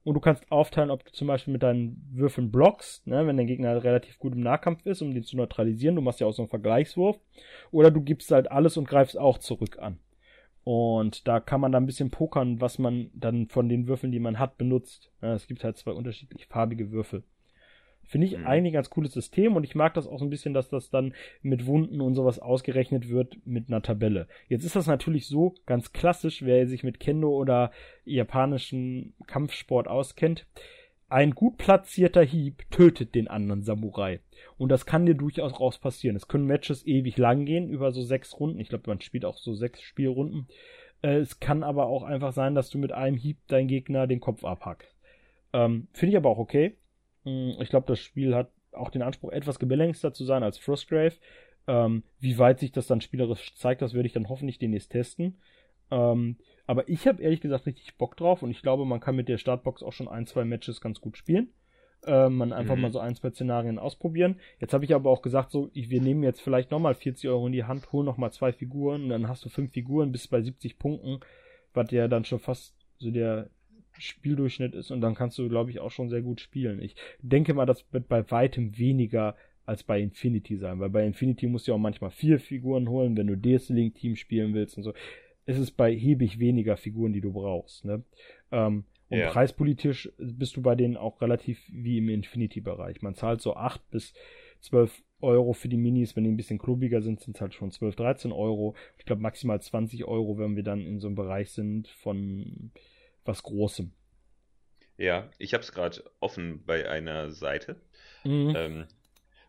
und 0.03 0.15
du 0.15 0.19
kannst 0.19 0.51
aufteilen, 0.51 0.91
ob 0.91 1.05
du 1.05 1.11
zum 1.11 1.27
Beispiel 1.27 1.53
mit 1.53 1.63
deinen 1.63 2.05
Würfeln 2.11 2.51
blockst, 2.51 3.07
ne, 3.07 3.25
wenn 3.25 3.37
der 3.37 3.45
Gegner 3.45 3.83
relativ 3.83 4.19
gut 4.19 4.33
im 4.33 4.41
Nahkampf 4.41 4.85
ist, 4.85 5.01
um 5.01 5.13
den 5.13 5.23
zu 5.23 5.37
neutralisieren. 5.37 5.95
Du 5.95 6.01
machst 6.01 6.19
ja 6.19 6.27
auch 6.27 6.33
so 6.33 6.41
einen 6.41 6.49
Vergleichswurf. 6.49 7.17
Oder 7.71 7.89
du 7.89 8.01
gibst 8.01 8.31
halt 8.31 8.51
alles 8.51 8.75
und 8.77 8.87
greifst 8.87 9.17
auch 9.17 9.37
zurück 9.37 9.79
an. 9.79 9.97
Und 10.63 11.27
da 11.27 11.39
kann 11.39 11.59
man 11.59 11.71
dann 11.71 11.83
ein 11.83 11.87
bisschen 11.87 12.09
pokern, 12.09 12.61
was 12.61 12.79
man 12.79 13.09
dann 13.13 13.47
von 13.47 13.67
den 13.67 13.87
Würfeln, 13.87 14.11
die 14.11 14.19
man 14.19 14.39
hat, 14.39 14.57
benutzt. 14.57 15.11
Ja, 15.21 15.33
es 15.33 15.47
gibt 15.47 15.63
halt 15.63 15.77
zwei 15.77 15.91
unterschiedlich 15.91 16.47
farbige 16.47 16.91
Würfel. 16.91 17.23
Finde 18.05 18.27
ich 18.27 18.37
mhm. 18.37 18.45
eigentlich 18.45 18.71
ein 18.71 18.75
ganz 18.75 18.89
cooles 18.89 19.13
System 19.13 19.55
und 19.55 19.63
ich 19.63 19.75
mag 19.75 19.93
das 19.93 20.07
auch 20.07 20.19
so 20.19 20.25
ein 20.25 20.29
bisschen, 20.29 20.53
dass 20.53 20.69
das 20.69 20.89
dann 20.89 21.13
mit 21.41 21.65
Wunden 21.65 22.01
und 22.01 22.15
sowas 22.15 22.39
ausgerechnet 22.39 23.09
wird 23.09 23.37
mit 23.45 23.69
einer 23.69 23.81
Tabelle. 23.81 24.27
Jetzt 24.49 24.65
ist 24.65 24.75
das 24.75 24.87
natürlich 24.87 25.27
so 25.27 25.55
ganz 25.65 25.93
klassisch, 25.93 26.43
wer 26.43 26.67
sich 26.67 26.83
mit 26.83 26.99
Kendo 26.99 27.29
oder 27.29 27.71
japanischen 28.05 29.13
Kampfsport 29.27 29.87
auskennt. 29.87 30.45
Ein 31.13 31.35
gut 31.35 31.57
platzierter 31.57 32.23
Hieb 32.23 32.63
tötet 32.71 33.13
den 33.13 33.27
anderen 33.27 33.61
Samurai. 33.61 34.19
Und 34.57 34.69
das 34.69 34.87
kann 34.87 35.05
dir 35.05 35.13
durchaus 35.13 35.59
raus 35.59 35.77
passieren. 35.77 36.15
Es 36.15 36.27
können 36.27 36.47
Matches 36.47 36.87
ewig 36.87 37.17
lang 37.17 37.45
gehen, 37.45 37.69
über 37.69 37.91
so 37.91 38.01
sechs 38.01 38.39
Runden. 38.39 38.59
Ich 38.59 38.69
glaube, 38.69 38.89
man 38.89 38.99
spielt 38.99 39.23
auch 39.23 39.37
so 39.37 39.53
sechs 39.53 39.83
Spielrunden. 39.83 40.47
Äh, 41.03 41.17
es 41.17 41.39
kann 41.39 41.61
aber 41.61 41.85
auch 41.85 42.01
einfach 42.01 42.33
sein, 42.33 42.55
dass 42.55 42.71
du 42.71 42.79
mit 42.79 42.93
einem 42.93 43.15
Hieb 43.15 43.37
deinen 43.45 43.67
Gegner 43.67 44.07
den 44.07 44.21
Kopf 44.21 44.43
abhackst. 44.43 44.97
Ähm, 45.53 45.87
Finde 45.93 46.13
ich 46.13 46.17
aber 46.17 46.31
auch 46.31 46.39
okay. 46.39 46.77
Hm, 47.25 47.57
ich 47.59 47.69
glaube, 47.69 47.85
das 47.85 47.99
Spiel 47.99 48.33
hat 48.33 48.49
auch 48.71 48.89
den 48.89 49.03
Anspruch, 49.03 49.31
etwas 49.31 49.59
gebalanceder 49.59 50.15
zu 50.15 50.25
sein 50.25 50.41
als 50.41 50.57
Frostgrave. 50.57 51.13
Ähm, 51.67 52.01
wie 52.21 52.39
weit 52.39 52.59
sich 52.59 52.71
das 52.71 52.87
dann 52.87 53.01
spielerisch 53.01 53.53
zeigt, 53.53 53.83
das 53.83 53.93
werde 53.93 54.07
ich 54.07 54.13
dann 54.13 54.29
hoffentlich 54.29 54.57
demnächst 54.57 54.91
testen. 54.91 55.37
Ähm, 55.93 56.37
aber 56.65 56.89
ich 56.89 57.07
habe 57.07 57.21
ehrlich 57.21 57.41
gesagt 57.41 57.67
richtig 57.67 57.97
Bock 57.97 58.17
drauf 58.17 58.41
und 58.41 58.49
ich 58.49 58.61
glaube, 58.61 58.85
man 58.85 58.99
kann 58.99 59.15
mit 59.15 59.29
der 59.29 59.37
Startbox 59.37 59.83
auch 59.83 59.93
schon 59.93 60.07
ein, 60.07 60.25
zwei 60.25 60.43
Matches 60.43 60.81
ganz 60.81 60.99
gut 60.99 61.17
spielen. 61.17 61.49
Ähm, 62.05 62.35
man 62.35 62.51
einfach 62.51 62.75
mhm. 62.75 62.81
mal 62.81 62.91
so 62.91 62.99
ein, 62.99 63.15
zwei 63.15 63.29
Szenarien 63.29 63.79
ausprobieren. 63.79 64.39
Jetzt 64.59 64.73
habe 64.73 64.83
ich 64.83 64.93
aber 64.93 65.09
auch 65.09 65.21
gesagt, 65.21 65.51
so, 65.51 65.69
ich, 65.73 65.89
wir 65.89 66.01
nehmen 66.01 66.23
jetzt 66.23 66.41
vielleicht 66.41 66.71
nochmal 66.71 66.95
40 66.95 67.29
Euro 67.29 67.45
in 67.47 67.53
die 67.53 67.63
Hand, 67.63 67.91
holen 67.91 68.05
nochmal 68.05 68.31
zwei 68.31 68.51
Figuren 68.51 69.03
und 69.03 69.09
dann 69.09 69.27
hast 69.27 69.45
du 69.45 69.49
fünf 69.49 69.71
Figuren 69.71 70.11
bis 70.11 70.27
bei 70.27 70.41
70 70.41 70.79
Punkten, 70.79 71.19
was 71.73 71.91
ja 71.91 72.07
dann 72.07 72.25
schon 72.25 72.39
fast 72.39 72.75
so 72.97 73.11
der 73.11 73.49
Spieldurchschnitt 73.99 74.73
ist 74.73 74.89
und 74.89 75.01
dann 75.01 75.15
kannst 75.15 75.37
du, 75.37 75.47
glaube 75.47 75.69
ich, 75.69 75.79
auch 75.79 75.91
schon 75.91 76.09
sehr 76.09 76.23
gut 76.23 76.41
spielen. 76.41 76.81
Ich 76.81 76.95
denke 77.21 77.53
mal, 77.53 77.65
das 77.65 77.85
wird 77.93 78.07
bei 78.07 78.29
weitem 78.31 78.77
weniger 78.77 79.35
als 79.65 79.83
bei 79.83 80.01
Infinity 80.01 80.57
sein, 80.57 80.79
weil 80.79 80.89
bei 80.89 81.05
Infinity 81.05 81.47
musst 81.47 81.67
du 81.67 81.71
ja 81.71 81.75
auch 81.75 81.81
manchmal 81.81 82.11
vier 82.11 82.39
Figuren 82.39 82.89
holen, 82.89 83.15
wenn 83.15 83.27
du 83.27 83.37
DS-Link 83.37 83.95
Team 83.95 84.15
spielen 84.15 84.53
willst 84.53 84.77
und 84.77 84.83
so. 84.83 84.93
Es 85.45 85.57
ist 85.57 85.71
bei 85.71 85.93
hebig 85.93 86.39
weniger 86.39 86.77
Figuren, 86.77 87.13
die 87.13 87.21
du 87.21 87.33
brauchst. 87.33 87.85
Ne? 87.85 88.03
Ähm, 88.51 88.85
und 89.09 89.19
ja. 89.19 89.29
preispolitisch 89.29 90.11
bist 90.17 90.55
du 90.55 90.61
bei 90.61 90.75
denen 90.75 90.97
auch 90.97 91.21
relativ 91.21 91.61
wie 91.71 91.97
im 91.97 92.09
Infinity-Bereich. 92.09 93.01
Man 93.01 93.15
zahlt 93.15 93.41
so 93.41 93.55
acht 93.55 93.87
bis 93.91 94.13
zwölf 94.59 95.03
Euro 95.21 95.53
für 95.53 95.69
die 95.69 95.77
Minis, 95.77 96.15
wenn 96.15 96.23
die 96.23 96.31
ein 96.31 96.37
bisschen 96.37 96.59
klubiger 96.59 97.01
sind, 97.01 97.19
sind 97.19 97.35
es 97.35 97.41
halt 97.41 97.53
schon 97.53 97.71
12, 97.71 97.95
13 97.95 98.31
Euro. 98.31 98.75
Ich 98.97 99.05
glaube 99.05 99.21
maximal 99.21 99.61
20 99.61 100.05
Euro, 100.05 100.37
wenn 100.37 100.55
wir 100.55 100.63
dann 100.63 100.85
in 100.85 100.99
so 100.99 101.07
einem 101.07 101.15
Bereich 101.15 101.51
sind 101.51 101.87
von 101.87 102.71
was 103.23 103.43
Großem. 103.43 103.91
Ja, 104.97 105.29
ich 105.37 105.53
habe 105.53 105.63
es 105.63 105.71
gerade 105.71 106.03
offen 106.19 106.63
bei 106.65 106.89
einer 106.89 107.31
Seite. 107.31 107.81
Mhm. 108.23 108.53
Ähm, 108.55 108.87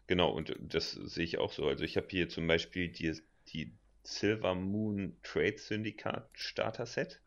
genau, 0.06 0.30
und 0.30 0.56
das 0.60 0.92
sehe 0.92 1.24
ich 1.24 1.38
auch 1.38 1.52
so. 1.52 1.66
Also 1.66 1.84
ich 1.84 1.96
habe 1.96 2.06
hier 2.10 2.28
zum 2.28 2.46
Beispiel 2.46 2.88
die, 2.88 3.12
die 3.48 3.72
Silver 4.04 4.54
Moon 4.54 5.16
Trade 5.22 5.58
Syndicate 5.58 6.28
Starter 6.32 6.86
Set. 6.86 7.20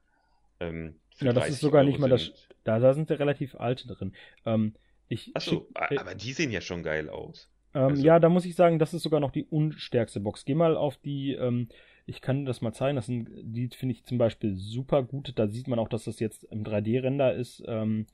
Ähm, 0.60 0.96
ja, 1.20 1.34
das 1.34 1.50
ist 1.50 1.60
sogar 1.60 1.82
Euro 1.82 1.92
nicht 1.92 2.00
mal 2.00 2.10
das. 2.10 2.32
Da, 2.64 2.80
da 2.80 2.94
sind 2.94 3.10
ja 3.10 3.16
relativ 3.18 3.56
alte 3.56 3.88
drin. 3.88 4.14
Ähm, 4.46 4.74
ich 5.10 5.36
Achso, 5.36 5.68
äh, 5.76 5.98
aber 5.98 6.16
die 6.16 6.34
sehen 6.34 6.52
ja 6.52 6.62
schon 6.62 6.84
geil 6.84 7.10
aus. 7.10 7.50
Ähm, 7.74 7.84
also. 7.84 8.04
Ja, 8.04 8.20
da 8.20 8.30
muss 8.30 8.46
ich 8.46 8.56
sagen, 8.56 8.80
das 8.80 8.94
ist 8.94 9.04
sogar 9.04 9.20
noch 9.20 9.32
die 9.32 9.46
unstärkste 9.46 10.20
Box. 10.20 10.46
Geh 10.46 10.56
mal 10.56 10.78
auf 10.78 10.98
die 10.98 11.34
ähm, 11.34 11.70
ich 12.08 12.22
kann 12.22 12.46
das 12.46 12.62
mal 12.62 12.74
zeigen. 12.74 12.96
Das 12.96 13.06
sind, 13.06 13.30
die 13.44 13.68
finde 13.68 13.94
ich 13.94 14.06
zum 14.06 14.18
Beispiel 14.18 14.56
super 14.56 15.04
gut. 15.04 15.34
Da 15.36 15.48
sieht 15.48 15.68
man 15.68 15.78
auch, 15.78 15.90
dass 15.90 16.06
das 16.06 16.20
jetzt 16.20 16.46
im 16.46 16.64
3D-Render 16.64 17.36
ist. 17.36 17.62
Ähm, 17.68 18.08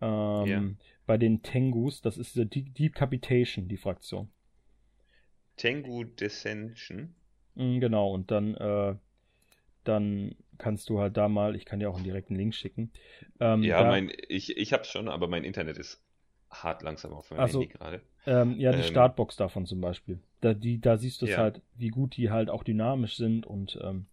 ähm, 0.00 0.46
ja. 0.46 0.64
Bei 1.06 1.18
den 1.18 1.42
Tengus, 1.42 2.00
das 2.00 2.18
ist 2.18 2.36
die 2.36 2.62
Decapitation, 2.72 3.66
die 3.68 3.76
Fraktion. 3.76 4.28
Tengu 5.56 6.04
Descension. 6.04 7.14
Mm, 7.56 7.80
genau, 7.80 8.12
und 8.12 8.30
dann, 8.30 8.54
äh, 8.54 8.94
dann 9.84 10.34
kannst 10.58 10.88
du 10.88 11.00
halt 11.00 11.16
da 11.16 11.28
mal, 11.28 11.56
ich 11.56 11.64
kann 11.64 11.80
dir 11.80 11.90
auch 11.90 11.96
einen 11.96 12.04
direkten 12.04 12.34
Link 12.34 12.54
schicken. 12.54 12.90
Ähm, 13.40 13.62
ja, 13.62 13.82
da, 13.82 13.88
mein, 13.88 14.12
ich, 14.28 14.56
ich 14.56 14.72
hab's 14.72 14.88
schon, 14.88 15.08
aber 15.08 15.28
mein 15.28 15.44
Internet 15.44 15.78
ist 15.78 16.02
hart 16.50 16.82
langsam 16.82 17.12
auf 17.12 17.30
meinem 17.30 17.40
also, 17.40 17.60
Handy 17.60 17.74
gerade. 17.74 18.00
Ähm, 18.26 18.58
ja, 18.58 18.72
die 18.72 18.78
ähm, 18.78 18.84
Startbox 18.84 19.36
davon 19.36 19.66
zum 19.66 19.80
Beispiel. 19.80 20.18
Da, 20.40 20.54
die, 20.54 20.80
da 20.80 20.96
siehst 20.96 21.22
du 21.22 21.26
es 21.26 21.32
ja. 21.32 21.38
halt, 21.38 21.60
wie 21.76 21.88
gut 21.88 22.16
die 22.16 22.30
halt 22.30 22.50
auch 22.50 22.64
dynamisch 22.64 23.16
sind 23.16 23.46
und, 23.46 23.78
ähm, 23.82 24.06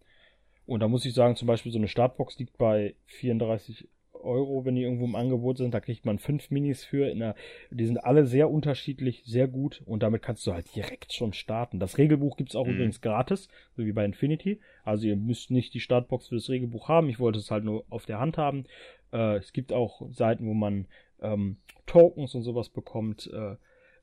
und 0.66 0.80
da 0.80 0.88
muss 0.88 1.04
ich 1.04 1.14
sagen, 1.14 1.36
zum 1.36 1.46
Beispiel 1.46 1.72
so 1.72 1.78
eine 1.78 1.88
Startbox 1.88 2.38
liegt 2.38 2.56
bei 2.56 2.94
34 3.06 3.88
Euro, 4.24 4.64
wenn 4.64 4.74
die 4.74 4.82
irgendwo 4.82 5.04
im 5.04 5.14
Angebot 5.14 5.58
sind. 5.58 5.74
Da 5.74 5.80
kriegt 5.80 6.04
man 6.04 6.18
fünf 6.18 6.50
Minis 6.50 6.84
für. 6.84 7.08
In 7.08 7.20
der, 7.20 7.34
die 7.70 7.86
sind 7.86 7.98
alle 7.98 8.26
sehr 8.26 8.50
unterschiedlich, 8.50 9.22
sehr 9.24 9.48
gut 9.48 9.82
und 9.86 10.02
damit 10.02 10.22
kannst 10.22 10.46
du 10.46 10.52
halt 10.52 10.74
direkt 10.74 11.12
schon 11.12 11.32
starten. 11.32 11.78
Das 11.78 11.98
Regelbuch 11.98 12.36
gibt's 12.36 12.56
auch 12.56 12.66
mhm. 12.66 12.74
übrigens 12.74 13.00
gratis, 13.00 13.48
so 13.76 13.84
wie 13.84 13.92
bei 13.92 14.04
Infinity. 14.04 14.60
Also 14.84 15.06
ihr 15.06 15.16
müsst 15.16 15.50
nicht 15.50 15.74
die 15.74 15.80
Startbox 15.80 16.28
für 16.28 16.36
das 16.36 16.48
Regelbuch 16.48 16.88
haben. 16.88 17.08
Ich 17.08 17.20
wollte 17.20 17.38
es 17.38 17.50
halt 17.50 17.64
nur 17.64 17.84
auf 17.90 18.06
der 18.06 18.18
Hand 18.18 18.38
haben. 18.38 18.64
Äh, 19.12 19.36
es 19.36 19.52
gibt 19.52 19.72
auch 19.72 20.02
Seiten, 20.10 20.46
wo 20.46 20.54
man 20.54 20.86
ähm, 21.20 21.56
Tokens 21.86 22.34
und 22.34 22.42
sowas 22.42 22.68
bekommt. 22.68 23.30
Äh, 23.32 23.56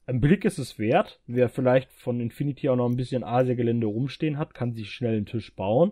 ein 0.08 0.20
Blick 0.20 0.46
ist 0.46 0.58
es 0.58 0.80
wert. 0.80 1.20
Wer 1.28 1.50
vielleicht 1.50 1.92
von 1.92 2.20
Infinity 2.20 2.70
auch 2.70 2.76
noch 2.76 2.90
ein 2.90 2.98
bisschen 2.98 3.24
Asia-Gelände 3.24 3.88
rumstehen 3.88 4.38
hat, 4.38 4.54
kann 4.54 4.74
sich 4.74 4.92
schnell 4.92 5.16
einen 5.16 5.26
Tisch 5.26 5.56
bauen. 5.56 5.92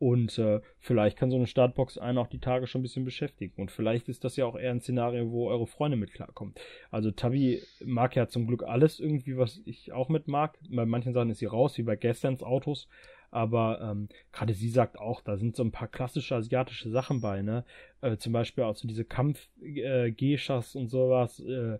Und 0.00 0.38
äh, 0.38 0.62
vielleicht 0.78 1.18
kann 1.18 1.30
so 1.30 1.36
eine 1.36 1.46
Startbox 1.46 1.98
einen 1.98 2.16
auch 2.16 2.26
die 2.26 2.40
Tage 2.40 2.66
schon 2.66 2.80
ein 2.80 2.82
bisschen 2.82 3.04
beschäftigen. 3.04 3.60
Und 3.60 3.70
vielleicht 3.70 4.08
ist 4.08 4.24
das 4.24 4.34
ja 4.34 4.46
auch 4.46 4.58
eher 4.58 4.70
ein 4.70 4.80
Szenario, 4.80 5.30
wo 5.30 5.50
eure 5.50 5.66
Freunde 5.66 5.98
mit 5.98 6.14
klarkommen. 6.14 6.54
Also 6.90 7.10
Tabi 7.10 7.62
mag 7.84 8.16
ja 8.16 8.26
zum 8.26 8.46
Glück 8.46 8.62
alles 8.62 8.98
irgendwie, 8.98 9.36
was 9.36 9.60
ich 9.66 9.92
auch 9.92 10.08
mit 10.08 10.26
mag. 10.26 10.58
Bei 10.70 10.86
manchen 10.86 11.12
Sachen 11.12 11.28
ist 11.28 11.40
sie 11.40 11.46
raus, 11.46 11.76
wie 11.76 11.82
bei 11.82 11.96
Gestern's 11.96 12.42
Autos. 12.42 12.88
Aber 13.30 13.78
ähm, 13.82 14.08
gerade 14.32 14.54
sie 14.54 14.70
sagt 14.70 14.98
auch, 14.98 15.20
da 15.20 15.36
sind 15.36 15.54
so 15.54 15.62
ein 15.62 15.70
paar 15.70 15.88
klassische 15.88 16.34
asiatische 16.34 16.88
Sachen 16.88 17.20
bei, 17.20 17.42
ne? 17.42 17.64
Äh, 18.00 18.16
zum 18.16 18.32
Beispiel 18.32 18.64
auch 18.64 18.76
so 18.76 18.88
diese 18.88 19.04
Kampf-Geschas 19.04 20.74
äh, 20.74 20.78
und 20.78 20.88
sowas. 20.88 21.40
Äh, 21.40 21.78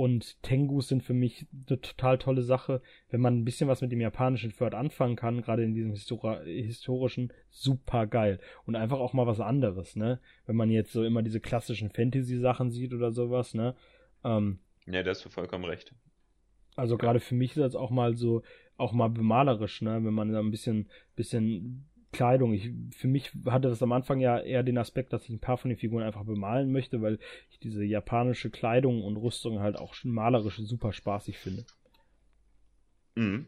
und 0.00 0.42
Tengus 0.42 0.88
sind 0.88 1.02
für 1.02 1.12
mich 1.12 1.46
eine 1.52 1.78
total 1.78 2.16
tolle 2.16 2.40
Sache, 2.40 2.80
wenn 3.10 3.20
man 3.20 3.36
ein 3.36 3.44
bisschen 3.44 3.68
was 3.68 3.82
mit 3.82 3.92
dem 3.92 4.00
japanischen 4.00 4.50
Pferd 4.50 4.74
anfangen 4.74 5.14
kann, 5.14 5.42
gerade 5.42 5.62
in 5.62 5.74
diesem 5.74 5.90
Histori 5.90 6.64
historischen, 6.64 7.34
super 7.50 8.06
geil. 8.06 8.40
Und 8.64 8.76
einfach 8.76 8.98
auch 8.98 9.12
mal 9.12 9.26
was 9.26 9.40
anderes, 9.40 9.96
ne? 9.96 10.18
Wenn 10.46 10.56
man 10.56 10.70
jetzt 10.70 10.92
so 10.92 11.04
immer 11.04 11.20
diese 11.20 11.38
klassischen 11.38 11.90
Fantasy-Sachen 11.90 12.70
sieht 12.70 12.94
oder 12.94 13.12
sowas, 13.12 13.52
ne? 13.52 13.76
Ähm, 14.24 14.60
ja, 14.86 15.02
da 15.02 15.10
hast 15.10 15.26
du 15.26 15.28
vollkommen 15.28 15.66
recht. 15.66 15.94
Also 16.76 16.96
gerade 16.96 17.20
für 17.20 17.34
mich 17.34 17.50
ist 17.50 17.62
das 17.62 17.74
auch 17.74 17.90
mal 17.90 18.16
so, 18.16 18.42
auch 18.78 18.94
mal 18.94 19.10
bemalerisch, 19.10 19.82
ne? 19.82 20.02
Wenn 20.02 20.14
man 20.14 20.32
da 20.32 20.38
ein 20.38 20.50
bisschen, 20.50 20.88
bisschen 21.14 21.89
Kleidung. 22.12 22.52
Ich, 22.52 22.70
für 22.90 23.08
mich 23.08 23.32
hatte 23.46 23.68
das 23.68 23.82
am 23.82 23.92
Anfang 23.92 24.20
ja 24.20 24.38
eher 24.38 24.62
den 24.62 24.78
Aspekt, 24.78 25.12
dass 25.12 25.24
ich 25.24 25.30
ein 25.30 25.40
paar 25.40 25.58
von 25.58 25.68
den 25.68 25.78
Figuren 25.78 26.02
einfach 26.02 26.24
bemalen 26.24 26.72
möchte, 26.72 27.00
weil 27.02 27.18
ich 27.50 27.58
diese 27.60 27.84
japanische 27.84 28.50
Kleidung 28.50 29.02
und 29.02 29.16
Rüstung 29.16 29.60
halt 29.60 29.78
auch 29.78 29.94
schon 29.94 30.10
malerisch 30.10 30.56
super 30.56 30.92
spaßig 30.92 31.38
finde. 31.38 31.64
Mhm. 33.14 33.46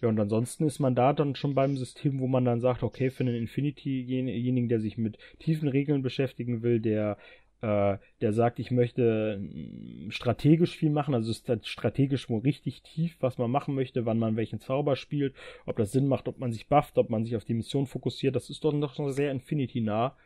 Ja, 0.00 0.08
und 0.08 0.18
ansonsten 0.18 0.66
ist 0.66 0.78
man 0.78 0.94
da 0.94 1.12
dann 1.12 1.34
schon 1.34 1.54
beim 1.54 1.76
System, 1.76 2.20
wo 2.20 2.26
man 2.26 2.44
dann 2.44 2.60
sagt, 2.60 2.82
okay, 2.82 3.10
für 3.10 3.22
einen 3.22 3.36
Infinity-jenigen, 3.36 4.68
der 4.68 4.80
sich 4.80 4.96
mit 4.96 5.18
tiefen 5.38 5.68
Regeln 5.68 6.02
beschäftigen 6.02 6.62
will, 6.62 6.80
der 6.80 7.18
äh, 7.62 7.98
der 8.20 8.32
sagt, 8.32 8.58
ich 8.58 8.70
möchte 8.70 9.38
mm, 9.38 10.10
strategisch 10.10 10.76
viel 10.76 10.90
machen, 10.90 11.14
also 11.14 11.30
ist 11.30 11.48
das 11.48 11.66
strategisch 11.66 12.28
wohl 12.30 12.40
richtig 12.40 12.82
tief, 12.82 13.16
was 13.20 13.38
man 13.38 13.50
machen 13.50 13.74
möchte, 13.74 14.06
wann 14.06 14.18
man 14.18 14.36
welchen 14.36 14.60
Zauber 14.60 14.96
spielt, 14.96 15.34
ob 15.66 15.76
das 15.76 15.92
Sinn 15.92 16.08
macht, 16.08 16.28
ob 16.28 16.38
man 16.38 16.52
sich 16.52 16.68
bufft, 16.68 16.98
ob 16.98 17.10
man 17.10 17.24
sich 17.24 17.36
auf 17.36 17.44
die 17.44 17.54
Mission 17.54 17.86
fokussiert, 17.86 18.34
das 18.34 18.50
ist 18.50 18.64
doch 18.64 18.72
noch 18.72 18.94
sehr 19.10 19.30
Infinity-nah. 19.30 20.16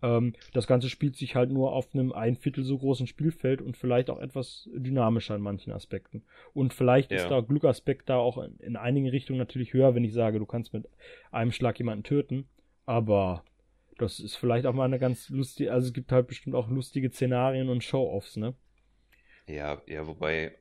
Ähm, 0.00 0.34
das 0.52 0.66
Ganze 0.66 0.88
spielt 0.88 1.16
sich 1.16 1.34
halt 1.34 1.50
nur 1.50 1.72
auf 1.72 1.92
einem 1.92 2.12
ein 2.12 2.36
Viertel 2.36 2.64
so 2.64 2.78
großen 2.78 3.06
Spielfeld 3.06 3.60
und 3.60 3.76
vielleicht 3.76 4.10
auch 4.10 4.20
etwas 4.20 4.68
dynamischer 4.72 5.34
in 5.34 5.42
manchen 5.42 5.72
Aspekten. 5.72 6.22
Und 6.54 6.72
vielleicht 6.72 7.10
ja. 7.10 7.18
ist 7.18 7.28
der 7.28 7.42
Glückaspekt 7.42 8.08
da 8.08 8.16
auch 8.16 8.38
in, 8.38 8.56
in 8.60 8.76
einigen 8.76 9.08
Richtungen 9.08 9.38
natürlich 9.38 9.72
höher, 9.72 9.94
wenn 9.94 10.04
ich 10.04 10.14
sage, 10.14 10.38
du 10.38 10.46
kannst 10.46 10.72
mit 10.72 10.88
einem 11.32 11.52
Schlag 11.52 11.78
jemanden 11.78 12.04
töten, 12.04 12.48
aber 12.86 13.42
das 13.98 14.20
ist 14.20 14.36
vielleicht 14.36 14.66
auch 14.66 14.72
mal 14.72 14.84
eine 14.84 14.98
ganz 14.98 15.28
lustige, 15.28 15.72
also 15.72 15.88
es 15.88 15.92
gibt 15.92 16.12
halt 16.12 16.26
bestimmt 16.26 16.56
auch 16.56 16.68
lustige 16.68 17.10
Szenarien 17.10 17.68
und 17.68 17.84
Show-Offs, 17.84 18.36
ne? 18.36 18.54
Ja, 19.46 19.82
ja, 19.86 20.06
wobei, 20.06 20.56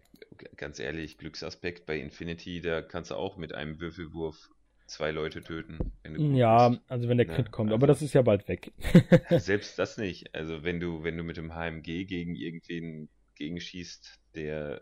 ganz 0.55 0.79
ehrlich, 0.79 1.17
Glücksaspekt 1.17 1.85
bei 1.85 1.99
Infinity, 1.99 2.61
da 2.61 2.81
kannst 2.81 3.11
du 3.11 3.15
auch 3.15 3.37
mit 3.37 3.53
einem 3.53 3.79
Würfelwurf 3.79 4.49
zwei 4.87 5.11
Leute 5.11 5.41
töten. 5.41 5.91
ja, 6.35 6.69
bist. 6.69 6.81
also 6.87 7.09
wenn 7.09 7.17
der 7.17 7.27
Crit 7.27 7.45
ja, 7.45 7.51
kommt, 7.51 7.69
also, 7.69 7.75
aber 7.75 7.87
das 7.87 8.01
ist 8.01 8.13
ja 8.13 8.21
bald 8.21 8.47
weg. 8.47 8.71
selbst 9.39 9.77
das 9.77 9.97
nicht. 9.97 10.33
Also 10.33 10.63
wenn 10.63 10.79
du, 10.79 11.03
wenn 11.03 11.17
du 11.17 11.23
mit 11.23 11.37
dem 11.37 11.53
HMG 11.53 12.05
gegen 12.05 12.35
irgendwen 12.35 13.09
gegenschießt, 13.35 14.19
der, 14.35 14.81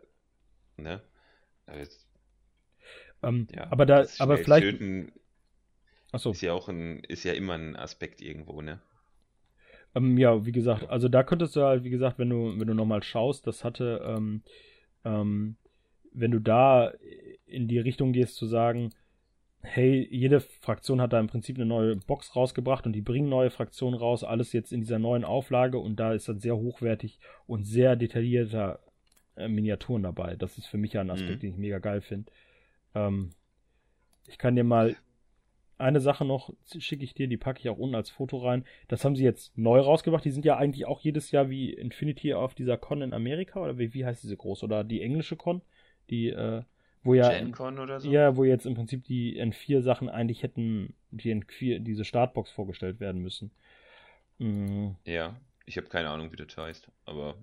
ne? 0.77 1.01
Also, 1.65 1.97
ähm, 3.23 3.47
ja, 3.53 3.71
aber 3.71 3.85
da, 3.85 4.05
aber 4.19 4.37
vielleicht. 4.37 4.69
Töten 4.69 5.11
Achso. 6.15 6.31
Ist 6.31 6.41
ja 6.41 6.53
auch 6.53 6.69
ein, 6.69 7.01
ist 7.01 7.25
ja 7.25 7.33
immer 7.33 7.55
ein 7.55 7.75
Aspekt 7.75 8.21
irgendwo, 8.21 8.61
ne? 8.61 8.79
Ähm, 9.95 10.17
ja, 10.17 10.45
wie 10.45 10.53
gesagt, 10.53 10.89
also 10.89 11.09
da 11.09 11.23
könntest 11.23 11.57
du 11.57 11.61
halt, 11.61 11.83
wie 11.83 11.89
gesagt, 11.89 12.19
wenn 12.19 12.29
du, 12.29 12.57
wenn 12.57 12.67
du 12.67 12.73
nochmal 12.73 13.03
schaust, 13.03 13.45
das 13.47 13.65
hatte, 13.65 14.01
ähm, 14.07 14.41
ähm, 15.03 15.57
wenn 16.13 16.31
du 16.31 16.39
da 16.39 16.93
in 17.45 17.67
die 17.67 17.79
Richtung 17.79 18.13
gehst 18.13 18.37
zu 18.37 18.45
sagen, 18.45 18.93
hey, 19.59 20.07
jede 20.09 20.39
Fraktion 20.39 21.01
hat 21.01 21.11
da 21.11 21.19
im 21.19 21.27
Prinzip 21.27 21.57
eine 21.57 21.65
neue 21.65 21.97
Box 21.97 22.33
rausgebracht 22.33 22.85
und 22.85 22.93
die 22.93 23.01
bringen 23.01 23.27
neue 23.27 23.49
Fraktionen 23.49 23.99
raus, 23.99 24.23
alles 24.23 24.53
jetzt 24.53 24.71
in 24.71 24.79
dieser 24.79 24.99
neuen 24.99 25.25
Auflage 25.25 25.79
und 25.79 25.97
da 25.97 26.13
ist 26.13 26.29
dann 26.29 26.39
sehr 26.39 26.55
hochwertig 26.55 27.19
und 27.45 27.65
sehr 27.65 27.97
detaillierter 27.97 28.79
äh, 29.35 29.49
Miniaturen 29.49 30.03
dabei. 30.03 30.37
Das 30.37 30.57
ist 30.57 30.67
für 30.67 30.77
mich 30.77 30.93
ja 30.93 31.01
ein 31.01 31.09
Aspekt, 31.09 31.37
mhm. 31.37 31.39
den 31.39 31.49
ich 31.51 31.57
mega 31.57 31.79
geil 31.79 31.99
finde. 31.99 32.31
Ähm, 32.93 33.31
ich 34.27 34.37
kann 34.37 34.55
dir 34.55 34.63
mal 34.63 34.95
eine 35.77 35.99
Sache 35.99 36.25
noch 36.25 36.53
schicke 36.77 37.03
ich 37.03 37.13
dir, 37.13 37.27
die 37.27 37.37
packe 37.37 37.59
ich 37.59 37.69
auch 37.69 37.77
unten 37.77 37.95
als 37.95 38.09
Foto 38.09 38.37
rein. 38.37 38.65
Das 38.87 39.03
haben 39.03 39.15
sie 39.15 39.23
jetzt 39.23 39.57
neu 39.57 39.79
rausgebracht. 39.79 40.23
Die 40.23 40.31
sind 40.31 40.45
ja 40.45 40.57
eigentlich 40.57 40.85
auch 40.85 41.01
jedes 41.01 41.31
Jahr 41.31 41.49
wie 41.49 41.73
Infinity 41.73 42.33
auf 42.33 42.55
dieser 42.55 42.77
Con 42.77 43.01
in 43.01 43.13
Amerika 43.13 43.61
oder 43.61 43.77
wie, 43.77 43.93
wie 43.93 44.05
heißt 44.05 44.23
diese 44.23 44.37
groß 44.37 44.63
oder 44.63 44.83
die 44.83 45.01
englische 45.01 45.35
Con, 45.35 45.61
die 46.09 46.29
äh, 46.29 46.63
wo 47.03 47.13
ja 47.13 47.29
GenCon 47.29 47.79
oder 47.79 47.99
so? 47.99 48.09
Ja, 48.09 48.35
wo 48.35 48.43
jetzt 48.43 48.65
im 48.65 48.73
Prinzip 48.73 49.03
die 49.03 49.39
N4 49.41 49.81
Sachen 49.81 50.09
eigentlich 50.09 50.43
hätten 50.43 50.95
die 51.11 51.33
N4 51.33 51.79
diese 51.79 52.03
Startbox 52.03 52.51
vorgestellt 52.51 52.99
werden 52.99 53.21
müssen. 53.21 53.51
Mhm. 54.39 54.95
Ja, 55.05 55.35
ich 55.65 55.77
habe 55.77 55.87
keine 55.87 56.09
Ahnung, 56.09 56.31
wie 56.31 56.35
das 56.35 56.57
heißt, 56.57 56.89
aber 57.05 57.35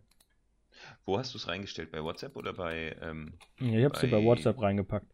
wo 1.05 1.19
hast 1.19 1.33
du 1.35 1.39
es 1.39 1.49
reingestellt? 1.49 1.93
Bei 1.93 2.03
WhatsApp 2.03 2.37
oder 2.37 2.53
bei 2.53 2.97
ähm, 3.01 3.35
Ja, 3.61 3.79
ich 3.79 3.85
habe 3.85 3.95
es 3.95 4.11
bei 4.11 4.25
WhatsApp 4.25 4.61
reingepackt. 4.61 5.07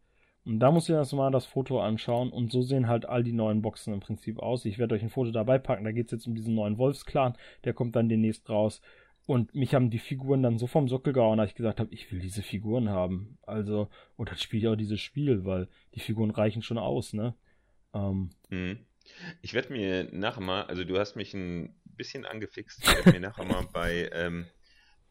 Und 0.49 0.61
da 0.61 0.71
muss 0.71 0.89
ihr 0.89 0.97
das 0.97 1.13
mal 1.13 1.31
das 1.31 1.45
Foto 1.45 1.79
anschauen 1.79 2.33
und 2.33 2.51
so 2.51 2.63
sehen 2.63 2.89
halt 2.89 3.05
all 3.05 3.23
die 3.23 3.35
neuen 3.35 3.61
Boxen 3.61 3.93
im 3.93 4.01
Prinzip 4.01 4.39
aus. 4.39 4.65
Ich 4.65 4.79
werde 4.79 4.95
euch 4.95 5.03
ein 5.03 5.11
Foto 5.11 5.31
dabei 5.31 5.59
packen, 5.59 5.85
da 5.85 5.93
geht 5.93 6.07
es 6.07 6.13
jetzt 6.13 6.27
um 6.27 6.35
diesen 6.35 6.55
neuen 6.55 6.79
Wolfsclan, 6.79 7.37
der 7.65 7.75
kommt 7.75 7.95
dann 7.95 8.09
demnächst 8.09 8.49
raus. 8.49 8.81
Und 9.27 9.55
mich 9.55 9.75
haben 9.75 9.91
die 9.91 9.99
Figuren 9.99 10.43
dann 10.43 10.57
so 10.57 10.67
vom 10.67 10.89
Sockel 10.89 11.13
gehauen, 11.13 11.37
dass 11.37 11.51
ich 11.51 11.55
gesagt 11.55 11.81
habe, 11.81 11.93
ich 11.93 12.11
will 12.11 12.21
diese 12.21 12.41
Figuren 12.41 12.89
haben. 12.89 13.37
Also, 13.43 13.91
und 14.17 14.31
dann 14.31 14.39
spiele 14.39 14.63
ich 14.63 14.69
auch 14.69 14.77
dieses 14.77 15.03
Spiel, 15.03 15.45
weil 15.45 15.69
die 15.95 16.01
Figuren 16.01 16.31
reichen 16.31 16.63
schon 16.63 16.79
aus, 16.79 17.13
ne? 17.13 17.35
Ähm, 17.93 18.31
mhm. 18.49 18.79
Ich 19.43 19.53
werde 19.53 19.71
mir 19.71 20.09
nachher 20.13 20.41
mal, 20.41 20.63
also 20.63 20.83
du 20.83 20.99
hast 20.99 21.15
mich 21.15 21.35
ein 21.35 21.75
bisschen 21.85 22.25
angefixt, 22.25 22.83
ich 22.83 22.89
werde 22.89 23.13
mir 23.13 23.21
nachher 23.21 23.45
mal 23.45 23.67
bei 23.75 24.09
ähm, 24.15 24.47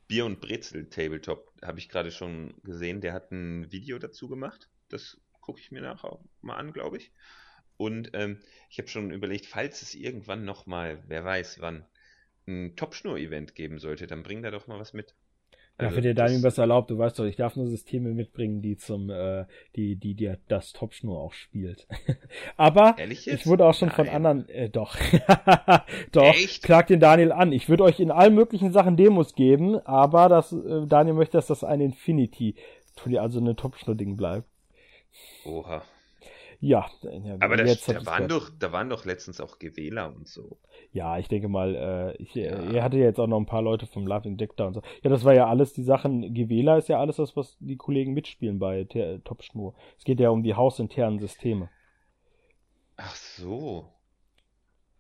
Bier 0.07 0.25
und 0.25 0.41
Brezel 0.41 0.89
Tabletop, 0.89 1.53
habe 1.63 1.77
ich 1.77 1.89
gerade 1.89 2.09
schon 2.09 2.55
gesehen, 2.63 3.01
der 3.01 3.13
hat 3.13 3.31
ein 3.31 3.71
Video 3.71 3.99
dazu 3.99 4.27
gemacht. 4.27 4.67
Das 4.89 5.19
gucke 5.48 5.62
ich 5.62 5.72
mir 5.72 5.82
nachher 5.82 6.20
mal 6.41 6.58
an, 6.58 6.74
glaube 6.74 6.98
ich. 6.98 7.12
Und 7.78 8.12
ähm, 8.14 8.39
ich 8.70 8.78
habe 8.80 8.89
schon 8.89 9.12
überlegt, 9.12 9.45
falls 9.45 9.82
es 9.82 9.95
irgendwann 9.95 10.43
nochmal, 10.43 11.02
wer 11.08 11.24
weiß 11.24 11.62
wann, 11.62 11.86
ein 12.48 12.76
Topschnur-Event 12.76 13.56
geben 13.56 13.80
sollte, 13.80 14.08
dann 14.08 14.24
bring 14.24 14.43
da 14.43 14.52
doch 14.52 14.68
mal 14.68 14.80
was 14.80 14.93
mit. 14.93 15.16
Also, 15.78 15.98
ja, 15.98 16.02
dir 16.02 16.16
Daniel 16.16 16.41
was 16.43 16.58
erlaubt, 16.58 16.89
du 16.89 16.98
weißt 16.98 17.20
doch, 17.20 17.26
ich 17.26 17.36
darf 17.36 17.56
nur 17.56 17.68
Systeme 17.68 18.10
mitbringen, 18.10 18.62
die 18.64 18.78
zum, 18.78 19.10
äh, 19.10 19.45
die, 19.76 19.95
die 19.95 20.16
dir 20.16 20.39
das 20.48 20.74
Topschnur 20.74 21.20
auch 21.20 21.34
spielt. 21.34 21.88
Aber 22.58 22.95
ich 23.08 23.45
wurde 23.45 23.66
auch 23.66 23.76
schon 23.76 23.89
Nein. 23.89 23.95
von 23.95 24.10
anderen, 24.10 24.50
äh, 24.50 24.70
doch, 24.70 24.98
doch, 26.12 26.34
Echt? 26.34 26.64
klag 26.64 26.88
den 26.88 27.00
Daniel 27.00 27.32
an. 27.32 27.54
Ich 27.54 27.70
würde 27.70 27.84
euch 27.84 28.00
in 28.00 28.12
allen 28.12 28.34
möglichen 28.34 28.72
Sachen 28.72 28.98
Demos 28.98 29.36
geben, 29.36 29.78
aber 29.86 30.30
das, 30.30 30.52
äh, 30.52 30.88
Daniel 30.88 31.14
möchte, 31.14 31.38
dass 31.38 31.48
das 31.48 31.64
ein 31.64 31.80
Infinity, 31.80 32.56
also 33.18 33.39
eine 33.39 33.56
Topschnur-Ding 33.56 34.18
bleibt. 34.18 34.50
Oha. 35.45 35.84
Ja, 36.59 36.88
ja 37.03 37.38
aber 37.39 37.57
das, 37.57 37.86
da, 37.86 38.05
waren 38.05 38.28
doch, 38.28 38.49
da 38.49 38.72
waren 38.72 38.89
doch 38.89 39.05
letztens 39.05 39.39
auch 39.39 39.59
Gewähler 39.59 40.13
und 40.15 40.28
so. 40.28 40.57
Ja, 40.91 41.20
ich 41.20 41.28
denke 41.28 41.49
mal, 41.49 41.76
äh, 41.76 42.22
ich, 42.22 42.34
ja. 42.34 42.72
er 42.72 42.84
hatte 42.84 42.97
ja 42.97 43.05
jetzt 43.05 43.20
auch 43.20 43.28
noch 43.28 43.39
ein 43.39 43.45
paar 43.45 43.61
Leute 43.61 43.86
vom 43.86 44.07
Deck 44.38 44.57
da 44.57 44.68
und 44.68 44.74
so. 44.74 44.82
Ja, 45.03 45.09
das 45.11 45.24
war 45.24 45.36
ja 45.36 45.47
alles 45.47 45.74
die 45.74 45.84
Sachen. 45.84 46.34
Gewähler 46.34 46.78
ist 46.78 46.89
ja 46.89 46.99
alles 46.99 47.18
das, 47.18 47.36
was 47.36 47.57
die 47.59 47.78
Kollegen 47.78 48.13
mitspielen 48.13 48.57
bei 48.57 48.86
Ter 48.86 49.24
Top 49.24 49.43
Schnur. 49.43 49.76
Es 49.99 50.03
geht 50.03 50.20
ja 50.20 50.30
um 50.30 50.41
die 50.41 50.55
hausinternen 50.55 51.20
Systeme. 51.20 51.70
Ach 52.95 53.15
so. 53.15 53.91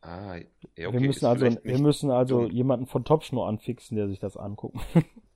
Ah, 0.01 0.37
ja, 0.75 0.87
okay. 0.87 0.99
Wir 0.99 1.07
müssen 1.07 1.25
also, 1.25 1.45
wir 1.45 1.79
müssen 1.79 2.11
also 2.11 2.47
jemanden 2.47 2.85
von 2.85 3.03
Topschnur 3.03 3.47
anfixen, 3.47 3.97
der 3.97 4.07
sich 4.07 4.19
das 4.19 4.37
anguckt. 4.37 4.77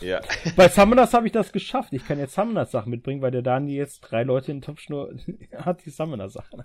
Ja. 0.00 0.20
Bei 0.56 0.68
Summoners 0.68 1.14
habe 1.14 1.26
ich 1.26 1.32
das 1.32 1.52
geschafft. 1.52 1.92
Ich 1.92 2.06
kann 2.06 2.18
jetzt 2.18 2.34
Summoners-Sachen 2.34 2.90
mitbringen, 2.90 3.22
weil 3.22 3.30
der 3.30 3.42
Dani 3.42 3.74
jetzt 3.74 4.00
drei 4.00 4.22
Leute 4.22 4.52
in 4.52 4.62
Topfschnur 4.62 5.14
hat 5.56 5.84
die 5.84 5.90
Summoners-Sachen. 5.90 6.64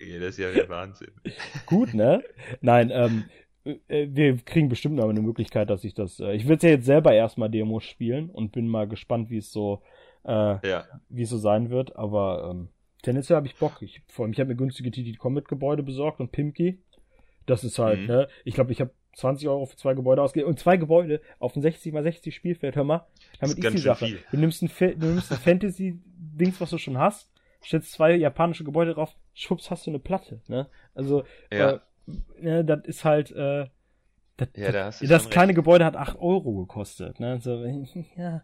Ja, 0.00 0.18
das 0.18 0.30
ist 0.30 0.38
ja 0.38 0.52
der 0.52 0.68
Wahnsinn. 0.68 1.12
Gut, 1.66 1.94
ne? 1.94 2.22
Nein, 2.60 2.90
ähm, 2.92 3.24
äh, 3.64 4.08
wir 4.10 4.36
kriegen 4.38 4.68
bestimmt 4.68 4.96
noch 4.96 5.08
eine 5.08 5.22
Möglichkeit, 5.22 5.70
dass 5.70 5.84
ich 5.84 5.94
das. 5.94 6.20
Äh, 6.20 6.34
ich 6.34 6.46
will 6.46 6.56
es 6.56 6.62
ja 6.62 6.70
jetzt 6.70 6.86
selber 6.86 7.12
erstmal 7.12 7.50
Demos 7.50 7.84
spielen 7.84 8.30
und 8.30 8.52
bin 8.52 8.68
mal 8.68 8.86
gespannt, 8.86 9.30
wie 9.30 9.38
es 9.38 9.50
so, 9.50 9.82
äh, 10.24 10.68
ja. 10.68 10.84
wie 11.08 11.22
es 11.22 11.30
so 11.30 11.38
sein 11.38 11.70
wird. 11.70 11.96
Aber 11.96 12.50
ähm, 12.50 12.68
tendenziell 13.02 13.36
habe 13.36 13.46
ich 13.46 13.56
Bock. 13.56 13.80
Ich, 13.80 14.02
vor 14.08 14.24
allem, 14.24 14.32
ich 14.32 14.40
habe 14.40 14.48
mir 14.48 14.56
günstige 14.56 14.90
TT 14.90 15.18
Comet 15.18 15.48
Gebäude 15.48 15.82
besorgt 15.82 16.20
und 16.20 16.32
Pimki. 16.32 16.78
Das 17.46 17.62
ist 17.62 17.78
halt, 17.78 18.00
mhm. 18.00 18.06
ne? 18.06 18.28
Ich 18.44 18.54
glaube, 18.54 18.72
ich 18.72 18.80
habe 18.80 18.90
20 19.16 19.48
Euro 19.48 19.66
für 19.66 19.76
zwei 19.76 19.94
Gebäude 19.94 20.22
ausgegeben. 20.22 20.48
Und 20.50 20.58
zwei 20.58 20.76
Gebäude 20.76 21.20
auf 21.38 21.54
ein 21.56 21.62
60 21.62 21.92
x 21.94 22.02
60 22.02 22.34
Spielfeld, 22.34 22.76
hör 22.76 22.84
mal. 22.84 23.06
Damit 23.40 23.58
ist, 23.58 23.64
ist 23.64 23.72
die 23.74 23.78
Sache. 23.78 24.06
Viel. 24.06 24.20
Du 24.30 24.36
nimmst 24.38 24.62
ein, 24.62 24.70
du 25.00 25.06
nimmst 25.06 25.30
ein 25.32 25.38
Fantasy-Dings, 25.38 26.60
was 26.60 26.70
du 26.70 26.78
schon 26.78 26.98
hast, 26.98 27.30
stellst 27.64 27.92
zwei 27.92 28.14
japanische 28.14 28.64
Gebäude 28.64 28.94
drauf, 28.94 29.14
schwupps, 29.32 29.70
hast 29.70 29.86
du 29.86 29.90
eine 29.90 29.98
Platte, 29.98 30.40
ne? 30.48 30.68
Also, 30.94 31.24
Ja. 31.52 31.72
äh, 31.72 31.78
ne, 32.40 32.64
das 32.64 32.84
ist 32.84 33.04
halt, 33.04 33.30
äh, 33.32 33.66
das, 34.36 34.48
Ja, 34.56 34.72
da 34.72 34.90
das 35.00 35.30
kleine 35.30 35.48
recht. 35.50 35.56
Gebäude 35.56 35.84
hat 35.84 35.96
8 35.96 36.18
Euro 36.18 36.54
gekostet, 36.56 37.20
ne? 37.20 37.40
So, 37.40 37.64
ja, 38.16 38.42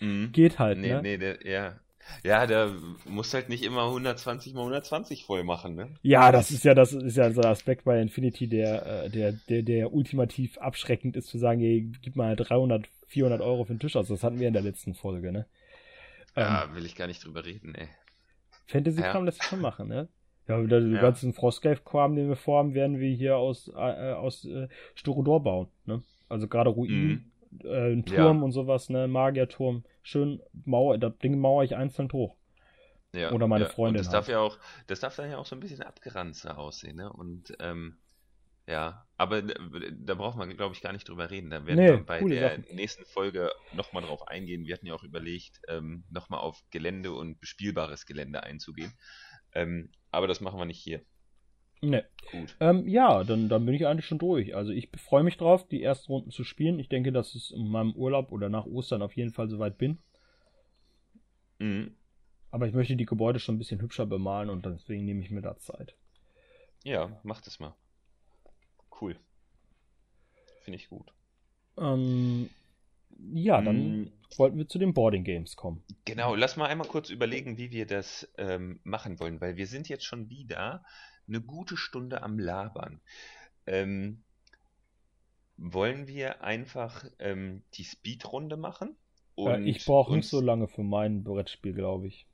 Mhm. 0.00 0.32
geht 0.32 0.58
halt, 0.58 0.78
Nee, 0.78 0.88
ne? 0.94 1.02
nee, 1.02 1.18
der, 1.18 1.46
ja. 1.46 1.80
Ja, 2.22 2.46
da 2.46 2.70
musst 3.06 3.32
halt 3.34 3.48
nicht 3.48 3.62
immer 3.64 3.84
120 3.86 4.54
mal 4.54 4.60
120 4.60 5.24
voll 5.24 5.42
machen, 5.44 5.74
ne? 5.74 5.88
Ja, 6.02 6.32
das 6.32 6.50
ist 6.50 6.64
ja, 6.64 6.74
das 6.74 6.92
ist 6.92 7.16
ja 7.16 7.30
so 7.30 7.40
ein 7.40 7.46
Aspekt 7.48 7.84
bei 7.84 8.00
Infinity, 8.00 8.46
der, 8.48 9.04
äh, 9.04 9.10
der, 9.10 9.32
der, 9.32 9.62
der 9.62 9.92
ultimativ 9.92 10.58
abschreckend 10.58 11.16
ist, 11.16 11.28
zu 11.28 11.38
sagen, 11.38 11.60
ey, 11.60 11.90
gib 12.02 12.16
mal 12.16 12.36
300, 12.36 12.86
400 13.08 13.40
Euro 13.40 13.64
für 13.64 13.74
den 13.74 13.80
Tisch 13.80 13.96
aus. 13.96 14.08
Das 14.08 14.22
hatten 14.22 14.38
wir 14.38 14.48
in 14.48 14.54
der 14.54 14.62
letzten 14.62 14.94
Folge, 14.94 15.32
ne? 15.32 15.46
Ähm, 16.36 16.42
Ja, 16.44 16.74
will 16.74 16.84
ich 16.84 16.94
gar 16.96 17.06
nicht 17.06 17.24
drüber 17.24 17.44
reden, 17.44 17.74
ey. 17.74 17.88
Fantasy-Kram 18.66 19.22
ja. 19.22 19.24
lässt 19.26 19.40
sich 19.40 19.48
schon 19.48 19.60
machen, 19.60 19.88
ne? 19.88 20.08
Ja, 20.46 20.62
wieder 20.62 20.80
den 20.80 20.94
Ja. 20.94 21.00
ganzen 21.00 21.32
Frostgrave-Kram, 21.32 22.16
den 22.16 22.28
wir 22.28 22.36
vorhaben, 22.36 22.74
werden 22.74 22.98
wir 22.98 23.14
hier 23.14 23.36
aus, 23.36 23.68
äh, 23.68 23.72
aus 24.12 24.44
äh, 24.44 24.68
Styrodor 24.94 25.42
bauen, 25.42 25.68
ne? 25.86 26.02
Also 26.28 26.48
gerade 26.48 26.70
Ruinen, 26.70 27.30
äh, 27.62 27.92
ein 27.92 28.04
Ja. 28.08 28.16
Turm 28.24 28.42
und 28.42 28.52
sowas, 28.52 28.88
ne? 28.90 29.08
Magierturm. 29.08 29.84
Schön 30.04 30.40
Mauer, 30.64 30.98
das 30.98 31.18
Ding 31.18 31.40
mauer 31.40 31.64
ich 31.64 31.76
einzeln 31.76 32.12
hoch. 32.12 32.36
Ja, 33.14 33.30
Oder 33.30 33.48
meine 33.48 33.64
ja. 33.64 33.70
Freundin 33.70 33.96
Und 34.00 34.06
das 34.06 34.10
darf 34.10 34.26
halt. 34.26 34.32
ja 34.32 34.40
auch, 34.40 34.58
das 34.88 35.00
darf 35.00 35.16
dann 35.16 35.30
ja 35.30 35.38
auch 35.38 35.46
so 35.46 35.56
ein 35.56 35.60
bisschen 35.60 35.82
abgeranzter 35.82 36.58
aussehen, 36.58 36.96
ne? 36.96 37.12
Und 37.12 37.54
ähm, 37.60 37.98
ja, 38.66 39.06
aber 39.18 39.42
da, 39.42 40.14
braucht 40.14 40.36
man, 40.38 40.56
glaube 40.56 40.74
ich, 40.74 40.82
gar 40.82 40.92
nicht 40.92 41.08
drüber 41.08 41.30
reden. 41.30 41.50
Da 41.50 41.66
werden 41.66 41.76
Nee, 41.76 41.88
wir 41.88 42.04
bei 42.04 42.24
der 42.24 42.62
Sachen. 42.62 42.64
nächsten 42.70 43.04
Folge 43.04 43.52
nochmal 43.72 44.04
drauf 44.04 44.26
eingehen. 44.28 44.66
Wir 44.66 44.74
hatten 44.74 44.86
ja 44.86 44.94
auch 44.94 45.04
überlegt, 45.04 45.60
ähm, 45.68 46.04
nochmal 46.10 46.40
auf 46.40 46.62
Gelände 46.70 47.12
und 47.12 47.40
bespielbares 47.40 48.06
Gelände 48.06 48.42
einzugehen. 48.42 48.92
Ähm, 49.52 49.92
aber 50.10 50.26
das 50.28 50.40
machen 50.40 50.58
wir 50.58 50.66
nicht 50.66 50.80
hier. 50.82 51.02
Ne. 51.90 52.04
Gut. 52.30 52.56
Ähm, 52.60 52.88
ja, 52.88 53.22
dann, 53.24 53.48
dann 53.48 53.64
bin 53.66 53.74
ich 53.74 53.86
eigentlich 53.86 54.06
schon 54.06 54.18
durch. 54.18 54.54
Also 54.56 54.72
ich 54.72 54.90
freue 54.96 55.22
mich 55.22 55.36
drauf, 55.36 55.66
die 55.68 55.82
ersten 55.82 56.10
Runden 56.12 56.30
zu 56.30 56.42
spielen. 56.44 56.78
Ich 56.78 56.88
denke, 56.88 57.12
dass 57.12 57.34
es 57.34 57.50
in 57.50 57.68
meinem 57.68 57.92
Urlaub 57.92 58.32
oder 58.32 58.48
nach 58.48 58.66
Ostern 58.66 59.02
auf 59.02 59.14
jeden 59.16 59.32
Fall 59.32 59.48
soweit 59.48 59.78
bin. 59.78 59.98
Mhm. 61.58 61.94
Aber 62.50 62.66
ich 62.66 62.74
möchte 62.74 62.96
die 62.96 63.06
Gebäude 63.06 63.40
schon 63.40 63.56
ein 63.56 63.58
bisschen 63.58 63.80
hübscher 63.80 64.06
bemalen 64.06 64.48
und 64.50 64.64
deswegen 64.64 65.04
nehme 65.04 65.20
ich 65.22 65.30
mir 65.30 65.42
da 65.42 65.56
Zeit. 65.58 65.94
Ja, 66.84 67.20
mach 67.24 67.40
das 67.40 67.58
mal. 67.58 67.74
Cool. 69.00 69.16
Finde 70.62 70.76
ich 70.78 70.88
gut. 70.88 71.12
Ähm, 71.76 72.48
ja, 73.32 73.60
dann 73.60 74.02
Mm. 74.02 74.12
wollten 74.36 74.58
wir 74.58 74.68
zu 74.68 74.78
den 74.78 74.94
Boarding 74.94 75.24
Games 75.24 75.56
kommen. 75.56 75.82
Genau, 76.04 76.34
lass 76.34 76.56
mal 76.56 76.66
einmal 76.66 76.86
kurz 76.86 77.10
überlegen, 77.10 77.58
wie 77.58 77.70
wir 77.70 77.86
das 77.86 78.28
ähm, 78.38 78.80
machen 78.84 79.18
wollen, 79.18 79.40
weil 79.40 79.56
wir 79.56 79.66
sind 79.66 79.88
jetzt 79.88 80.04
schon 80.04 80.28
wieder 80.30 80.84
eine 81.28 81.40
gute 81.40 81.76
Stunde 81.76 82.22
am 82.22 82.38
Labern. 82.38 83.00
Ähm, 83.66 84.22
wollen 85.56 86.06
wir 86.08 86.42
einfach 86.42 87.04
ähm, 87.18 87.62
die 87.74 87.84
Speedrunde 87.84 88.56
machen? 88.56 88.96
Äh, 89.38 89.68
ich 89.68 89.84
brauche 89.84 90.14
nicht 90.14 90.28
so 90.28 90.40
lange 90.40 90.68
für 90.68 90.82
mein 90.82 91.24
Brettspiel, 91.24 91.74
glaube 91.74 92.08
ich. 92.08 92.26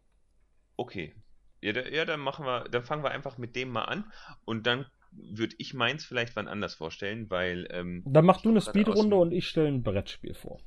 Okay. 0.77 1.15
Ja, 1.63 1.73
da, 1.75 1.87
ja, 1.89 2.05
dann 2.05 2.21
machen 2.21 2.47
wir, 2.47 2.65
dann 2.71 2.85
fangen 2.85 3.05
wir 3.05 3.11
einfach 3.11 3.37
mit 3.37 3.55
dem 3.55 3.71
mal 3.71 3.85
an 3.85 4.11
und 4.47 4.67
dann 4.67 4.87
würde 5.13 5.55
ich 5.59 5.75
meins 5.75 6.05
vielleicht 6.05 6.37
wann 6.37 6.49
anders 6.49 6.75
vorstellen, 6.75 7.29
weil 7.31 7.67
ähm, 7.71 8.03
Dann 8.07 8.25
mach 8.25 8.41
du 8.41 8.51
eine 8.51 8.61
Speedrunde 8.61 9.17
und 9.17 9.33
ich 9.33 9.47
stelle 9.47 9.69
ein 9.69 9.83
Brettspiel 9.83 10.35
vor. 10.35 10.61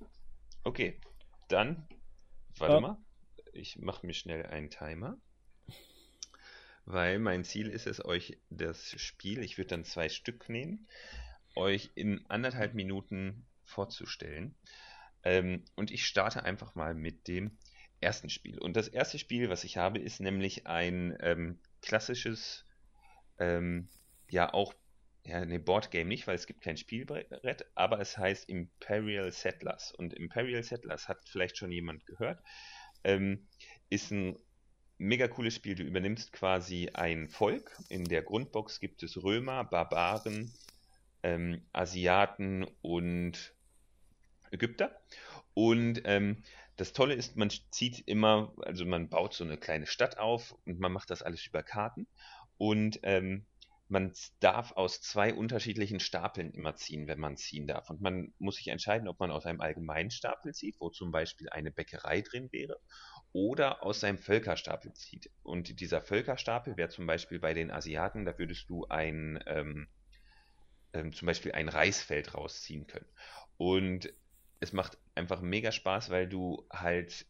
Okay, 0.63 0.99
dann, 1.49 1.87
warte 2.59 2.75
Ja. 2.75 2.81
mal, 2.81 2.97
ich 3.53 3.79
mache 3.79 4.05
mir 4.05 4.13
schnell 4.13 4.45
einen 4.45 4.69
Timer, 4.69 5.17
weil 6.85 7.19
mein 7.19 7.43
Ziel 7.43 7.69
ist 7.69 7.87
es, 7.87 8.03
euch 8.03 8.37
das 8.49 8.99
Spiel, 9.01 9.43
ich 9.43 9.57
würde 9.57 9.69
dann 9.69 9.85
zwei 9.85 10.09
Stück 10.09 10.49
nehmen, 10.49 10.87
euch 11.55 11.91
in 11.95 12.25
anderthalb 12.29 12.73
Minuten 12.73 13.45
vorzustellen. 13.63 14.55
Ähm, 15.23 15.63
und 15.75 15.91
ich 15.91 16.05
starte 16.05 16.43
einfach 16.43 16.75
mal 16.75 16.93
mit 16.93 17.27
dem 17.27 17.57
ersten 18.01 18.29
Spiel. 18.29 18.59
Und 18.59 18.75
das 18.75 18.87
erste 18.87 19.17
Spiel, 19.17 19.49
was 19.49 19.63
ich 19.63 19.77
habe, 19.77 19.99
ist 19.99 20.19
nämlich 20.19 20.67
ein 20.67 21.15
ähm, 21.21 21.59
klassisches, 21.81 22.65
ähm, 23.39 23.87
ja 24.29 24.53
auch, 24.53 24.73
ja, 25.25 25.45
ne, 25.45 25.59
Boardgame 25.59 26.05
nicht, 26.05 26.27
weil 26.27 26.35
es 26.35 26.47
gibt 26.47 26.61
kein 26.61 26.75
Spielbrett, 26.75 27.65
aber 27.75 28.01
es 28.01 28.17
heißt 28.17 28.49
Imperial 28.49 29.31
Settlers. 29.31 29.93
Und 29.93 30.13
Imperial 30.13 30.63
Settlers 30.63 31.07
hat 31.07 31.19
vielleicht 31.29 31.57
schon 31.57 31.71
jemand 31.71 32.05
gehört. 32.05 32.43
Ähm, 33.05 33.47
ist 33.89 34.11
ein 34.11 34.37
mega 34.97 35.27
cooles 35.27 35.55
Spiel. 35.55 35.75
Du 35.75 35.83
übernimmst 35.83 36.33
quasi 36.33 36.89
ein 36.93 37.29
Volk. 37.29 37.77
In 37.89 38.05
der 38.05 38.21
Grundbox 38.21 38.79
gibt 38.79 39.03
es 39.03 39.21
Römer, 39.23 39.63
Barbaren, 39.63 40.53
ähm, 41.23 41.61
Asiaten 41.73 42.65
und 42.81 43.53
Ägypter. 44.51 44.99
Und 45.53 46.01
ähm, 46.05 46.43
das 46.75 46.93
Tolle 46.93 47.13
ist, 47.13 47.35
man 47.35 47.49
zieht 47.49 48.07
immer, 48.07 48.53
also 48.61 48.85
man 48.85 49.09
baut 49.09 49.33
so 49.33 49.43
eine 49.43 49.57
kleine 49.57 49.85
Stadt 49.85 50.17
auf 50.17 50.55
und 50.65 50.79
man 50.79 50.91
macht 50.91 51.09
das 51.09 51.21
alles 51.21 51.45
über 51.45 51.63
Karten. 51.63 52.07
Und 52.57 52.99
ähm, 53.03 53.45
man 53.89 54.13
darf 54.39 54.71
aus 54.71 55.01
zwei 55.01 55.33
unterschiedlichen 55.33 55.99
Stapeln 55.99 56.51
immer 56.51 56.75
ziehen, 56.75 57.07
wenn 57.07 57.19
man 57.19 57.37
ziehen 57.37 57.67
darf. 57.67 57.89
Und 57.89 58.01
man 58.01 58.33
muss 58.39 58.55
sich 58.55 58.69
entscheiden, 58.69 59.07
ob 59.07 59.19
man 59.19 59.29
aus 59.29 59.45
einem 59.45 59.61
allgemeinen 59.61 60.09
Stapel 60.09 60.53
zieht, 60.53 60.79
wo 60.79 60.89
zum 60.89 61.11
Beispiel 61.11 61.49
eine 61.49 61.71
Bäckerei 61.71 62.21
drin 62.21 62.51
wäre, 62.51 62.79
oder 63.33 63.83
aus 63.83 63.99
seinem 63.99 64.19
Völkerstapel 64.19 64.93
zieht. 64.93 65.29
Und 65.41 65.79
dieser 65.79 66.01
Völkerstapel 66.01 66.77
wäre 66.77 66.89
zum 66.89 67.07
Beispiel 67.07 67.39
bei 67.39 67.53
den 67.53 67.71
Asiaten, 67.71 68.25
da 68.25 68.37
würdest 68.37 68.69
du 68.69 68.85
ein, 68.87 69.43
ähm, 69.47 69.87
ähm, 70.93 71.11
zum 71.13 71.25
Beispiel 71.25 71.51
ein 71.51 71.67
Reisfeld 71.67 72.35
rausziehen 72.35 72.85
können. 72.85 73.07
Und 73.57 74.13
es 74.59 74.71
macht 74.71 74.97
einfach 75.15 75.41
mega 75.41 75.71
Spaß, 75.71 76.11
weil 76.11 76.29
du 76.29 76.65
halt 76.71 77.25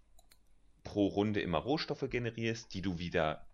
pro 0.83 1.07
Runde 1.07 1.39
immer 1.39 1.59
Rohstoffe 1.59 2.09
generierst, 2.09 2.73
die 2.73 2.81
du 2.81 2.99
wieder 2.99 3.47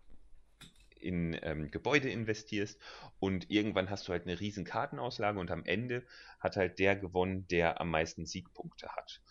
in 1.00 1.38
ähm, 1.42 1.70
Gebäude 1.70 2.10
investierst 2.10 2.78
und 3.20 3.50
irgendwann 3.50 3.88
hast 3.88 4.06
du 4.06 4.12
halt 4.12 4.24
eine 4.24 4.38
riesen 4.38 4.64
Kartenauslage 4.64 5.38
und 5.38 5.50
am 5.50 5.64
Ende 5.64 6.04
hat 6.40 6.56
halt 6.56 6.78
der 6.78 6.96
gewonnen, 6.96 7.46
der 7.48 7.80
am 7.80 7.90
meisten 7.90 8.26
Siegpunkte 8.26 8.88
hat. 8.88 9.22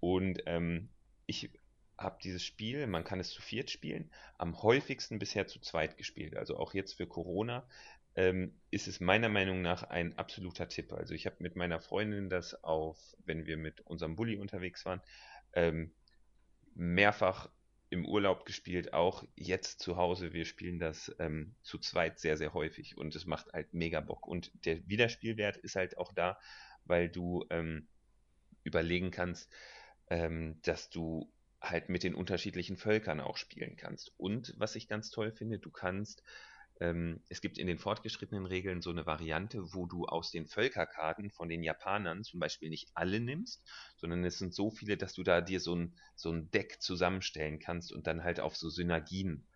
Und 0.00 0.42
ähm, 0.46 0.88
ich 1.26 1.50
habe 1.98 2.18
dieses 2.22 2.44
Spiel, 2.44 2.86
man 2.86 3.04
kann 3.04 3.20
es 3.20 3.30
zu 3.30 3.42
viert 3.42 3.70
spielen, 3.70 4.10
am 4.38 4.62
häufigsten 4.62 5.18
bisher 5.18 5.46
zu 5.46 5.60
zweit 5.60 5.96
gespielt. 5.96 6.36
Also 6.36 6.56
auch 6.56 6.72
jetzt 6.72 6.94
für 6.94 7.06
Corona 7.06 7.68
ähm, 8.14 8.54
ist 8.70 8.88
es 8.88 9.00
meiner 9.00 9.28
Meinung 9.28 9.62
nach 9.62 9.82
ein 9.82 10.16
absoluter 10.16 10.68
Tipp. 10.68 10.92
Also 10.92 11.14
ich 11.14 11.26
habe 11.26 11.36
mit 11.40 11.56
meiner 11.56 11.80
Freundin 11.80 12.30
das 12.30 12.62
auf, 12.64 12.98
wenn 13.24 13.46
wir 13.46 13.56
mit 13.56 13.80
unserem 13.80 14.16
Bulli 14.16 14.36
unterwegs 14.36 14.84
waren, 14.84 15.00
ähm, 15.52 15.92
mehrfach 16.74 17.50
im 17.90 18.06
Urlaub 18.06 18.44
gespielt, 18.44 18.92
auch 18.92 19.24
jetzt 19.34 19.80
zu 19.80 19.96
Hause. 19.96 20.32
Wir 20.32 20.44
spielen 20.44 20.78
das 20.78 21.14
ähm, 21.18 21.54
zu 21.62 21.78
zweit 21.78 22.18
sehr, 22.18 22.36
sehr 22.36 22.54
häufig 22.54 22.96
und 22.96 23.14
es 23.16 23.26
macht 23.26 23.52
halt 23.52 23.72
mega 23.72 24.00
Bock. 24.00 24.26
Und 24.26 24.52
der 24.66 24.86
Wiederspielwert 24.88 25.56
ist 25.56 25.76
halt 25.76 25.96
auch 25.96 26.12
da, 26.12 26.38
weil 26.84 27.08
du 27.08 27.46
ähm, 27.50 27.88
überlegen 28.62 29.10
kannst, 29.10 29.50
ähm, 30.10 30.60
dass 30.62 30.90
du 30.90 31.32
halt 31.60 31.88
mit 31.88 32.02
den 32.02 32.14
unterschiedlichen 32.14 32.76
Völkern 32.76 33.20
auch 33.20 33.36
spielen 33.36 33.76
kannst. 33.76 34.12
Und 34.16 34.54
was 34.58 34.76
ich 34.76 34.88
ganz 34.88 35.10
toll 35.10 35.32
finde, 35.32 35.58
du 35.58 35.70
kannst, 35.70 36.22
ähm, 36.80 37.20
es 37.28 37.40
gibt 37.40 37.58
in 37.58 37.66
den 37.66 37.78
fortgeschrittenen 37.78 38.46
Regeln 38.46 38.80
so 38.82 38.90
eine 38.90 39.06
Variante, 39.06 39.74
wo 39.74 39.86
du 39.86 40.06
aus 40.06 40.30
den 40.30 40.46
Völkerkarten 40.46 41.30
von 41.30 41.48
den 41.48 41.62
Japanern 41.62 42.22
zum 42.22 42.40
Beispiel 42.40 42.70
nicht 42.70 42.90
alle 42.94 43.20
nimmst, 43.20 43.64
sondern 43.96 44.24
es 44.24 44.38
sind 44.38 44.54
so 44.54 44.70
viele, 44.70 44.96
dass 44.96 45.14
du 45.14 45.22
da 45.22 45.40
dir 45.40 45.60
so 45.60 45.74
ein, 45.74 45.94
so 46.14 46.30
ein 46.30 46.50
Deck 46.50 46.80
zusammenstellen 46.80 47.58
kannst 47.58 47.92
und 47.92 48.06
dann 48.06 48.22
halt 48.22 48.40
auf 48.40 48.56
so 48.56 48.70
Synergien 48.70 49.46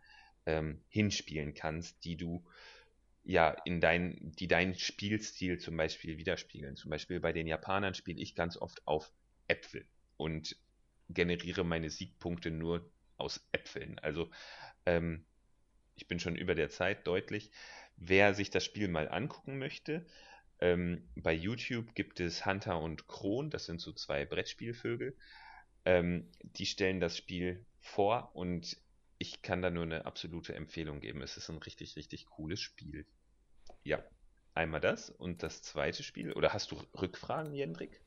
ähm, 0.47 0.83
hinspielen 0.89 1.55
kannst, 1.55 2.05
die 2.05 2.17
du 2.17 2.45
ja 3.25 3.51
in 3.65 3.81
dein, 3.81 4.33
die 4.39 4.49
deinen 4.49 4.75
Spielstil 4.75 5.59
zum 5.59 5.77
Beispiel 5.77 6.19
widerspiegeln. 6.19 6.75
Zum 6.77 6.91
Beispiel 6.91 7.21
bei 7.21 7.33
den 7.33 7.47
Japanern 7.47 7.95
spiele 7.95 8.21
ich 8.21 8.35
ganz 8.35 8.57
oft 8.57 8.87
auf 8.87 9.13
Äpfel 9.47 9.87
und 10.17 10.57
generiere 11.15 11.65
meine 11.65 11.91
Siegpunkte 11.91 12.51
nur 12.51 12.91
aus 13.17 13.47
Äpfeln. 13.53 13.99
Also 13.99 14.31
ähm, 14.87 15.25
ich 15.95 16.09
bin 16.09 16.19
schon 16.19 16.37
über 16.37 16.55
der 16.55 16.71
Zeit 16.71 17.07
deutlich. 17.07 17.51
Wer 17.97 18.35
sich 18.35 18.51
das 18.51 18.65
Spiel 18.65 18.89
mal 18.89 19.09
angucken 19.09 19.59
möchte, 19.59 20.07
ähm, 20.61 21.09
bei 21.15 21.33
YouTube 21.33 21.95
gibt 21.95 22.21
es 22.21 22.47
Hunter 22.47 22.81
und 22.81 23.09
Kron, 23.09 23.51
das 23.51 23.67
sind 23.67 23.81
so 23.81 23.93
zwei 23.93 24.25
Brettspielvögel. 24.25 25.17
Ähm, 25.85 26.31
die 26.43 26.67
stellen 26.67 27.01
das 27.01 27.17
Spiel 27.17 27.65
vor 27.81 28.35
und 28.35 28.77
ich 29.19 29.43
kann 29.43 29.63
da 29.63 29.71
nur 29.71 29.85
eine 29.85 30.05
absolute 30.05 30.55
Empfehlung 30.55 31.01
geben. 31.01 31.23
Es 31.23 31.37
ist 31.37 31.49
ein 31.49 31.59
richtig, 31.59 31.97
richtig 31.97 32.27
cooles 32.27 32.61
Spiel. 32.61 33.07
Ja, 33.85 34.05
einmal 34.55 34.81
das 34.81 35.11
und 35.11 35.43
das 35.43 35.63
zweite 35.63 36.03
Spiel. 36.03 36.33
Oder 36.33 36.53
hast 36.53 36.71
du 36.71 36.77
Rückfragen, 37.01 37.55
Jendrik? 37.55 38.02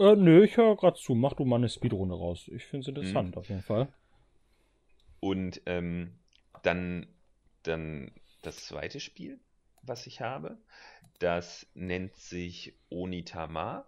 Äh, 0.00 0.16
nö, 0.16 0.42
ich 0.42 0.56
höre 0.56 0.76
gerade 0.76 0.98
zu. 0.98 1.14
Mach 1.14 1.34
du 1.34 1.44
mal 1.44 1.54
eine 1.56 1.68
Speedrunde 1.68 2.16
raus. 2.16 2.48
Ich 2.52 2.64
finde 2.66 2.82
es 2.82 2.88
Mhm. 2.88 2.88
interessant, 2.88 3.36
auf 3.36 3.48
jeden 3.48 3.62
Fall. 3.62 3.92
Und 5.20 5.60
ähm, 5.66 6.18
dann, 6.62 7.06
dann 7.62 8.12
das 8.42 8.66
zweite 8.66 9.00
Spiel, 9.00 9.38
was 9.82 10.06
ich 10.06 10.20
habe, 10.20 10.58
das 11.18 11.66
nennt 11.74 12.16
sich 12.16 12.74
Onitama. 12.90 13.86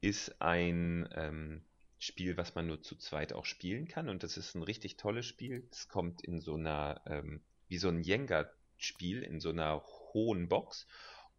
Ist 0.00 0.40
ein 0.42 1.08
ähm, 1.14 1.62
Spiel, 1.98 2.36
was 2.36 2.54
man 2.54 2.66
nur 2.68 2.82
zu 2.82 2.96
zweit 2.96 3.32
auch 3.32 3.44
spielen 3.44 3.88
kann. 3.88 4.08
Und 4.08 4.22
das 4.22 4.36
ist 4.36 4.54
ein 4.54 4.62
richtig 4.62 4.96
tolles 4.96 5.26
Spiel. 5.26 5.66
Es 5.72 5.88
kommt 5.88 6.22
in 6.22 6.40
so 6.40 6.54
einer, 6.54 7.00
ähm, 7.06 7.42
wie 7.68 7.78
so 7.78 7.88
ein 7.88 8.02
Jenga-Spiel, 8.02 9.22
in 9.22 9.40
so 9.40 9.50
einer 9.50 9.82
hohen 10.12 10.48
Box. 10.48 10.86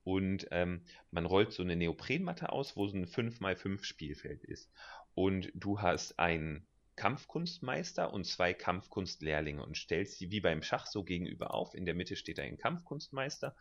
Und 0.10 0.48
ähm, 0.50 0.82
man 1.12 1.28
rollt 1.28 1.54
so 1.54 1.62
eine 1.62 1.76
Neoprenmatte 1.76 2.52
aus, 2.52 2.76
wo 2.76 2.88
so 2.88 2.98
ein 2.98 3.06
5x5 3.06 3.84
Spielfeld 3.84 4.44
ist. 4.44 4.72
Und 5.14 5.52
du 5.54 5.82
hast 5.82 6.18
einen 6.18 6.66
Kampfkunstmeister 6.96 8.12
und 8.12 8.26
zwei 8.26 8.56
Kampfkunstlehrlinge 8.56 9.64
und 9.64 9.78
stellst 9.78 10.18
sie 10.18 10.32
wie 10.32 10.42
beim 10.42 10.64
Schach 10.64 10.88
so 10.88 11.04
gegenüber 11.04 11.54
auf. 11.54 11.76
In 11.76 11.86
der 11.86 11.94
Mitte 11.94 12.16
steht 12.16 12.40
ein 12.40 12.58
Kampfkunstmeister 12.58 13.56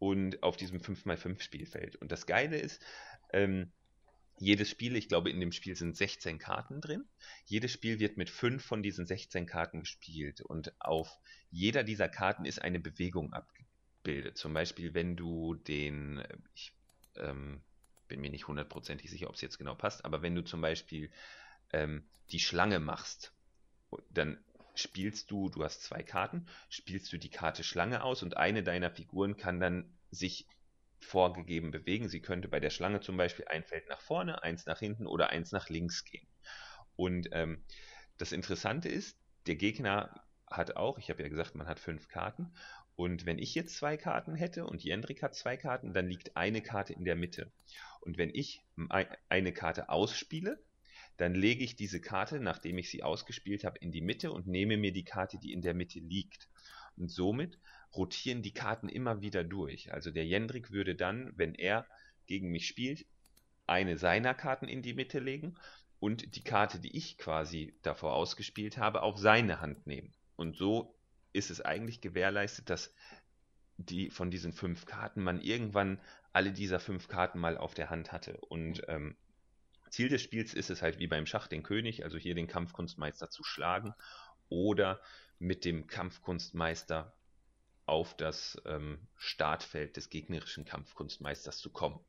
und 0.00 0.42
auf 0.42 0.56
diesem 0.56 0.80
5x5 0.80 1.40
Spielfeld. 1.40 1.94
Und 1.94 2.10
das 2.10 2.26
Geile 2.26 2.58
ist, 2.58 2.82
ähm, 3.32 3.70
jedes 4.38 4.68
Spiel, 4.68 4.96
ich 4.96 5.08
glaube, 5.08 5.30
in 5.30 5.38
dem 5.38 5.52
Spiel 5.52 5.76
sind 5.76 5.96
16 5.96 6.40
Karten 6.40 6.80
drin. 6.80 7.04
Jedes 7.44 7.70
Spiel 7.70 8.00
wird 8.00 8.16
mit 8.16 8.28
fünf 8.28 8.64
von 8.64 8.82
diesen 8.82 9.06
16 9.06 9.46
Karten 9.46 9.80
gespielt 9.80 10.40
und 10.40 10.74
auf 10.80 11.20
jeder 11.52 11.84
dieser 11.84 12.08
Karten 12.08 12.44
ist 12.44 12.60
eine 12.60 12.80
Bewegung 12.80 13.32
abgebildet. 14.06 14.38
Zum 14.38 14.54
Beispiel, 14.54 14.94
wenn 14.94 15.16
du 15.16 15.54
den, 15.54 16.22
ich 16.54 16.72
ähm, 17.16 17.60
bin 18.08 18.20
mir 18.20 18.30
nicht 18.30 18.46
hundertprozentig 18.46 19.10
sicher, 19.10 19.28
ob 19.28 19.34
es 19.34 19.40
jetzt 19.40 19.58
genau 19.58 19.74
passt, 19.74 20.04
aber 20.04 20.22
wenn 20.22 20.34
du 20.34 20.42
zum 20.42 20.60
Beispiel 20.60 21.10
ähm, 21.72 22.04
die 22.30 22.38
Schlange 22.38 22.78
machst, 22.78 23.32
dann 24.10 24.38
spielst 24.74 25.30
du, 25.30 25.48
du 25.48 25.64
hast 25.64 25.82
zwei 25.82 26.02
Karten, 26.02 26.46
spielst 26.68 27.12
du 27.12 27.18
die 27.18 27.30
Karte 27.30 27.64
Schlange 27.64 28.04
aus 28.04 28.22
und 28.22 28.36
eine 28.36 28.62
deiner 28.62 28.90
Figuren 28.90 29.36
kann 29.36 29.58
dann 29.58 29.92
sich 30.10 30.46
vorgegeben 31.00 31.70
bewegen. 31.70 32.08
Sie 32.08 32.20
könnte 32.20 32.48
bei 32.48 32.60
der 32.60 32.70
Schlange 32.70 33.00
zum 33.00 33.16
Beispiel 33.16 33.46
ein 33.48 33.64
Feld 33.64 33.88
nach 33.88 34.00
vorne, 34.00 34.42
eins 34.42 34.66
nach 34.66 34.78
hinten 34.78 35.06
oder 35.06 35.30
eins 35.30 35.52
nach 35.52 35.68
links 35.68 36.04
gehen. 36.04 36.26
Und 36.94 37.28
ähm, 37.32 37.64
das 38.18 38.32
Interessante 38.32 38.88
ist, 38.88 39.18
der 39.46 39.56
Gegner 39.56 40.22
hat 40.46 40.76
auch, 40.76 40.98
ich 40.98 41.10
habe 41.10 41.22
ja 41.22 41.28
gesagt, 41.28 41.54
man 41.54 41.66
hat 41.66 41.80
fünf 41.80 42.08
Karten. 42.08 42.52
Und 42.96 43.26
wenn 43.26 43.38
ich 43.38 43.54
jetzt 43.54 43.76
zwei 43.76 43.96
Karten 43.96 44.34
hätte 44.34 44.66
und 44.66 44.82
Jendrik 44.82 45.22
hat 45.22 45.34
zwei 45.34 45.56
Karten, 45.56 45.92
dann 45.92 46.08
liegt 46.08 46.36
eine 46.36 46.62
Karte 46.62 46.94
in 46.94 47.04
der 47.04 47.14
Mitte. 47.16 47.52
Und 48.00 48.16
wenn 48.16 48.34
ich 48.34 48.62
eine 49.28 49.52
Karte 49.52 49.90
ausspiele, 49.90 50.58
dann 51.18 51.34
lege 51.34 51.62
ich 51.62 51.76
diese 51.76 52.00
Karte, 52.00 52.40
nachdem 52.40 52.78
ich 52.78 52.90
sie 52.90 53.02
ausgespielt 53.02 53.64
habe, 53.64 53.78
in 53.78 53.92
die 53.92 54.00
Mitte 54.00 54.32
und 54.32 54.46
nehme 54.46 54.76
mir 54.76 54.92
die 54.92 55.04
Karte, 55.04 55.38
die 55.38 55.52
in 55.52 55.62
der 55.62 55.74
Mitte 55.74 55.98
liegt. 55.98 56.48
Und 56.96 57.10
somit 57.10 57.58
rotieren 57.94 58.42
die 58.42 58.52
Karten 58.52 58.88
immer 58.88 59.20
wieder 59.20 59.44
durch. 59.44 59.92
Also 59.92 60.10
der 60.10 60.26
Jendrik 60.26 60.70
würde 60.70 60.94
dann, 60.94 61.32
wenn 61.36 61.54
er 61.54 61.86
gegen 62.26 62.50
mich 62.50 62.66
spielt, 62.66 63.06
eine 63.66 63.98
seiner 63.98 64.34
Karten 64.34 64.68
in 64.68 64.82
die 64.82 64.94
Mitte 64.94 65.18
legen 65.18 65.56
und 65.98 66.36
die 66.36 66.44
Karte, 66.44 66.78
die 66.78 66.96
ich 66.96 67.18
quasi 67.18 67.74
davor 67.82 68.14
ausgespielt 68.14 68.78
habe, 68.78 69.02
auf 69.02 69.18
seine 69.18 69.60
Hand 69.60 69.86
nehmen. 69.86 70.12
Und 70.36 70.56
so 70.56 70.95
ist 71.36 71.50
es 71.50 71.60
eigentlich 71.60 72.00
gewährleistet, 72.00 72.70
dass 72.70 72.92
die 73.76 74.10
von 74.10 74.30
diesen 74.30 74.52
fünf 74.52 74.86
Karten 74.86 75.22
man 75.22 75.40
irgendwann 75.40 76.00
alle 76.32 76.52
dieser 76.52 76.80
fünf 76.80 77.08
Karten 77.08 77.38
mal 77.38 77.56
auf 77.56 77.74
der 77.74 77.90
Hand 77.90 78.12
hatte. 78.12 78.38
Und 78.48 78.82
ähm, 78.88 79.16
Ziel 79.90 80.08
des 80.08 80.22
Spiels 80.22 80.54
ist 80.54 80.70
es 80.70 80.82
halt 80.82 80.98
wie 80.98 81.06
beim 81.06 81.26
Schach 81.26 81.46
den 81.46 81.62
König, 81.62 82.04
also 82.04 82.18
hier 82.18 82.34
den 82.34 82.48
Kampfkunstmeister 82.48 83.30
zu 83.30 83.44
schlagen 83.44 83.94
oder 84.48 85.00
mit 85.38 85.64
dem 85.64 85.86
Kampfkunstmeister 85.86 87.14
auf 87.86 88.16
das 88.16 88.60
ähm, 88.66 88.98
Startfeld 89.16 89.96
des 89.96 90.10
gegnerischen 90.10 90.64
Kampfkunstmeisters 90.64 91.58
zu 91.58 91.70
kommen. 91.70 92.00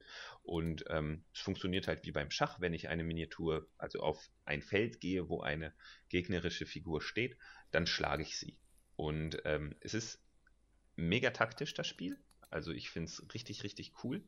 Und 0.42 0.86
ähm, 0.90 1.24
es 1.34 1.42
funktioniert 1.42 1.88
halt 1.88 2.04
wie 2.06 2.12
beim 2.12 2.32
Schach, 2.32 2.60
wenn 2.60 2.74
ich 2.74 2.90
eine 2.90 3.04
Miniatur, 3.04 3.68
also 3.78 4.00
auf 4.00 4.30
ein 4.44 4.64
Feld 4.64 5.00
gehe, 5.00 5.30
wo 5.30 5.42
eine 5.42 5.74
gegnerische 6.10 6.66
Figur 6.66 7.02
steht, 7.02 7.38
dann 7.72 7.86
schlage 7.86 8.24
ich 8.24 8.38
sie. 8.38 8.58
Und 8.98 9.38
ähm, 9.46 9.76
es 9.80 9.94
ist 9.94 10.20
mega 10.98 11.30
taktisch, 11.30 11.74
das 11.74 11.88
Spiel. 11.88 12.20
Also 12.50 12.72
ich 12.72 12.90
finde 12.90 13.10
es 13.10 13.34
richtig, 13.34 13.64
richtig 13.64 13.94
cool. 14.04 14.22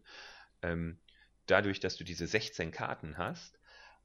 Ähm, 0.61 0.99
dadurch, 1.47 1.79
dass 1.79 1.97
du 1.97 2.03
diese 2.03 2.27
16 2.27 2.71
Karten 2.71 3.17
hast 3.17 3.59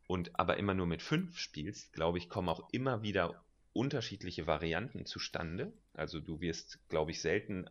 und 0.06 0.38
aber 0.38 0.56
immer 0.56 0.74
nur 0.74 0.86
mit 0.86 1.02
5 1.02 1.38
spielst, 1.38 1.92
glaube 1.92 2.18
ich, 2.18 2.28
kommen 2.28 2.48
auch 2.48 2.68
immer 2.72 3.02
wieder 3.02 3.44
unterschiedliche 3.72 4.46
Varianten 4.46 5.04
zustande. 5.04 5.72
Also 5.92 6.20
du 6.20 6.40
wirst, 6.40 6.78
glaube 6.88 7.10
ich, 7.10 7.20
selten 7.20 7.68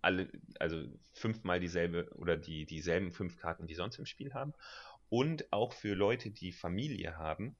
alle, 0.00 0.30
also 0.58 0.86
fünfmal 1.12 1.60
dieselbe 1.60 2.08
oder 2.14 2.36
die, 2.36 2.64
dieselben 2.64 3.12
fünf 3.12 3.36
Karten, 3.36 3.66
die 3.66 3.74
sonst 3.74 3.98
im 3.98 4.06
Spiel 4.06 4.32
haben. 4.34 4.54
Und 5.08 5.52
auch 5.52 5.72
für 5.72 5.94
Leute, 5.94 6.30
die 6.30 6.52
Familie 6.52 7.18
haben. 7.18 7.56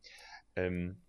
Ähm, 0.55 1.03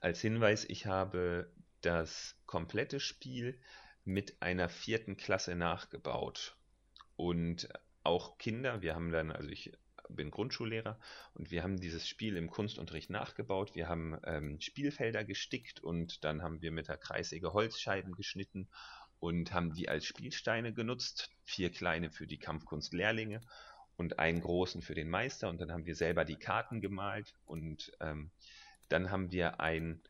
als 0.00 0.20
Hinweis, 0.20 0.64
ich 0.64 0.86
habe 0.86 1.50
das 1.82 2.36
komplette 2.46 3.00
Spiel 3.00 3.58
mit 4.04 4.40
einer 4.40 4.68
vierten 4.68 5.16
Klasse 5.16 5.54
nachgebaut. 5.54 6.56
Und 7.16 7.68
auch 8.02 8.38
Kinder, 8.38 8.82
wir 8.82 8.94
haben 8.94 9.12
dann, 9.12 9.30
also 9.30 9.48
ich 9.48 9.72
bin 10.08 10.30
Grundschullehrer 10.30 10.98
und 11.34 11.50
wir 11.50 11.62
haben 11.62 11.80
dieses 11.80 12.08
Spiel 12.08 12.36
im 12.36 12.50
Kunstunterricht 12.50 13.10
nachgebaut. 13.10 13.74
Wir 13.74 13.88
haben 13.88 14.18
ähm, 14.24 14.60
Spielfelder 14.60 15.24
gestickt 15.24 15.80
und 15.80 16.24
dann 16.24 16.42
haben 16.42 16.60
wir 16.62 16.72
mit 16.72 16.88
der 16.88 16.96
Kreissäge 16.96 17.52
Holzscheiben 17.52 18.14
geschnitten 18.14 18.68
und 19.20 19.52
haben 19.52 19.72
die 19.72 19.88
als 19.88 20.04
Spielsteine 20.04 20.72
genutzt. 20.72 21.30
Vier 21.44 21.70
kleine 21.70 22.10
für 22.10 22.26
die 22.26 22.38
Kampfkunstlehrlinge 22.38 23.40
und 23.96 24.18
einen 24.18 24.40
großen 24.40 24.82
für 24.82 24.94
den 24.94 25.08
Meister. 25.08 25.48
Und 25.48 25.60
dann 25.60 25.72
haben 25.72 25.86
wir 25.86 25.94
selber 25.94 26.24
die 26.24 26.36
Karten 26.36 26.80
gemalt 26.80 27.34
und 27.44 27.92
ähm, 28.00 28.30
dann 28.88 29.10
haben 29.10 29.30
wir 29.30 29.60
ein 29.60 30.02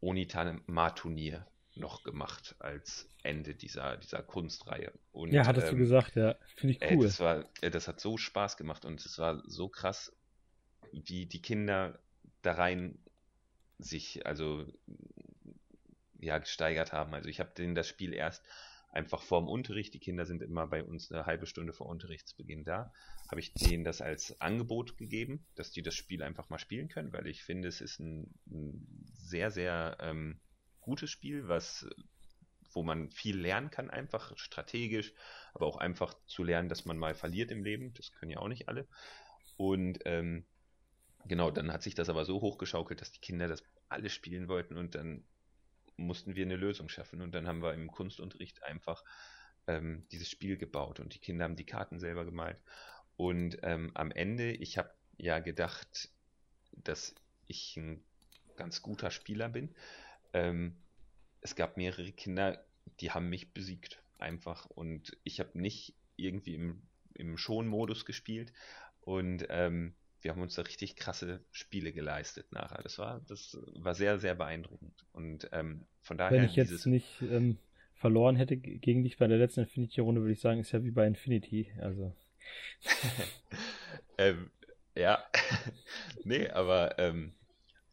Onitama-Turnier 0.00 1.46
noch 1.74 2.02
gemacht 2.02 2.56
als 2.58 3.08
Ende 3.22 3.54
dieser, 3.54 3.96
dieser 3.96 4.22
Kunstreihe. 4.22 4.92
Und, 5.12 5.32
ja, 5.32 5.46
hattest 5.46 5.68
ähm, 5.68 5.74
du 5.74 5.78
gesagt, 5.78 6.16
ja. 6.16 6.36
Finde 6.56 6.74
ich 6.74 6.90
cool. 6.90 7.04
Äh, 7.04 7.06
das, 7.06 7.20
war, 7.20 7.44
äh, 7.60 7.70
das 7.70 7.88
hat 7.88 8.00
so 8.00 8.16
Spaß 8.16 8.56
gemacht 8.56 8.84
und 8.84 9.04
es 9.04 9.18
war 9.18 9.42
so 9.46 9.68
krass, 9.68 10.12
wie 10.92 11.26
die 11.26 11.42
Kinder 11.42 11.98
da 12.42 12.52
rein 12.52 12.98
sich, 13.78 14.26
also 14.26 14.66
ja, 16.20 16.38
gesteigert 16.38 16.92
haben. 16.92 17.14
Also 17.14 17.28
ich 17.28 17.40
habe 17.40 17.50
denen 17.56 17.74
das 17.74 17.88
Spiel 17.88 18.12
erst 18.12 18.44
einfach 18.98 19.22
vorm 19.22 19.48
Unterricht, 19.48 19.94
die 19.94 20.00
Kinder 20.00 20.26
sind 20.26 20.42
immer 20.42 20.66
bei 20.66 20.82
uns 20.82 21.12
eine 21.12 21.24
halbe 21.24 21.46
Stunde 21.46 21.72
vor 21.72 21.86
Unterrichtsbeginn 21.86 22.64
da, 22.64 22.92
habe 23.30 23.40
ich 23.40 23.54
denen 23.54 23.84
das 23.84 24.00
als 24.00 24.40
Angebot 24.40 24.98
gegeben, 24.98 25.46
dass 25.54 25.70
die 25.70 25.82
das 25.82 25.94
Spiel 25.94 26.22
einfach 26.22 26.50
mal 26.50 26.58
spielen 26.58 26.88
können, 26.88 27.12
weil 27.12 27.28
ich 27.28 27.44
finde, 27.44 27.68
es 27.68 27.80
ist 27.80 28.00
ein, 28.00 28.34
ein 28.50 29.04
sehr, 29.14 29.52
sehr 29.52 29.96
ähm, 30.00 30.40
gutes 30.80 31.10
Spiel, 31.10 31.46
was 31.46 31.88
wo 32.72 32.82
man 32.82 33.10
viel 33.10 33.38
lernen 33.38 33.70
kann, 33.70 33.88
einfach 33.88 34.36
strategisch, 34.36 35.14
aber 35.54 35.66
auch 35.66 35.78
einfach 35.78 36.14
zu 36.26 36.44
lernen, 36.44 36.68
dass 36.68 36.84
man 36.84 36.98
mal 36.98 37.14
verliert 37.14 37.50
im 37.50 37.64
Leben. 37.64 37.94
Das 37.94 38.12
können 38.12 38.30
ja 38.30 38.38
auch 38.40 38.48
nicht 38.48 38.68
alle. 38.68 38.86
Und 39.56 40.00
ähm, 40.04 40.44
genau, 41.24 41.50
dann 41.50 41.72
hat 41.72 41.82
sich 41.82 41.94
das 41.94 42.10
aber 42.10 42.26
so 42.26 42.42
hochgeschaukelt, 42.42 43.00
dass 43.00 43.10
die 43.10 43.20
Kinder 43.20 43.48
das 43.48 43.64
alle 43.88 44.10
spielen 44.10 44.48
wollten 44.48 44.76
und 44.76 44.94
dann 44.94 45.24
mussten 45.98 46.34
wir 46.34 46.44
eine 46.44 46.56
Lösung 46.56 46.88
schaffen. 46.88 47.20
Und 47.20 47.34
dann 47.34 47.46
haben 47.46 47.62
wir 47.62 47.74
im 47.74 47.90
Kunstunterricht 47.90 48.62
einfach 48.62 49.04
ähm, 49.66 50.06
dieses 50.10 50.30
Spiel 50.30 50.56
gebaut 50.56 51.00
und 51.00 51.14
die 51.14 51.18
Kinder 51.18 51.44
haben 51.44 51.56
die 51.56 51.66
Karten 51.66 51.98
selber 51.98 52.24
gemalt. 52.24 52.62
Und 53.16 53.58
ähm, 53.62 53.90
am 53.94 54.10
Ende, 54.10 54.52
ich 54.52 54.78
habe 54.78 54.90
ja 55.16 55.40
gedacht, 55.40 56.10
dass 56.72 57.14
ich 57.46 57.76
ein 57.76 58.02
ganz 58.56 58.82
guter 58.82 59.10
Spieler 59.10 59.48
bin. 59.48 59.74
Ähm, 60.32 60.76
es 61.40 61.56
gab 61.56 61.76
mehrere 61.76 62.12
Kinder, 62.12 62.64
die 63.00 63.10
haben 63.10 63.28
mich 63.28 63.52
besiegt. 63.52 64.02
Einfach. 64.18 64.66
Und 64.66 65.16
ich 65.24 65.40
habe 65.40 65.58
nicht 65.58 65.94
irgendwie 66.16 66.54
im, 66.54 66.82
im 67.14 67.36
Schon-Modus 67.36 68.04
gespielt. 68.04 68.52
Und 69.00 69.46
ähm, 69.48 69.94
wir 70.20 70.32
haben 70.32 70.42
uns 70.42 70.54
da 70.54 70.62
richtig 70.62 70.96
krasse 70.96 71.40
Spiele 71.52 71.92
geleistet 71.92 72.50
nachher. 72.52 72.82
Das 72.82 72.98
war, 72.98 73.20
das 73.28 73.58
war 73.74 73.94
sehr, 73.94 74.18
sehr 74.18 74.34
beeindruckend. 74.34 75.04
Und 75.12 75.48
ähm, 75.52 75.86
von 76.00 76.18
daher. 76.18 76.38
Wenn 76.38 76.48
ich 76.48 76.56
jetzt 76.56 76.86
nicht 76.86 77.22
ähm, 77.22 77.58
verloren 77.94 78.36
hätte 78.36 78.56
gegen 78.56 79.02
dich 79.04 79.18
bei 79.18 79.26
der 79.26 79.38
letzten 79.38 79.60
Infinity-Runde, 79.60 80.20
würde 80.20 80.32
ich 80.32 80.40
sagen, 80.40 80.60
ist 80.60 80.72
ja 80.72 80.82
wie 80.84 80.90
bei 80.90 81.06
Infinity. 81.06 81.72
Also. 81.80 82.14
ähm, 84.18 84.50
ja. 84.94 85.24
nee, 86.24 86.48
aber 86.48 86.98
ähm, 86.98 87.34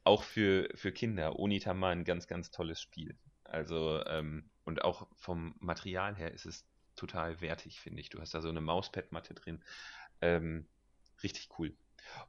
auch 0.04 0.24
für, 0.24 0.70
für 0.76 0.92
Kinder, 0.92 1.38
Onitama 1.40 1.90
ein 1.90 2.06
ganz, 2.06 2.28
ganz 2.28 2.52
tolles 2.52 2.82
Spiel. 2.82 3.16
Also, 3.44 4.04
ähm, 4.08 4.50
und 4.64 4.84
auch 4.84 5.08
vom 5.16 5.56
Material 5.60 6.16
her 6.16 6.32
ist 6.32 6.46
es 6.46 6.66
total 6.96 7.42
wertig, 7.42 7.80
finde 7.80 8.02
ich. 8.02 8.10
Du 8.10 8.20
hast 8.20 8.34
da 8.34 8.42
so 8.42 8.50
eine 8.50 8.62
Mauspad-Matte 8.62 9.34
drin. 9.34 9.64
Ähm, 10.22 10.68
richtig 11.22 11.50
cool. 11.60 11.76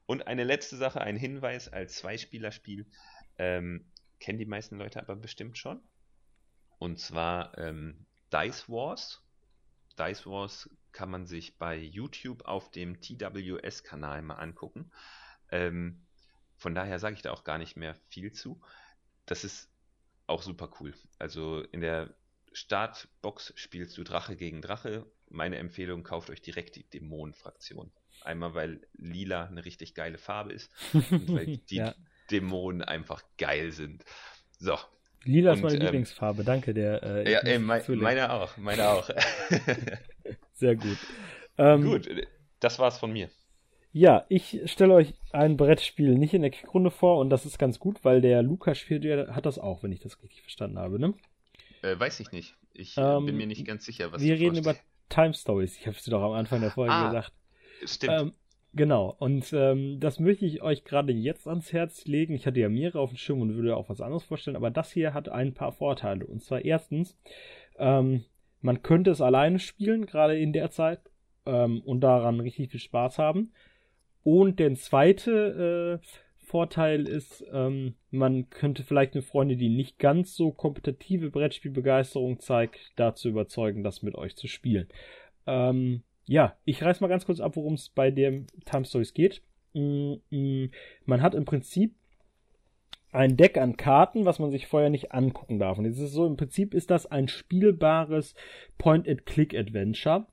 Und 0.06 0.26
eine 0.26 0.44
letzte 0.44 0.76
Sache, 0.76 1.01
ein 1.01 1.16
Hinweis 1.16 1.68
als 1.68 1.97
Zweispielerspiel. 1.97 2.86
Ähm, 3.38 3.90
kennen 4.20 4.38
die 4.38 4.47
meisten 4.47 4.78
Leute 4.78 5.01
aber 5.01 5.16
bestimmt 5.16 5.59
schon. 5.59 5.82
Und 6.78 6.98
zwar 7.01 7.56
ähm, 7.59 8.06
Dice 8.32 8.68
Wars. 8.68 9.22
Dice 9.98 10.26
Wars 10.26 10.70
kann 10.93 11.10
man 11.10 11.26
sich 11.26 11.59
bei 11.59 11.76
YouTube 11.76 12.44
auf 12.44 12.70
dem 12.70 13.01
TWS-Kanal 13.01 14.22
mal 14.22 14.34
angucken. 14.34 14.90
Ähm, 15.51 16.06
von 16.56 16.74
daher 16.74 16.98
sage 16.98 17.16
ich 17.16 17.22
da 17.22 17.32
auch 17.32 17.44
gar 17.44 17.59
nicht 17.59 17.76
mehr 17.76 17.94
viel 18.09 18.32
zu. 18.32 18.60
Das 19.26 19.44
ist 19.44 19.70
auch 20.26 20.43
super 20.43 20.70
cool. 20.80 20.94
Also 21.18 21.60
in 21.60 21.80
der 21.80 22.14
Startbox 22.52 23.52
spielst 23.56 23.97
du 23.98 24.05
Drache 24.05 24.36
gegen 24.36 24.62
Drache. 24.62 25.06
Meine 25.28 25.59
Empfehlung, 25.59 26.02
kauft 26.02 26.30
euch 26.30 26.40
direkt 26.40 26.76
die 26.76 26.88
Dämonen-Fraktion. 26.88 27.93
Einmal, 28.26 28.54
weil 28.54 28.80
lila 28.94 29.46
eine 29.46 29.64
richtig 29.64 29.94
geile 29.94 30.18
Farbe 30.18 30.52
ist 30.52 30.70
und 30.92 31.32
weil 31.32 31.58
die 31.58 31.76
ja. 31.76 31.94
Dämonen 32.30 32.82
einfach 32.82 33.22
geil 33.38 33.72
sind. 33.72 34.04
So. 34.58 34.76
Lila 35.24 35.54
ist 35.54 35.62
meine 35.62 35.76
ähm, 35.76 35.82
Lieblingsfarbe, 35.82 36.44
danke. 36.44 36.72
Der, 36.74 37.02
äh, 37.02 37.32
ja, 37.32 37.38
ey, 37.40 37.58
mein, 37.58 37.82
meine 37.88 38.32
auch, 38.32 38.56
meine 38.56 38.88
auch. 38.88 39.10
Sehr 40.54 40.76
gut. 40.76 40.98
Ähm, 41.58 41.84
gut, 41.84 42.08
das 42.60 42.78
war's 42.78 42.98
von 42.98 43.12
mir. 43.12 43.28
Ja, 43.92 44.26
ich 44.28 44.60
stelle 44.66 44.94
euch 44.94 45.14
ein 45.32 45.56
Brettspiel 45.56 46.16
nicht 46.16 46.34
in 46.34 46.42
der 46.42 46.50
Kickrunde 46.50 46.90
vor 46.90 47.18
und 47.18 47.30
das 47.30 47.46
ist 47.46 47.58
ganz 47.58 47.78
gut, 47.78 48.04
weil 48.04 48.20
der 48.20 48.42
Lukas 48.42 48.78
spielt, 48.78 49.04
hat 49.30 49.46
das 49.46 49.58
auch, 49.58 49.82
wenn 49.82 49.90
ich 49.90 50.00
das 50.00 50.22
richtig 50.22 50.42
verstanden 50.42 50.78
habe, 50.78 50.98
ne? 50.98 51.14
Äh, 51.82 51.98
weiß 51.98 52.20
ich 52.20 52.30
nicht. 52.30 52.56
Ich 52.74 52.96
äh, 52.98 53.20
bin 53.20 53.36
mir 53.36 53.46
nicht 53.46 53.66
ganz 53.66 53.84
sicher, 53.84 54.12
was 54.12 54.20
Wir 54.20 54.34
reden 54.34 54.56
über 54.56 54.76
Time 55.08 55.32
Stories. 55.32 55.76
Ich 55.78 55.86
habe 55.86 55.96
es 55.96 56.04
dir 56.04 56.10
doch 56.10 56.22
am 56.22 56.32
Anfang 56.32 56.60
der 56.60 56.70
Folge 56.70 56.92
ah, 56.92 57.06
gesagt. 57.06 57.32
Stimmt. 57.84 58.20
Ähm, 58.20 58.32
genau. 58.72 59.14
Und 59.18 59.52
ähm, 59.52 60.00
das 60.00 60.20
möchte 60.20 60.46
ich 60.46 60.62
euch 60.62 60.84
gerade 60.84 61.12
jetzt 61.12 61.46
ans 61.46 61.72
Herz 61.72 62.04
legen. 62.06 62.34
Ich 62.34 62.46
hatte 62.46 62.60
ja 62.60 62.68
mehrere 62.68 63.00
auf 63.00 63.10
dem 63.10 63.18
Schirm 63.18 63.40
und 63.40 63.54
würde 63.54 63.76
auch 63.76 63.88
was 63.88 64.00
anderes 64.00 64.24
vorstellen, 64.24 64.56
aber 64.56 64.70
das 64.70 64.92
hier 64.92 65.14
hat 65.14 65.28
ein 65.28 65.54
paar 65.54 65.72
Vorteile. 65.72 66.26
Und 66.26 66.42
zwar 66.42 66.64
erstens, 66.64 67.16
ähm, 67.78 68.24
man 68.60 68.82
könnte 68.82 69.10
es 69.10 69.20
alleine 69.20 69.58
spielen, 69.58 70.06
gerade 70.06 70.38
in 70.38 70.52
der 70.52 70.70
Zeit, 70.70 71.00
ähm, 71.46 71.80
und 71.84 72.00
daran 72.00 72.40
richtig 72.40 72.70
viel 72.70 72.80
Spaß 72.80 73.18
haben. 73.18 73.52
Und 74.22 74.58
der 74.58 74.74
zweite 74.74 76.00
äh, 76.02 76.06
Vorteil 76.44 77.08
ist, 77.08 77.44
ähm, 77.52 77.94
man 78.10 78.50
könnte 78.50 78.82
vielleicht 78.82 79.14
eine 79.14 79.22
Freundin, 79.22 79.58
die 79.58 79.68
nicht 79.68 79.98
ganz 79.98 80.34
so 80.34 80.52
kompetitive 80.52 81.30
Brettspielbegeisterung 81.30 82.40
zeigt, 82.40 82.92
dazu 82.96 83.28
überzeugen, 83.28 83.82
das 83.82 84.02
mit 84.02 84.16
euch 84.16 84.36
zu 84.36 84.48
spielen. 84.48 84.88
Ähm, 85.46 86.02
ja, 86.26 86.56
ich 86.64 86.82
reiß 86.82 87.00
mal 87.00 87.08
ganz 87.08 87.24
kurz 87.24 87.40
ab, 87.40 87.56
worum 87.56 87.74
es 87.74 87.88
bei 87.88 88.10
dem 88.10 88.46
Time 88.64 88.84
Stories 88.84 89.14
geht. 89.14 89.42
Mm, 89.74 90.14
mm, 90.30 90.70
man 91.04 91.22
hat 91.22 91.34
im 91.34 91.44
Prinzip 91.44 91.94
ein 93.12 93.36
Deck 93.36 93.56
an 93.56 93.76
Karten, 93.76 94.24
was 94.24 94.38
man 94.38 94.50
sich 94.50 94.66
vorher 94.66 94.90
nicht 94.90 95.12
angucken 95.12 95.58
darf. 95.58 95.78
Und 95.78 95.86
jetzt 95.86 95.96
ist 95.96 96.02
es 96.02 96.12
so, 96.12 96.26
im 96.26 96.36
Prinzip 96.36 96.74
ist 96.74 96.90
das 96.90 97.06
ein 97.06 97.28
spielbares 97.28 98.34
Point-and-Click-Adventure 98.78 100.26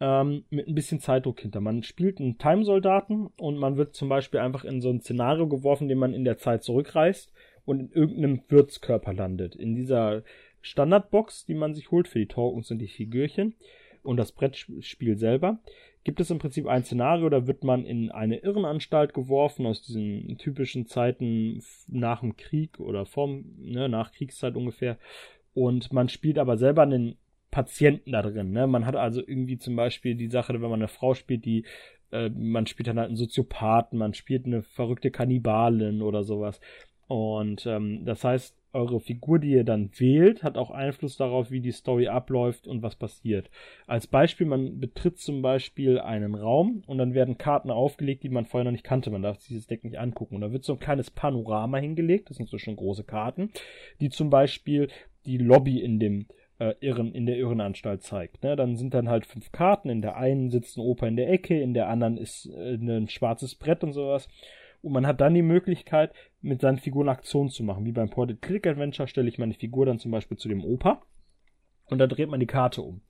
ähm, 0.00 0.44
mit 0.50 0.68
ein 0.68 0.74
bisschen 0.74 1.00
Zeitdruck 1.00 1.40
hinter. 1.40 1.60
Man 1.60 1.82
spielt 1.82 2.20
einen 2.20 2.38
Time-Soldaten 2.38 3.28
und 3.36 3.56
man 3.56 3.76
wird 3.76 3.94
zum 3.94 4.08
Beispiel 4.08 4.40
einfach 4.40 4.64
in 4.64 4.80
so 4.80 4.90
ein 4.90 5.00
Szenario 5.00 5.48
geworfen, 5.48 5.88
den 5.88 5.98
man 5.98 6.14
in 6.14 6.24
der 6.24 6.38
Zeit 6.38 6.62
zurückreist 6.62 7.32
und 7.64 7.80
in 7.80 7.90
irgendeinem 7.90 8.42
Wirtskörper 8.48 9.12
landet. 9.14 9.56
In 9.56 9.74
dieser 9.74 10.22
Standardbox, 10.60 11.46
die 11.46 11.54
man 11.54 11.74
sich 11.74 11.90
holt 11.90 12.08
für 12.08 12.18
die 12.18 12.28
Tokens 12.28 12.70
und 12.70 12.78
die 12.78 12.88
Figürchen 12.88 13.54
und 14.04 14.16
das 14.16 14.32
Brettspiel 14.32 15.16
selber, 15.16 15.58
gibt 16.04 16.20
es 16.20 16.30
im 16.30 16.38
Prinzip 16.38 16.66
ein 16.66 16.84
Szenario, 16.84 17.28
da 17.30 17.46
wird 17.46 17.64
man 17.64 17.86
in 17.86 18.10
eine 18.10 18.36
Irrenanstalt 18.38 19.14
geworfen 19.14 19.66
aus 19.66 19.82
diesen 19.82 20.36
typischen 20.38 20.86
Zeiten 20.86 21.62
nach 21.88 22.20
dem 22.20 22.36
Krieg 22.36 22.78
oder 22.78 23.06
vom, 23.06 23.44
ne, 23.58 23.88
nach 23.88 24.12
Kriegszeit 24.12 24.54
ungefähr. 24.54 24.98
Und 25.54 25.92
man 25.92 26.08
spielt 26.08 26.38
aber 26.38 26.58
selber 26.58 26.82
einen 26.82 27.16
Patienten 27.50 28.12
da 28.12 28.22
drin. 28.22 28.50
Ne? 28.50 28.66
Man 28.66 28.84
hat 28.84 28.96
also 28.96 29.22
irgendwie 29.24 29.58
zum 29.58 29.76
Beispiel 29.76 30.14
die 30.14 30.28
Sache, 30.28 30.52
wenn 30.54 30.62
man 30.62 30.74
eine 30.74 30.88
Frau 30.88 31.14
spielt, 31.14 31.44
die 31.44 31.64
äh, 32.10 32.28
man 32.28 32.66
spielt 32.66 32.88
dann 32.88 32.98
halt 32.98 33.08
einen 33.08 33.16
Soziopathen, 33.16 33.98
man 33.98 34.14
spielt 34.14 34.46
eine 34.46 34.62
verrückte 34.62 35.10
Kannibalin 35.10 36.02
oder 36.02 36.24
sowas. 36.24 36.60
Und 37.06 37.64
ähm, 37.66 38.04
das 38.04 38.24
heißt, 38.24 38.56
eure 38.74 39.00
Figur, 39.00 39.38
die 39.38 39.52
ihr 39.52 39.64
dann 39.64 39.90
wählt, 39.96 40.42
hat 40.42 40.56
auch 40.56 40.70
Einfluss 40.70 41.16
darauf, 41.16 41.50
wie 41.50 41.60
die 41.60 41.72
Story 41.72 42.08
abläuft 42.08 42.66
und 42.66 42.82
was 42.82 42.96
passiert. 42.96 43.50
Als 43.86 44.06
Beispiel, 44.06 44.46
man 44.46 44.80
betritt 44.80 45.18
zum 45.18 45.42
Beispiel 45.42 45.98
einen 45.98 46.34
Raum 46.34 46.82
und 46.86 46.98
dann 46.98 47.14
werden 47.14 47.38
Karten 47.38 47.70
aufgelegt, 47.70 48.22
die 48.22 48.28
man 48.28 48.46
vorher 48.46 48.64
noch 48.64 48.72
nicht 48.72 48.84
kannte. 48.84 49.10
Man 49.10 49.22
darf 49.22 49.38
dieses 49.38 49.66
Deck 49.66 49.84
nicht 49.84 49.98
angucken. 49.98 50.34
Und 50.36 50.40
da 50.40 50.52
wird 50.52 50.64
so 50.64 50.74
ein 50.74 50.80
kleines 50.80 51.10
Panorama 51.10 51.78
hingelegt, 51.78 52.30
das 52.30 52.36
sind 52.36 52.48
so 52.48 52.58
schon 52.58 52.76
große 52.76 53.04
Karten, 53.04 53.50
die 54.00 54.10
zum 54.10 54.30
Beispiel 54.30 54.88
die 55.26 55.38
Lobby 55.38 55.80
in 55.80 55.98
dem 55.98 56.26
äh, 56.58 56.74
Irren, 56.80 57.14
in 57.14 57.26
der 57.26 57.36
Irrenanstalt 57.36 58.02
zeigt. 58.02 58.42
Ne? 58.42 58.56
Dann 58.56 58.76
sind 58.76 58.94
dann 58.94 59.08
halt 59.08 59.26
fünf 59.26 59.52
Karten. 59.52 59.88
In 59.88 60.02
der 60.02 60.16
einen 60.16 60.50
sitzt 60.50 60.76
ein 60.76 60.82
Opa 60.82 61.06
in 61.06 61.16
der 61.16 61.30
Ecke, 61.30 61.60
in 61.60 61.74
der 61.74 61.88
anderen 61.88 62.16
ist 62.16 62.46
äh, 62.46 62.74
ein 62.74 63.08
schwarzes 63.08 63.54
Brett 63.54 63.82
und 63.84 63.92
sowas. 63.92 64.28
Und 64.84 64.92
man 64.92 65.06
hat 65.06 65.20
dann 65.20 65.32
die 65.32 65.42
Möglichkeit, 65.42 66.12
mit 66.42 66.60
seinen 66.60 66.78
Figuren 66.78 67.08
Aktionen 67.08 67.48
zu 67.48 67.64
machen. 67.64 67.86
Wie 67.86 67.92
beim 67.92 68.10
Ported 68.10 68.42
Click 68.42 68.66
Adventure 68.66 69.08
stelle 69.08 69.28
ich 69.28 69.38
meine 69.38 69.54
Figur 69.54 69.86
dann 69.86 69.98
zum 69.98 70.10
Beispiel 70.10 70.36
zu 70.36 70.48
dem 70.48 70.62
Opa 70.62 71.00
und 71.86 71.98
dann 71.98 72.10
dreht 72.10 72.28
man 72.28 72.40
die 72.40 72.46
Karte 72.46 72.82
um. 72.82 73.00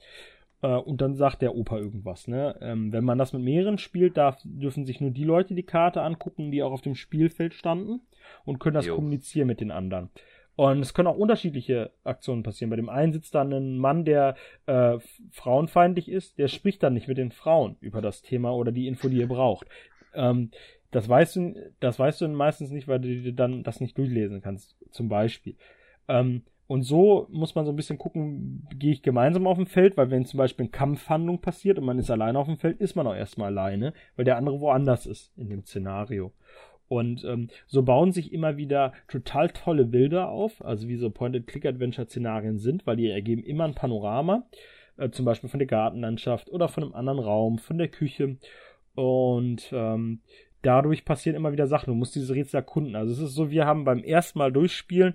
Äh, 0.62 0.68
und 0.68 1.00
dann 1.00 1.16
sagt 1.16 1.42
der 1.42 1.56
Opa 1.56 1.78
irgendwas. 1.78 2.28
Ne? 2.28 2.56
Ähm, 2.60 2.92
wenn 2.92 3.04
man 3.04 3.18
das 3.18 3.32
mit 3.32 3.42
mehreren 3.42 3.78
spielt, 3.78 4.16
darf, 4.16 4.38
dürfen 4.44 4.86
sich 4.86 5.00
nur 5.00 5.10
die 5.10 5.24
Leute 5.24 5.54
die 5.54 5.64
Karte 5.64 6.02
angucken, 6.02 6.52
die 6.52 6.62
auch 6.62 6.72
auf 6.72 6.80
dem 6.80 6.94
Spielfeld 6.94 7.54
standen 7.54 8.00
und 8.44 8.60
können 8.60 8.74
das 8.74 8.86
jo. 8.86 8.94
kommunizieren 8.94 9.48
mit 9.48 9.60
den 9.60 9.72
anderen. 9.72 10.10
Und 10.56 10.78
es 10.78 10.94
können 10.94 11.08
auch 11.08 11.16
unterschiedliche 11.16 11.90
Aktionen 12.04 12.44
passieren. 12.44 12.70
Bei 12.70 12.76
dem 12.76 12.88
einen 12.88 13.12
sitzt 13.12 13.34
dann 13.34 13.52
ein 13.52 13.78
Mann, 13.78 14.04
der 14.04 14.36
äh, 14.66 14.98
frauenfeindlich 15.32 16.08
ist, 16.08 16.38
der 16.38 16.46
spricht 16.46 16.84
dann 16.84 16.94
nicht 16.94 17.08
mit 17.08 17.18
den 17.18 17.32
Frauen 17.32 17.76
über 17.80 18.00
das 18.00 18.22
Thema 18.22 18.54
oder 18.54 18.70
die 18.70 18.86
Info, 18.86 19.08
die 19.08 19.18
ihr 19.18 19.26
braucht. 19.26 19.66
Ähm, 20.14 20.50
das 20.94 21.08
weißt 21.08 21.36
du, 21.36 21.72
das 21.80 21.98
weißt 21.98 22.20
du 22.20 22.28
meistens 22.28 22.70
nicht, 22.70 22.86
weil 22.86 23.00
du 23.00 23.08
dir 23.08 23.32
dann 23.32 23.64
das 23.64 23.80
nicht 23.80 23.98
durchlesen 23.98 24.40
kannst, 24.40 24.76
zum 24.92 25.08
Beispiel. 25.08 25.56
Ähm, 26.06 26.42
und 26.68 26.82
so 26.82 27.26
muss 27.30 27.56
man 27.56 27.64
so 27.64 27.72
ein 27.72 27.76
bisschen 27.76 27.98
gucken, 27.98 28.68
gehe 28.78 28.92
ich 28.92 29.02
gemeinsam 29.02 29.48
auf 29.48 29.56
dem 29.56 29.66
Feld, 29.66 29.96
weil 29.96 30.10
wenn 30.10 30.24
zum 30.24 30.38
Beispiel 30.38 30.64
eine 30.64 30.70
Kampfhandlung 30.70 31.40
passiert 31.40 31.78
und 31.78 31.84
man 31.84 31.98
ist 31.98 32.12
alleine 32.12 32.38
auf 32.38 32.46
dem 32.46 32.58
Feld, 32.58 32.80
ist 32.80 32.94
man 32.94 33.08
auch 33.08 33.14
erstmal 33.14 33.48
alleine, 33.48 33.92
weil 34.14 34.24
der 34.24 34.36
andere 34.36 34.60
woanders 34.60 35.06
ist 35.06 35.36
in 35.36 35.50
dem 35.50 35.64
Szenario. 35.64 36.32
Und 36.86 37.24
ähm, 37.24 37.48
so 37.66 37.82
bauen 37.82 38.12
sich 38.12 38.32
immer 38.32 38.56
wieder 38.56 38.92
total 39.08 39.50
tolle 39.50 39.86
Bilder 39.86 40.28
auf, 40.28 40.64
also 40.64 40.86
wie 40.86 40.96
so 40.96 41.10
Point-and-Click-Adventure-Szenarien 41.10 42.58
sind, 42.58 42.86
weil 42.86 42.96
die 42.96 43.10
ergeben 43.10 43.42
immer 43.42 43.64
ein 43.64 43.74
Panorama, 43.74 44.46
äh, 44.96 45.10
zum 45.10 45.24
Beispiel 45.24 45.50
von 45.50 45.58
der 45.58 45.66
Gartenlandschaft 45.66 46.50
oder 46.50 46.68
von 46.68 46.84
einem 46.84 46.94
anderen 46.94 47.18
Raum, 47.18 47.58
von 47.58 47.78
der 47.78 47.88
Küche. 47.88 48.36
Und 48.94 49.70
ähm, 49.72 50.20
dadurch 50.64 51.04
passieren 51.04 51.36
immer 51.36 51.52
wieder 51.52 51.66
Sachen. 51.66 51.90
Du 51.90 51.94
musst 51.94 52.14
diese 52.14 52.34
Rätsel 52.34 52.56
erkunden. 52.56 52.96
Also 52.96 53.12
es 53.12 53.18
ist 53.18 53.34
so, 53.34 53.50
wir 53.50 53.66
haben 53.66 53.84
beim 53.84 54.02
ersten 54.02 54.38
Mal 54.38 54.52
durchspielen 54.52 55.14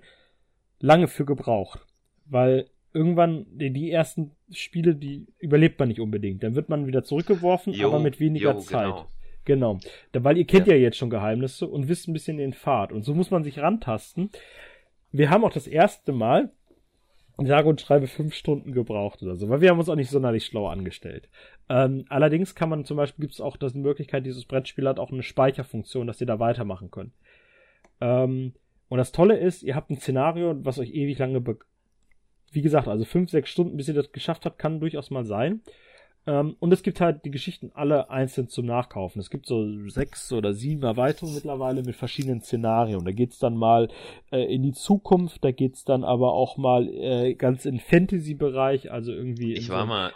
lange 0.79 1.07
für 1.07 1.25
gebraucht, 1.25 1.85
weil 2.25 2.69
irgendwann 2.93 3.45
die, 3.49 3.91
ersten 3.91 4.31
Spiele, 4.51 4.95
die 4.95 5.27
überlebt 5.39 5.79
man 5.79 5.89
nicht 5.89 5.99
unbedingt. 5.99 6.43
Dann 6.43 6.55
wird 6.55 6.69
man 6.69 6.87
wieder 6.87 7.03
zurückgeworfen, 7.03 7.73
jo, 7.73 7.87
aber 7.87 7.99
mit 7.99 8.19
weniger 8.19 8.53
jo, 8.53 8.59
Zeit. 8.59 8.85
Genau. 8.85 9.07
Genau. 9.45 9.79
Weil 10.13 10.37
ihr 10.37 10.45
kennt 10.45 10.67
ja. 10.67 10.75
ja. 10.75 10.79
jetzt 10.79 10.97
schon 10.97 11.09
Geheimnisse 11.09 11.67
und 11.67 11.87
wisst 11.87 12.07
ein 12.07 12.13
bisschen 12.13 12.37
den 12.37 12.53
Pfad. 12.53 12.91
Und 12.91 13.03
so 13.03 13.15
muss 13.15 13.31
man 13.31 13.43
sich 13.43 13.59
rantasten. 13.59 14.29
Wir 15.11 15.29
haben 15.29 15.43
auch 15.43 15.51
das 15.51 15.65
erste 15.65 16.11
Mal, 16.11 16.51
sage 17.47 17.69
und 17.69 17.81
schreibe, 17.81 18.07
fünf 18.07 18.33
Stunden 18.33 18.71
gebraucht 18.71 19.21
oder 19.23 19.35
so, 19.35 19.49
weil 19.49 19.61
wir 19.61 19.69
haben 19.69 19.79
uns 19.79 19.89
auch 19.89 19.95
nicht 19.95 20.09
sonderlich 20.09 20.45
schlau 20.45 20.67
angestellt. 20.67 21.29
Ähm, 21.69 22.05
allerdings 22.09 22.55
kann 22.55 22.69
man 22.69 22.85
zum 22.85 22.97
Beispiel, 22.97 23.23
gibt 23.23 23.33
es 23.33 23.41
auch 23.41 23.57
die 23.57 23.77
Möglichkeit, 23.77 24.25
dieses 24.25 24.45
Brettspiel 24.45 24.87
hat 24.87 24.99
auch 24.99 25.11
eine 25.11 25.23
Speicherfunktion, 25.23 26.07
dass 26.07 26.21
ihr 26.21 26.27
da 26.27 26.39
weitermachen 26.39 26.91
könnt. 26.91 27.13
Ähm, 28.01 28.53
und 28.87 28.97
das 28.97 29.11
Tolle 29.11 29.37
ist, 29.37 29.63
ihr 29.63 29.75
habt 29.75 29.89
ein 29.91 29.97
Szenario, 29.97 30.55
was 30.65 30.79
euch 30.79 30.91
ewig 30.91 31.17
lange, 31.19 31.43
wie 32.51 32.61
gesagt, 32.61 32.87
also 32.87 33.05
fünf, 33.05 33.29
sechs 33.29 33.49
Stunden, 33.49 33.77
bis 33.77 33.87
ihr 33.87 33.93
das 33.93 34.11
geschafft 34.11 34.45
habt, 34.45 34.57
kann 34.57 34.79
durchaus 34.79 35.11
mal 35.11 35.25
sein. 35.25 35.61
Ähm, 36.27 36.55
und 36.59 36.71
es 36.71 36.83
gibt 36.83 37.01
halt 37.01 37.25
die 37.25 37.31
Geschichten 37.31 37.71
alle 37.73 38.09
einzeln 38.09 38.49
zum 38.49 38.65
Nachkaufen. 38.65 39.19
Es 39.19 39.29
gibt 39.29 39.45
so 39.45 39.65
sechs 39.89 40.31
oder 40.31 40.53
sieben 40.53 40.83
Erweiterungen 40.83 41.35
mittlerweile 41.35 41.83
mit 41.83 41.95
verschiedenen 41.95 42.41
Szenarien. 42.41 43.03
Da 43.05 43.11
geht's 43.11 43.39
dann 43.39 43.55
mal 43.55 43.89
äh, 44.31 44.53
in 44.53 44.63
die 44.63 44.73
Zukunft, 44.73 45.43
da 45.43 45.51
geht's 45.51 45.85
dann 45.85 46.03
aber 46.03 46.33
auch 46.33 46.57
mal 46.57 46.87
äh, 46.87 47.33
ganz 47.35 47.65
in 47.65 47.79
Fantasy-Bereich, 47.79 48.91
also 48.91 49.11
irgendwie. 49.11 49.53
Ich 49.53 49.69
war 49.69 49.81
so 49.81 49.87
mal. 49.87 50.13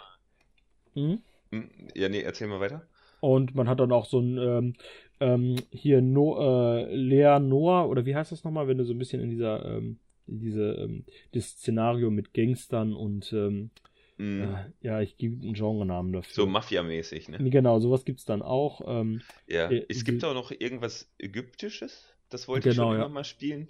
Hm? 0.94 1.18
hm? 1.50 1.70
Ja, 1.94 2.08
nee, 2.08 2.20
erzähl 2.20 2.48
mal 2.48 2.60
weiter. 2.60 2.86
Und 3.20 3.54
man 3.54 3.68
hat 3.68 3.80
dann 3.80 3.90
auch 3.90 4.04
so 4.04 4.20
ein 4.20 4.38
ähm, 4.38 4.74
ähm, 5.20 5.56
hier 5.70 6.02
no, 6.02 6.38
äh, 6.38 6.94
Lea 6.94 7.38
Noah, 7.40 7.88
oder 7.88 8.04
wie 8.04 8.14
heißt 8.14 8.32
das 8.32 8.44
nochmal, 8.44 8.68
wenn 8.68 8.78
du 8.78 8.84
so 8.84 8.92
ein 8.92 8.98
bisschen 8.98 9.22
in 9.22 9.30
dieser 9.30 9.64
ähm, 9.64 9.98
diese 10.26 10.74
ähm, 10.74 11.04
das 11.32 11.50
Szenario 11.50 12.10
mit 12.10 12.34
Gangstern 12.34 12.94
und 12.94 13.32
ähm, 13.32 13.70
Äh, 14.18 14.46
ja, 14.80 15.00
ich 15.00 15.16
gebe 15.16 15.42
einen 15.42 15.54
Genrenamen 15.54 16.12
dafür. 16.12 16.34
So 16.34 16.46
Mafia-mäßig, 16.46 17.28
ne? 17.28 17.50
Genau, 17.50 17.80
sowas 17.80 18.04
gibt 18.04 18.20
es 18.20 18.24
dann 18.24 18.42
auch. 18.42 18.80
Ähm, 18.86 19.22
ja, 19.46 19.70
äh, 19.70 19.84
es 19.88 20.04
gibt 20.04 20.24
auch 20.24 20.34
noch 20.34 20.50
irgendwas 20.50 21.12
Ägyptisches. 21.18 22.14
Das 22.28 22.48
wollte 22.48 22.70
genau, 22.70 22.72
ich 22.72 22.88
schon 22.88 22.98
ja. 22.98 23.04
immer 23.04 23.14
mal 23.14 23.24
spielen. 23.24 23.68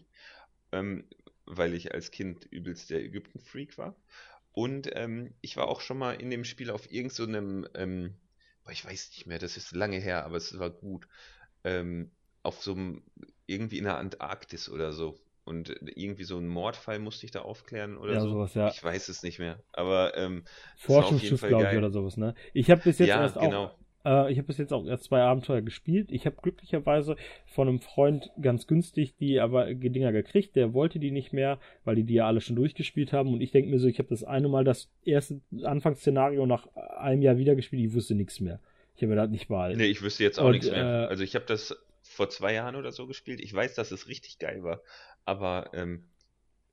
ähm, 0.73 1.05
weil 1.47 1.75
ich 1.75 1.93
als 1.93 2.11
Kind 2.11 2.47
übelst 2.47 2.91
der 2.91 3.03
Ägypten-Freak 3.03 3.79
war. 3.79 3.95
Und 4.53 4.91
ähm, 4.95 5.35
ich 5.41 5.57
war 5.57 5.69
auch 5.69 5.81
schon 5.81 5.99
mal 5.99 6.13
in 6.13 6.31
dem 6.31 6.45
Spiel 6.45 6.71
auf 6.71 6.91
irgendeinem, 6.91 7.65
so 7.65 7.71
ähm, 7.75 8.15
ich 8.71 8.85
weiß 8.85 9.11
nicht 9.11 9.27
mehr, 9.27 9.39
das 9.39 9.57
ist 9.57 9.73
lange 9.73 9.99
her, 9.99 10.25
aber 10.25 10.37
es 10.37 10.59
war 10.59 10.71
gut, 10.71 11.09
ähm, 11.65 12.11
auf 12.43 12.63
so 12.63 12.73
einem, 12.73 13.03
irgendwie 13.47 13.79
in 13.79 13.85
der 13.85 13.99
Antarktis 13.99 14.69
oder 14.69 14.93
so. 14.93 15.19
Und 15.45 15.75
irgendwie 15.95 16.25
so 16.25 16.39
einen 16.39 16.49
Mordfall 16.49 16.99
musste 16.99 17.27
ich 17.27 17.33
da 17.33 17.43
aufklären 17.43 17.99
oder 17.99 18.15
ja, 18.15 18.21
so. 18.21 18.31
Sowas, 18.31 18.55
ja. 18.55 18.69
Ich 18.69 18.83
weiß 18.83 19.09
es 19.09 19.23
nicht 19.23 19.39
mehr. 19.39 19.59
Aber 19.73 20.17
ähm, 20.17 20.45
Forschungsschiff, 20.77 21.43
glaube 21.43 21.69
ich, 21.71 21.77
oder 21.77 21.91
sowas, 21.91 22.17
ne? 22.17 22.35
Ich 22.55 22.71
habe 22.71 22.81
bis 22.83 22.99
jetzt 22.99 23.09
ja, 23.09 23.21
erst 23.21 23.39
genau. 23.39 23.65
auch 23.65 23.75
äh, 24.05 24.31
ich 24.31 24.39
habe 24.39 24.47
bis 24.47 24.59
jetzt 24.59 24.73
auch 24.73 24.87
erst 24.87 25.05
zwei 25.05 25.21
Abenteuer 25.21 25.63
gespielt. 25.63 26.11
Ich 26.11 26.27
habe 26.27 26.37
glücklicherweise 26.41 27.17
von 27.47 27.69
einem 27.69 27.81
Freund 27.81 28.31
ganz 28.41 28.67
günstig 28.67 29.17
die 29.17 29.41
aber 29.41 29.73
Dinger 29.75 30.13
gekriegt. 30.13 30.57
Der 30.57 30.75
wollte 30.75 30.99
die 30.99 31.11
nicht 31.11 31.33
mehr, 31.33 31.59
weil 31.85 31.97
die 31.97 32.05
die 32.05 32.15
ja 32.15 32.27
alle 32.27 32.41
schon 32.41 32.57
durchgespielt 32.57 33.13
haben. 33.13 33.33
Und 33.33 33.41
ich 33.41 33.51
denke 33.51 33.71
mir 33.71 33.79
so, 33.79 33.89
ich 33.89 33.99
habe 33.99 34.09
das 34.09 34.25
eine 34.25 34.49
Mal 34.49 34.65
das 34.65 34.91
erste 35.05 35.41
Anfangsszenario 35.63 36.47
nach 36.47 36.67
einem 36.99 37.23
Jahr 37.23 37.39
wieder 37.39 37.55
gespielt. 37.55 37.83
Ich 37.83 37.95
wusste 37.95 38.15
nichts 38.15 38.41
mehr. 38.41 38.61
Ich 38.97 39.03
habe 39.03 39.15
mir 39.15 39.17
das 39.17 39.31
nicht 39.31 39.51
wahl. 39.51 39.77
Nee, 39.77 39.87
ich 39.87 40.03
wüsste 40.03 40.23
jetzt 40.23 40.39
auch 40.39 40.47
Und, 40.47 40.53
nichts 40.53 40.71
mehr. 40.71 41.05
äh, 41.05 41.07
also 41.07 41.25
ich 41.25 41.35
habe 41.35 41.47
das 41.47 41.77
vor 42.03 42.29
zwei 42.29 42.53
Jahren 42.53 42.77
oder 42.77 42.93
so 42.93 43.07
gespielt. 43.07 43.41
Ich 43.41 43.53
weiß, 43.53 43.75
dass 43.75 43.91
es 43.91 44.09
richtig 44.09 44.39
geil 44.39 44.63
war. 44.63 44.83
Aber 45.25 45.71
ähm, 45.75 46.05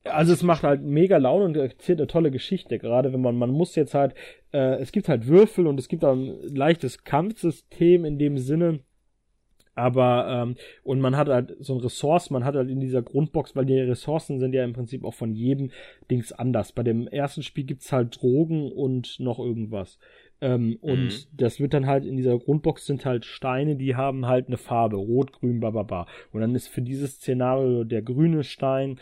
Also 0.03 0.33
es 0.33 0.43
macht 0.43 0.63
halt 0.63 0.81
mega 0.81 1.17
Laune 1.17 1.45
und 1.45 1.57
erzählt 1.57 1.99
eine 1.99 2.07
tolle 2.07 2.31
Geschichte, 2.31 2.79
gerade 2.79 3.13
wenn 3.13 3.21
man, 3.21 3.35
man 3.37 3.51
muss 3.51 3.75
jetzt 3.75 3.93
halt, 3.93 4.15
äh, 4.51 4.79
es 4.79 4.91
gibt 4.91 5.09
halt 5.09 5.27
Würfel 5.27 5.67
und 5.67 5.79
es 5.79 5.87
gibt 5.87 6.03
auch 6.03 6.13
ein 6.13 6.55
leichtes 6.55 7.03
Kampfsystem 7.03 8.05
in 8.05 8.17
dem 8.17 8.37
Sinne, 8.37 8.79
aber, 9.73 10.27
ähm, 10.27 10.55
und 10.83 10.99
man 10.99 11.15
hat 11.15 11.29
halt 11.29 11.55
so 11.59 11.73
ein 11.73 11.79
Ressource, 11.79 12.29
man 12.29 12.43
hat 12.43 12.55
halt 12.55 12.69
in 12.69 12.81
dieser 12.81 13.01
Grundbox, 13.01 13.55
weil 13.55 13.65
die 13.65 13.79
Ressourcen 13.79 14.39
sind 14.39 14.53
ja 14.53 14.63
im 14.65 14.73
Prinzip 14.73 15.05
auch 15.05 15.13
von 15.13 15.33
jedem 15.33 15.71
Dings 16.09 16.33
anders. 16.33 16.73
Bei 16.73 16.83
dem 16.83 17.07
ersten 17.07 17.41
Spiel 17.41 17.63
gibt's 17.63 17.91
halt 17.91 18.21
Drogen 18.21 18.71
und 18.71 19.19
noch 19.19 19.39
irgendwas. 19.39 19.97
Ähm, 20.41 20.77
und 20.81 21.05
Mhm. 21.05 21.37
das 21.37 21.59
wird 21.59 21.73
dann 21.73 21.85
halt 21.85 22.03
in 22.05 22.17
dieser 22.17 22.37
Grundbox 22.37 22.85
sind 22.85 23.05
halt 23.05 23.25
Steine, 23.25 23.75
die 23.75 23.95
haben 23.95 24.25
halt 24.25 24.47
eine 24.47 24.57
Farbe, 24.57 24.97
rot, 24.97 25.31
grün, 25.33 25.59
bababa. 25.59 26.07
Und 26.31 26.41
dann 26.41 26.55
ist 26.55 26.67
für 26.67 26.81
dieses 26.81 27.15
Szenario 27.17 27.83
der 27.83 28.01
grüne 28.01 28.43
Stein 28.43 28.99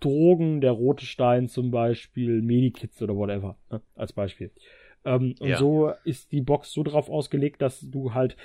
Drogen, 0.00 0.60
der 0.60 0.72
rote 0.72 1.06
Stein 1.06 1.48
zum 1.48 1.70
Beispiel, 1.70 2.42
Medikits 2.42 3.00
oder 3.00 3.16
whatever, 3.16 3.56
ne, 3.70 3.80
als 3.94 4.12
Beispiel. 4.12 4.50
Ähm, 5.04 5.34
und 5.38 5.50
Ja. 5.50 5.56
so 5.56 5.92
ist 6.04 6.32
die 6.32 6.42
Box 6.42 6.72
so 6.72 6.82
drauf 6.82 7.08
ausgelegt, 7.08 7.62
dass 7.62 7.80
du 7.80 8.12
halt 8.12 8.36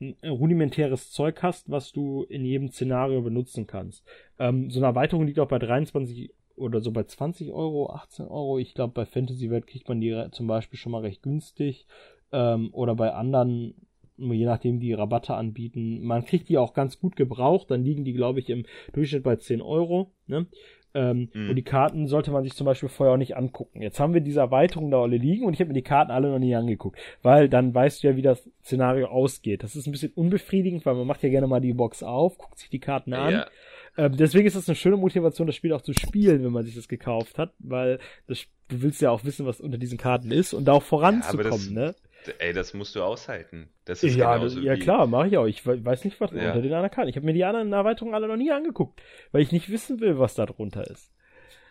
ein 0.00 0.16
rudimentäres 0.24 1.10
Zeug 1.10 1.42
hast, 1.42 1.70
was 1.70 1.92
du 1.92 2.24
in 2.24 2.44
jedem 2.44 2.68
Szenario 2.70 3.22
benutzen 3.22 3.66
kannst. 3.66 4.04
Ähm, 4.38 4.70
so 4.70 4.80
eine 4.80 4.86
Erweiterung 4.86 5.26
liegt 5.26 5.38
auch 5.38 5.48
bei 5.48 5.58
23 5.58 6.32
oder 6.60 6.80
so 6.80 6.92
bei 6.92 7.04
20 7.04 7.52
Euro, 7.52 7.90
18 7.90 8.26
Euro. 8.26 8.58
Ich 8.58 8.74
glaube, 8.74 8.92
bei 8.94 9.06
Fantasy 9.06 9.50
World 9.50 9.66
kriegt 9.66 9.88
man 9.88 10.00
die 10.00 10.26
zum 10.32 10.46
Beispiel 10.46 10.78
schon 10.78 10.92
mal 10.92 11.02
recht 11.02 11.22
günstig. 11.22 11.86
Ähm, 12.32 12.70
oder 12.72 12.94
bei 12.94 13.12
anderen, 13.12 13.74
je 14.16 14.44
nachdem, 14.44 14.78
die 14.78 14.92
Rabatte 14.92 15.34
anbieten. 15.34 16.02
Man 16.04 16.24
kriegt 16.24 16.48
die 16.48 16.58
auch 16.58 16.74
ganz 16.74 17.00
gut 17.00 17.16
gebraucht. 17.16 17.70
Dann 17.70 17.82
liegen 17.84 18.04
die, 18.04 18.12
glaube 18.12 18.38
ich, 18.38 18.50
im 18.50 18.64
Durchschnitt 18.92 19.22
bei 19.24 19.36
10 19.36 19.60
Euro. 19.62 20.12
Ne? 20.26 20.46
Ähm, 20.92 21.28
Mhm. 21.32 21.50
Und 21.50 21.56
die 21.56 21.62
Karten 21.62 22.08
sollte 22.08 22.32
man 22.32 22.42
sich 22.42 22.54
zum 22.54 22.64
Beispiel 22.64 22.88
vorher 22.88 23.14
auch 23.14 23.18
nicht 23.18 23.36
angucken. 23.36 23.80
Jetzt 23.80 24.00
haben 24.00 24.12
wir 24.12 24.20
diese 24.20 24.40
Erweiterung 24.40 24.90
da 24.90 25.00
alle 25.00 25.18
liegen 25.18 25.44
und 25.44 25.54
ich 25.54 25.60
habe 25.60 25.68
mir 25.68 25.74
die 25.74 25.82
Karten 25.82 26.10
alle 26.10 26.28
noch 26.30 26.40
nie 26.40 26.54
angeguckt, 26.56 26.98
weil 27.22 27.48
dann 27.48 27.72
weißt 27.72 28.02
du 28.02 28.08
ja, 28.08 28.16
wie 28.16 28.22
das 28.22 28.50
Szenario 28.64 29.06
ausgeht. 29.06 29.62
Das 29.62 29.76
ist 29.76 29.86
ein 29.86 29.92
bisschen 29.92 30.12
unbefriedigend, 30.16 30.84
weil 30.84 30.96
man 30.96 31.06
macht 31.06 31.22
ja 31.22 31.28
gerne 31.28 31.46
mal 31.46 31.60
die 31.60 31.74
Box 31.74 32.02
auf, 32.02 32.38
guckt 32.38 32.58
sich 32.58 32.70
die 32.70 32.80
Karten 32.80 33.12
an. 33.12 33.32
ja, 33.32 33.46
Ähm, 34.00 34.16
deswegen 34.16 34.46
ist 34.46 34.56
das 34.56 34.68
eine 34.68 34.76
schöne 34.76 34.96
Motivation, 34.96 35.46
das 35.46 35.56
Spiel 35.56 35.72
auch 35.74 35.82
zu 35.82 35.92
spielen, 35.92 36.42
wenn 36.42 36.52
man 36.52 36.64
sich 36.64 36.74
das 36.74 36.88
gekauft 36.88 37.36
hat, 37.38 37.52
weil 37.58 37.98
das, 38.26 38.44
du 38.68 38.80
willst 38.82 39.00
ja 39.02 39.10
auch 39.10 39.24
wissen, 39.24 39.44
was 39.46 39.60
unter 39.60 39.76
diesen 39.78 39.98
Karten 39.98 40.30
ist 40.30 40.54
und 40.54 40.64
da 40.64 40.72
auch 40.72 40.82
voranzukommen, 40.82 41.42
das- 41.50 41.70
ne? 41.70 41.94
ey, 42.38 42.52
das 42.52 42.72
musst 42.74 42.94
du 42.96 43.02
aushalten. 43.02 43.68
Das 43.84 44.02
ist 44.02 44.14
Ja, 44.16 44.36
genauso 44.36 44.60
ja 44.60 44.74
wie, 44.76 44.78
klar, 44.80 45.06
mache 45.06 45.28
ich 45.28 45.36
auch. 45.36 45.46
Ich 45.46 45.66
we- 45.66 45.84
weiß 45.84 46.04
nicht, 46.04 46.20
was 46.20 46.30
Ja. 46.30 46.48
unter 46.48 46.62
den 46.62 46.72
anderen 46.72 46.90
Karten. 46.90 47.08
Ich 47.10 47.16
habe 47.16 47.26
mir 47.26 47.32
die 47.34 47.44
anderen 47.44 47.72
Erweiterungen 47.72 48.14
alle 48.14 48.26
noch 48.28 48.36
nie 48.36 48.50
angeguckt, 48.50 49.00
weil 49.32 49.42
ich 49.42 49.52
nicht 49.52 49.68
wissen 49.70 50.00
will, 50.00 50.18
was 50.18 50.34
da 50.34 50.46
drunter 50.46 50.86
ist. 50.90 51.12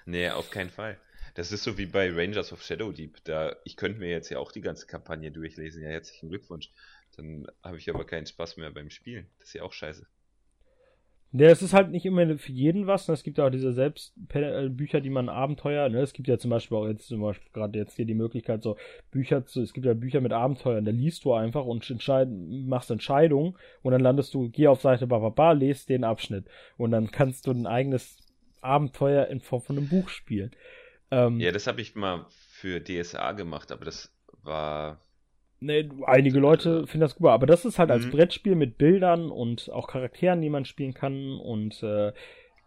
Nee, 0.05 0.29
auf 0.29 0.51
keinen 0.51 0.69
Fall. 0.69 0.97
Das 1.35 1.51
ist 1.51 1.63
so 1.63 1.77
wie 1.77 1.85
bei 1.85 2.11
Rangers 2.11 2.51
of 2.51 2.63
Shadow 2.63 2.91
Deep. 2.91 3.23
Da, 3.23 3.55
ich 3.63 3.75
könnte 3.77 3.99
mir 3.99 4.09
jetzt 4.09 4.29
ja 4.29 4.39
auch 4.39 4.51
die 4.51 4.61
ganze 4.61 4.87
Kampagne 4.87 5.31
durchlesen. 5.31 5.83
Ja, 5.83 5.89
herzlichen 5.89 6.29
Glückwunsch. 6.29 6.71
Dann 7.15 7.47
habe 7.63 7.77
ich 7.77 7.89
aber 7.89 8.05
keinen 8.05 8.25
Spaß 8.25 8.57
mehr 8.57 8.71
beim 8.71 8.89
Spielen. 8.89 9.27
Das 9.39 9.49
ist 9.49 9.53
ja 9.53 9.63
auch 9.63 9.73
scheiße. 9.73 10.05
Ja, 11.31 11.49
es 11.49 11.61
ist 11.61 11.73
halt 11.73 11.91
nicht 11.91 12.05
immer 12.05 12.37
für 12.39 12.51
jeden 12.51 12.87
was. 12.87 13.07
ne? 13.07 13.13
Es 13.13 13.21
gibt 13.21 13.37
ja 13.37 13.45
auch 13.45 13.51
diese 13.51 13.71
Selbstbücher, 13.71 14.99
die 14.99 15.11
man 15.11 15.29
Abenteuer, 15.29 15.87
ne? 15.89 15.99
Es 15.99 16.13
gibt 16.13 16.27
ja 16.27 16.39
zum 16.39 16.49
Beispiel 16.49 16.77
auch 16.77 16.87
jetzt 16.87 17.07
zum 17.07 17.21
Beispiel 17.21 17.51
gerade 17.53 17.77
jetzt 17.77 17.95
hier 17.95 18.05
die 18.05 18.15
Möglichkeit, 18.15 18.63
so 18.63 18.77
Bücher 19.11 19.45
zu, 19.45 19.61
es 19.61 19.73
gibt 19.73 19.85
ja 19.85 19.93
Bücher 19.93 20.21
mit 20.21 20.33
Abenteuern, 20.33 20.85
da 20.85 20.91
liest 20.91 21.23
du 21.25 21.33
einfach 21.33 21.65
und 21.65 21.87
entscheid, 21.87 22.27
machst 22.31 22.89
Entscheidungen 22.89 23.55
und 23.83 23.91
dann 23.91 24.01
landest 24.01 24.33
du, 24.33 24.49
geh 24.49 24.67
auf 24.67 24.81
Seite 24.81 25.05
bababa, 25.05 25.51
lest 25.51 25.89
den 25.89 26.03
Abschnitt 26.03 26.45
und 26.77 26.91
dann 26.91 27.11
kannst 27.11 27.45
du 27.45 27.51
ein 27.51 27.67
eigenes 27.67 28.17
Abenteuer 28.61 29.27
in 29.27 29.39
Form 29.39 29.61
von 29.61 29.77
einem 29.77 29.87
Buch 29.87 30.09
spielen. 30.09 30.51
Ähm, 31.11 31.39
Ja, 31.39 31.51
das 31.51 31.67
habe 31.67 31.81
ich 31.81 31.95
mal 31.95 32.25
für 32.29 32.83
DSA 32.83 33.33
gemacht, 33.33 33.71
aber 33.71 33.85
das 33.85 34.11
war. 34.43 34.99
Ne, 35.61 35.89
einige 36.05 36.39
Leute 36.39 36.87
finden 36.87 37.01
das 37.01 37.15
gut, 37.15 37.27
aber 37.27 37.45
das 37.45 37.65
ist 37.65 37.79
halt 37.79 37.91
als 37.91 38.05
Mhm. 38.05 38.11
Brettspiel 38.11 38.55
mit 38.55 38.77
Bildern 38.77 39.29
und 39.29 39.69
auch 39.73 39.87
Charakteren, 39.87 40.41
die 40.41 40.49
man 40.49 40.63
spielen 40.65 40.93
kann 40.93 41.37
und 41.37 41.83
äh, 41.83 42.13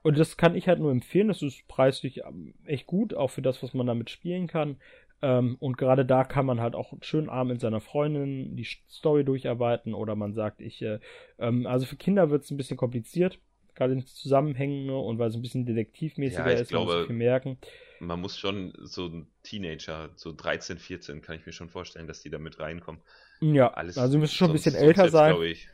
und 0.03 0.19
das 0.19 0.37
kann 0.37 0.57
ich 0.57 0.67
halt 0.67 0.81
nur 0.81 0.91
empfehlen. 0.91 1.29
Das 1.29 1.43
ist 1.43 1.67
preislich 1.69 2.23
ähm, 2.27 2.55
echt 2.67 2.87
gut, 2.87 3.15
auch 3.15 3.29
für 3.31 3.41
das, 3.43 3.63
was 3.63 3.73
man 3.73 3.87
damit 3.87 4.11
spielen 4.11 4.49
kann. 4.49 4.77
Ähm, 5.23 5.57
und 5.61 5.79
gerade 5.79 6.05
da 6.05 6.25
kann 6.25 6.45
man 6.45 6.61
halt 6.61 6.75
auch 6.75 6.93
schön 7.03 7.29
abend 7.29 7.53
mit 7.53 7.61
seiner 7.61 7.81
Freundin 7.81 8.57
die 8.57 8.67
Story 8.91 9.25
durcharbeiten 9.25 9.95
oder 9.95 10.17
man 10.17 10.35
sagt, 10.35 10.61
ich, 10.61 10.83
äh, 10.83 10.99
ähm, 11.39 11.67
also 11.69 11.87
für 11.87 11.95
Kinder 11.97 12.31
wird 12.31 12.43
es 12.43 12.51
ein 12.51 12.57
bisschen 12.57 12.77
kompliziert, 12.77 13.39
gerade 13.75 13.95
in 13.95 14.07
Zusammenhängen 14.07 14.87
ne, 14.87 14.97
und 14.97 15.19
weil 15.19 15.29
es 15.29 15.35
ein 15.35 15.43
bisschen 15.43 15.67
detektivmäßiger 15.67 16.47
Ja, 16.51 16.59
ist, 16.59 16.73
man 16.73 16.85
glaube- 16.85 17.07
viel 17.07 17.17
merken. 17.17 17.59
Man 18.01 18.21
muss 18.21 18.37
schon 18.37 18.73
so 18.81 19.07
ein 19.07 19.27
Teenager, 19.45 20.11
so 20.17 20.33
13, 20.33 20.79
14, 20.79 21.23
kann 21.23 21.37
ich 21.37 21.47
mir 21.47 21.53
schon 21.53 21.69
vorstellen, 21.69 22.09
dass 22.09 22.21
die 22.23 22.31
da 22.31 22.39
mit 22.39 22.59
reinkommen. 22.59 23.01
Ja, 23.41 23.73
Alles 23.75 23.97
also 23.97 24.13
sie 24.13 24.19
müssen 24.19 24.35
schon 24.35 24.51
ein 24.51 24.55
bisschen 24.55 24.75
älter 24.75 25.09
sein. 25.09 25.37
ich. 25.43 25.69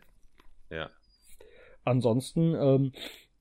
Ja. 0.70 0.90
Ansonsten, 1.84 2.54
ähm, 2.54 2.92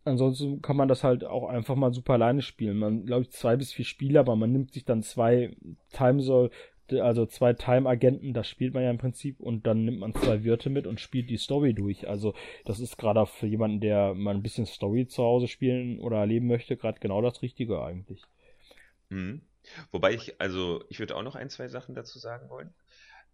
ansonsten 0.05 0.61
kann 0.61 0.77
man 0.77 0.87
das 0.87 1.03
halt 1.03 1.25
auch 1.25 1.49
einfach 1.49 1.75
mal 1.75 1.93
super 1.93 2.13
alleine 2.13 2.41
spielen. 2.41 2.77
Man, 2.77 3.05
glaube 3.05 3.23
ich, 3.23 3.31
zwei 3.31 3.57
bis 3.57 3.73
vier 3.73 3.85
Spiele, 3.85 4.19
aber 4.19 4.35
man 4.37 4.51
nimmt 4.53 4.73
sich 4.73 4.85
dann 4.85 5.03
zwei 5.03 5.55
Time 5.91 6.21
also 6.93 7.25
zwei 7.25 7.53
Time-Agenten, 7.53 8.33
das 8.33 8.47
spielt 8.47 8.73
man 8.73 8.83
ja 8.83 8.89
im 8.89 8.97
Prinzip, 8.97 9.39
und 9.39 9.67
dann 9.67 9.85
nimmt 9.85 9.99
man 9.99 10.13
zwei 10.13 10.43
Wirte 10.43 10.69
mit 10.69 10.87
und 10.87 10.99
spielt 10.99 11.29
die 11.29 11.37
Story 11.37 11.73
durch. 11.73 12.07
Also 12.07 12.33
das 12.65 12.79
ist 12.79 12.97
gerade 12.97 13.25
für 13.25 13.47
jemanden, 13.47 13.81
der 13.81 14.13
mal 14.13 14.35
ein 14.35 14.43
bisschen 14.43 14.65
Story 14.65 15.07
zu 15.07 15.23
Hause 15.23 15.47
spielen 15.47 15.99
oder 15.99 16.17
erleben 16.17 16.47
möchte, 16.47 16.77
gerade 16.77 16.99
genau 16.99 17.21
das 17.21 17.41
Richtige 17.41 17.81
eigentlich. 17.81 18.21
Mhm. 19.09 19.41
Wobei 19.91 20.13
ich, 20.13 20.39
also 20.39 20.83
ich 20.89 20.99
würde 20.99 21.15
auch 21.15 21.23
noch 21.23 21.35
ein, 21.35 21.49
zwei 21.49 21.67
Sachen 21.67 21.95
dazu 21.95 22.19
sagen 22.19 22.49
wollen. 22.49 22.73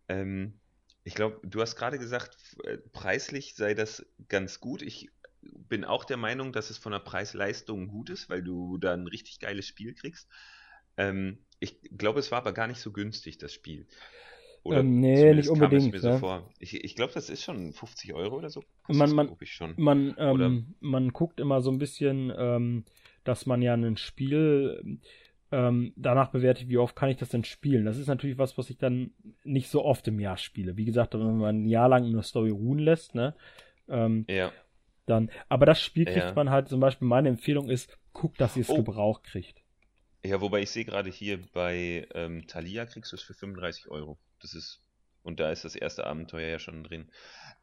Ähm, 0.08 0.60
ich 1.04 1.16
glaube, 1.16 1.40
du 1.44 1.62
hast 1.62 1.76
gerade 1.76 2.00
gesagt, 2.00 2.38
äh, 2.64 2.78
preislich 2.92 3.56
sei 3.56 3.74
das 3.74 4.06
ganz 4.30 4.60
gut. 4.60 4.82
Ich 4.82 5.10
bin 5.42 5.84
auch 5.84 6.06
der 6.06 6.18
Meinung, 6.18 6.54
dass 6.54 6.70
es 6.70 6.78
von 6.78 6.92
der 6.92 7.00
Preis-Leistung 7.00 7.88
gut 7.88 8.10
ist, 8.10 8.30
weil 8.30 8.42
du 8.42 8.78
da 8.78 8.94
ein 8.94 9.08
richtig 9.08 9.40
geiles 9.40 9.68
Spiel 9.68 9.94
kriegst. 9.94 10.30
Ähm, 10.96 11.40
ich 11.64 11.80
glaube, 11.98 12.20
es 12.20 12.32
war 12.32 12.40
aber 12.40 12.54
gar 12.54 12.68
nicht 12.68 12.80
so 12.80 12.92
günstig, 12.92 13.38
das 13.38 13.54
Spiel. 13.54 13.88
Ähm, 14.66 15.00
nee, 15.02 15.34
nicht 15.34 15.48
kam 15.48 15.56
unbedingt, 15.56 15.94
Es 15.94 16.04
mir 16.04 16.14
so 16.14 16.18
vor. 16.20 16.50
Ich, 16.60 16.74
ich 16.84 16.96
glaube, 16.96 17.12
das 17.14 17.30
ist 17.30 17.44
schon 17.44 17.74
50 17.74 18.14
Euro 18.14 18.38
oder 18.38 18.50
so. 18.50 18.64
Man- 18.88 19.12
man- 19.14 19.28
glaub 19.28 19.42
ich 19.42 19.52
schon. 19.52 19.74
Man, 19.78 20.12
Oder- 20.14 20.46
ähm, 20.46 20.76
man 20.80 21.10
guckt 21.10 21.40
immer 21.42 21.62
so 21.62 21.70
ein 21.70 21.80
bisschen, 21.80 22.32
ähm, 22.38 22.86
dass 23.26 23.46
man 23.46 23.62
ja 23.62 23.74
ein 23.74 23.98
Spiel 23.98 25.00
ähm, 25.52 25.94
danach 25.98 26.32
bewertet, 26.32 26.68
wie 26.70 26.78
oft 26.78 26.96
kann 26.96 27.10
ich 27.10 27.18
das 27.18 27.30
denn 27.30 27.44
spielen. 27.44 27.86
Das 27.86 27.98
ist 27.98 28.08
natürlich 28.08 28.38
was, 28.38 28.58
was 28.58 28.70
ich 28.70 28.78
dann 28.78 29.12
nicht 29.44 29.70
so 29.70 29.84
oft 29.86 30.08
im 30.08 30.20
Jahr 30.20 30.38
spiele. 30.38 30.78
Wie 30.78 30.86
gesagt, 30.86 31.14
wenn 31.14 31.38
man 31.38 31.64
ein 31.64 31.66
Jahr 31.68 31.90
lang 31.90 32.06
eine 32.06 32.24
Story 32.24 32.50
ruhen 32.50 32.80
lässt, 32.80 33.14
ne, 33.16 33.36
ähm, 33.90 34.26
Ja. 34.30 34.52
dann, 35.06 35.30
aber 35.50 35.66
das 35.68 35.80
Spiel 35.82 36.06
kriegt 36.06 36.18
Ja. 36.18 36.34
man 36.34 36.50
halt, 36.50 36.70
zum 36.70 36.80
Beispiel 36.80 37.08
meine 37.08 37.30
Empfehlung 37.30 37.70
ist, 37.70 37.98
guckt, 38.14 38.40
dass 38.42 38.56
ihr 38.58 38.62
es 38.62 38.70
Oh. 38.70 38.78
gebraucht 38.78 39.26
kriegt. 39.26 39.62
Ja, 40.26 40.40
wobei 40.42 40.62
ich 40.62 40.70
sehe 40.72 40.86
gerade 40.86 41.10
hier 41.10 41.40
bei 41.54 42.08
ähm, 42.14 42.48
Thalia 42.48 42.86
kriegst 42.86 43.12
du 43.12 43.16
es 43.18 43.24
für 43.24 43.34
35 43.34 43.90
Euro. 43.90 44.18
Das 44.42 44.54
ist, 44.54 44.82
und 45.22 45.40
da 45.40 45.52
ist 45.52 45.66
das 45.66 45.76
erste 45.76 46.06
Abenteuer 46.08 46.50
ja 46.50 46.60
schon 46.60 46.84
drin. 46.84 47.12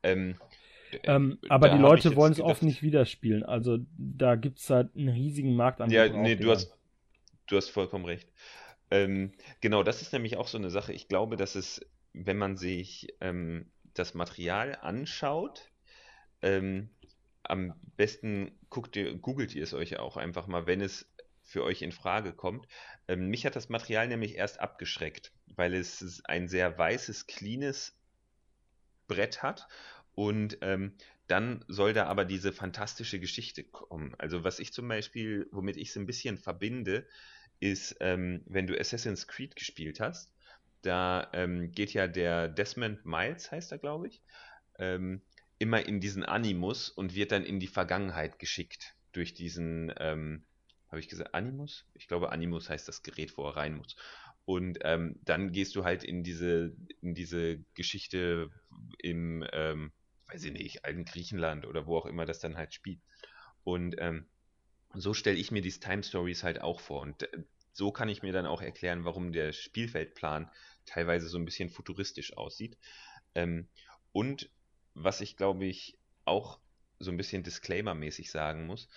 Ähm, 0.02 0.38
Ähm, 1.04 1.38
äh, 1.42 1.48
aber 1.48 1.68
da 1.68 1.76
die 1.76 1.78
Leute 1.78 2.16
wollen 2.16 2.32
es 2.32 2.40
oft 2.40 2.62
nicht 2.62 2.82
wieder 2.82 3.04
spielen. 3.06 3.42
Also 3.44 3.78
da 3.96 4.36
gibt's 4.36 4.68
halt 4.70 4.94
einen 4.96 5.08
riesigen 5.08 5.54
Markt 5.56 5.80
an 5.80 5.90
Ja, 5.90 6.08
nee, 6.08 6.36
du 6.36 6.50
hast, 6.50 6.76
du 7.46 7.56
hast 7.56 7.70
vollkommen 7.70 8.04
recht. 8.04 8.28
Ähm, 8.90 9.32
genau, 9.60 9.82
das 9.82 10.02
ist 10.02 10.12
nämlich 10.12 10.36
auch 10.36 10.48
so 10.48 10.58
eine 10.58 10.70
Sache. 10.70 10.92
Ich 10.92 11.08
glaube, 11.08 11.36
dass 11.36 11.54
es, 11.54 11.80
wenn 12.12 12.38
man 12.38 12.56
sich 12.56 13.08
ähm, 13.20 13.70
das 13.94 14.14
Material 14.14 14.78
anschaut, 14.80 15.70
ähm, 16.42 16.90
am 17.42 17.74
besten 17.96 18.52
guckt 18.70 18.96
ihr, 18.96 19.14
googelt 19.16 19.54
ihr 19.54 19.64
es 19.64 19.74
euch 19.74 19.98
auch 19.98 20.16
einfach 20.16 20.46
mal, 20.46 20.66
wenn 20.66 20.80
es 20.80 21.06
für 21.50 21.64
euch 21.64 21.82
in 21.82 21.90
Frage 21.90 22.32
kommt. 22.32 22.68
Ähm, 23.08 23.26
mich 23.26 23.44
hat 23.44 23.56
das 23.56 23.68
Material 23.68 24.06
nämlich 24.06 24.36
erst 24.36 24.60
abgeschreckt, 24.60 25.32
weil 25.46 25.74
es 25.74 26.22
ein 26.24 26.46
sehr 26.46 26.78
weißes, 26.78 27.26
cleanes 27.26 27.98
Brett 29.08 29.42
hat 29.42 29.66
und 30.14 30.58
ähm, 30.60 30.94
dann 31.26 31.64
soll 31.66 31.92
da 31.92 32.06
aber 32.06 32.24
diese 32.24 32.52
fantastische 32.52 33.18
Geschichte 33.18 33.64
kommen. 33.64 34.14
Also 34.18 34.44
was 34.44 34.60
ich 34.60 34.72
zum 34.72 34.86
Beispiel, 34.86 35.48
womit 35.50 35.76
ich 35.76 35.88
es 35.88 35.96
ein 35.96 36.06
bisschen 36.06 36.38
verbinde, 36.38 37.04
ist, 37.58 37.96
ähm, 37.98 38.42
wenn 38.46 38.68
du 38.68 38.78
Assassin's 38.78 39.26
Creed 39.26 39.56
gespielt 39.56 39.98
hast, 39.98 40.32
da 40.82 41.30
ähm, 41.32 41.72
geht 41.72 41.92
ja 41.92 42.06
der 42.06 42.48
Desmond 42.48 43.04
Miles, 43.04 43.50
heißt 43.50 43.72
er, 43.72 43.78
glaube 43.78 44.06
ich, 44.06 44.22
ähm, 44.78 45.20
immer 45.58 45.84
in 45.84 46.00
diesen 46.00 46.24
Animus 46.24 46.88
und 46.88 47.16
wird 47.16 47.32
dann 47.32 47.44
in 47.44 47.58
die 47.58 47.66
Vergangenheit 47.66 48.38
geschickt 48.38 48.94
durch 49.12 49.34
diesen, 49.34 49.92
ähm, 49.98 50.44
habe 50.90 51.00
ich 51.00 51.08
gesagt, 51.08 51.34
Animus? 51.34 51.86
Ich 51.94 52.08
glaube, 52.08 52.32
Animus 52.32 52.68
heißt 52.68 52.88
das 52.88 53.02
Gerät, 53.02 53.36
wo 53.36 53.46
er 53.46 53.56
rein 53.56 53.76
muss. 53.76 53.96
Und 54.44 54.78
ähm, 54.82 55.18
dann 55.24 55.52
gehst 55.52 55.76
du 55.76 55.84
halt 55.84 56.02
in 56.02 56.24
diese, 56.24 56.74
in 57.00 57.14
diese 57.14 57.58
Geschichte 57.74 58.50
im, 58.98 59.46
ähm, 59.52 59.92
weiß 60.28 60.44
ich 60.44 60.52
nicht, 60.52 60.84
alten 60.84 61.04
Griechenland 61.04 61.66
oder 61.66 61.86
wo 61.86 61.96
auch 61.96 62.06
immer 62.06 62.26
das 62.26 62.40
dann 62.40 62.56
halt 62.56 62.74
spielt. 62.74 63.00
Und 63.62 63.96
ähm, 63.98 64.26
so 64.94 65.14
stelle 65.14 65.38
ich 65.38 65.52
mir 65.52 65.62
diese 65.62 65.80
Time 65.80 66.02
Stories 66.02 66.42
halt 66.42 66.60
auch 66.60 66.80
vor. 66.80 67.02
Und 67.02 67.22
äh, 67.22 67.44
so 67.72 67.92
kann 67.92 68.08
ich 68.08 68.22
mir 68.22 68.32
dann 68.32 68.46
auch 68.46 68.62
erklären, 68.62 69.04
warum 69.04 69.32
der 69.32 69.52
Spielfeldplan 69.52 70.50
teilweise 70.86 71.28
so 71.28 71.38
ein 71.38 71.44
bisschen 71.44 71.68
futuristisch 71.68 72.36
aussieht. 72.36 72.76
Ähm, 73.34 73.68
und 74.12 74.50
was 74.94 75.20
ich 75.20 75.36
glaube 75.36 75.66
ich 75.66 75.96
auch 76.24 76.58
so 76.98 77.10
ein 77.10 77.16
bisschen 77.16 77.44
Disclaimer-mäßig 77.44 78.30
sagen 78.30 78.66
muss, 78.66 78.88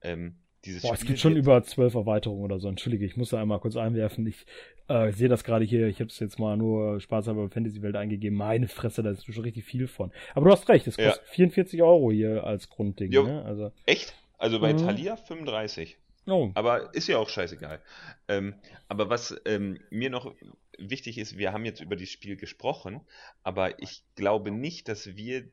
ähm, 0.00 0.38
dieses 0.64 0.82
Boah, 0.82 0.94
es 0.94 1.04
gibt 1.04 1.18
schon 1.18 1.36
über 1.36 1.62
zwölf 1.64 1.94
Erweiterungen 1.94 2.44
oder 2.44 2.58
so. 2.58 2.68
Entschuldige, 2.68 3.04
ich 3.04 3.16
muss 3.16 3.30
da 3.30 3.40
einmal 3.40 3.58
kurz 3.60 3.76
einwerfen. 3.76 4.26
Ich 4.26 4.46
äh, 4.88 5.12
sehe 5.12 5.28
das 5.28 5.44
gerade 5.44 5.64
hier. 5.64 5.88
Ich 5.88 6.00
habe 6.00 6.08
es 6.08 6.18
jetzt 6.18 6.38
mal 6.38 6.56
nur 6.56 7.00
spaßhalber 7.00 7.50
Fantasy-Welt 7.50 7.96
eingegeben. 7.96 8.36
Meine 8.36 8.68
Fresse, 8.68 9.02
da 9.02 9.10
ist 9.10 9.24
schon 9.24 9.44
richtig 9.44 9.64
viel 9.64 9.88
von. 9.88 10.12
Aber 10.34 10.46
du 10.46 10.52
hast 10.52 10.68
recht, 10.68 10.86
es 10.86 10.96
kostet 10.96 11.26
ja. 11.26 11.32
44 11.32 11.82
Euro 11.82 12.12
hier 12.12 12.44
als 12.44 12.68
Grundding. 12.68 13.10
Jo. 13.10 13.24
Ne? 13.24 13.44
Also, 13.44 13.72
Echt? 13.86 14.14
Also 14.38 14.60
bei 14.60 14.72
mhm. 14.72 14.78
Thalia 14.78 15.16
35. 15.16 15.98
Oh. 16.26 16.50
Aber 16.54 16.94
ist 16.94 17.08
ja 17.08 17.18
auch 17.18 17.28
scheißegal. 17.28 17.80
Ähm, 18.28 18.54
aber 18.88 19.10
was 19.10 19.34
ähm, 19.44 19.80
mir 19.90 20.10
noch 20.10 20.34
wichtig 20.78 21.18
ist, 21.18 21.38
wir 21.38 21.52
haben 21.52 21.64
jetzt 21.64 21.80
über 21.80 21.96
das 21.96 22.08
Spiel 22.08 22.36
gesprochen, 22.36 23.00
aber 23.42 23.80
ich 23.82 24.04
glaube 24.14 24.50
nicht, 24.50 24.88
dass 24.88 25.16
wir 25.16 25.44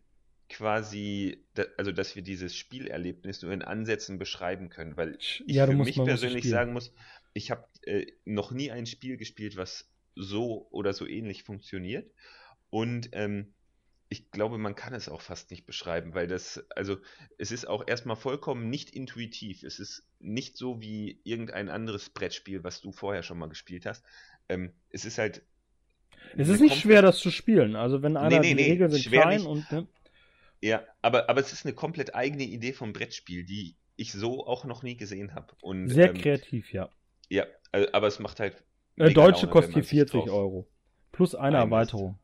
quasi, 0.49 1.43
also 1.77 1.91
dass 1.91 2.15
wir 2.15 2.23
dieses 2.23 2.55
Spielerlebnis 2.55 3.41
nur 3.41 3.51
in 3.51 3.61
Ansätzen 3.61 4.17
beschreiben 4.17 4.69
können, 4.69 4.97
weil 4.97 5.15
ich 5.15 5.43
ja, 5.47 5.67
für 5.67 5.73
mich 5.73 5.95
persönlich 5.95 6.49
sagen 6.49 6.73
muss, 6.73 6.91
ich 7.33 7.51
habe 7.51 7.65
äh, 7.83 8.07
noch 8.25 8.51
nie 8.51 8.71
ein 8.71 8.85
Spiel 8.85 9.17
gespielt, 9.17 9.57
was 9.57 9.89
so 10.15 10.67
oder 10.71 10.93
so 10.93 11.05
ähnlich 11.05 11.43
funktioniert 11.43 12.11
und 12.69 13.09
ähm, 13.13 13.53
ich 14.09 14.31
glaube, 14.31 14.57
man 14.57 14.75
kann 14.75 14.95
es 14.95 15.07
auch 15.07 15.21
fast 15.21 15.51
nicht 15.51 15.67
beschreiben, 15.67 16.15
weil 16.15 16.27
das, 16.27 16.65
also 16.75 16.97
es 17.37 17.51
ist 17.51 17.67
auch 17.67 17.87
erstmal 17.87 18.15
vollkommen 18.15 18.69
nicht 18.69 18.89
intuitiv. 18.89 19.61
Es 19.61 19.79
ist 19.79 20.03
nicht 20.19 20.57
so 20.57 20.81
wie 20.81 21.19
irgendein 21.23 21.69
anderes 21.69 22.09
Brettspiel, 22.09 22.63
was 22.63 22.81
du 22.81 22.91
vorher 22.91 23.21
schon 23.21 23.37
mal 23.37 23.49
gespielt 23.49 23.85
hast. 23.85 24.03
Ähm, 24.49 24.71
es 24.89 25.05
ist 25.05 25.19
halt. 25.19 25.43
Es 26.35 26.49
ist 26.49 26.59
nicht 26.59 26.75
schwer, 26.75 27.03
das 27.03 27.19
zu 27.19 27.29
spielen. 27.29 27.75
Also 27.75 28.01
wenn 28.01 28.17
einer 28.17 28.39
nee, 28.39 28.39
nee, 28.39 28.55
die 28.55 28.63
nee, 28.63 28.71
Regeln 28.71 28.91
sind 28.91 29.05
klein 29.05 29.37
nicht. 29.37 29.45
und. 29.45 29.71
Ne? 29.71 29.87
Ja, 30.61 30.83
aber, 31.01 31.29
aber 31.29 31.39
es 31.41 31.53
ist 31.53 31.65
eine 31.65 31.73
komplett 31.73 32.15
eigene 32.15 32.43
Idee 32.43 32.73
vom 32.73 32.93
Brettspiel, 32.93 33.45
die 33.45 33.75
ich 33.95 34.11
so 34.11 34.45
auch 34.45 34.65
noch 34.65 34.83
nie 34.83 34.97
gesehen 34.97 35.35
habe. 35.35 35.53
Sehr 35.87 36.09
ähm, 36.09 36.17
kreativ, 36.17 36.73
ja. 36.73 36.89
Ja, 37.29 37.45
aber 37.93 38.07
es 38.07 38.19
macht 38.19 38.39
halt. 38.39 38.63
Äh, 38.97 39.11
Deutsche 39.13 39.45
Laune, 39.45 39.61
kostet 39.61 39.85
40 39.85 40.29
Euro. 40.29 40.67
Plus 41.11 41.35
eine 41.35 41.57
Erweiterung. 41.57 42.17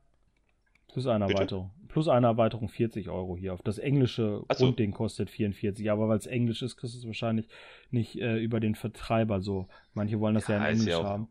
Plus 0.88 1.08
eine 1.08 1.26
Bitte? 1.26 1.40
Erweiterung. 1.40 1.72
Plus 1.88 2.08
eine 2.08 2.28
Erweiterung 2.28 2.68
40 2.68 3.10
Euro 3.10 3.38
hier. 3.38 3.54
Auf 3.54 3.62
das 3.62 3.78
englische 3.78 4.44
so. 4.52 4.66
Grundding 4.66 4.92
kostet 4.92 5.30
44. 5.30 5.90
Aber 5.92 6.10
weil 6.10 6.18
es 6.18 6.26
Englisch 6.26 6.62
ist, 6.62 6.76
kriegst 6.76 6.96
du 6.96 7.00
es 7.00 7.06
wahrscheinlich 7.06 7.48
nicht 7.92 8.20
äh, 8.20 8.38
über 8.38 8.60
den 8.60 8.76
Vertreiber 8.76 9.42
so. 9.42 9.68
Manche 9.94 10.20
wollen 10.20 10.36
das 10.36 10.48
ja, 10.48 10.56
ja 10.56 10.68
in 10.68 10.74
Englisch 10.78 10.94
ja 10.94 11.04
haben. 11.04 11.30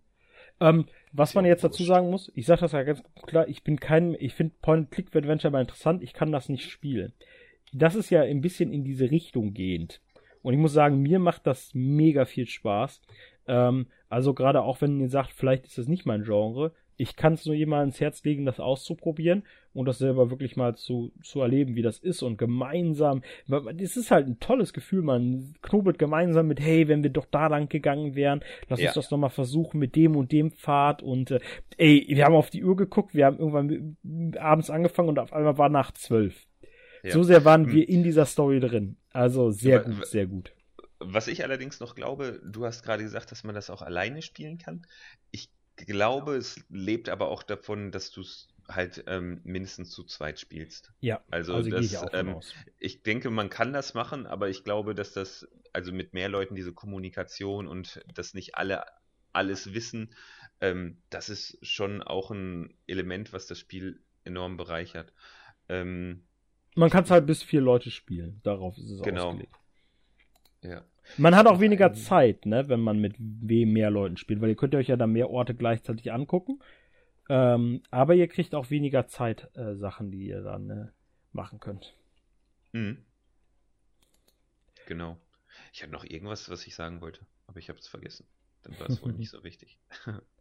Ähm, 0.61 0.87
was 1.13 1.35
man 1.35 1.45
jetzt 1.45 1.65
dazu 1.65 1.85
sagen 1.85 2.11
muss, 2.11 2.31
ich 2.35 2.47
sage 2.47 2.63
das 2.63 2.73
ja 2.73 2.83
ganz 2.83 3.03
klar, 3.27 3.49
ich 3.49 3.63
bin 3.63 3.79
kein, 3.79 4.17
ich 4.19 4.35
finde 4.35 4.55
Point-Click-Adventure 4.63 5.51
mal 5.51 5.61
interessant, 5.61 6.03
ich 6.03 6.13
kann 6.13 6.33
das 6.33 6.49
nicht 6.49 6.71
spielen. 6.71 7.13
Das 7.73 7.95
ist 7.95 8.11
ja 8.11 8.23
ein 8.23 8.41
bisschen 8.41 8.73
in 8.73 8.85
diese 8.85 9.11
Richtung 9.11 9.53
gehend. 9.53 10.01
Und 10.43 10.55
ich 10.55 10.61
muss 10.61 10.73
sagen, 10.73 11.01
mir 11.01 11.19
macht 11.19 11.47
das 11.47 11.71
mega 11.75 12.25
viel 12.25 12.47
Spaß. 12.47 13.01
Ähm, 13.47 13.87
also 14.09 14.35
gerade 14.35 14.63
auch 14.63 14.81
wenn 14.81 15.01
ihr 15.01 15.09
sagt, 15.09 15.33
vielleicht 15.33 15.67
ist 15.67 15.79
das 15.79 15.89
nicht 15.89 16.07
mein 16.07 16.25
Genre, 16.25 16.73
ich 16.97 17.17
kann 17.17 17.35
es 17.35 17.47
nur 17.47 17.55
jemandem 17.55 17.89
ins 17.89 18.01
Herz 18.01 18.23
legen, 18.25 18.45
das 18.45 18.61
auszuprobieren 18.61 19.45
und 19.73 19.87
das 19.87 19.99
selber 19.99 20.31
wirklich 20.31 20.57
mal 20.57 20.77
zu, 20.77 21.13
zu 21.23 21.41
erleben, 21.41 21.75
wie 21.75 21.83
das 21.83 21.99
ist 21.99 22.23
und 22.23 22.37
gemeinsam, 22.37 23.23
es 23.79 23.97
ist 23.97 24.11
halt 24.11 24.27
ein 24.27 24.39
tolles 24.39 24.73
Gefühl, 24.73 25.03
man 25.03 25.55
knobelt 25.63 25.99
gemeinsam 25.99 26.47
mit, 26.47 26.61
hey, 26.61 26.89
wenn 26.89 27.03
wir 27.03 27.11
doch 27.11 27.27
da 27.27 27.49
lang 27.49 27.69
gegangen 27.69 28.15
wären, 28.15 28.45
lass 28.69 28.81
ja. 28.81 28.89
uns 28.89 28.95
das 28.95 29.11
nochmal 29.11 29.31
versuchen 29.31 29.79
mit 29.79 29.97
dem 29.97 30.17
und 30.17 30.31
dem 30.33 30.53
Pfad 30.53 31.03
und 31.03 31.33
äh, 31.33 31.41
ey, 31.77 32.07
wir 32.09 32.25
haben 32.25 32.35
auf 32.35 32.51
die 32.51 32.65
Uhr 32.65 32.77
geguckt, 32.77 33.15
wir 33.15 33.27
haben 33.27 33.39
irgendwann 33.39 34.37
abends 34.39 34.71
angefangen 34.71 35.09
und 35.09 35.19
auf 35.19 35.33
einmal 35.33 35.59
war 35.59 35.69
nach 35.69 35.93
zwölf. 35.93 36.47
Ja. 37.03 37.13
So 37.13 37.23
sehr 37.23 37.45
waren 37.45 37.67
hm. 37.67 37.73
wir 37.73 37.89
in 37.89 38.03
dieser 38.03 38.25
Story 38.25 38.61
drin. 38.61 38.97
Also 39.11 39.51
sehr 39.51 39.81
Aber, 39.81 39.91
gut, 39.91 40.07
sehr 40.07 40.27
gut. 40.27 40.53
Was 41.01 41.29
ich 41.29 41.45
allerdings 41.45 41.81
noch 41.81 41.95
glaube, 41.95 42.41
du 42.45 42.65
hast 42.65 42.83
gerade 42.83 43.03
gesagt, 43.03 43.31
dass 43.31 43.45
man 43.45 43.55
das 43.55 43.69
auch 43.69 43.83
alleine 43.83 44.23
spielen 44.23 44.57
kann. 44.57 44.87
Ich 45.31 45.51
glaube, 45.77 46.37
es 46.37 46.65
lebt 46.69 47.09
aber 47.09 47.29
auch 47.29 47.43
davon, 47.43 47.91
dass 47.93 48.11
du 48.11 48.21
es 48.21 48.49
halt 48.69 49.05
ähm, 49.07 49.41
mindestens 49.45 49.91
zu 49.91 50.05
zweit 50.05 50.41
spielst. 50.41 50.93
Ja, 51.01 51.21
also, 51.31 51.55
also 51.55 51.71
das, 51.71 51.85
ich, 51.85 51.99
ähm, 52.13 52.41
ich 52.79 53.03
denke, 53.03 53.31
man 53.31 53.51
kann 53.51 53.73
das 53.73 53.95
machen, 53.95 54.27
aber 54.27 54.49
ich 54.49 54.65
glaube, 54.65 54.95
dass 54.95 55.13
das, 55.13 55.47
also 55.73 55.93
mit 55.93 56.15
mehr 56.15 56.29
Leuten 56.29 56.55
diese 56.55 56.73
Kommunikation 56.73 57.67
und 57.67 58.03
dass 58.15 58.35
nicht 58.35 58.55
alle 58.57 58.85
alles 59.35 59.75
wissen, 59.75 60.15
ähm, 60.61 61.03
das 61.11 61.29
ist 61.29 61.59
schon 61.67 62.03
auch 62.03 62.31
ein 62.31 62.73
Element, 62.87 63.33
was 63.33 63.47
das 63.47 63.59
Spiel 63.59 64.01
enorm 64.25 64.57
bereichert. 64.57 65.13
Ähm, 65.69 66.25
man 66.77 66.91
kann 66.91 67.05
es 67.05 67.11
halt 67.11 67.27
bis 67.27 67.43
vier 67.43 67.61
Leute 67.61 67.91
spielen, 67.91 68.41
darauf 68.45 68.79
ist 68.79 68.91
es 68.91 69.03
genau. 69.03 69.31
ausgelegt. 69.31 69.55
Ja. 70.63 70.85
Man 71.17 71.37
hat 71.37 71.47
auch 71.47 71.61
weniger 71.61 71.93
Zeit, 71.93 72.47
ne, 72.47 72.69
wenn 72.69 72.81
man 72.81 72.99
mit 72.99 73.17
mehr 73.19 73.91
Leuten 73.91 74.17
spielt, 74.17 74.41
weil 74.41 74.49
ihr 74.51 74.57
könnt 74.57 74.75
euch 74.75 74.89
ja 74.89 74.97
dann 74.97 75.13
mehr 75.13 75.31
Orte 75.31 75.55
gleichzeitig 75.55 76.13
angucken. 76.13 76.61
Ähm, 77.29 77.83
aber 77.91 78.15
ihr 78.15 78.29
kriegt 78.29 78.55
auch 78.55 78.71
weniger 78.71 79.07
Zeit 79.07 79.51
äh, 79.55 79.75
Sachen, 79.77 80.11
die 80.11 80.27
ihr 80.27 80.43
dann 80.43 80.71
äh, 80.71 80.87
machen 81.33 81.61
könnt. 81.61 81.95
Mhm. 82.73 82.99
Genau. 84.87 85.19
Ich 85.73 85.83
hatte 85.83 85.93
noch 85.93 86.05
irgendwas, 86.05 86.51
was 86.51 86.67
ich 86.67 86.75
sagen 86.75 87.01
wollte, 87.01 87.21
aber 87.47 87.59
ich 87.59 87.69
habe 87.69 87.79
es 87.79 87.89
vergessen. 87.89 88.27
Dann 88.63 88.79
war 88.79 88.89
es 88.89 89.03
wohl 89.03 89.13
nicht 89.19 89.31
so 89.31 89.45
wichtig. 89.45 89.79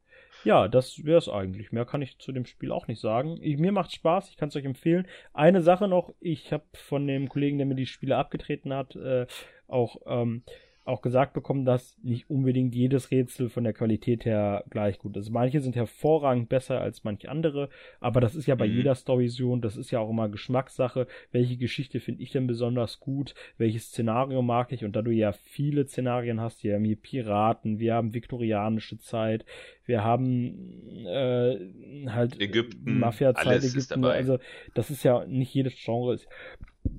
Ja, 0.43 0.67
das 0.67 1.05
wäre 1.05 1.17
es 1.17 1.29
eigentlich. 1.29 1.71
Mehr 1.71 1.85
kann 1.85 2.01
ich 2.01 2.19
zu 2.19 2.31
dem 2.31 2.45
Spiel 2.45 2.71
auch 2.71 2.87
nicht 2.87 2.99
sagen. 2.99 3.37
Ich, 3.41 3.57
mir 3.57 3.71
macht 3.71 3.93
Spaß, 3.93 4.29
ich 4.29 4.37
kann 4.37 4.49
es 4.49 4.55
euch 4.55 4.65
empfehlen. 4.65 5.07
Eine 5.33 5.61
Sache 5.61 5.87
noch, 5.87 6.13
ich 6.19 6.51
habe 6.51 6.65
von 6.73 7.07
dem 7.07 7.29
Kollegen, 7.29 7.57
der 7.57 7.67
mir 7.67 7.75
die 7.75 7.85
Spiele 7.85 8.17
abgetreten 8.17 8.73
hat, 8.73 8.95
äh, 8.95 9.25
auch 9.67 9.97
ähm, 10.05 10.43
auch 10.85 11.01
gesagt 11.01 11.33
bekommen, 11.33 11.63
dass 11.63 11.97
nicht 12.03 12.29
unbedingt 12.29 12.75
jedes 12.75 13.09
Rätsel 13.09 13.49
von 13.49 13.63
der 13.63 13.73
Qualität 13.73 14.25
her 14.25 14.65
gleich 14.69 14.99
gut 14.99 15.15
ist. 15.15 15.29
Manche 15.29 15.61
sind 15.61 15.75
hervorragend 15.75 16.49
besser 16.49 16.81
als 16.81 17.05
manche 17.05 17.29
andere, 17.29 17.69
aber 18.01 18.19
das 18.19 18.35
ist 18.35 18.47
ja 18.47 18.55
bei 18.55 18.67
mhm. 18.67 18.75
jeder 18.75 18.95
Storyvision, 18.95 19.61
das 19.61 19.77
ist 19.77 19.91
ja 19.91 19.99
auch 19.99 20.09
immer 20.09 20.27
Geschmackssache. 20.27 21.07
Welche 21.31 21.55
Geschichte 21.55 22.01
finde 22.01 22.21
ich 22.21 22.31
denn 22.31 22.47
besonders 22.47 22.99
gut? 22.99 23.33
Welches 23.57 23.87
Szenario 23.87 24.41
mag 24.41 24.73
ich? 24.73 24.83
Und 24.83 24.95
da 24.95 25.01
du 25.01 25.11
ja 25.11 25.31
viele 25.31 25.87
Szenarien 25.87 26.41
hast, 26.41 26.63
wir 26.63 26.75
haben 26.75 26.83
hier 26.83 26.97
Piraten, 26.97 27.79
wir 27.79 27.93
haben 27.93 28.13
viktorianische 28.13 28.97
Zeit, 28.99 29.45
wir 29.85 30.03
haben 30.03 31.05
äh, 31.05 32.09
halt 32.09 32.41
Ägypten, 32.41 32.99
Mafia-Zeit, 32.99 33.63
Ägypten. 33.63 34.03
Also 34.03 34.39
das 34.73 34.89
ist 34.89 35.03
ja 35.03 35.25
nicht 35.25 35.53
jedes 35.53 35.75
Genre, 35.75 36.13
ist 36.13 36.27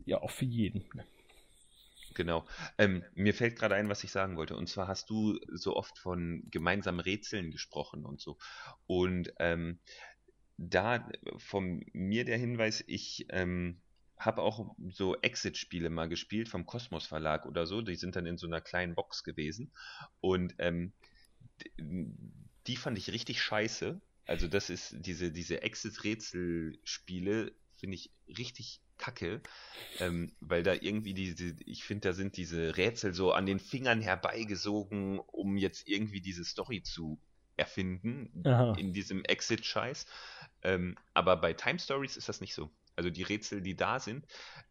ja 0.06 0.22
auch 0.22 0.30
für 0.30 0.46
jeden. 0.46 0.84
Genau. 2.14 2.46
Ähm, 2.78 3.04
mir 3.14 3.34
fällt 3.34 3.56
gerade 3.56 3.74
ein, 3.74 3.88
was 3.88 4.04
ich 4.04 4.12
sagen 4.12 4.36
wollte. 4.36 4.56
Und 4.56 4.68
zwar 4.68 4.88
hast 4.88 5.10
du 5.10 5.38
so 5.52 5.76
oft 5.76 5.98
von 5.98 6.44
gemeinsamen 6.50 7.00
Rätseln 7.00 7.50
gesprochen 7.50 8.04
und 8.04 8.20
so. 8.20 8.38
Und 8.86 9.32
ähm, 9.38 9.80
da 10.56 11.08
von 11.38 11.84
mir 11.92 12.24
der 12.24 12.38
Hinweis, 12.38 12.84
ich 12.86 13.26
ähm, 13.30 13.80
habe 14.16 14.42
auch 14.42 14.74
so 14.90 15.16
Exit-Spiele 15.16 15.90
mal 15.90 16.08
gespielt 16.08 16.48
vom 16.48 16.66
Kosmos 16.66 17.06
Verlag 17.06 17.46
oder 17.46 17.66
so. 17.66 17.82
Die 17.82 17.96
sind 17.96 18.14
dann 18.14 18.26
in 18.26 18.38
so 18.38 18.46
einer 18.46 18.60
kleinen 18.60 18.94
Box 18.94 19.24
gewesen. 19.24 19.72
Und 20.20 20.54
ähm, 20.58 20.92
die 22.66 22.76
fand 22.76 22.96
ich 22.96 23.10
richtig 23.12 23.42
scheiße. 23.42 24.00
Also 24.26 24.48
das 24.48 24.70
ist 24.70 24.96
diese, 25.00 25.32
diese 25.32 25.62
Exit-Rätsel-Spiele 25.62 27.52
finde 27.76 27.96
ich 27.96 28.10
richtig 28.28 28.80
kacke, 29.04 29.42
ähm, 29.98 30.32
weil 30.40 30.62
da 30.62 30.74
irgendwie 30.74 31.14
diese, 31.14 31.54
ich 31.66 31.84
finde, 31.84 32.08
da 32.08 32.12
sind 32.14 32.36
diese 32.36 32.76
Rätsel 32.76 33.12
so 33.12 33.32
an 33.32 33.46
den 33.46 33.60
Fingern 33.60 34.00
herbeigesogen, 34.00 35.18
um 35.18 35.56
jetzt 35.56 35.86
irgendwie 35.86 36.20
diese 36.20 36.44
Story 36.44 36.82
zu 36.82 37.20
erfinden 37.56 38.42
Aha. 38.46 38.74
in 38.78 38.92
diesem 38.92 39.24
Exit-Scheiß. 39.24 40.06
Ähm, 40.62 40.96
aber 41.12 41.36
bei 41.36 41.52
Time 41.52 41.78
Stories 41.78 42.16
ist 42.16 42.28
das 42.28 42.40
nicht 42.40 42.54
so. 42.54 42.70
Also 42.96 43.10
die 43.10 43.22
Rätsel, 43.22 43.60
die 43.60 43.76
da 43.76 44.00
sind, 44.00 44.26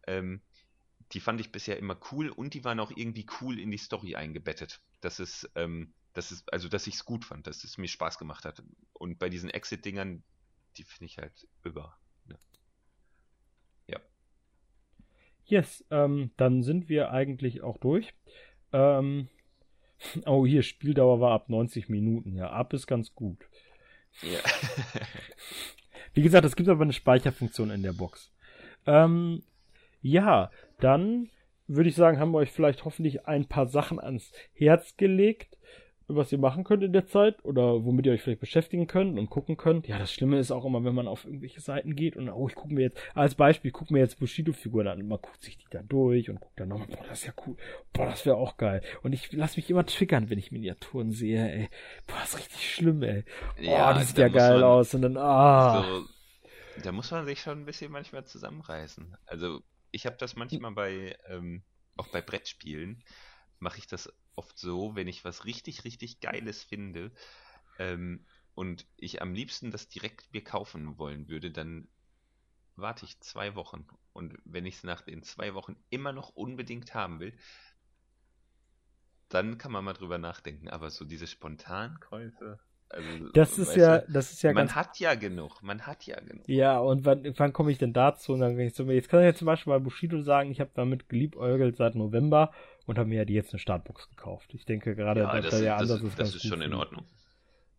ähm, 0.08 0.42
die 1.12 1.20
fand 1.20 1.40
ich 1.40 1.52
bisher 1.52 1.78
immer 1.78 2.00
cool 2.12 2.30
und 2.30 2.54
die 2.54 2.64
waren 2.64 2.80
auch 2.80 2.92
irgendwie 2.96 3.28
cool 3.42 3.60
in 3.60 3.70
die 3.70 3.78
Story 3.78 4.16
eingebettet. 4.16 4.82
Das 5.02 5.20
ist, 5.20 5.50
ähm, 5.56 5.94
das 6.14 6.32
ist, 6.32 6.52
also 6.52 6.70
dass 6.70 6.88
ich 6.88 6.96
es 6.96 7.06
gut 7.06 7.26
fand, 7.26 7.46
dass 7.48 7.64
es 7.64 7.78
mir 7.78 7.88
Spaß 7.88 8.18
gemacht 8.18 8.46
hat. 8.46 8.64
Und 8.94 9.20
bei 9.20 9.30
diesen 9.30 9.50
Exit-Dingern, 9.50 10.24
die 10.78 10.84
finde 10.84 11.06
ich 11.06 11.18
halt 11.18 11.48
über. 11.64 11.98
Ne? 12.26 12.40
Ja. 13.88 14.00
Yes, 15.54 15.86
ähm, 15.92 16.32
dann 16.36 16.64
sind 16.64 16.90
wir 16.90 17.12
eigentlich 17.12 17.62
auch 17.62 17.78
durch. 17.78 18.16
Ähm, 18.72 19.28
oh, 20.26 20.48
hier, 20.48 20.64
Spieldauer 20.64 21.20
war 21.20 21.32
ab 21.32 21.48
90 21.48 21.90
Minuten. 21.90 22.36
Ja, 22.36 22.50
ab 22.50 22.74
ist 22.74 22.88
ganz 22.88 23.14
gut. 23.14 23.38
Ja. 24.24 24.40
Wie 26.16 26.24
gesagt, 26.24 26.44
es 26.46 26.56
gibt 26.56 26.70
aber 26.70 26.82
eine 26.82 26.92
Speicherfunktion 26.92 27.70
in 27.70 27.84
der 27.84 27.94
Box. 27.94 28.32
Ähm, 28.88 29.44
ja, 30.02 30.50
dann 30.80 31.30
würde 31.68 31.90
ich 31.90 31.96
sagen, 31.96 32.18
haben 32.18 32.32
wir 32.32 32.40
euch 32.40 32.52
vielleicht 32.52 32.84
hoffentlich 32.84 33.28
ein 33.28 33.46
paar 33.48 33.68
Sachen 33.68 34.00
ans 34.00 34.32
Herz 34.56 34.98
gelegt 34.98 35.60
was 36.08 36.32
ihr 36.32 36.38
machen 36.38 36.64
könnt 36.64 36.84
in 36.84 36.94
der 36.94 37.08
Zeit 37.08 37.44
oder 37.46 37.84
womit 37.86 38.06
ihr 38.06 38.14
euch 38.14 38.22
vielleicht 38.22 38.42
beschäftigen 38.42 38.88
könnt 38.88 39.18
und 39.18 39.30
gucken 39.30 39.58
könnt. 39.58 39.88
Ja, 39.88 39.98
das 39.98 40.12
Schlimme 40.12 40.38
ist 40.38 40.52
auch 40.52 40.66
immer, 40.66 40.84
wenn 40.84 40.96
man 40.96 41.08
auf 41.08 41.26
irgendwelche 41.26 41.62
Seiten 41.62 41.96
geht 41.96 42.16
und 42.18 42.30
oh, 42.30 42.48
ich 42.48 42.56
gucke 42.56 42.74
mir 42.74 42.82
jetzt, 42.82 42.98
als 43.14 43.36
Beispiel, 43.36 43.72
gucke 43.72 43.94
mir 43.94 44.00
jetzt 44.00 44.20
Bushido-Figuren 44.20 44.88
an 44.88 45.02
und 45.02 45.08
man 45.08 45.22
guckt 45.22 45.42
sich 45.42 45.58
die 45.58 45.68
dann 45.70 45.88
durch 45.88 46.30
und 46.30 46.40
guckt 46.40 46.60
dann 46.60 46.70
nochmal, 46.70 46.88
boah, 46.88 47.06
das 47.08 47.20
ist 47.20 47.28
ja 47.28 47.34
cool, 47.46 47.56
boah, 47.94 48.06
das 48.06 48.26
wäre 48.26 48.38
auch 48.38 48.58
geil. 48.58 48.82
Und 49.02 49.14
ich 49.14 49.32
lasse 49.32 49.58
mich 49.58 49.70
immer 49.70 49.86
triggern, 49.86 50.30
wenn 50.30 50.40
ich 50.40 50.52
Miniaturen 50.52 51.12
sehe, 51.12 51.52
ey. 51.52 51.70
Boah, 52.08 52.18
das 52.20 52.34
ist 52.34 52.40
richtig 52.40 52.74
schlimm, 52.74 53.04
ey. 53.04 53.24
Boah, 53.58 53.64
ja, 53.64 53.94
das 53.94 54.10
sieht 54.10 54.18
ja 54.18 54.28
geil 54.28 54.60
man, 54.60 54.64
aus 54.64 54.94
und 54.94 55.02
dann, 55.04 55.18
ah. 55.18 55.84
So, 55.84 56.82
da 56.84 56.92
muss 56.92 57.12
man 57.12 57.26
sich 57.26 57.42
schon 57.42 57.62
ein 57.62 57.66
bisschen 57.66 57.92
manchmal 57.92 58.26
zusammenreißen. 58.26 59.16
Also, 59.26 59.62
ich 59.92 60.06
habe 60.06 60.18
das 60.18 60.36
manchmal 60.36 60.72
bei, 60.72 61.18
ähm, 61.30 61.64
auch 61.96 62.08
bei 62.08 62.22
Brettspielen, 62.22 63.04
mache 63.60 63.78
ich 63.78 63.88
das 63.88 64.12
oft 64.36 64.58
so, 64.58 64.96
wenn 64.96 65.08
ich 65.08 65.24
was 65.26 65.46
richtig, 65.46 65.84
richtig 65.84 66.20
Geiles 66.20 66.64
finde 66.64 67.12
ähm, 67.80 68.26
und 68.56 68.86
ich 68.98 69.22
am 69.22 69.34
liebsten 69.34 69.72
das 69.72 69.88
direkt 69.88 70.34
mir 70.34 70.44
kaufen 70.44 70.98
wollen 70.98 71.28
würde, 71.28 71.52
dann 71.52 71.88
warte 72.76 73.06
ich 73.06 73.20
zwei 73.20 73.56
Wochen. 73.56 73.86
Und 74.14 74.38
wenn 74.46 74.66
ich 74.66 74.76
es 74.76 74.84
nach 74.84 75.02
den 75.02 75.24
zwei 75.24 75.54
Wochen 75.54 75.76
immer 75.90 76.12
noch 76.12 76.30
unbedingt 76.30 76.94
haben 76.94 77.20
will, 77.20 77.34
dann 79.30 79.58
kann 79.58 79.72
man 79.72 79.84
mal 79.84 79.94
drüber 79.94 80.18
nachdenken. 80.18 80.70
Aber 80.70 80.90
so 80.90 81.06
diese 81.06 81.28
Spontankäufe. 81.28 82.60
Also, 82.90 83.30
das 83.30 83.58
ist 83.58 83.76
ja, 83.76 84.00
du, 84.00 84.12
das 84.12 84.32
ist 84.34 84.44
ja 84.44 84.54
Man 84.54 84.76
hat 84.76 85.00
ja 85.00 85.16
genug, 85.16 85.64
man 85.64 85.88
hat 85.88 86.06
ja 86.06 86.20
genug. 86.20 86.48
Ja, 86.48 86.78
und 86.78 87.06
wann, 87.06 87.34
wann 87.38 87.52
komme 87.54 87.72
ich 87.72 87.80
denn 87.80 87.94
dazu? 87.94 88.34
Und 88.34 88.42
dann, 88.42 88.56
wenn 88.56 88.68
ich 88.68 88.76
so, 88.76 88.84
jetzt 88.84 89.10
kann 89.10 89.22
ich 89.22 89.26
ja 89.26 89.34
zum 89.34 89.48
Beispiel 89.48 89.74
bei 89.74 89.80
Bushido 89.80 90.22
sagen, 90.22 90.52
ich 90.52 90.60
habe 90.60 90.72
damit 90.76 91.10
geliebäugelt 91.10 91.78
seit 91.78 91.96
November 91.96 92.52
und 92.86 92.98
habe 92.98 93.10
mir 93.10 93.16
ja 93.16 93.26
die 93.26 93.34
jetzt 93.34 93.54
eine 93.54 93.60
Startbox 93.60 94.10
gekauft. 94.10 94.54
Ich 94.54 94.66
denke 94.66 94.96
gerade, 94.96 95.22
ja, 95.22 95.42
das, 95.42 95.60
der 95.60 95.78
Ansatz 95.78 96.02
das, 96.02 96.10
ist, 96.10 96.20
das 96.20 96.36
ist 96.36 96.48
schon 96.48 96.62
in 96.62 96.74
Ordnung. 96.74 97.06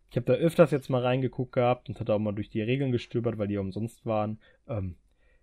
Ich 0.09 0.17
habe 0.17 0.25
da 0.25 0.33
öfters 0.33 0.71
jetzt 0.71 0.89
mal 0.89 1.01
reingeguckt 1.01 1.53
gehabt 1.53 1.89
und 1.89 1.99
hatte 1.99 2.13
auch 2.13 2.19
mal 2.19 2.33
durch 2.33 2.49
die 2.49 2.61
Regeln 2.61 2.91
gestöbert, 2.91 3.37
weil 3.37 3.47
die 3.47 3.57
umsonst 3.57 4.05
waren. 4.05 4.39
Ähm, 4.67 4.95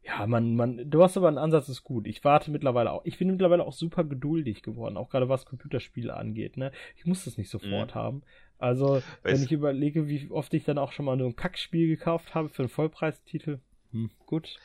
ja, 0.04 0.26
man, 0.26 0.56
man, 0.56 0.90
du 0.90 1.02
hast 1.02 1.16
aber 1.16 1.28
einen 1.28 1.38
Ansatz, 1.38 1.68
ist 1.68 1.84
gut. 1.84 2.06
Ich 2.06 2.24
warte 2.24 2.50
mittlerweile 2.50 2.90
auch. 2.90 3.04
Ich 3.04 3.18
bin 3.18 3.30
mittlerweile 3.30 3.64
auch 3.64 3.72
super 3.72 4.02
geduldig 4.02 4.62
geworden, 4.62 4.96
auch 4.96 5.10
gerade 5.10 5.28
was 5.28 5.46
Computerspiele 5.46 6.14
angeht. 6.14 6.56
Ne, 6.56 6.72
ich 6.96 7.06
muss 7.06 7.24
das 7.24 7.36
nicht 7.36 7.50
sofort 7.50 7.94
mhm. 7.94 7.98
haben. 7.98 8.22
Also, 8.58 8.96
Weiß 8.96 9.04
wenn 9.24 9.42
ich 9.42 9.52
überlege, 9.52 10.08
wie 10.08 10.30
oft 10.30 10.54
ich 10.54 10.64
dann 10.64 10.78
auch 10.78 10.92
schon 10.92 11.04
mal 11.04 11.16
nur 11.16 11.28
ein 11.28 11.36
Kackspiel 11.36 11.88
gekauft 11.88 12.34
habe 12.34 12.48
für 12.48 12.62
einen 12.62 12.68
Vollpreistitel, 12.68 13.60
hm, 13.92 14.10
gut. 14.26 14.58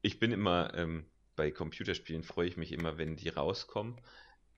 Ich 0.00 0.18
bin 0.18 0.32
immer 0.32 0.72
ähm, 0.74 1.04
bei 1.36 1.50
Computerspielen 1.50 2.22
freue 2.22 2.48
ich 2.48 2.56
mich 2.56 2.72
immer, 2.72 2.98
wenn 2.98 3.16
die 3.16 3.28
rauskommen, 3.28 4.00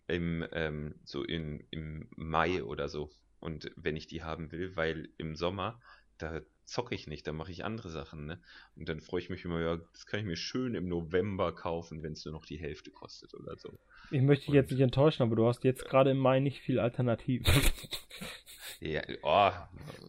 im, 0.06 0.46
ähm, 0.52 0.94
so 1.04 1.22
in, 1.22 1.66
im 1.70 2.08
Mai 2.16 2.62
oder 2.62 2.88
so. 2.88 3.10
Und 3.40 3.70
wenn 3.76 3.96
ich 3.96 4.06
die 4.06 4.22
haben 4.22 4.52
will, 4.52 4.76
weil 4.76 5.08
im 5.18 5.36
Sommer, 5.36 5.80
da 6.18 6.40
zocke 6.64 6.94
ich 6.94 7.06
nicht, 7.06 7.26
da 7.26 7.32
mache 7.32 7.52
ich 7.52 7.64
andere 7.64 7.90
Sachen, 7.90 8.26
ne? 8.26 8.40
Und 8.76 8.88
dann 8.88 9.00
freue 9.00 9.20
ich 9.20 9.30
mich 9.30 9.44
immer, 9.44 9.60
ja, 9.60 9.76
das 9.92 10.06
kann 10.06 10.20
ich 10.20 10.26
mir 10.26 10.36
schön 10.36 10.74
im 10.74 10.88
November 10.88 11.54
kaufen, 11.54 12.02
wenn 12.02 12.12
es 12.12 12.24
nur 12.24 12.32
noch 12.32 12.46
die 12.46 12.56
Hälfte 12.56 12.90
kostet 12.90 13.34
oder 13.34 13.56
so. 13.58 13.78
Ich 14.10 14.22
möchte 14.22 14.46
dich 14.46 14.54
jetzt 14.54 14.70
nicht 14.70 14.80
enttäuschen, 14.80 15.22
aber 15.22 15.36
du 15.36 15.46
hast 15.46 15.64
jetzt 15.64 15.84
gerade 15.84 16.10
im 16.10 16.18
Mai 16.18 16.40
nicht 16.40 16.60
viel 16.60 16.80
Alternativ. 16.80 17.42
ja, 18.80 19.02
oh, 19.22 19.52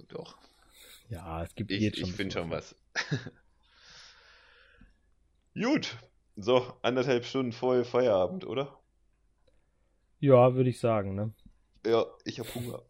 doch. 0.07 0.37
Ja, 1.09 1.43
es 1.43 1.53
gibt 1.55 1.71
ich, 1.71 1.81
jetzt 1.81 1.99
schon. 1.99 2.09
Ich 2.09 2.15
finde 2.15 2.33
schon 2.33 2.49
was. 2.49 2.75
Gut, 5.55 5.97
so, 6.37 6.73
anderthalb 6.81 7.25
Stunden 7.25 7.51
vorher 7.51 7.85
Feierabend, 7.85 8.45
oder? 8.45 8.79
Ja, 10.19 10.55
würde 10.55 10.69
ich 10.69 10.79
sagen, 10.79 11.15
ne? 11.15 11.33
Ja, 11.85 12.05
ich 12.25 12.39
habe 12.39 12.53
Hunger. 12.55 12.83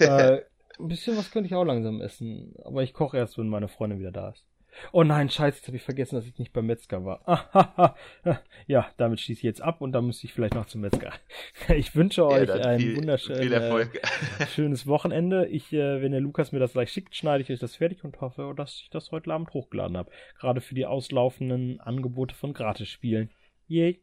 äh, 0.00 0.42
ein 0.78 0.88
bisschen 0.88 1.16
was 1.16 1.30
könnte 1.30 1.46
ich 1.46 1.54
auch 1.54 1.64
langsam 1.64 2.00
essen. 2.00 2.54
Aber 2.64 2.82
ich 2.82 2.92
koche 2.92 3.16
erst, 3.18 3.38
wenn 3.38 3.48
meine 3.48 3.68
Freundin 3.68 3.98
wieder 4.00 4.12
da 4.12 4.30
ist. 4.30 4.46
Oh 4.92 5.02
nein, 5.02 5.28
scheiße, 5.28 5.58
jetzt 5.58 5.66
habe 5.66 5.76
ich 5.76 5.82
vergessen, 5.82 6.16
dass 6.16 6.26
ich 6.26 6.38
nicht 6.38 6.52
beim 6.52 6.66
Metzger 6.66 7.04
war. 7.04 7.96
ja, 8.66 8.86
damit 8.96 9.20
schließe 9.20 9.40
ich 9.40 9.44
jetzt 9.44 9.62
ab 9.62 9.80
und 9.80 9.92
dann 9.92 10.06
müsste 10.06 10.26
ich 10.26 10.32
vielleicht 10.32 10.54
noch 10.54 10.66
zum 10.66 10.82
Metzger. 10.82 11.12
Ich 11.68 11.94
wünsche 11.96 12.22
ja, 12.22 12.28
euch 12.28 12.50
ein 12.50 12.80
viel, 12.80 12.96
wunderschönes 12.96 14.82
äh, 14.82 14.86
Wochenende. 14.86 15.46
Ich, 15.46 15.72
äh, 15.72 16.00
wenn 16.02 16.12
der 16.12 16.20
Lukas 16.20 16.52
mir 16.52 16.58
das 16.58 16.72
gleich 16.72 16.92
schickt, 16.92 17.14
schneide 17.14 17.42
ich 17.42 17.50
euch 17.50 17.58
das 17.58 17.76
fertig 17.76 18.04
und 18.04 18.20
hoffe, 18.20 18.54
dass 18.56 18.80
ich 18.82 18.90
das 18.90 19.10
heute 19.10 19.32
Abend 19.32 19.52
hochgeladen 19.52 19.96
habe. 19.96 20.10
Gerade 20.38 20.60
für 20.60 20.74
die 20.74 20.86
auslaufenden 20.86 21.80
Angebote 21.80 22.34
von 22.34 22.52
Gratisspielen. 22.52 23.30
Yay. 23.66 24.00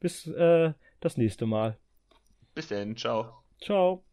Bis 0.00 0.26
äh, 0.26 0.72
das 1.00 1.16
nächste 1.16 1.46
Mal. 1.46 1.76
Bis 2.54 2.68
dann, 2.68 2.96
ciao. 2.96 3.42
Ciao. 3.60 4.05